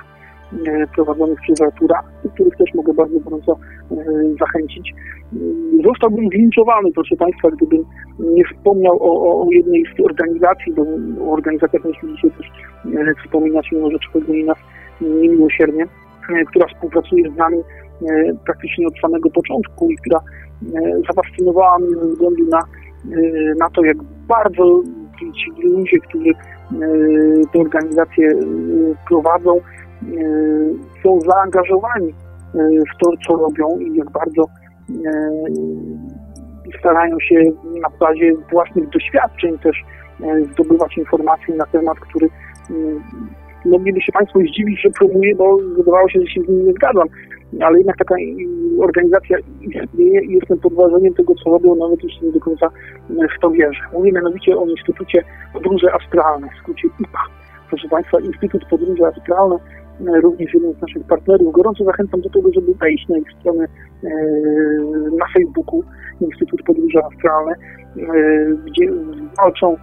prowadzonych 0.94 1.40
przez 1.40 1.60
Artura, 1.60 2.02
których 2.34 2.56
też 2.56 2.74
mogę 2.74 2.94
bardzo 2.94 3.20
gorąco 3.20 3.58
zachęcić. 4.40 4.94
Zostałbym 5.84 6.28
zlinczowany, 6.28 6.92
proszę 6.94 7.16
Państwa, 7.16 7.50
gdybym 7.50 7.84
nie 8.18 8.44
wspomniał 8.44 8.98
o, 9.00 9.42
o 9.42 9.46
jednej 9.50 9.84
z 9.84 10.00
organizacji, 10.04 10.72
bo 10.72 10.82
o 11.24 11.32
organizacjach 11.32 11.84
myśli 11.84 12.18
się 12.18 12.30
też 12.30 12.46
wspominać, 13.24 13.68
mimo 13.72 13.90
że 13.90 13.98
człowiek 13.98 14.46
nas 14.46 14.58
niemiłosiernie, 15.00 15.84
która 16.46 16.66
współpracuje 16.66 17.30
z 17.30 17.36
nami 17.36 17.58
praktycznie 18.44 18.86
od 18.86 18.98
samego 18.98 19.30
początku 19.30 19.90
i 19.90 19.96
która 19.96 20.20
zafascynowała 21.08 21.78
mnie 21.78 21.90
ze 21.90 22.08
względu 22.08 22.44
na, 22.44 22.58
na 23.60 23.70
to, 23.70 23.84
jak 23.84 23.96
bardzo 24.28 24.82
ci 25.32 25.50
ludzie, 25.62 25.98
którzy 25.98 26.30
te 27.52 27.58
organizacje 27.58 28.30
prowadzą, 29.08 29.60
są 31.02 31.20
zaangażowani 31.20 32.14
w 32.54 33.04
to, 33.04 33.10
co 33.26 33.36
robią 33.36 33.78
i 33.78 33.96
jak 33.96 34.10
bardzo 34.10 34.46
starają 36.78 37.20
się 37.20 37.42
na 37.82 37.88
bazie 38.00 38.32
własnych 38.52 38.88
doświadczeń 38.88 39.58
też 39.58 39.84
zdobywać 40.52 40.98
informacje 40.98 41.54
na 41.54 41.66
temat, 41.66 41.98
który 42.00 42.28
mogliby 43.64 44.00
się 44.00 44.12
Państwo 44.12 44.38
zdziwić, 44.38 44.82
że 44.82 44.90
promuję, 44.90 45.34
bo 45.34 45.56
wydawało 45.76 46.08
się, 46.08 46.20
że 46.20 46.26
się 46.26 46.40
z 46.40 46.48
nim 46.48 46.66
nie 46.66 46.72
zgadzam, 46.72 47.08
ale 47.60 47.78
jednak 47.78 47.96
taka 47.96 48.14
organizacja 48.78 49.38
istnieje 49.60 50.24
i 50.24 50.32
jestem 50.32 50.58
pod 50.58 50.74
wrażeniem 50.74 51.14
tego, 51.14 51.34
co 51.34 51.50
robią, 51.50 51.74
nawet 51.74 52.04
jeśli 52.04 52.26
nie 52.26 52.32
do 52.32 52.40
końca 52.40 52.68
w 53.10 53.40
to 53.40 53.50
wierzę. 53.50 53.80
Mówię 53.92 54.12
mianowicie 54.12 54.56
o 54.56 54.66
Instytucie 54.66 55.24
Podróże 55.52 55.94
Astralne, 55.94 56.48
w 56.48 56.58
skrócie 56.60 56.88
IPA. 57.00 57.20
Proszę 57.68 57.88
Państwa, 57.88 58.20
Instytut 58.20 58.64
Podróże 58.70 59.06
Astralne, 59.06 59.56
również 60.22 60.54
jeden 60.54 60.72
z 60.74 60.80
naszych 60.80 61.04
partnerów. 61.04 61.52
Gorąco 61.52 61.84
zachęcam 61.84 62.20
do 62.20 62.30
tego, 62.30 62.50
żeby 62.54 62.74
wejść 62.74 63.08
na 63.08 63.18
ich 63.18 63.32
stronę 63.40 63.66
na 65.18 65.26
Facebooku 65.34 65.82
Instytut 66.20 66.62
Podróże 66.62 67.00
Astralne, 67.04 67.54
gdzie 68.66 68.92
walczą 69.38 69.76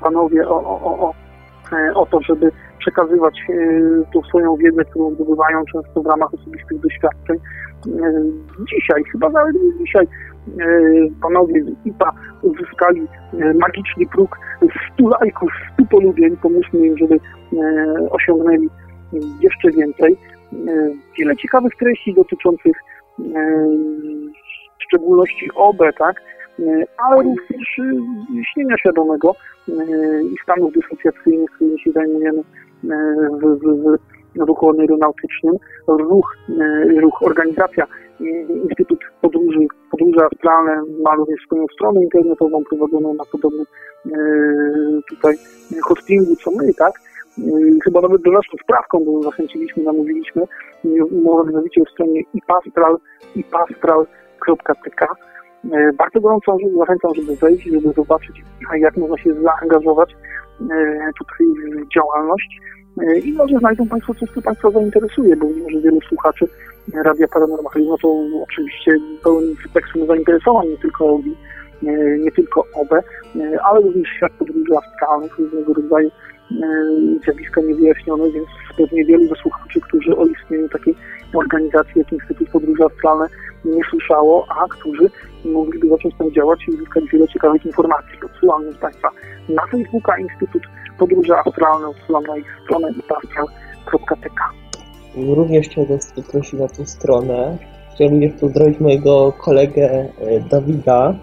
panowie 0.00 0.48
o, 0.48 0.56
o, 0.56 0.98
o, 0.98 1.14
o 1.94 2.06
to, 2.06 2.20
żeby 2.20 2.50
przekazywać 2.82 3.38
tą 4.12 4.22
swoją 4.22 4.56
wiedzę, 4.56 4.84
którą 4.84 5.14
zdobywają 5.14 5.64
często 5.72 6.02
w 6.02 6.06
ramach 6.06 6.34
osobistych 6.34 6.80
doświadczeń. 6.80 7.38
Dzisiaj, 8.74 9.04
chyba 9.12 9.28
nawet 9.28 9.54
nie 9.54 9.78
dzisiaj, 9.78 10.06
panowie 11.22 11.64
z 11.64 11.86
IPA 11.86 12.12
uzyskali 12.42 13.06
magiczny 13.60 14.06
próg 14.12 14.38
100 14.94 15.08
lajków, 15.08 15.50
100 15.74 15.84
polubień. 15.90 16.36
Pomóżmy 16.36 16.86
im, 16.86 16.98
żeby 16.98 17.20
osiągnęli 18.10 18.68
jeszcze 19.40 19.70
więcej. 19.70 20.16
Wiele 21.18 21.36
ciekawych 21.36 21.72
treści 21.78 22.14
dotyczących 22.14 22.76
w 24.78 24.82
szczególności 24.82 25.50
OB, 25.54 25.78
tak, 25.98 26.22
ale 26.98 27.22
również 27.22 27.80
śnienia 28.52 28.76
świadomego 28.78 29.34
i 30.24 30.34
stanów 30.42 30.72
dysocjacyjnych, 30.72 31.50
którymi 31.50 31.80
się 31.80 31.92
zajmujemy 31.92 32.42
w, 32.82 33.42
w, 33.42 33.98
w 34.36 34.46
ruchu 34.46 34.70
aeronautycznym. 34.70 35.54
Ruch, 35.88 36.36
ruch, 37.00 37.22
organizacja 37.22 37.86
Instytut 38.64 38.98
Podróży, 39.20 39.58
Podróże 39.90 40.26
Astralne 40.32 40.82
ma 41.04 41.14
również 41.14 41.40
swoją 41.46 41.66
stronę 41.74 42.02
internetową 42.02 42.64
prowadzoną 42.64 43.14
na 43.14 43.24
podobnym 43.32 43.66
tutaj 45.08 45.34
hostingu 45.82 46.36
co 46.36 46.50
my, 46.50 46.74
tak? 46.74 46.92
Chyba 47.84 48.00
nawet 48.00 48.22
do 48.22 48.30
naszą 48.30 48.56
sprawką, 48.64 49.04
bo 49.04 49.22
zachęciliśmy, 49.22 49.82
namówiliśmy. 49.82 50.42
Mowa 51.24 51.44
mianowicie 51.44 51.82
o 51.82 51.90
stronie 51.92 52.22
ipastral. 52.34 52.98
Bardzo 55.98 56.20
gorąco 56.20 56.56
zachęcam, 56.78 57.10
żeby 57.14 57.36
wejść, 57.36 57.64
żeby 57.64 57.92
zobaczyć, 57.92 58.42
jak 58.74 58.96
można 58.96 59.18
się 59.18 59.34
zaangażować 59.34 60.16
tutaj 61.18 61.46
w 61.46 61.94
działalność. 61.94 62.60
I 63.24 63.32
może 63.32 63.58
znajdą 63.58 63.88
Państwo 63.88 64.14
coś, 64.14 64.30
co 64.30 64.42
Państwa 64.42 64.70
zainteresuje, 64.70 65.36
bo 65.36 65.46
mimo, 65.46 65.70
że 65.70 65.80
wielu 65.80 66.00
słuchaczy 66.00 66.46
Radia 67.04 67.28
Paranormalnego, 67.28 67.90
no 67.90 67.98
to 67.98 68.14
oczywiście 68.42 68.92
pełen 69.24 69.44
spektrum 69.70 70.06
zainteresowań, 70.06 70.68
nie 70.68 70.78
tylko 70.78 71.06
OBI, 71.06 71.36
nie 72.18 72.32
tylko 72.32 72.60
OB, 72.60 72.90
ale 73.64 73.80
również 73.80 74.08
świat 74.16 74.32
podróży 74.32 74.72
astralnych, 74.76 75.38
różnego 75.38 75.74
rodzaju 75.74 76.10
zjawiska 77.24 77.60
niewyjaśnione, 77.60 78.30
więc 78.30 78.48
pewnie 78.76 79.04
wielu 79.04 79.28
ze 79.28 79.34
słuchaczy, 79.34 79.80
którzy 79.80 80.16
o 80.16 80.26
istnieniu 80.26 80.68
takiej 80.68 80.94
organizacji 81.34 81.92
jak 81.96 82.12
Instytut 82.12 82.50
Podróży 82.50 82.84
Astralne 82.84 83.26
nie 83.64 83.80
słyszało, 83.90 84.46
a 84.48 84.68
którzy 84.68 85.10
mogliby 85.44 85.88
zacząć 85.88 86.14
tam 86.18 86.32
działać 86.32 86.60
i 86.68 86.70
uzyskać 86.70 87.04
wiele 87.12 87.28
ciekawych 87.28 87.66
informacji. 87.66 88.18
Odsyłam 88.26 88.64
więc 88.64 88.76
Państwa 88.76 89.08
na 89.48 89.62
Facebooka 89.70 90.18
Instytut 90.18 90.62
Podróży 90.98 91.34
Astralne, 91.34 91.88
odsyłam 91.88 92.24
na 92.24 92.36
ich 92.36 92.46
stronę 92.64 92.88
itastral.tk. 92.90 94.42
Również 95.36 95.68
chciałbym 95.68 95.98
prosić 96.30 96.60
na 96.60 96.68
tę 96.68 96.86
stronę. 96.86 97.56
Chciałbym 97.94 98.20
również 98.20 98.40
pozdrowić 98.40 98.80
mojego 98.80 99.32
kolegę 99.32 100.08
Dawida, 100.50 101.14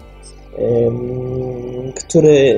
który 2.06 2.54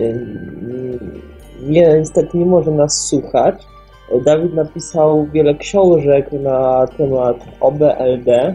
niestety 1.68 2.38
nie 2.38 2.46
może 2.46 2.70
nas 2.70 3.08
słuchać. 3.08 3.66
Dawid 4.24 4.54
napisał 4.54 5.26
wiele 5.32 5.54
książek 5.54 6.32
na 6.32 6.86
temat 6.96 7.36
OBLD 7.60 8.54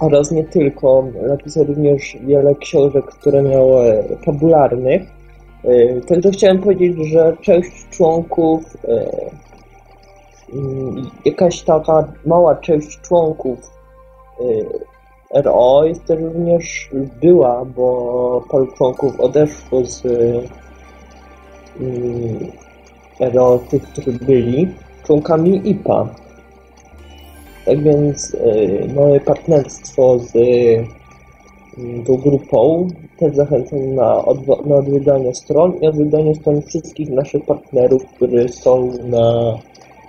oraz 0.00 0.30
nie 0.30 0.44
tylko. 0.44 1.04
Napisał 1.28 1.64
również 1.64 2.16
wiele 2.26 2.54
książek, 2.54 3.04
które 3.04 3.42
miały 3.42 4.04
fabularnych. 4.24 5.02
Także 6.08 6.30
chciałem 6.30 6.58
powiedzieć, 6.58 6.96
że 7.12 7.36
część 7.40 7.88
członków 7.90 8.76
jakaś 11.24 11.62
taka 11.62 12.12
mała 12.26 12.56
część 12.56 13.00
członków 13.00 13.58
RO 15.34 15.84
jest 15.84 16.04
też 16.04 16.20
również 16.20 16.90
była, 17.20 17.64
bo 17.64 18.44
paru 18.50 18.66
członków 18.66 19.20
odeszło 19.20 19.84
z 19.84 20.02
RO, 23.20 23.58
tych, 23.70 23.82
którzy 23.82 24.12
byli 24.12 24.68
członkami 25.04 25.70
IPA. 25.70 26.08
Tak 27.66 27.82
więc 27.82 28.34
y, 28.34 28.88
moje 28.94 29.20
partnerstwo 29.20 30.18
z 30.18 30.36
mm, 31.78 32.04
tą 32.04 32.16
grupą 32.16 32.88
też 33.18 33.36
zachęcam 33.36 33.94
na, 33.94 34.24
na 34.66 34.76
odwiedzanie 34.76 35.34
stron 35.34 35.72
i 35.80 35.86
odwiedzanie 35.86 36.34
stron 36.34 36.62
wszystkich 36.62 37.10
naszych 37.10 37.44
partnerów, 37.44 38.06
którzy 38.06 38.48
są 38.48 38.92
na 39.04 39.58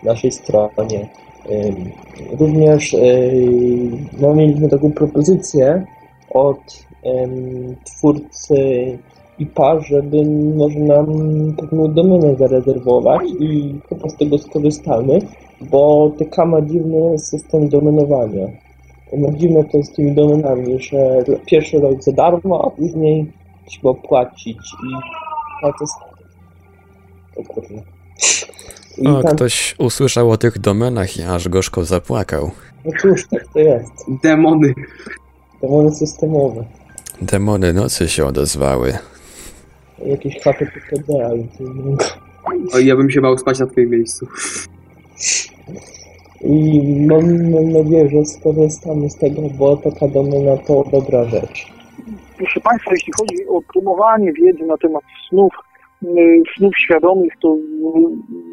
naszej 0.03 0.31
stronie. 0.31 1.09
Ym, 1.51 1.91
Również 2.39 2.95
no, 4.21 4.33
mieliśmy 4.33 4.69
taką 4.69 4.91
propozycję 4.91 5.85
od 6.29 6.85
ym, 7.05 7.75
twórcy 9.37 9.43
IPA, 9.43 9.79
żeby 9.79 10.17
może 10.57 10.79
nam 10.79 11.05
pewną 11.57 11.93
domenę 11.93 12.35
zarezerwować 12.35 13.21
i 13.39 13.75
chyba 13.89 14.09
z 14.09 14.17
tego 14.17 14.37
skorzystamy, 14.37 15.19
bo 15.61 16.11
TK 16.17 16.45
ma 16.45 16.61
dziwny 16.61 17.19
system 17.19 17.69
domenowania. 17.69 18.47
No 19.17 19.31
dziwne 19.31 19.63
to 19.63 19.83
z 19.83 19.91
tymi 19.91 20.15
domenami, 20.15 20.79
że 20.79 21.23
pierwszy 21.45 21.79
rok 21.79 22.03
za 22.03 22.11
darmo, 22.11 22.65
a 22.65 22.69
później 22.69 23.31
trzeba 23.65 23.93
płacić 23.93 24.57
i 24.57 24.87
płacę 25.61 25.85
z... 25.87 25.91
O 27.39 27.43
kurde. 27.53 27.81
I 28.97 29.07
O, 29.07 29.23
tam, 29.23 29.35
ktoś 29.35 29.75
usłyszał 29.79 30.31
o 30.31 30.37
tych 30.37 30.59
domenach 30.59 31.17
i 31.17 31.23
aż 31.23 31.49
gorzko 31.49 31.85
zapłakał. 31.85 32.51
no 32.85 32.91
cóż, 33.01 33.27
tak 33.27 33.47
to 33.53 33.59
jest. 33.59 33.91
Demony. 34.23 34.73
Demony 35.61 35.95
systemowe. 35.95 36.65
Demony 37.21 37.73
nocy 37.73 38.09
się 38.09 38.25
odezwały. 38.25 38.93
Jakieś 40.05 40.39
HTTPD, 40.39 41.25
ale 41.25 41.43
to 41.57 41.63
innego. 41.63 42.03
Oj, 42.73 42.85
ja 42.85 42.95
bym 42.95 43.09
się 43.09 43.21
bał 43.21 43.37
spać 43.37 43.59
na 43.59 43.67
twoim 43.67 43.89
miejscu. 43.89 44.27
I 46.41 46.81
mam, 47.07 47.51
mam 47.51 47.69
nadzieję, 47.71 48.09
że 48.09 48.25
skorzystamy 48.25 49.09
z 49.09 49.15
tego, 49.15 49.41
bo 49.59 49.77
taka 49.77 50.07
domena 50.07 50.57
to 50.57 50.83
dobra 50.91 51.23
rzecz. 51.25 51.67
Proszę 52.37 52.59
Państwa, 52.59 52.91
jeśli 52.91 53.13
chodzi 53.19 53.47
o 53.49 53.61
promowanie 53.73 54.33
wiedzy 54.33 54.63
na 54.65 54.77
temat 54.77 55.03
snów, 55.29 55.53
y, 56.03 56.41
snów 56.57 56.77
świadomych, 56.77 57.33
to 57.41 57.55
y, 57.55 57.59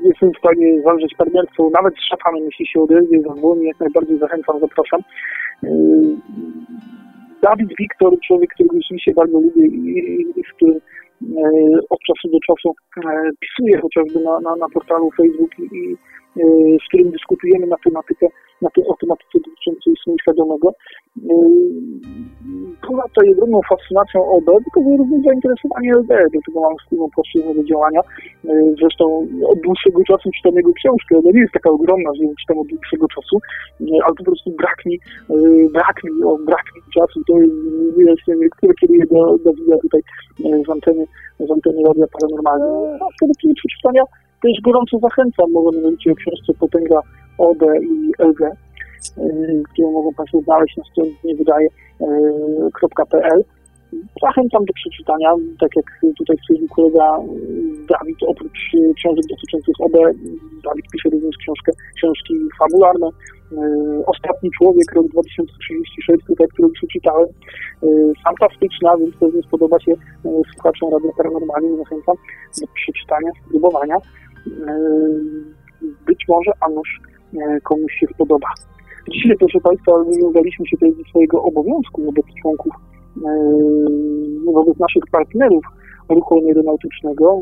jestem 0.09 0.33
w 0.33 0.39
stanie 0.39 0.83
zawrzeć 0.83 1.15
partnerstwo 1.19 1.71
nawet 1.71 1.95
z 1.95 2.09
szafanem, 2.09 2.45
jeśli 2.45 2.67
się 2.67 2.83
odezwie, 2.83 3.23
zadzwoni, 3.23 3.67
jak 3.67 3.81
najbardziej 3.81 4.19
zachęcam, 4.19 4.61
zapraszam. 4.61 5.01
Y, 5.65 5.69
Dawid 7.43 7.69
Wiktor, 7.79 8.21
człowiek, 8.27 8.51
którego 8.55 8.77
rzeczywiście 8.77 9.13
bardzo 9.15 9.41
lubię 9.41 9.67
i, 9.67 9.89
i, 9.89 10.41
i 10.41 10.45
z 10.51 10.53
którym 10.57 10.81
od 11.91 11.99
czasu 12.07 12.29
do 12.33 12.39
czasu 12.47 12.75
e, 12.97 13.31
pisuję 13.41 13.81
chociażby 13.81 14.21
na, 14.21 14.41
na, 14.41 14.57
na 14.57 14.69
portalu 14.75 15.11
Facebook 15.17 15.59
i, 15.59 15.93
e, 15.93 15.97
z 16.85 16.89
którym 16.89 17.11
dyskutujemy 17.11 17.67
na 17.67 17.77
tematykę, 17.85 18.27
na 18.63 18.71
te, 18.71 18.81
o 18.87 18.95
tematyce 18.97 19.39
dotyczącej 19.47 19.95
snu 20.03 20.15
świadomego. 20.23 20.73
Ponadto 22.89 23.21
ogromną 23.33 23.61
fascynacją 23.69 24.27
OB 24.37 24.45
wykazuje 24.65 24.97
również 24.97 25.25
zainteresowanie 25.25 25.93
LD, 25.93 26.13
do 26.35 26.41
tego 26.47 26.61
mam 26.61 26.77
wspólną 26.79 27.09
płaszczyznę 27.15 27.55
do 27.55 27.65
działania. 27.65 28.01
E, 28.01 28.75
Zresztą 28.81 29.27
od 29.53 29.59
dłuższego 29.61 30.01
czasu 30.09 30.31
czytam 30.37 30.55
jego 30.55 30.73
książkę, 30.73 31.19
ona 31.19 31.31
nie 31.31 31.41
jest 31.41 31.53
taka 31.53 31.71
ogromna, 31.71 32.11
że 32.15 32.25
ją 32.25 32.33
czytam 32.41 32.59
od 32.59 32.67
dłuższego 32.69 33.07
czasu, 33.09 33.37
ale 34.05 34.15
po 34.19 34.25
prostu 34.25 34.51
brak 34.51 34.79
mi, 34.87 34.99
brak 35.73 35.97
mi, 36.05 36.25
o, 36.25 36.39
brak 36.47 36.65
mi 36.75 36.81
czasu, 36.95 37.21
to 37.27 37.39
jest 37.41 37.55
wyjaśnienie, 37.97 38.49
które 38.57 38.75
kieruję 38.75 39.05
do, 39.11 39.53
widza 39.53 39.77
tutaj 39.83 40.01
z 40.67 40.71
anteny, 40.71 41.05
z 41.41 41.51
anteny 41.51 41.83
Radia 41.87 42.07
Paranormalnej. 42.15 42.95
A 42.95 43.07
co 43.21 43.27
do 43.27 43.35
tej 43.43 43.55
przeczytania 43.55 44.05
też 44.45 44.61
gorąco 44.63 44.99
zachęcam, 44.99 45.53
mowa 45.53 45.71
mianowicie 45.77 46.13
o 46.13 46.15
książce 46.15 46.53
Potęga 46.61 47.01
OB 47.39 47.63
i 47.83 48.13
LG, 48.19 48.41
e, 48.43 48.53
którą 49.73 49.93
mogą 49.93 50.15
Państwo 50.15 50.41
znaleźć 50.41 50.77
na 50.77 50.85
stronie 50.85 51.11
nie 51.25 51.35
wydaje 51.35 51.69
.pl. 53.11 53.45
Zachęcam 54.23 54.65
do 54.65 54.73
przeczytania, 54.73 55.31
tak 55.61 55.77
jak 55.77 55.87
tutaj 56.19 56.37
stwierdził 56.43 56.69
kolega 56.69 57.19
Dawid, 57.89 58.19
oprócz 58.27 58.59
książek 58.97 59.25
dotyczących 59.31 59.75
OB, 59.81 59.97
Dawid 60.65 60.87
pisze 60.93 61.09
również 61.11 61.37
książkę, 61.37 61.73
książki 61.97 62.35
fabularne. 62.59 63.09
Ostatni 64.07 64.51
człowiek, 64.59 64.93
rok 64.95 65.07
2036, 65.07 66.25
tutaj, 66.27 66.47
którą 66.49 66.69
przeczytałem, 66.71 67.29
fantastyczna, 68.25 68.97
więc 68.97 69.17
pewnie 69.17 69.43
spodoba 69.43 69.81
się 69.81 69.93
słuchaczom 70.53 70.93
Radia 70.93 71.11
Paranormalnie. 71.17 71.77
Zachęcam 71.77 72.17
do 72.61 72.67
przeczytania, 72.75 73.31
spróbowania. 73.47 73.97
E, 74.47 74.75
Być 76.07 76.25
może, 76.29 76.51
a 76.61 76.69
nuż 76.69 77.01
e, 77.35 77.61
komuś 77.61 77.93
się 78.01 78.07
spodoba. 78.15 78.49
Dzisiaj, 79.13 79.37
proszę 79.39 79.61
Państwa, 79.61 79.93
nie 80.09 80.27
udaliśmy 80.27 80.67
się 80.67 80.77
tutaj 80.77 80.93
do 80.93 81.05
swojego 81.05 81.43
obowiązku 81.43 82.05
wobec 82.05 82.25
członków, 82.43 82.73
e, 83.27 84.53
wobec 84.53 84.79
naszych 84.79 85.03
partnerów 85.13 85.65
ruchu 86.09 86.35
aeronautycznego. 86.35 87.41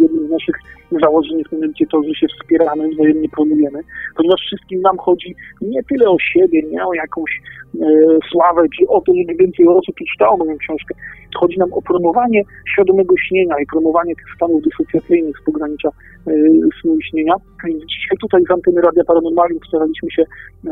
Jednym 0.00 0.26
z 0.26 0.30
naszych 0.30 0.56
założeń 1.02 1.38
jest 1.38 1.52
mianowicie 1.52 1.86
to, 1.86 2.02
że 2.02 2.14
się 2.14 2.26
wspieramy, 2.28 2.88
wzajemnie 2.88 3.28
promujemy, 3.28 3.80
ponieważ 4.16 4.40
wszystkim 4.40 4.80
nam 4.80 4.98
chodzi 4.98 5.34
nie 5.62 5.82
tyle 5.82 6.10
o 6.10 6.16
siebie, 6.18 6.62
nie 6.62 6.86
o 6.86 6.94
jakąś 6.94 7.40
e, 7.80 7.86
sławę, 8.32 8.62
czy 8.78 8.88
o 8.88 9.00
to, 9.00 9.12
żeby 9.14 9.34
więcej 9.34 9.66
osób 9.68 9.94
przeczytało 9.94 10.36
moją 10.36 10.58
książkę. 10.58 10.94
Chodzi 11.36 11.58
nam 11.58 11.72
o 11.72 11.82
promowanie 11.82 12.42
świadomego 12.72 13.14
śnienia 13.28 13.54
i 13.62 13.66
promowanie 13.66 14.16
tych 14.16 14.34
stanów 14.36 14.62
dysocjacyjnych 14.62 15.38
z 15.38 15.44
pogranicza 15.44 15.88
e, 15.88 16.32
snu 16.80 16.96
i 16.96 17.04
śnienia. 17.04 17.34
Dzisiaj 17.64 18.16
tutaj 18.20 18.42
z 18.48 18.50
anteny 18.50 18.80
Radia 18.80 19.04
Paranormalium 19.04 19.60
staraliśmy 19.68 20.10
się 20.10 20.22
e, 20.22 20.70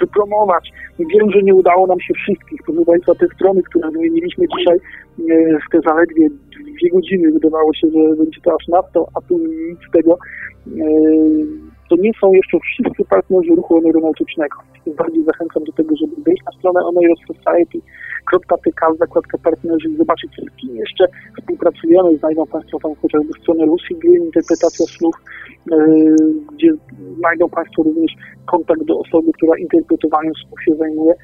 wypromować. 0.00 0.72
Wiem, 0.98 1.30
że 1.30 1.42
nie 1.42 1.54
udało 1.54 1.86
nam 1.86 2.00
się 2.00 2.14
wszystkich. 2.14 2.60
Proszę 2.66 2.84
Państwa, 2.86 3.14
te 3.14 3.26
strony, 3.34 3.62
które 3.62 3.90
wymieniliśmy 3.90 4.46
dzisiaj, 4.58 4.76
e, 4.76 5.58
w 5.66 5.70
te 5.72 5.80
zaledwie 5.88 6.28
dwie 6.74 6.90
godziny 6.90 7.32
wydawało 7.32 7.74
się, 7.74 7.86
że 7.86 8.16
będzie 8.16 8.40
to 8.44 8.50
aż 8.60 8.68
nadto, 8.68 9.06
a 9.14 9.20
tu 9.20 9.38
nic 9.70 9.78
z 9.88 9.90
tego. 9.92 10.18
E, 10.66 10.84
To 11.90 11.96
nie 11.96 12.12
są 12.20 12.32
jeszcze 12.32 12.58
wszyscy 12.60 13.04
partnerzy 13.04 13.54
ruchu 13.54 13.76
aeronautycznego. 13.76 14.56
Bardziej 14.96 15.24
zachęcam 15.24 15.64
do 15.64 15.72
tego, 15.72 15.96
żeby 15.96 16.14
wejść 16.26 16.42
na 16.46 16.52
stronę 16.58 16.80
oneirosociety.tk, 16.84 18.80
zakładka 18.98 19.38
partnerzy 19.38 19.88
i 19.88 19.96
zobaczyć, 19.96 20.30
z 20.52 20.56
kim 20.56 20.76
jeszcze 20.76 21.04
współpracujemy. 21.38 22.18
Znajdą 22.18 22.46
Państwo 22.46 22.78
tam 22.82 22.94
chociażby 23.02 23.32
stronę 23.42 23.66
Lucy 23.66 23.94
Green, 23.94 24.24
interpretacja 24.24 24.86
snów, 24.86 25.14
e, 25.72 25.76
gdzie 26.54 26.70
znajdą 27.18 27.48
Państwo 27.48 27.82
również 27.82 28.12
kontakt 28.46 28.84
do 28.84 28.98
osoby, 28.98 29.32
która 29.32 29.58
interpretowaniem 29.58 30.32
snów 30.34 30.62
się 30.64 30.74
zajmuje 30.74 31.12
e, 31.12 31.16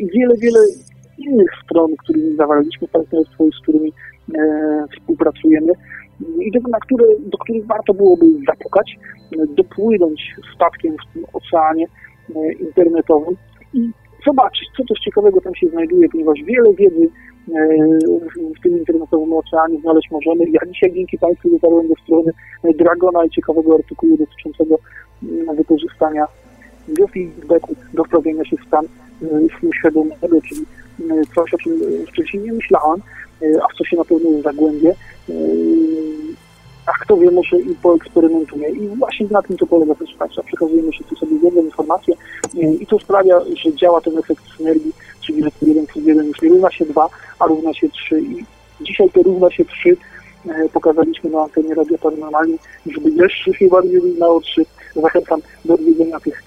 i 0.00 0.06
wiele, 0.10 0.34
wiele 0.36 0.60
innych 1.18 1.50
stron, 1.64 1.96
którymi 1.96 2.36
zawarliśmy 2.36 2.88
partnerstwo 2.88 3.46
i 3.46 3.50
z 3.50 3.60
którymi 3.62 3.92
współpracujemy 4.92 5.72
i 6.40 6.50
do, 6.50 6.60
na 6.68 6.78
które, 6.78 7.04
do 7.20 7.38
których 7.38 7.66
warto 7.66 7.94
byłoby 7.94 8.26
zapukać, 8.46 8.98
e, 9.32 9.46
dopłynąć 9.46 10.34
statkiem 10.54 10.96
w 10.96 11.12
tym 11.14 11.24
oceanie 11.32 11.86
e, 12.36 12.52
internetowym 12.52 13.36
i 13.74 13.90
zobaczyć, 14.26 14.68
co 14.76 14.84
coś 14.84 14.98
ciekawego 14.98 15.40
tam 15.40 15.54
się 15.54 15.68
znajduje, 15.68 16.08
ponieważ 16.08 16.38
wiele 16.44 16.74
wiedzy 16.74 17.08
e, 17.48 17.68
w- 18.56 18.62
tym 18.62 18.78
internetowym 18.78 19.32
oceanie 19.32 19.80
znaleźć 19.80 20.10
możemy. 20.10 20.50
Ja 20.50 20.60
dzisiaj 20.72 20.92
dzięki 20.92 21.18
Państwu 21.18 21.50
dotarłem 21.50 21.88
do 21.88 21.94
strony 21.94 22.32
Dragona 22.78 23.24
i 23.24 23.30
ciekawego 23.30 23.74
artykułu 23.74 24.16
dotyczącego 24.16 24.78
mm, 25.22 25.56
wykorzystania 25.56 26.26
biofeedbacku 26.88 27.74
do 27.94 28.04
wprawienia 28.04 28.44
się 28.44 28.56
w 28.56 28.66
stan 28.66 28.84
świadomego, 29.78 30.40
czyli 30.48 30.60
e, 31.10 31.22
coś, 31.34 31.54
o 31.54 31.58
czym 31.58 31.72
wcześniej 32.08 32.42
nie 32.42 32.52
myślałem, 32.52 33.00
a 33.62 33.68
w 33.68 33.76
co 33.78 33.84
się 33.84 33.96
na 33.96 34.04
pewno 34.04 34.42
zagłębię. 34.42 34.94
E, 35.28 35.32
A 36.86 36.92
kto 37.04 37.16
wie, 37.16 37.30
może 37.30 37.60
i 37.60 37.74
poeksperymentuję. 37.74 38.68
I 38.70 38.88
właśnie 38.88 39.26
na 39.30 39.42
tym 39.42 39.56
to 39.56 39.66
polega, 39.66 39.94
proszę 39.94 40.16
Państwa. 40.18 40.42
Przekazujemy 40.42 40.90
wszyscy 40.90 41.16
sobie 41.16 41.38
wiedzę, 41.38 41.60
informacje 41.60 42.14
e, 42.62 42.74
i 42.74 42.86
to 42.86 42.98
sprawia, 42.98 43.40
że 43.62 43.74
działa 43.74 44.00
ten 44.00 44.18
efekt 44.18 44.44
synergii, 44.56 44.92
czyli 45.20 45.42
że 45.42 45.50
1 45.62 45.86
plus 45.86 46.04
1 46.06 46.26
już 46.26 46.42
nie 46.42 46.48
równa 46.48 46.70
się 46.70 46.84
2, 46.84 47.08
a 47.38 47.46
równa 47.46 47.74
się 47.74 47.88
3. 47.88 48.20
I 48.20 48.44
dzisiaj 48.80 49.10
to 49.10 49.22
równa 49.22 49.50
się 49.50 49.64
3 49.64 49.96
e, 50.48 50.68
pokazaliśmy 50.68 51.30
na 51.30 51.42
antenie 51.42 51.74
Radia 51.74 51.98
Paranormalnie, 51.98 52.56
żeby 52.86 53.10
jeszcze 53.10 53.54
się 53.54 53.68
bardziej 53.68 54.00
równało 54.00 54.40
3. 54.40 54.64
Zachęcam 54.96 55.40
do 55.64 55.74
odwiedzenia 55.74 56.20
tych 56.20 56.42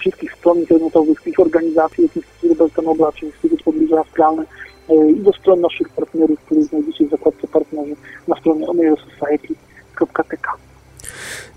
wszystkich 0.00 0.32
stron 0.32 0.58
internetowych, 0.58 1.20
tych 1.20 1.40
organizacji, 1.40 2.08
tych 2.08 2.24
Roberta 2.48 2.82
Nobla, 2.82 3.12
czy 3.12 3.26
Instytut 3.26 3.62
Pobliża 3.62 4.00
Astralne 4.00 4.44
i 4.88 5.20
do 5.20 5.32
stron 5.32 5.60
naszych 5.60 5.88
partnerów, 5.88 6.40
których 6.40 6.64
znajdziecie 6.64 7.06
w 7.06 7.10
zakładce 7.10 7.48
partnerzy 7.48 7.96
na 8.28 8.36
stronie 8.36 8.66
oneirosociety.tk. 8.68 10.48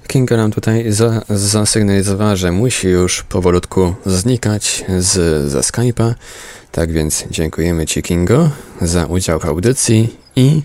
Kinga 0.07 0.37
nam 0.37 0.51
tutaj 0.51 0.91
za, 0.91 1.21
zasygnalizowała, 1.29 2.35
że 2.35 2.51
musi 2.51 2.87
już 2.87 3.23
powolutku 3.23 3.93
znikać 4.05 4.85
z, 4.99 5.11
ze 5.51 5.59
Skype'a. 5.59 6.13
Tak 6.71 6.91
więc 6.91 7.25
dziękujemy 7.31 7.85
Ci, 7.85 8.01
Kingo, 8.01 8.49
za 8.81 9.05
udział 9.05 9.39
w 9.39 9.45
audycji 9.45 10.15
i 10.35 10.61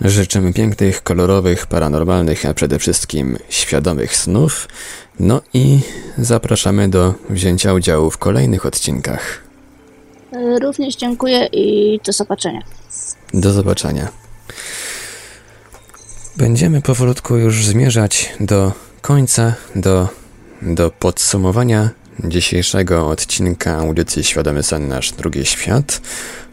życzymy 0.00 0.52
pięknych, 0.52 1.02
kolorowych, 1.02 1.66
paranormalnych, 1.66 2.46
a 2.46 2.54
przede 2.54 2.78
wszystkim 2.78 3.38
świadomych 3.48 4.16
snów. 4.16 4.68
No 5.20 5.40
i 5.54 5.80
zapraszamy 6.18 6.88
do 6.88 7.14
wzięcia 7.30 7.74
udziału 7.74 8.10
w 8.10 8.18
kolejnych 8.18 8.66
odcinkach. 8.66 9.49
E, 10.32 10.58
Również 10.58 10.96
dziękuję 10.96 11.46
i 11.46 12.00
do 12.06 12.12
zobaczenia. 12.12 12.62
Do 13.34 13.52
zobaczenia. 13.52 14.08
Będziemy 16.36 16.82
powolutku 16.82 17.36
już 17.36 17.64
zmierzać 17.64 18.32
do 18.40 18.72
końca, 19.02 19.54
do, 19.76 20.08
do 20.62 20.90
podsumowania 20.90 21.90
dzisiejszego 22.24 23.08
odcinka 23.08 23.76
audycji 23.76 24.24
Świadomy 24.24 24.62
Sen 24.62 24.88
Nasz 24.88 25.12
Drugi 25.12 25.46
Świat. 25.46 26.00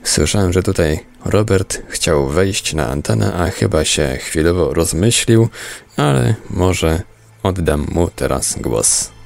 Słyszałem, 0.03 0.53
że 0.53 0.63
tutaj 0.63 0.99
Robert 1.25 1.81
chciał 1.87 2.27
wejść 2.27 2.73
na 2.73 2.87
antenę, 2.87 3.33
a 3.33 3.49
chyba 3.49 3.85
się 3.85 4.17
chwilowo 4.21 4.73
rozmyślił, 4.73 5.49
ale 5.97 6.35
może 6.49 7.01
oddam 7.43 7.87
mu 7.91 8.07
teraz 8.07 8.55
głos. 8.61 9.16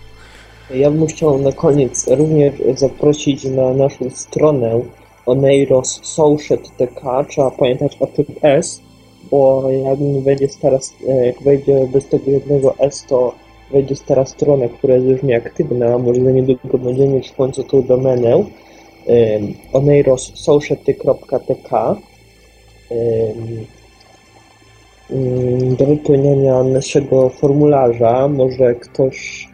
Ja 0.73 0.91
bym 0.91 1.07
chciał 1.07 1.37
na 1.37 1.51
koniec 1.51 2.07
również 2.07 2.53
zaprosić 2.75 3.43
na 3.43 3.73
naszą 3.73 4.09
stronę 4.09 4.81
Oneiros 5.25 5.99
trzeba 7.29 7.51
pamiętać 7.51 7.97
o 7.99 8.07
tym 8.07 8.25
S, 8.41 8.81
bo 9.31 9.71
jak 9.71 10.23
wejdzie 10.23 10.47
stara, 10.47 10.79
jak 11.25 11.43
wejdzie 11.43 11.87
bez 11.93 12.07
tego 12.07 12.31
jednego 12.31 12.75
S, 12.79 13.05
to 13.09 13.33
wejdzie 13.71 13.95
stara 13.95 14.25
strona, 14.25 14.67
która 14.67 14.95
jest 14.95 15.07
już 15.07 15.23
nieaktywna, 15.23 15.97
może 15.97 16.23
za 16.23 16.31
niedługo 16.31 16.77
będzie 16.77 17.07
mieć 17.07 17.29
w 17.29 17.35
końcu 17.35 17.63
tą 17.63 17.83
domenę. 17.83 18.35
Um, 18.35 19.53
do 25.77 25.85
wypełnienia 25.85 26.63
naszego 26.63 27.29
formularza. 27.29 28.27
Może 28.27 28.75
ktoś 28.75 29.50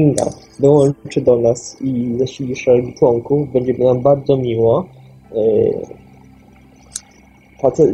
Kinga 0.00 0.30
dołączy 0.60 1.20
do 1.20 1.36
nas 1.36 1.76
i 1.80 2.14
zasili 2.18 2.56
szereg 2.56 2.84
członków, 2.98 3.52
będzie 3.52 3.74
nam 3.74 4.00
bardzo 4.00 4.36
miło. 4.36 4.84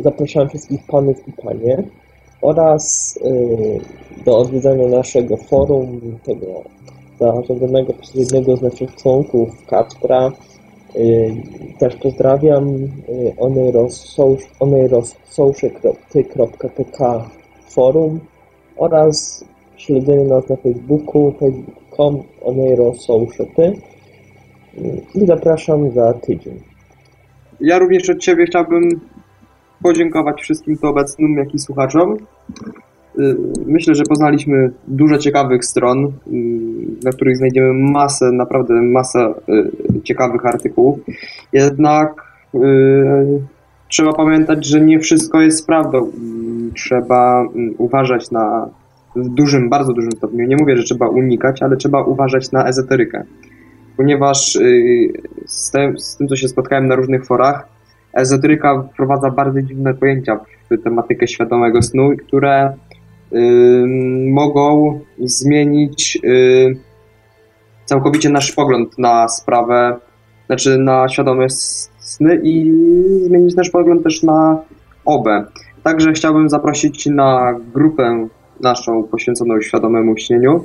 Zapraszam 0.03 0.49
wszystkich 0.49 0.87
panów 0.87 1.29
i 1.29 1.33
panie 1.33 1.83
oraz 2.43 3.19
do 4.25 4.39
odwiedzania 4.39 4.89
naszego 4.89 5.37
forum, 5.37 6.01
tego 6.25 6.47
zarządzonego 7.21 7.93
przez 7.93 8.15
jednego 8.15 8.57
z 8.57 8.63
naszych 8.63 8.95
członków, 8.95 9.67
Kacpra. 9.67 10.33
Też 11.79 11.97
pozdrawiam 11.97 12.89
oneirossociety.tk 14.61 17.25
forum 17.69 18.21
oraz 18.77 19.45
śledzenie 19.77 20.25
nas 20.25 20.49
na 20.49 20.57
Facebooku, 20.57 21.33
facebook.com, 21.97 22.23
oneirossociety 22.43 23.73
i 25.15 25.27
zapraszam 25.27 25.91
za 25.91 26.13
tydzień. 26.13 26.61
Ja 27.61 27.79
również 27.79 28.11
od 28.11 28.19
Ciebie 28.19 28.47
chciałbym 28.47 29.01
podziękować 29.83 30.43
wszystkim 30.43 30.79
tu 30.79 30.87
obecnym, 30.87 31.37
jak 31.37 31.55
i 31.55 31.59
słuchaczom. 31.59 32.17
Myślę, 33.67 33.95
że 33.95 34.03
poznaliśmy 34.09 34.71
dużo 34.89 35.19
ciekawych 35.19 35.65
stron, 35.65 36.13
na 37.05 37.11
których 37.11 37.37
znajdziemy 37.37 37.73
masę, 37.73 38.33
naprawdę 38.33 38.75
masę 38.75 39.35
ciekawych 40.05 40.47
artykułów. 40.47 40.99
Jednak 41.53 42.33
trzeba 43.89 44.13
pamiętać, 44.13 44.67
że 44.67 44.81
nie 44.81 45.01
wszystko 45.01 45.41
jest 45.41 45.67
prawdą. 45.67 46.13
Trzeba 46.75 47.49
uważać 47.79 48.31
na 48.31 48.69
w 49.17 49.29
dużym, 49.29 49.71
bardzo 49.71 49.93
dużym 49.93 50.13
stopniu. 50.13 50.47
Nie 50.47 50.57
mówię, 50.57 50.77
że 50.77 50.83
trzeba 50.83 51.09
unikać, 51.09 51.63
ale 51.63 51.77
trzeba 51.77 52.03
uważać 52.03 52.53
na 52.53 52.69
ezoterykę. 52.69 53.25
Ponieważ 53.97 54.59
z 55.47 55.71
tym, 55.71 55.99
z 55.99 56.17
tym 56.17 56.29
co 56.29 56.37
się 56.37 56.49
spotkałem 56.49 56.87
na 56.87 56.95
różnych 56.95 57.27
forach, 57.27 57.69
ezoteryka 58.13 58.83
wprowadza 58.93 59.31
bardzo 59.31 59.63
dziwne 59.63 59.95
pojęcia 59.95 60.41
w 60.71 60.83
tematykę 60.83 61.29
świadomego 61.29 61.83
snu, 61.83 62.11
które 62.27 62.73
mogą 64.31 65.01
zmienić 65.19 66.19
całkowicie 67.85 68.29
nasz 68.29 68.53
pogląd 68.53 68.99
na 68.99 69.29
sprawę, 69.29 69.97
znaczy 70.47 70.79
na 70.79 71.09
świadome 71.09 71.47
sny 71.99 72.41
i 72.43 72.73
zmienić 73.27 73.57
nasz 73.57 73.71
pogląd 73.71 74.03
też 74.03 74.23
na 74.23 74.59
obę. 75.05 75.45
Także 75.83 76.13
chciałbym 76.13 76.49
zaprosić 76.49 77.07
na 77.07 77.55
grupę 77.75 78.29
naszą 78.61 79.03
poświęconą 79.05 79.61
świadomemu 79.61 80.17
śnieniu. 80.17 80.65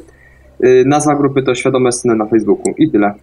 Nazwa 0.86 1.16
grupy 1.16 1.44
to 1.44 1.56
Świadome 1.56 1.92
Sny 1.92 2.16
na 2.16 2.26
Facebooku 2.26 2.74
i 2.78 2.92
tyle. 2.92 3.14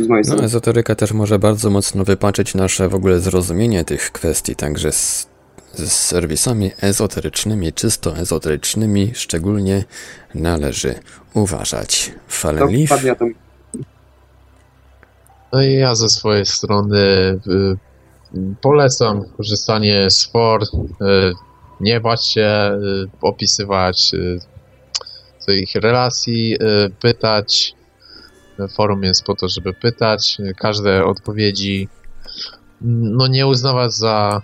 Z 0.00 0.08
mojej 0.08 0.22
No, 0.22 0.24
strony. 0.24 0.42
ezoteryka 0.44 0.94
też 0.94 1.12
może 1.12 1.38
bardzo 1.38 1.70
mocno 1.70 2.04
wypaczyć 2.04 2.54
nasze 2.54 2.88
w 2.88 2.94
ogóle 2.94 3.20
zrozumienie 3.20 3.84
tych 3.84 4.12
kwestii, 4.12 4.56
także 4.56 4.92
z, 4.92 5.28
z 5.72 5.92
serwisami 5.92 6.70
ezoterycznymi, 6.80 7.72
czysto 7.72 8.16
ezoterycznymi 8.16 9.10
szczególnie 9.14 9.84
należy 10.34 10.94
uważać. 11.34 12.12
Fallen 12.28 12.68
Leaf. 12.72 12.90
No 15.52 15.62
i 15.62 15.72
ja 15.72 15.94
ze 15.94 16.08
swojej 16.08 16.46
strony 16.46 16.96
y, 16.96 17.76
polecam 18.60 19.22
korzystanie 19.36 20.10
z 20.10 20.24
for, 20.26 20.62
y, 20.62 20.66
nie 21.84 22.00
bać 22.00 22.26
się 22.26 22.78
y, 22.82 23.08
opisywać 23.20 24.14
y, 24.14 24.38
swoich 25.38 25.74
relacji, 25.74 26.54
y, 26.54 26.90
pytać. 27.00 27.74
Forum 28.76 29.02
jest 29.02 29.24
po 29.24 29.34
to, 29.34 29.48
żeby 29.48 29.72
pytać. 29.72 30.38
Każde 30.56 31.04
odpowiedzi 31.04 31.88
mm, 32.82 33.16
no 33.16 33.26
nie 33.26 33.46
uznawać 33.46 33.94
za 33.94 34.42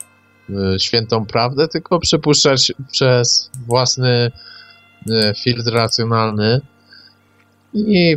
świętą 0.78 1.26
prawdę, 1.26 1.68
tylko 1.68 2.00
przypuszczać 2.00 2.72
przez 2.92 3.50
własny 3.66 4.30
filtr 5.36 5.72
racjonalny 5.72 6.60
i 7.74 8.16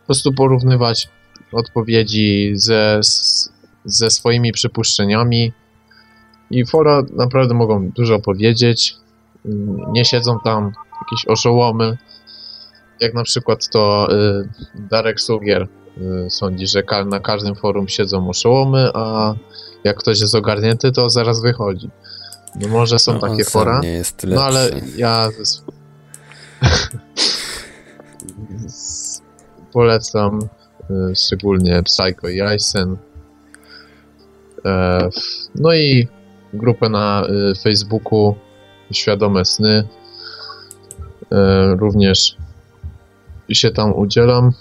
po 0.00 0.06
prostu 0.06 0.32
porównywać 0.32 1.08
odpowiedzi 1.52 2.52
ze, 2.54 3.00
ze 3.84 4.10
swoimi 4.10 4.52
przypuszczeniami. 4.52 5.52
I 6.54 6.66
fora 6.66 7.02
naprawdę 7.12 7.54
mogą 7.54 7.90
dużo 7.90 8.18
powiedzieć. 8.18 8.96
Mm, 9.44 9.92
Nie 9.92 10.04
siedzą 10.04 10.38
tam 10.44 10.72
jakieś 11.02 11.26
oszołomy. 11.26 11.98
Jak 13.00 13.14
na 13.14 13.24
przykład 13.24 13.68
to 13.68 14.08
y, 14.12 14.48
Darek 14.74 15.20
Sugier 15.20 15.68
y, 15.98 16.30
sądzi, 16.30 16.66
że 16.66 16.82
na 17.06 17.20
każdym 17.20 17.54
forum 17.54 17.88
siedzą 17.88 18.28
oszołomy, 18.28 18.90
a 18.94 19.34
jak 19.84 19.96
ktoś 19.96 20.20
jest 20.20 20.34
ogarnięty, 20.34 20.92
to 20.92 21.10
zaraz 21.10 21.42
wychodzi. 21.42 21.90
No 22.60 22.68
może 22.68 22.98
są 22.98 23.12
no, 23.12 23.20
takie 23.20 23.44
fora. 23.44 23.80
No 24.26 24.42
ale 24.42 24.70
ja 24.96 25.30
polecam 29.72 30.48
y, 30.90 31.16
szczególnie 31.16 31.82
Psycho 31.82 32.28
i 32.28 32.40
Aysen. 32.40 32.96
E, 34.64 35.08
no 35.54 35.74
i 35.74 36.08
grupę 36.54 36.88
na 36.88 37.26
y, 37.50 37.54
Facebooku 37.54 38.34
Świadome 38.92 39.44
Sny. 39.44 39.84
E, 41.32 41.74
również 41.74 42.36
się 43.48 43.70
tam 43.70 43.94
udzielam. 43.94 44.52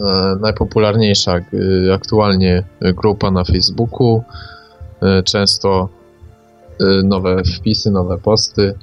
E, 0.00 0.36
najpopularniejsza 0.40 1.36
y, 1.36 1.94
aktualnie 1.94 2.64
grupa 2.80 3.30
na 3.30 3.44
Facebooku. 3.44 4.22
Często 5.24 5.88
y, 6.80 7.02
nowe 7.04 7.42
wpisy, 7.44 7.90
nowe 7.90 8.18
posty. 8.18 8.74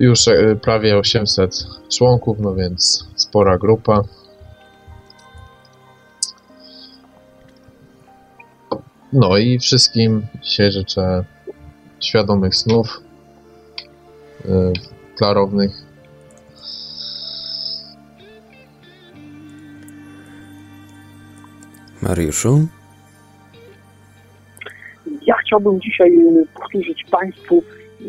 Już 0.00 0.24
prawie 0.62 0.98
800 0.98 1.66
członków, 1.88 2.38
no 2.40 2.54
więc 2.54 3.06
spora 3.16 3.58
grupa. 3.58 4.02
No 9.12 9.38
i 9.38 9.58
wszystkim 9.58 10.22
dzisiaj 10.42 10.72
życzę 10.72 11.24
świadomych 12.00 12.54
snów, 12.54 13.00
e, 14.44 14.72
klarownych. 15.16 15.70
Mariuszu? 22.02 22.68
Ja 25.26 25.34
chciałbym 25.34 25.80
dzisiaj 25.80 26.16
e, 26.16 26.44
powtórzyć 26.54 27.04
Państwu 27.10 27.62
e, 28.00 28.04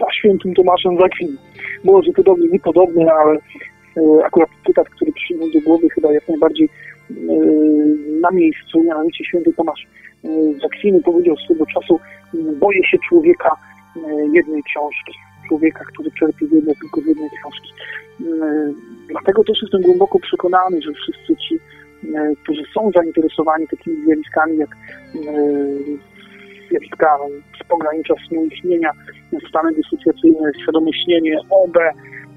za 0.00 0.12
świętym 0.12 0.54
Tomaszem 0.54 0.98
z 0.98 1.02
Akwinu. 1.02 1.38
Może 1.84 2.12
to 2.12 2.22
do 2.22 2.34
mnie 2.34 2.48
niepodobne, 2.48 3.12
ale 3.12 3.34
e, 3.34 4.24
akurat 4.24 4.48
cytat, 4.66 4.88
który 4.88 5.12
przyszedł 5.12 5.52
do 5.52 5.60
głowy 5.60 5.88
chyba 5.90 6.12
jak 6.12 6.28
najbardziej 6.28 6.68
na 8.20 8.30
miejscu, 8.30 8.82
mianowicie 8.84 9.24
święty 9.24 9.52
Tomasz 9.52 9.86
e, 10.24 10.28
z 10.60 10.64
Akwinu 10.64 11.00
powiedział 11.00 11.36
swego 11.36 11.66
czasu 11.66 12.00
boję 12.60 12.86
się 12.86 12.98
człowieka 13.08 13.56
jednej 14.32 14.62
książki. 14.62 15.12
Człowieka, 15.48 15.84
który 15.84 16.10
czerpie 16.10 16.46
wiedzę 16.46 16.72
tylko 16.80 17.00
z 17.00 17.06
jednej 17.06 17.30
książki. 17.30 17.72
Dlatego 19.08 19.44
też 19.44 19.58
jestem 19.62 19.82
głęboko 19.82 20.18
przekonany, 20.18 20.82
że 20.82 20.92
wszyscy 20.92 21.36
ci, 21.36 21.58
którzy 22.42 22.62
są 22.74 22.90
zainteresowani 22.94 23.68
takimi 23.68 24.04
zjawiskami 24.04 24.56
jak 24.58 24.76
zjawiska 26.70 27.18
z 27.60 27.68
pogranicza 27.68 28.14
snu 28.28 28.44
i 28.44 28.56
śnienia, 28.56 28.90
stany 29.48 29.72
dysocjacyjne, 29.72 30.50
świadome 30.62 30.92
śnienie, 30.92 31.36
OB, 31.50 31.76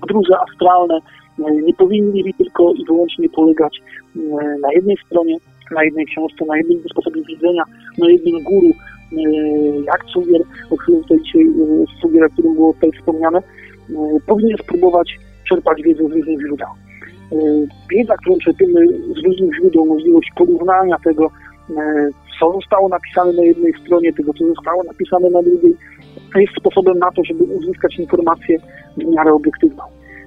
podróże 0.02 0.34
astralne, 0.40 1.00
nie 1.38 1.74
powinni 1.74 2.34
tylko 2.34 2.74
i 2.74 2.86
wyłącznie 2.86 3.30
polegać 3.30 3.82
na 4.62 4.74
jednej 4.74 4.98
stronie, 5.06 5.38
na 5.72 5.84
jednej 5.84 6.06
książce, 6.06 6.46
na 6.46 6.58
jednym 6.58 6.84
sposobie 6.92 7.22
widzenia, 7.22 7.64
na 7.98 8.10
jednym 8.10 8.44
guru, 8.44 8.68
e, 8.68 9.22
jak 9.86 10.06
Cugier, 10.06 10.42
o 10.70 10.78
którym 10.78 11.02
tutaj 11.02 11.18
dzisiaj, 11.26 11.46
Cugier, 12.02 12.24
e, 12.24 12.26
o 12.26 12.30
którym 12.30 12.56
było 12.56 12.74
tutaj 12.74 12.92
wspomniane, 12.92 13.40
powinien 14.28 14.58
spróbować 14.58 15.20
czerpać 15.50 15.82
wiedzę 15.82 16.04
z 16.04 16.12
różnych 16.12 16.40
źródeł. 16.40 16.68
Wiedza, 17.92 18.14
którą 18.18 18.38
czerpiemy 18.38 18.88
z 18.88 19.26
różnych 19.26 19.56
źródeł, 19.56 19.86
możliwość 19.86 20.30
porównania 20.36 20.98
tego, 21.04 21.32
co 22.40 22.54
zostało 22.54 22.90
napisane 22.90 23.34
na 23.34 23.44
jednej 23.44 23.74
stronie, 23.82 24.14
tego, 24.14 24.34
co 24.34 24.48
zostało 24.48 24.84
napisane 24.84 25.30
na 25.30 25.42
drugiej, 25.42 25.76
jest 26.36 26.54
sposobem 26.60 27.00
na 27.00 27.12
to, 27.12 27.24
żeby 27.24 27.44
uzyskać 27.44 28.00
informację 28.00 28.58
w 28.98 29.06
miarę 29.06 29.34
obiektywną. 29.34 29.84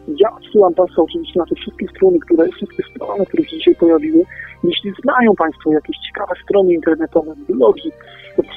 Ja 0.08 0.30
odsyłam 0.36 0.74
Państwa 0.74 1.02
oczywiście 1.02 1.38
na 1.38 1.46
te 1.46 1.54
wszystkie 1.54 1.88
strony, 1.88 2.18
które, 2.18 2.48
wszystkie 2.48 2.82
strony, 2.82 3.26
które 3.26 3.44
się 3.44 3.56
dzisiaj 3.56 3.74
pojawiły. 3.74 4.24
Jeśli 4.64 4.92
znają 5.02 5.34
Państwo 5.34 5.72
jakieś 5.72 5.96
ciekawe 5.96 6.34
strony 6.44 6.74
internetowe, 6.74 7.34
blogi, 7.48 7.90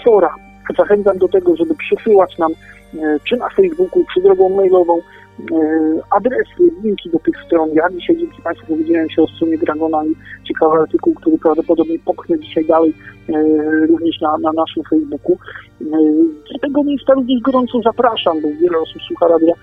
fora, 0.05 0.35
zachęcam 0.77 1.17
do 1.17 1.27
tego, 1.27 1.55
żeby 1.55 1.75
przesyłać 1.75 2.37
nam 2.37 2.51
e, 2.93 3.19
czy 3.23 3.37
na 3.37 3.49
Facebooku, 3.49 4.05
czy 4.13 4.21
drogą 4.21 4.49
mailową 4.49 5.01
E, 5.39 5.99
adresy, 6.09 6.71
linki 6.83 7.09
do 7.09 7.19
tych 7.19 7.35
stron. 7.45 7.69
Ja 7.73 7.89
dzisiaj 7.89 8.17
dzięki 8.17 8.41
Państwu 8.41 8.65
dowiedziałem 8.69 9.09
się 9.09 9.21
o 9.21 9.27
stronie 9.27 9.57
Dragona 9.57 10.05
i 10.05 10.15
ciekawy 10.47 10.77
artykuł, 10.77 11.13
który 11.13 11.37
prawdopodobnie 11.37 11.99
popchnę 11.99 12.39
dzisiaj 12.39 12.65
dalej 12.65 12.93
e, 13.29 13.33
również 13.87 14.21
na, 14.21 14.37
na 14.37 14.51
naszym 14.51 14.83
Facebooku. 14.89 15.37
E, 15.81 15.85
z 16.57 16.61
tego 16.61 16.83
miejsca 16.83 17.13
również 17.13 17.41
gorąco 17.41 17.81
zapraszam, 17.81 18.41
bo 18.41 18.47
wiele 18.61 18.79
osób 18.79 19.01
słucha 19.01 19.27
radia 19.27 19.53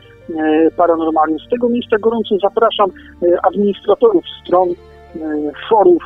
Paranormalium. 0.76 1.38
Z 1.38 1.48
tego 1.48 1.68
miejsca 1.68 1.98
gorąco 1.98 2.38
zapraszam 2.42 2.90
administratorów 3.42 4.24
stron, 4.42 4.68
forów, 5.68 6.02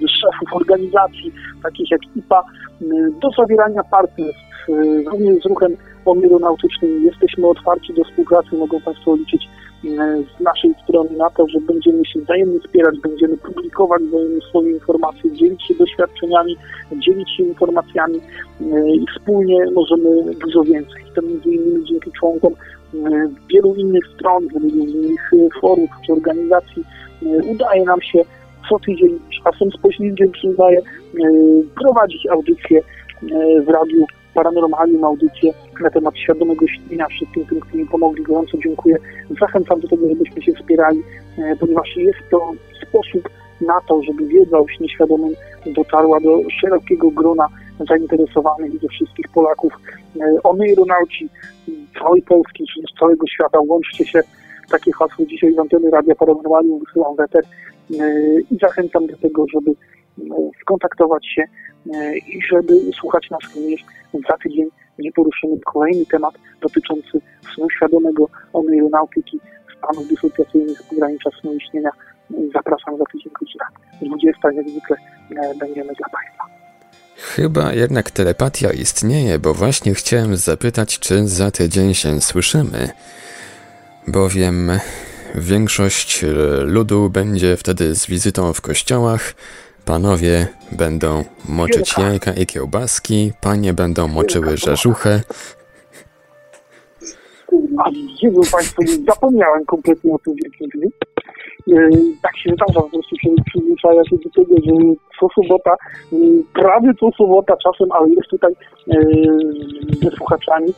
szefów 0.00 0.52
organizacji, 0.52 1.32
takich 1.62 1.90
jak 1.90 2.00
IPA, 2.16 2.42
do 3.22 3.30
zawierania 3.30 3.82
partnerstw, 3.90 4.68
również 5.06 5.42
z 5.42 5.46
ruchem 5.46 5.76
aeronautycznym. 6.14 7.04
Jesteśmy 7.04 7.46
otwarci 7.46 7.94
do 7.94 8.04
współpracy, 8.04 8.56
mogą 8.56 8.80
Państwo 8.80 9.16
liczyć 9.16 9.48
z 10.38 10.40
naszej 10.40 10.74
strony 10.84 11.10
na 11.16 11.30
to, 11.30 11.48
że 11.48 11.60
będziemy 11.60 12.06
się 12.06 12.20
wzajemnie 12.20 12.60
wspierać, 12.60 12.98
będziemy 13.02 13.36
publikować 13.36 14.02
swoje 14.48 14.70
informacje, 14.70 15.32
dzielić 15.32 15.66
się 15.66 15.74
doświadczeniami, 15.74 16.56
dzielić 16.92 17.36
się 17.36 17.42
informacjami 17.42 18.20
i 18.94 19.04
wspólnie 19.16 19.70
możemy 19.74 20.34
dużo 20.34 20.62
więcej. 20.62 21.02
To 21.14 21.22
między 21.22 21.48
innymi 21.48 21.84
dzięki 21.84 22.12
członkom 22.12 22.52
wielu 23.52 23.74
innych 23.74 24.04
stron, 24.14 24.48
wielu 24.48 24.68
innych 24.68 25.30
forów 25.60 25.90
czy 26.06 26.12
organizacji 26.12 26.84
udaje 27.50 27.84
nam 27.84 28.02
się 28.02 28.24
co 28.68 28.78
tydzień, 28.78 29.18
czasem 29.44 29.70
z 29.70 29.76
poślizgiem 29.76 30.30
przyznaję, 30.30 30.80
prowadzić 31.82 32.26
audycje 32.26 32.80
w 33.66 33.68
radiu 33.68 34.06
Paranormalium, 34.38 35.04
audycję 35.04 35.52
na 35.80 35.90
temat 35.90 36.18
świadomego 36.18 36.66
śnienia 36.68 37.06
wszystkim 37.06 37.46
tym, 37.46 37.60
którzy 37.60 37.76
mi 37.76 37.86
pomogli. 37.86 38.22
Gorąco 38.22 38.58
dziękuję. 38.64 38.96
Zachęcam 39.40 39.80
do 39.80 39.88
tego, 39.88 40.08
żebyśmy 40.08 40.42
się 40.42 40.52
wspierali, 40.52 41.02
e, 41.38 41.56
ponieważ 41.56 41.96
jest 41.96 42.18
to 42.30 42.52
sposób 42.88 43.28
na 43.60 43.80
to, 43.88 44.02
żeby 44.02 44.26
wiedza 44.26 44.58
o 44.58 44.68
śnie 44.68 44.88
świadomym 44.88 45.34
dotarła 45.66 46.20
do 46.20 46.40
szerokiego 46.60 47.10
grona 47.10 47.46
zainteresowanych 47.88 48.74
i 48.74 48.78
do 48.78 48.88
wszystkich 48.88 49.28
Polaków. 49.34 49.72
E, 50.20 50.42
Ony 50.42 50.64
aeronauci 50.64 51.28
całej 51.98 52.22
Polski, 52.22 52.64
z 52.94 52.98
całego 52.98 53.26
świata, 53.26 53.58
łączcie 53.60 54.04
się. 54.06 54.20
Takie 54.70 54.92
hasło 54.92 55.26
dzisiaj 55.26 55.54
z 55.54 55.58
anteny 55.58 55.90
Radia 55.90 56.14
Paranormalium 56.14 56.80
wysyłam 56.86 57.16
weter 57.16 57.44
e, 57.44 58.04
i 58.50 58.58
zachęcam 58.60 59.06
do 59.06 59.16
tego, 59.16 59.44
żeby 59.52 59.70
skontaktować 60.62 61.26
się 61.26 61.44
i 62.16 62.40
żeby 62.50 62.74
słuchać 63.00 63.30
nas 63.30 63.54
również 63.54 63.84
za 64.28 64.36
tydzień 64.42 64.68
nie 64.98 65.12
poruszymy 65.12 65.56
kolejny 65.64 66.06
temat 66.06 66.34
dotyczący 66.60 67.20
snu 67.54 67.70
świadomego, 67.70 68.28
oneironautyki, 68.52 69.40
stanów 69.78 70.08
dysocjacyjnych, 70.08 70.82
pogranicza 70.82 71.30
snu 71.40 71.54
i 71.54 71.60
śnienia. 71.70 71.90
Zapraszam 72.54 72.98
za 72.98 73.04
tydzień 73.12 73.32
godzina 73.40 73.64
20, 74.02 74.52
jak 74.52 74.68
zwykle 74.68 74.96
e, 75.30 75.54
będziemy 75.54 75.94
dla 75.94 76.08
Państwa. 76.08 76.44
Chyba 77.16 77.72
jednak 77.72 78.10
telepatia 78.10 78.72
istnieje, 78.72 79.38
bo 79.38 79.54
właśnie 79.54 79.94
chciałem 79.94 80.36
zapytać, 80.36 80.98
czy 80.98 81.26
za 81.26 81.50
tydzień 81.50 81.94
się 81.94 82.20
słyszymy. 82.20 82.88
Bowiem 84.08 84.70
większość 85.34 86.24
ludu 86.62 87.10
będzie 87.10 87.56
wtedy 87.56 87.94
z 87.94 88.06
wizytą 88.06 88.52
w 88.52 88.60
kościołach, 88.60 89.34
Panowie 89.88 90.46
będą 90.72 91.24
moczyć 91.48 91.98
jajka 91.98 92.32
i 92.32 92.46
kiełbaski, 92.46 93.32
panie 93.40 93.72
będą 93.72 94.08
moczyły 94.08 94.56
rzeżuchę. 94.56 95.20
A 97.84 97.90
Jezu 98.22 98.40
Państwo, 98.52 98.82
zapomniałem 99.08 99.64
kompletnie 99.64 100.14
o 100.14 100.18
tym 100.18 100.34
wielkim 100.34 100.68
dniu. 100.68 100.90
E, 101.72 101.90
tak 102.22 102.38
się 102.38 102.50
zdarza, 102.54 102.80
po 102.80 102.88
prostu 102.88 103.16
człowiek 103.22 103.44
przyzwyczaja 103.44 104.04
się 104.04 104.16
do 104.16 104.30
tego, 104.30 104.54
że 104.66 104.72
co 105.20 105.42
sobota, 105.42 105.72
e, 106.12 106.16
prawie 106.54 106.92
co 107.00 107.10
sobota 107.18 107.54
czasem, 107.56 107.92
ale 107.92 108.08
jest 108.08 108.28
tutaj 108.28 108.52
e, 108.90 108.96
ze 110.02 110.10
słuchaczami 110.16 110.68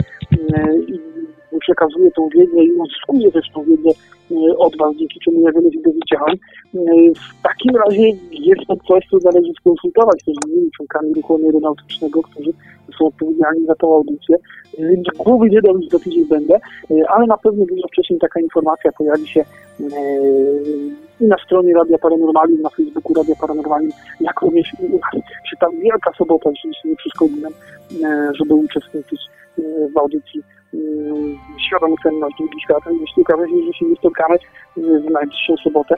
i 0.87 1.10
przekazuje 1.59 2.11
tą 2.11 2.29
wiedzę 2.29 2.65
i 2.65 2.73
uzyskuję 2.73 3.33
też 3.33 3.47
tą 3.55 3.65
wiedzę 3.65 3.91
e, 4.31 4.57
od 4.59 4.77
Was, 4.77 4.97
dzięki 4.97 5.21
czemu 5.25 5.41
ja 5.41 5.53
wiele 5.53 5.73
się 5.73 5.81
dowiedziałem. 5.81 6.37
E, 6.75 6.79
w 7.15 7.43
takim 7.43 7.77
razie 7.77 8.03
jest 8.31 8.67
to 8.69 8.77
coś, 8.77 9.05
co 9.11 9.17
należy 9.25 9.53
skonsultować 9.61 10.25
też 10.25 10.35
z 10.45 10.49
innymi 10.49 10.71
członkami 10.77 11.15
ruchu 11.15 11.41
aeronautycznego, 11.45 12.23
którzy 12.23 12.51
są 12.99 13.07
odpowiedzialni 13.07 13.67
za 13.67 13.75
tą 13.75 13.95
audycję. 13.95 14.37
E, 14.79 14.83
głowy 15.19 15.51
nie 15.51 15.63
dam, 15.63 15.81
do 15.81 15.99
tydzień 15.99 16.25
będę, 16.25 16.61
ale 17.09 17.27
na 17.27 17.37
pewno 17.37 17.65
dużo 17.67 17.89
wcześniej 17.89 18.19
taka 18.19 18.41
informacja 18.41 18.93
pojawi 18.93 19.29
się 19.29 19.45
i 21.21 21.27
na 21.27 21.37
stronie 21.45 21.75
Radia 21.75 21.99
Paranormalium, 21.99 22.63
na 22.63 22.71
Facebooku 22.71 23.15
Radia 23.15 23.35
Paranormalium, 23.41 23.91
jak 24.21 24.41
również 24.41 24.73
u 24.79 24.93
nas. 24.93 25.25
Czy 25.51 25.57
tam 25.61 25.71
wielka 25.81 26.13
sobota, 26.19 26.51
jeśli 26.51 26.91
nie 26.91 26.97
przeszkodzi 26.97 27.41
nam, 27.41 27.53
żeby 28.35 28.55
uczestniczyć 28.55 29.21
w 29.95 29.99
audycji 29.99 30.43
świadomy 31.67 31.95
cenność 32.03 32.37
drugi 32.39 32.61
świat. 32.61 32.83
Jeśli 33.01 33.23
okaże 33.23 33.49
się, 33.49 33.67
że 33.67 33.73
się 33.79 33.85
nie 33.85 33.97
spotkamy 33.97 34.39
w 34.77 35.11
najbliższą 35.11 35.57
sobotę, 35.57 35.95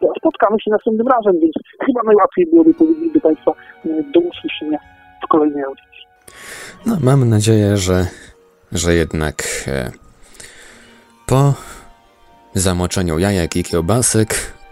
to 0.00 0.12
spotkamy 0.18 0.56
się 0.60 0.70
następnym 0.70 1.08
razem, 1.08 1.40
więc 1.40 1.54
chyba 1.86 2.00
najłatwiej 2.04 2.46
byłoby 2.46 2.74
powiedzieć 2.74 3.12
do 3.14 3.20
Państwa 3.20 3.52
do 4.14 4.20
usłyszenia 4.20 4.78
w 5.24 5.28
kolejnej 5.28 5.64
audycji. 5.64 5.88
No, 6.86 6.96
mam 7.02 7.28
nadzieję, 7.28 7.76
że, 7.76 8.06
że 8.72 8.94
jednak 8.94 9.42
e, 9.66 9.90
po 11.26 11.54
zamoczeniu 12.54 13.18
jajek 13.18 13.56
i 13.56 13.64
kiełbasek 13.64 14.28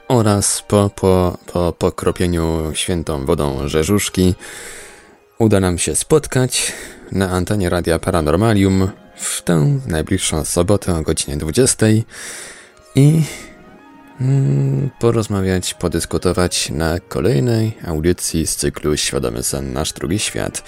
oraz 0.08 0.62
po, 0.62 0.90
po, 1.00 1.38
po 1.52 1.72
pokropieniu 1.72 2.74
świętą 2.74 3.26
wodą 3.26 3.68
rzeżuszki 3.68 4.34
uda 5.38 5.60
nam 5.60 5.78
się 5.78 5.94
spotkać 5.94 6.72
na 7.12 7.30
antenie 7.30 7.70
Radia 7.70 7.98
Paranormalium 7.98 8.88
w 9.16 9.42
tę 9.42 9.78
najbliższą 9.86 10.44
sobotę 10.44 10.94
o 10.94 11.02
godzinie 11.02 11.36
20 11.36 11.86
i 12.94 13.22
mm, 14.20 14.90
porozmawiać, 14.98 15.74
podyskutować 15.74 16.70
na 16.70 17.00
kolejnej 17.00 17.78
audycji 17.86 18.46
z 18.46 18.56
cyklu 18.56 18.96
Świadomy 18.96 19.42
Sen 19.42 19.72
Nasz 19.72 19.92
Drugi 19.92 20.18
Świat. 20.18 20.62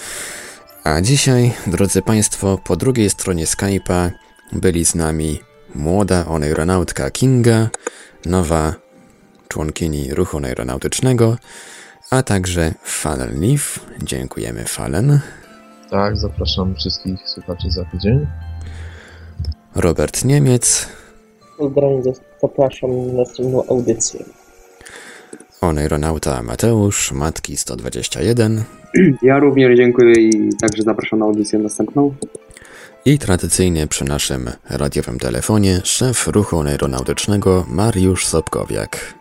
A 0.85 1.01
dzisiaj, 1.01 1.53
drodzy 1.66 2.03
Państwo, 2.03 2.59
po 2.65 2.77
drugiej 2.77 3.11
stronie 3.11 3.47
Skype'a 3.47 4.11
byli 4.53 4.85
z 4.85 4.95
nami 4.95 5.41
młoda 5.75 6.27
oneironautka 6.27 7.11
Kinga, 7.11 7.69
nowa 8.27 8.75
członkini 9.49 10.15
ruchu 10.15 10.39
aeronautycznego, 10.45 11.37
a 12.11 12.23
także 12.23 12.75
Fallen 12.85 13.41
Leaf. 13.41 13.81
Dziękujemy 14.03 14.65
Fallen. 14.65 15.20
Tak, 15.90 16.16
zapraszam 16.19 16.74
wszystkich 16.74 17.28
słuchaczy 17.28 17.70
za 17.70 17.85
tydzień. 17.85 18.27
Robert 19.74 20.24
Niemiec, 20.24 20.89
Pozdrawiam, 21.59 22.02
zapraszam 22.43 23.06
na 23.06 23.12
następną 23.12 23.66
audycję. 23.66 24.20
Oneironauta 25.60 26.43
Mateusz, 26.43 27.12
Matki 27.12 27.56
121 27.56 28.65
Ja 29.23 29.39
również 29.39 29.77
dziękuję 29.77 30.12
i 30.15 30.51
także 30.60 30.82
zapraszam 30.82 31.19
na 31.19 31.24
audycję 31.24 31.59
następną. 31.59 32.15
i 33.05 33.19
tradycyjnie 33.19 33.86
przy 33.86 34.05
naszym 34.05 34.51
radiowym 34.70 35.19
telefonie 35.19 35.81
szef 35.85 36.27
ruchu 36.28 36.59
oneironautycznego 36.59 37.66
Mariusz 37.69 38.27
Sobkowiak. 38.27 39.15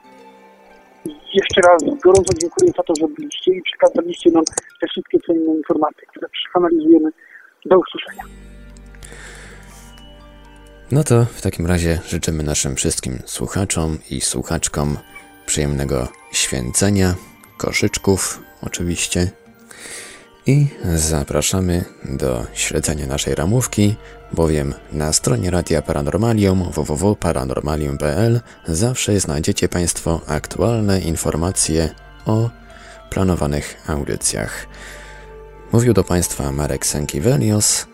Jeszcze 1.41 1.61
raz 1.61 1.83
gorąco 2.03 2.33
dziękuję 2.41 2.71
za 2.77 2.83
to, 2.83 2.93
że 2.99 3.07
byliście 3.07 3.51
i 3.51 3.61
przekazaliście 3.61 4.31
nam 4.31 4.43
te 4.81 4.87
wszystkie 4.87 5.19
cenne 5.19 5.55
informacje, 5.55 6.03
które 6.09 6.27
przeanalizujemy. 6.29 7.09
Do 7.65 7.79
usłyszenia. 7.79 8.23
No 10.91 11.03
to 11.03 11.25
w 11.25 11.41
takim 11.41 11.65
razie 11.65 11.99
życzymy 12.07 12.43
naszym 12.43 12.75
wszystkim 12.75 13.13
słuchaczom 13.25 13.97
i 14.11 14.21
słuchaczkom 14.21 14.97
przyjemnego 15.45 16.07
święcenia, 16.31 17.15
koszyczków 17.57 18.39
oczywiście 18.61 19.31
i 20.45 20.67
zapraszamy 20.95 21.83
do 22.05 22.45
śledzenia 22.53 23.07
naszej 23.07 23.35
ramówki, 23.35 23.95
bowiem 24.33 24.73
na 24.91 25.13
stronie 25.13 25.51
Radia 25.51 25.81
Paranormalium 25.81 26.71
www.paranormalium.pl 26.71 28.41
zawsze 28.67 29.19
znajdziecie 29.19 29.69
Państwo 29.69 30.21
aktualne 30.27 30.99
informacje 30.99 31.89
o 32.25 32.49
planowanych 33.09 33.83
audycjach. 33.87 34.67
Mówił 35.71 35.93
do 35.93 36.03
Państwa 36.03 36.51
Marek 36.51 36.85
Sękiewelios. 36.85 37.87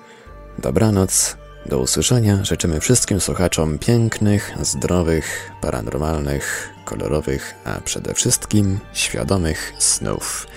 Dobranoc, 0.60 1.38
do 1.65 1.80
usłyszenia. 1.80 2.43
Życzymy 2.43 2.80
wszystkim 2.80 3.19
słuchaczom 3.19 3.80
pięknych, 3.80 4.53
zdrowych, 4.61 5.51
paranormalnych, 5.61 6.69
kolorowych, 6.85 7.55
a 7.65 7.81
przede 7.81 8.14
wszystkim 8.14 8.80
świadomych 8.93 9.73
snów. 9.80 10.47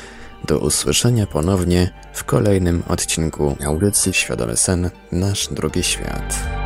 Do 0.44 0.58
usłyszenia 0.58 1.26
ponownie 1.26 1.90
w 2.12 2.24
kolejnym 2.24 2.82
odcinku 2.88 3.56
audycji 3.66 4.14
Świadomy 4.14 4.56
Sen 4.56 4.90
Nasz 5.12 5.48
Drugi 5.48 5.82
Świat. 5.82 6.65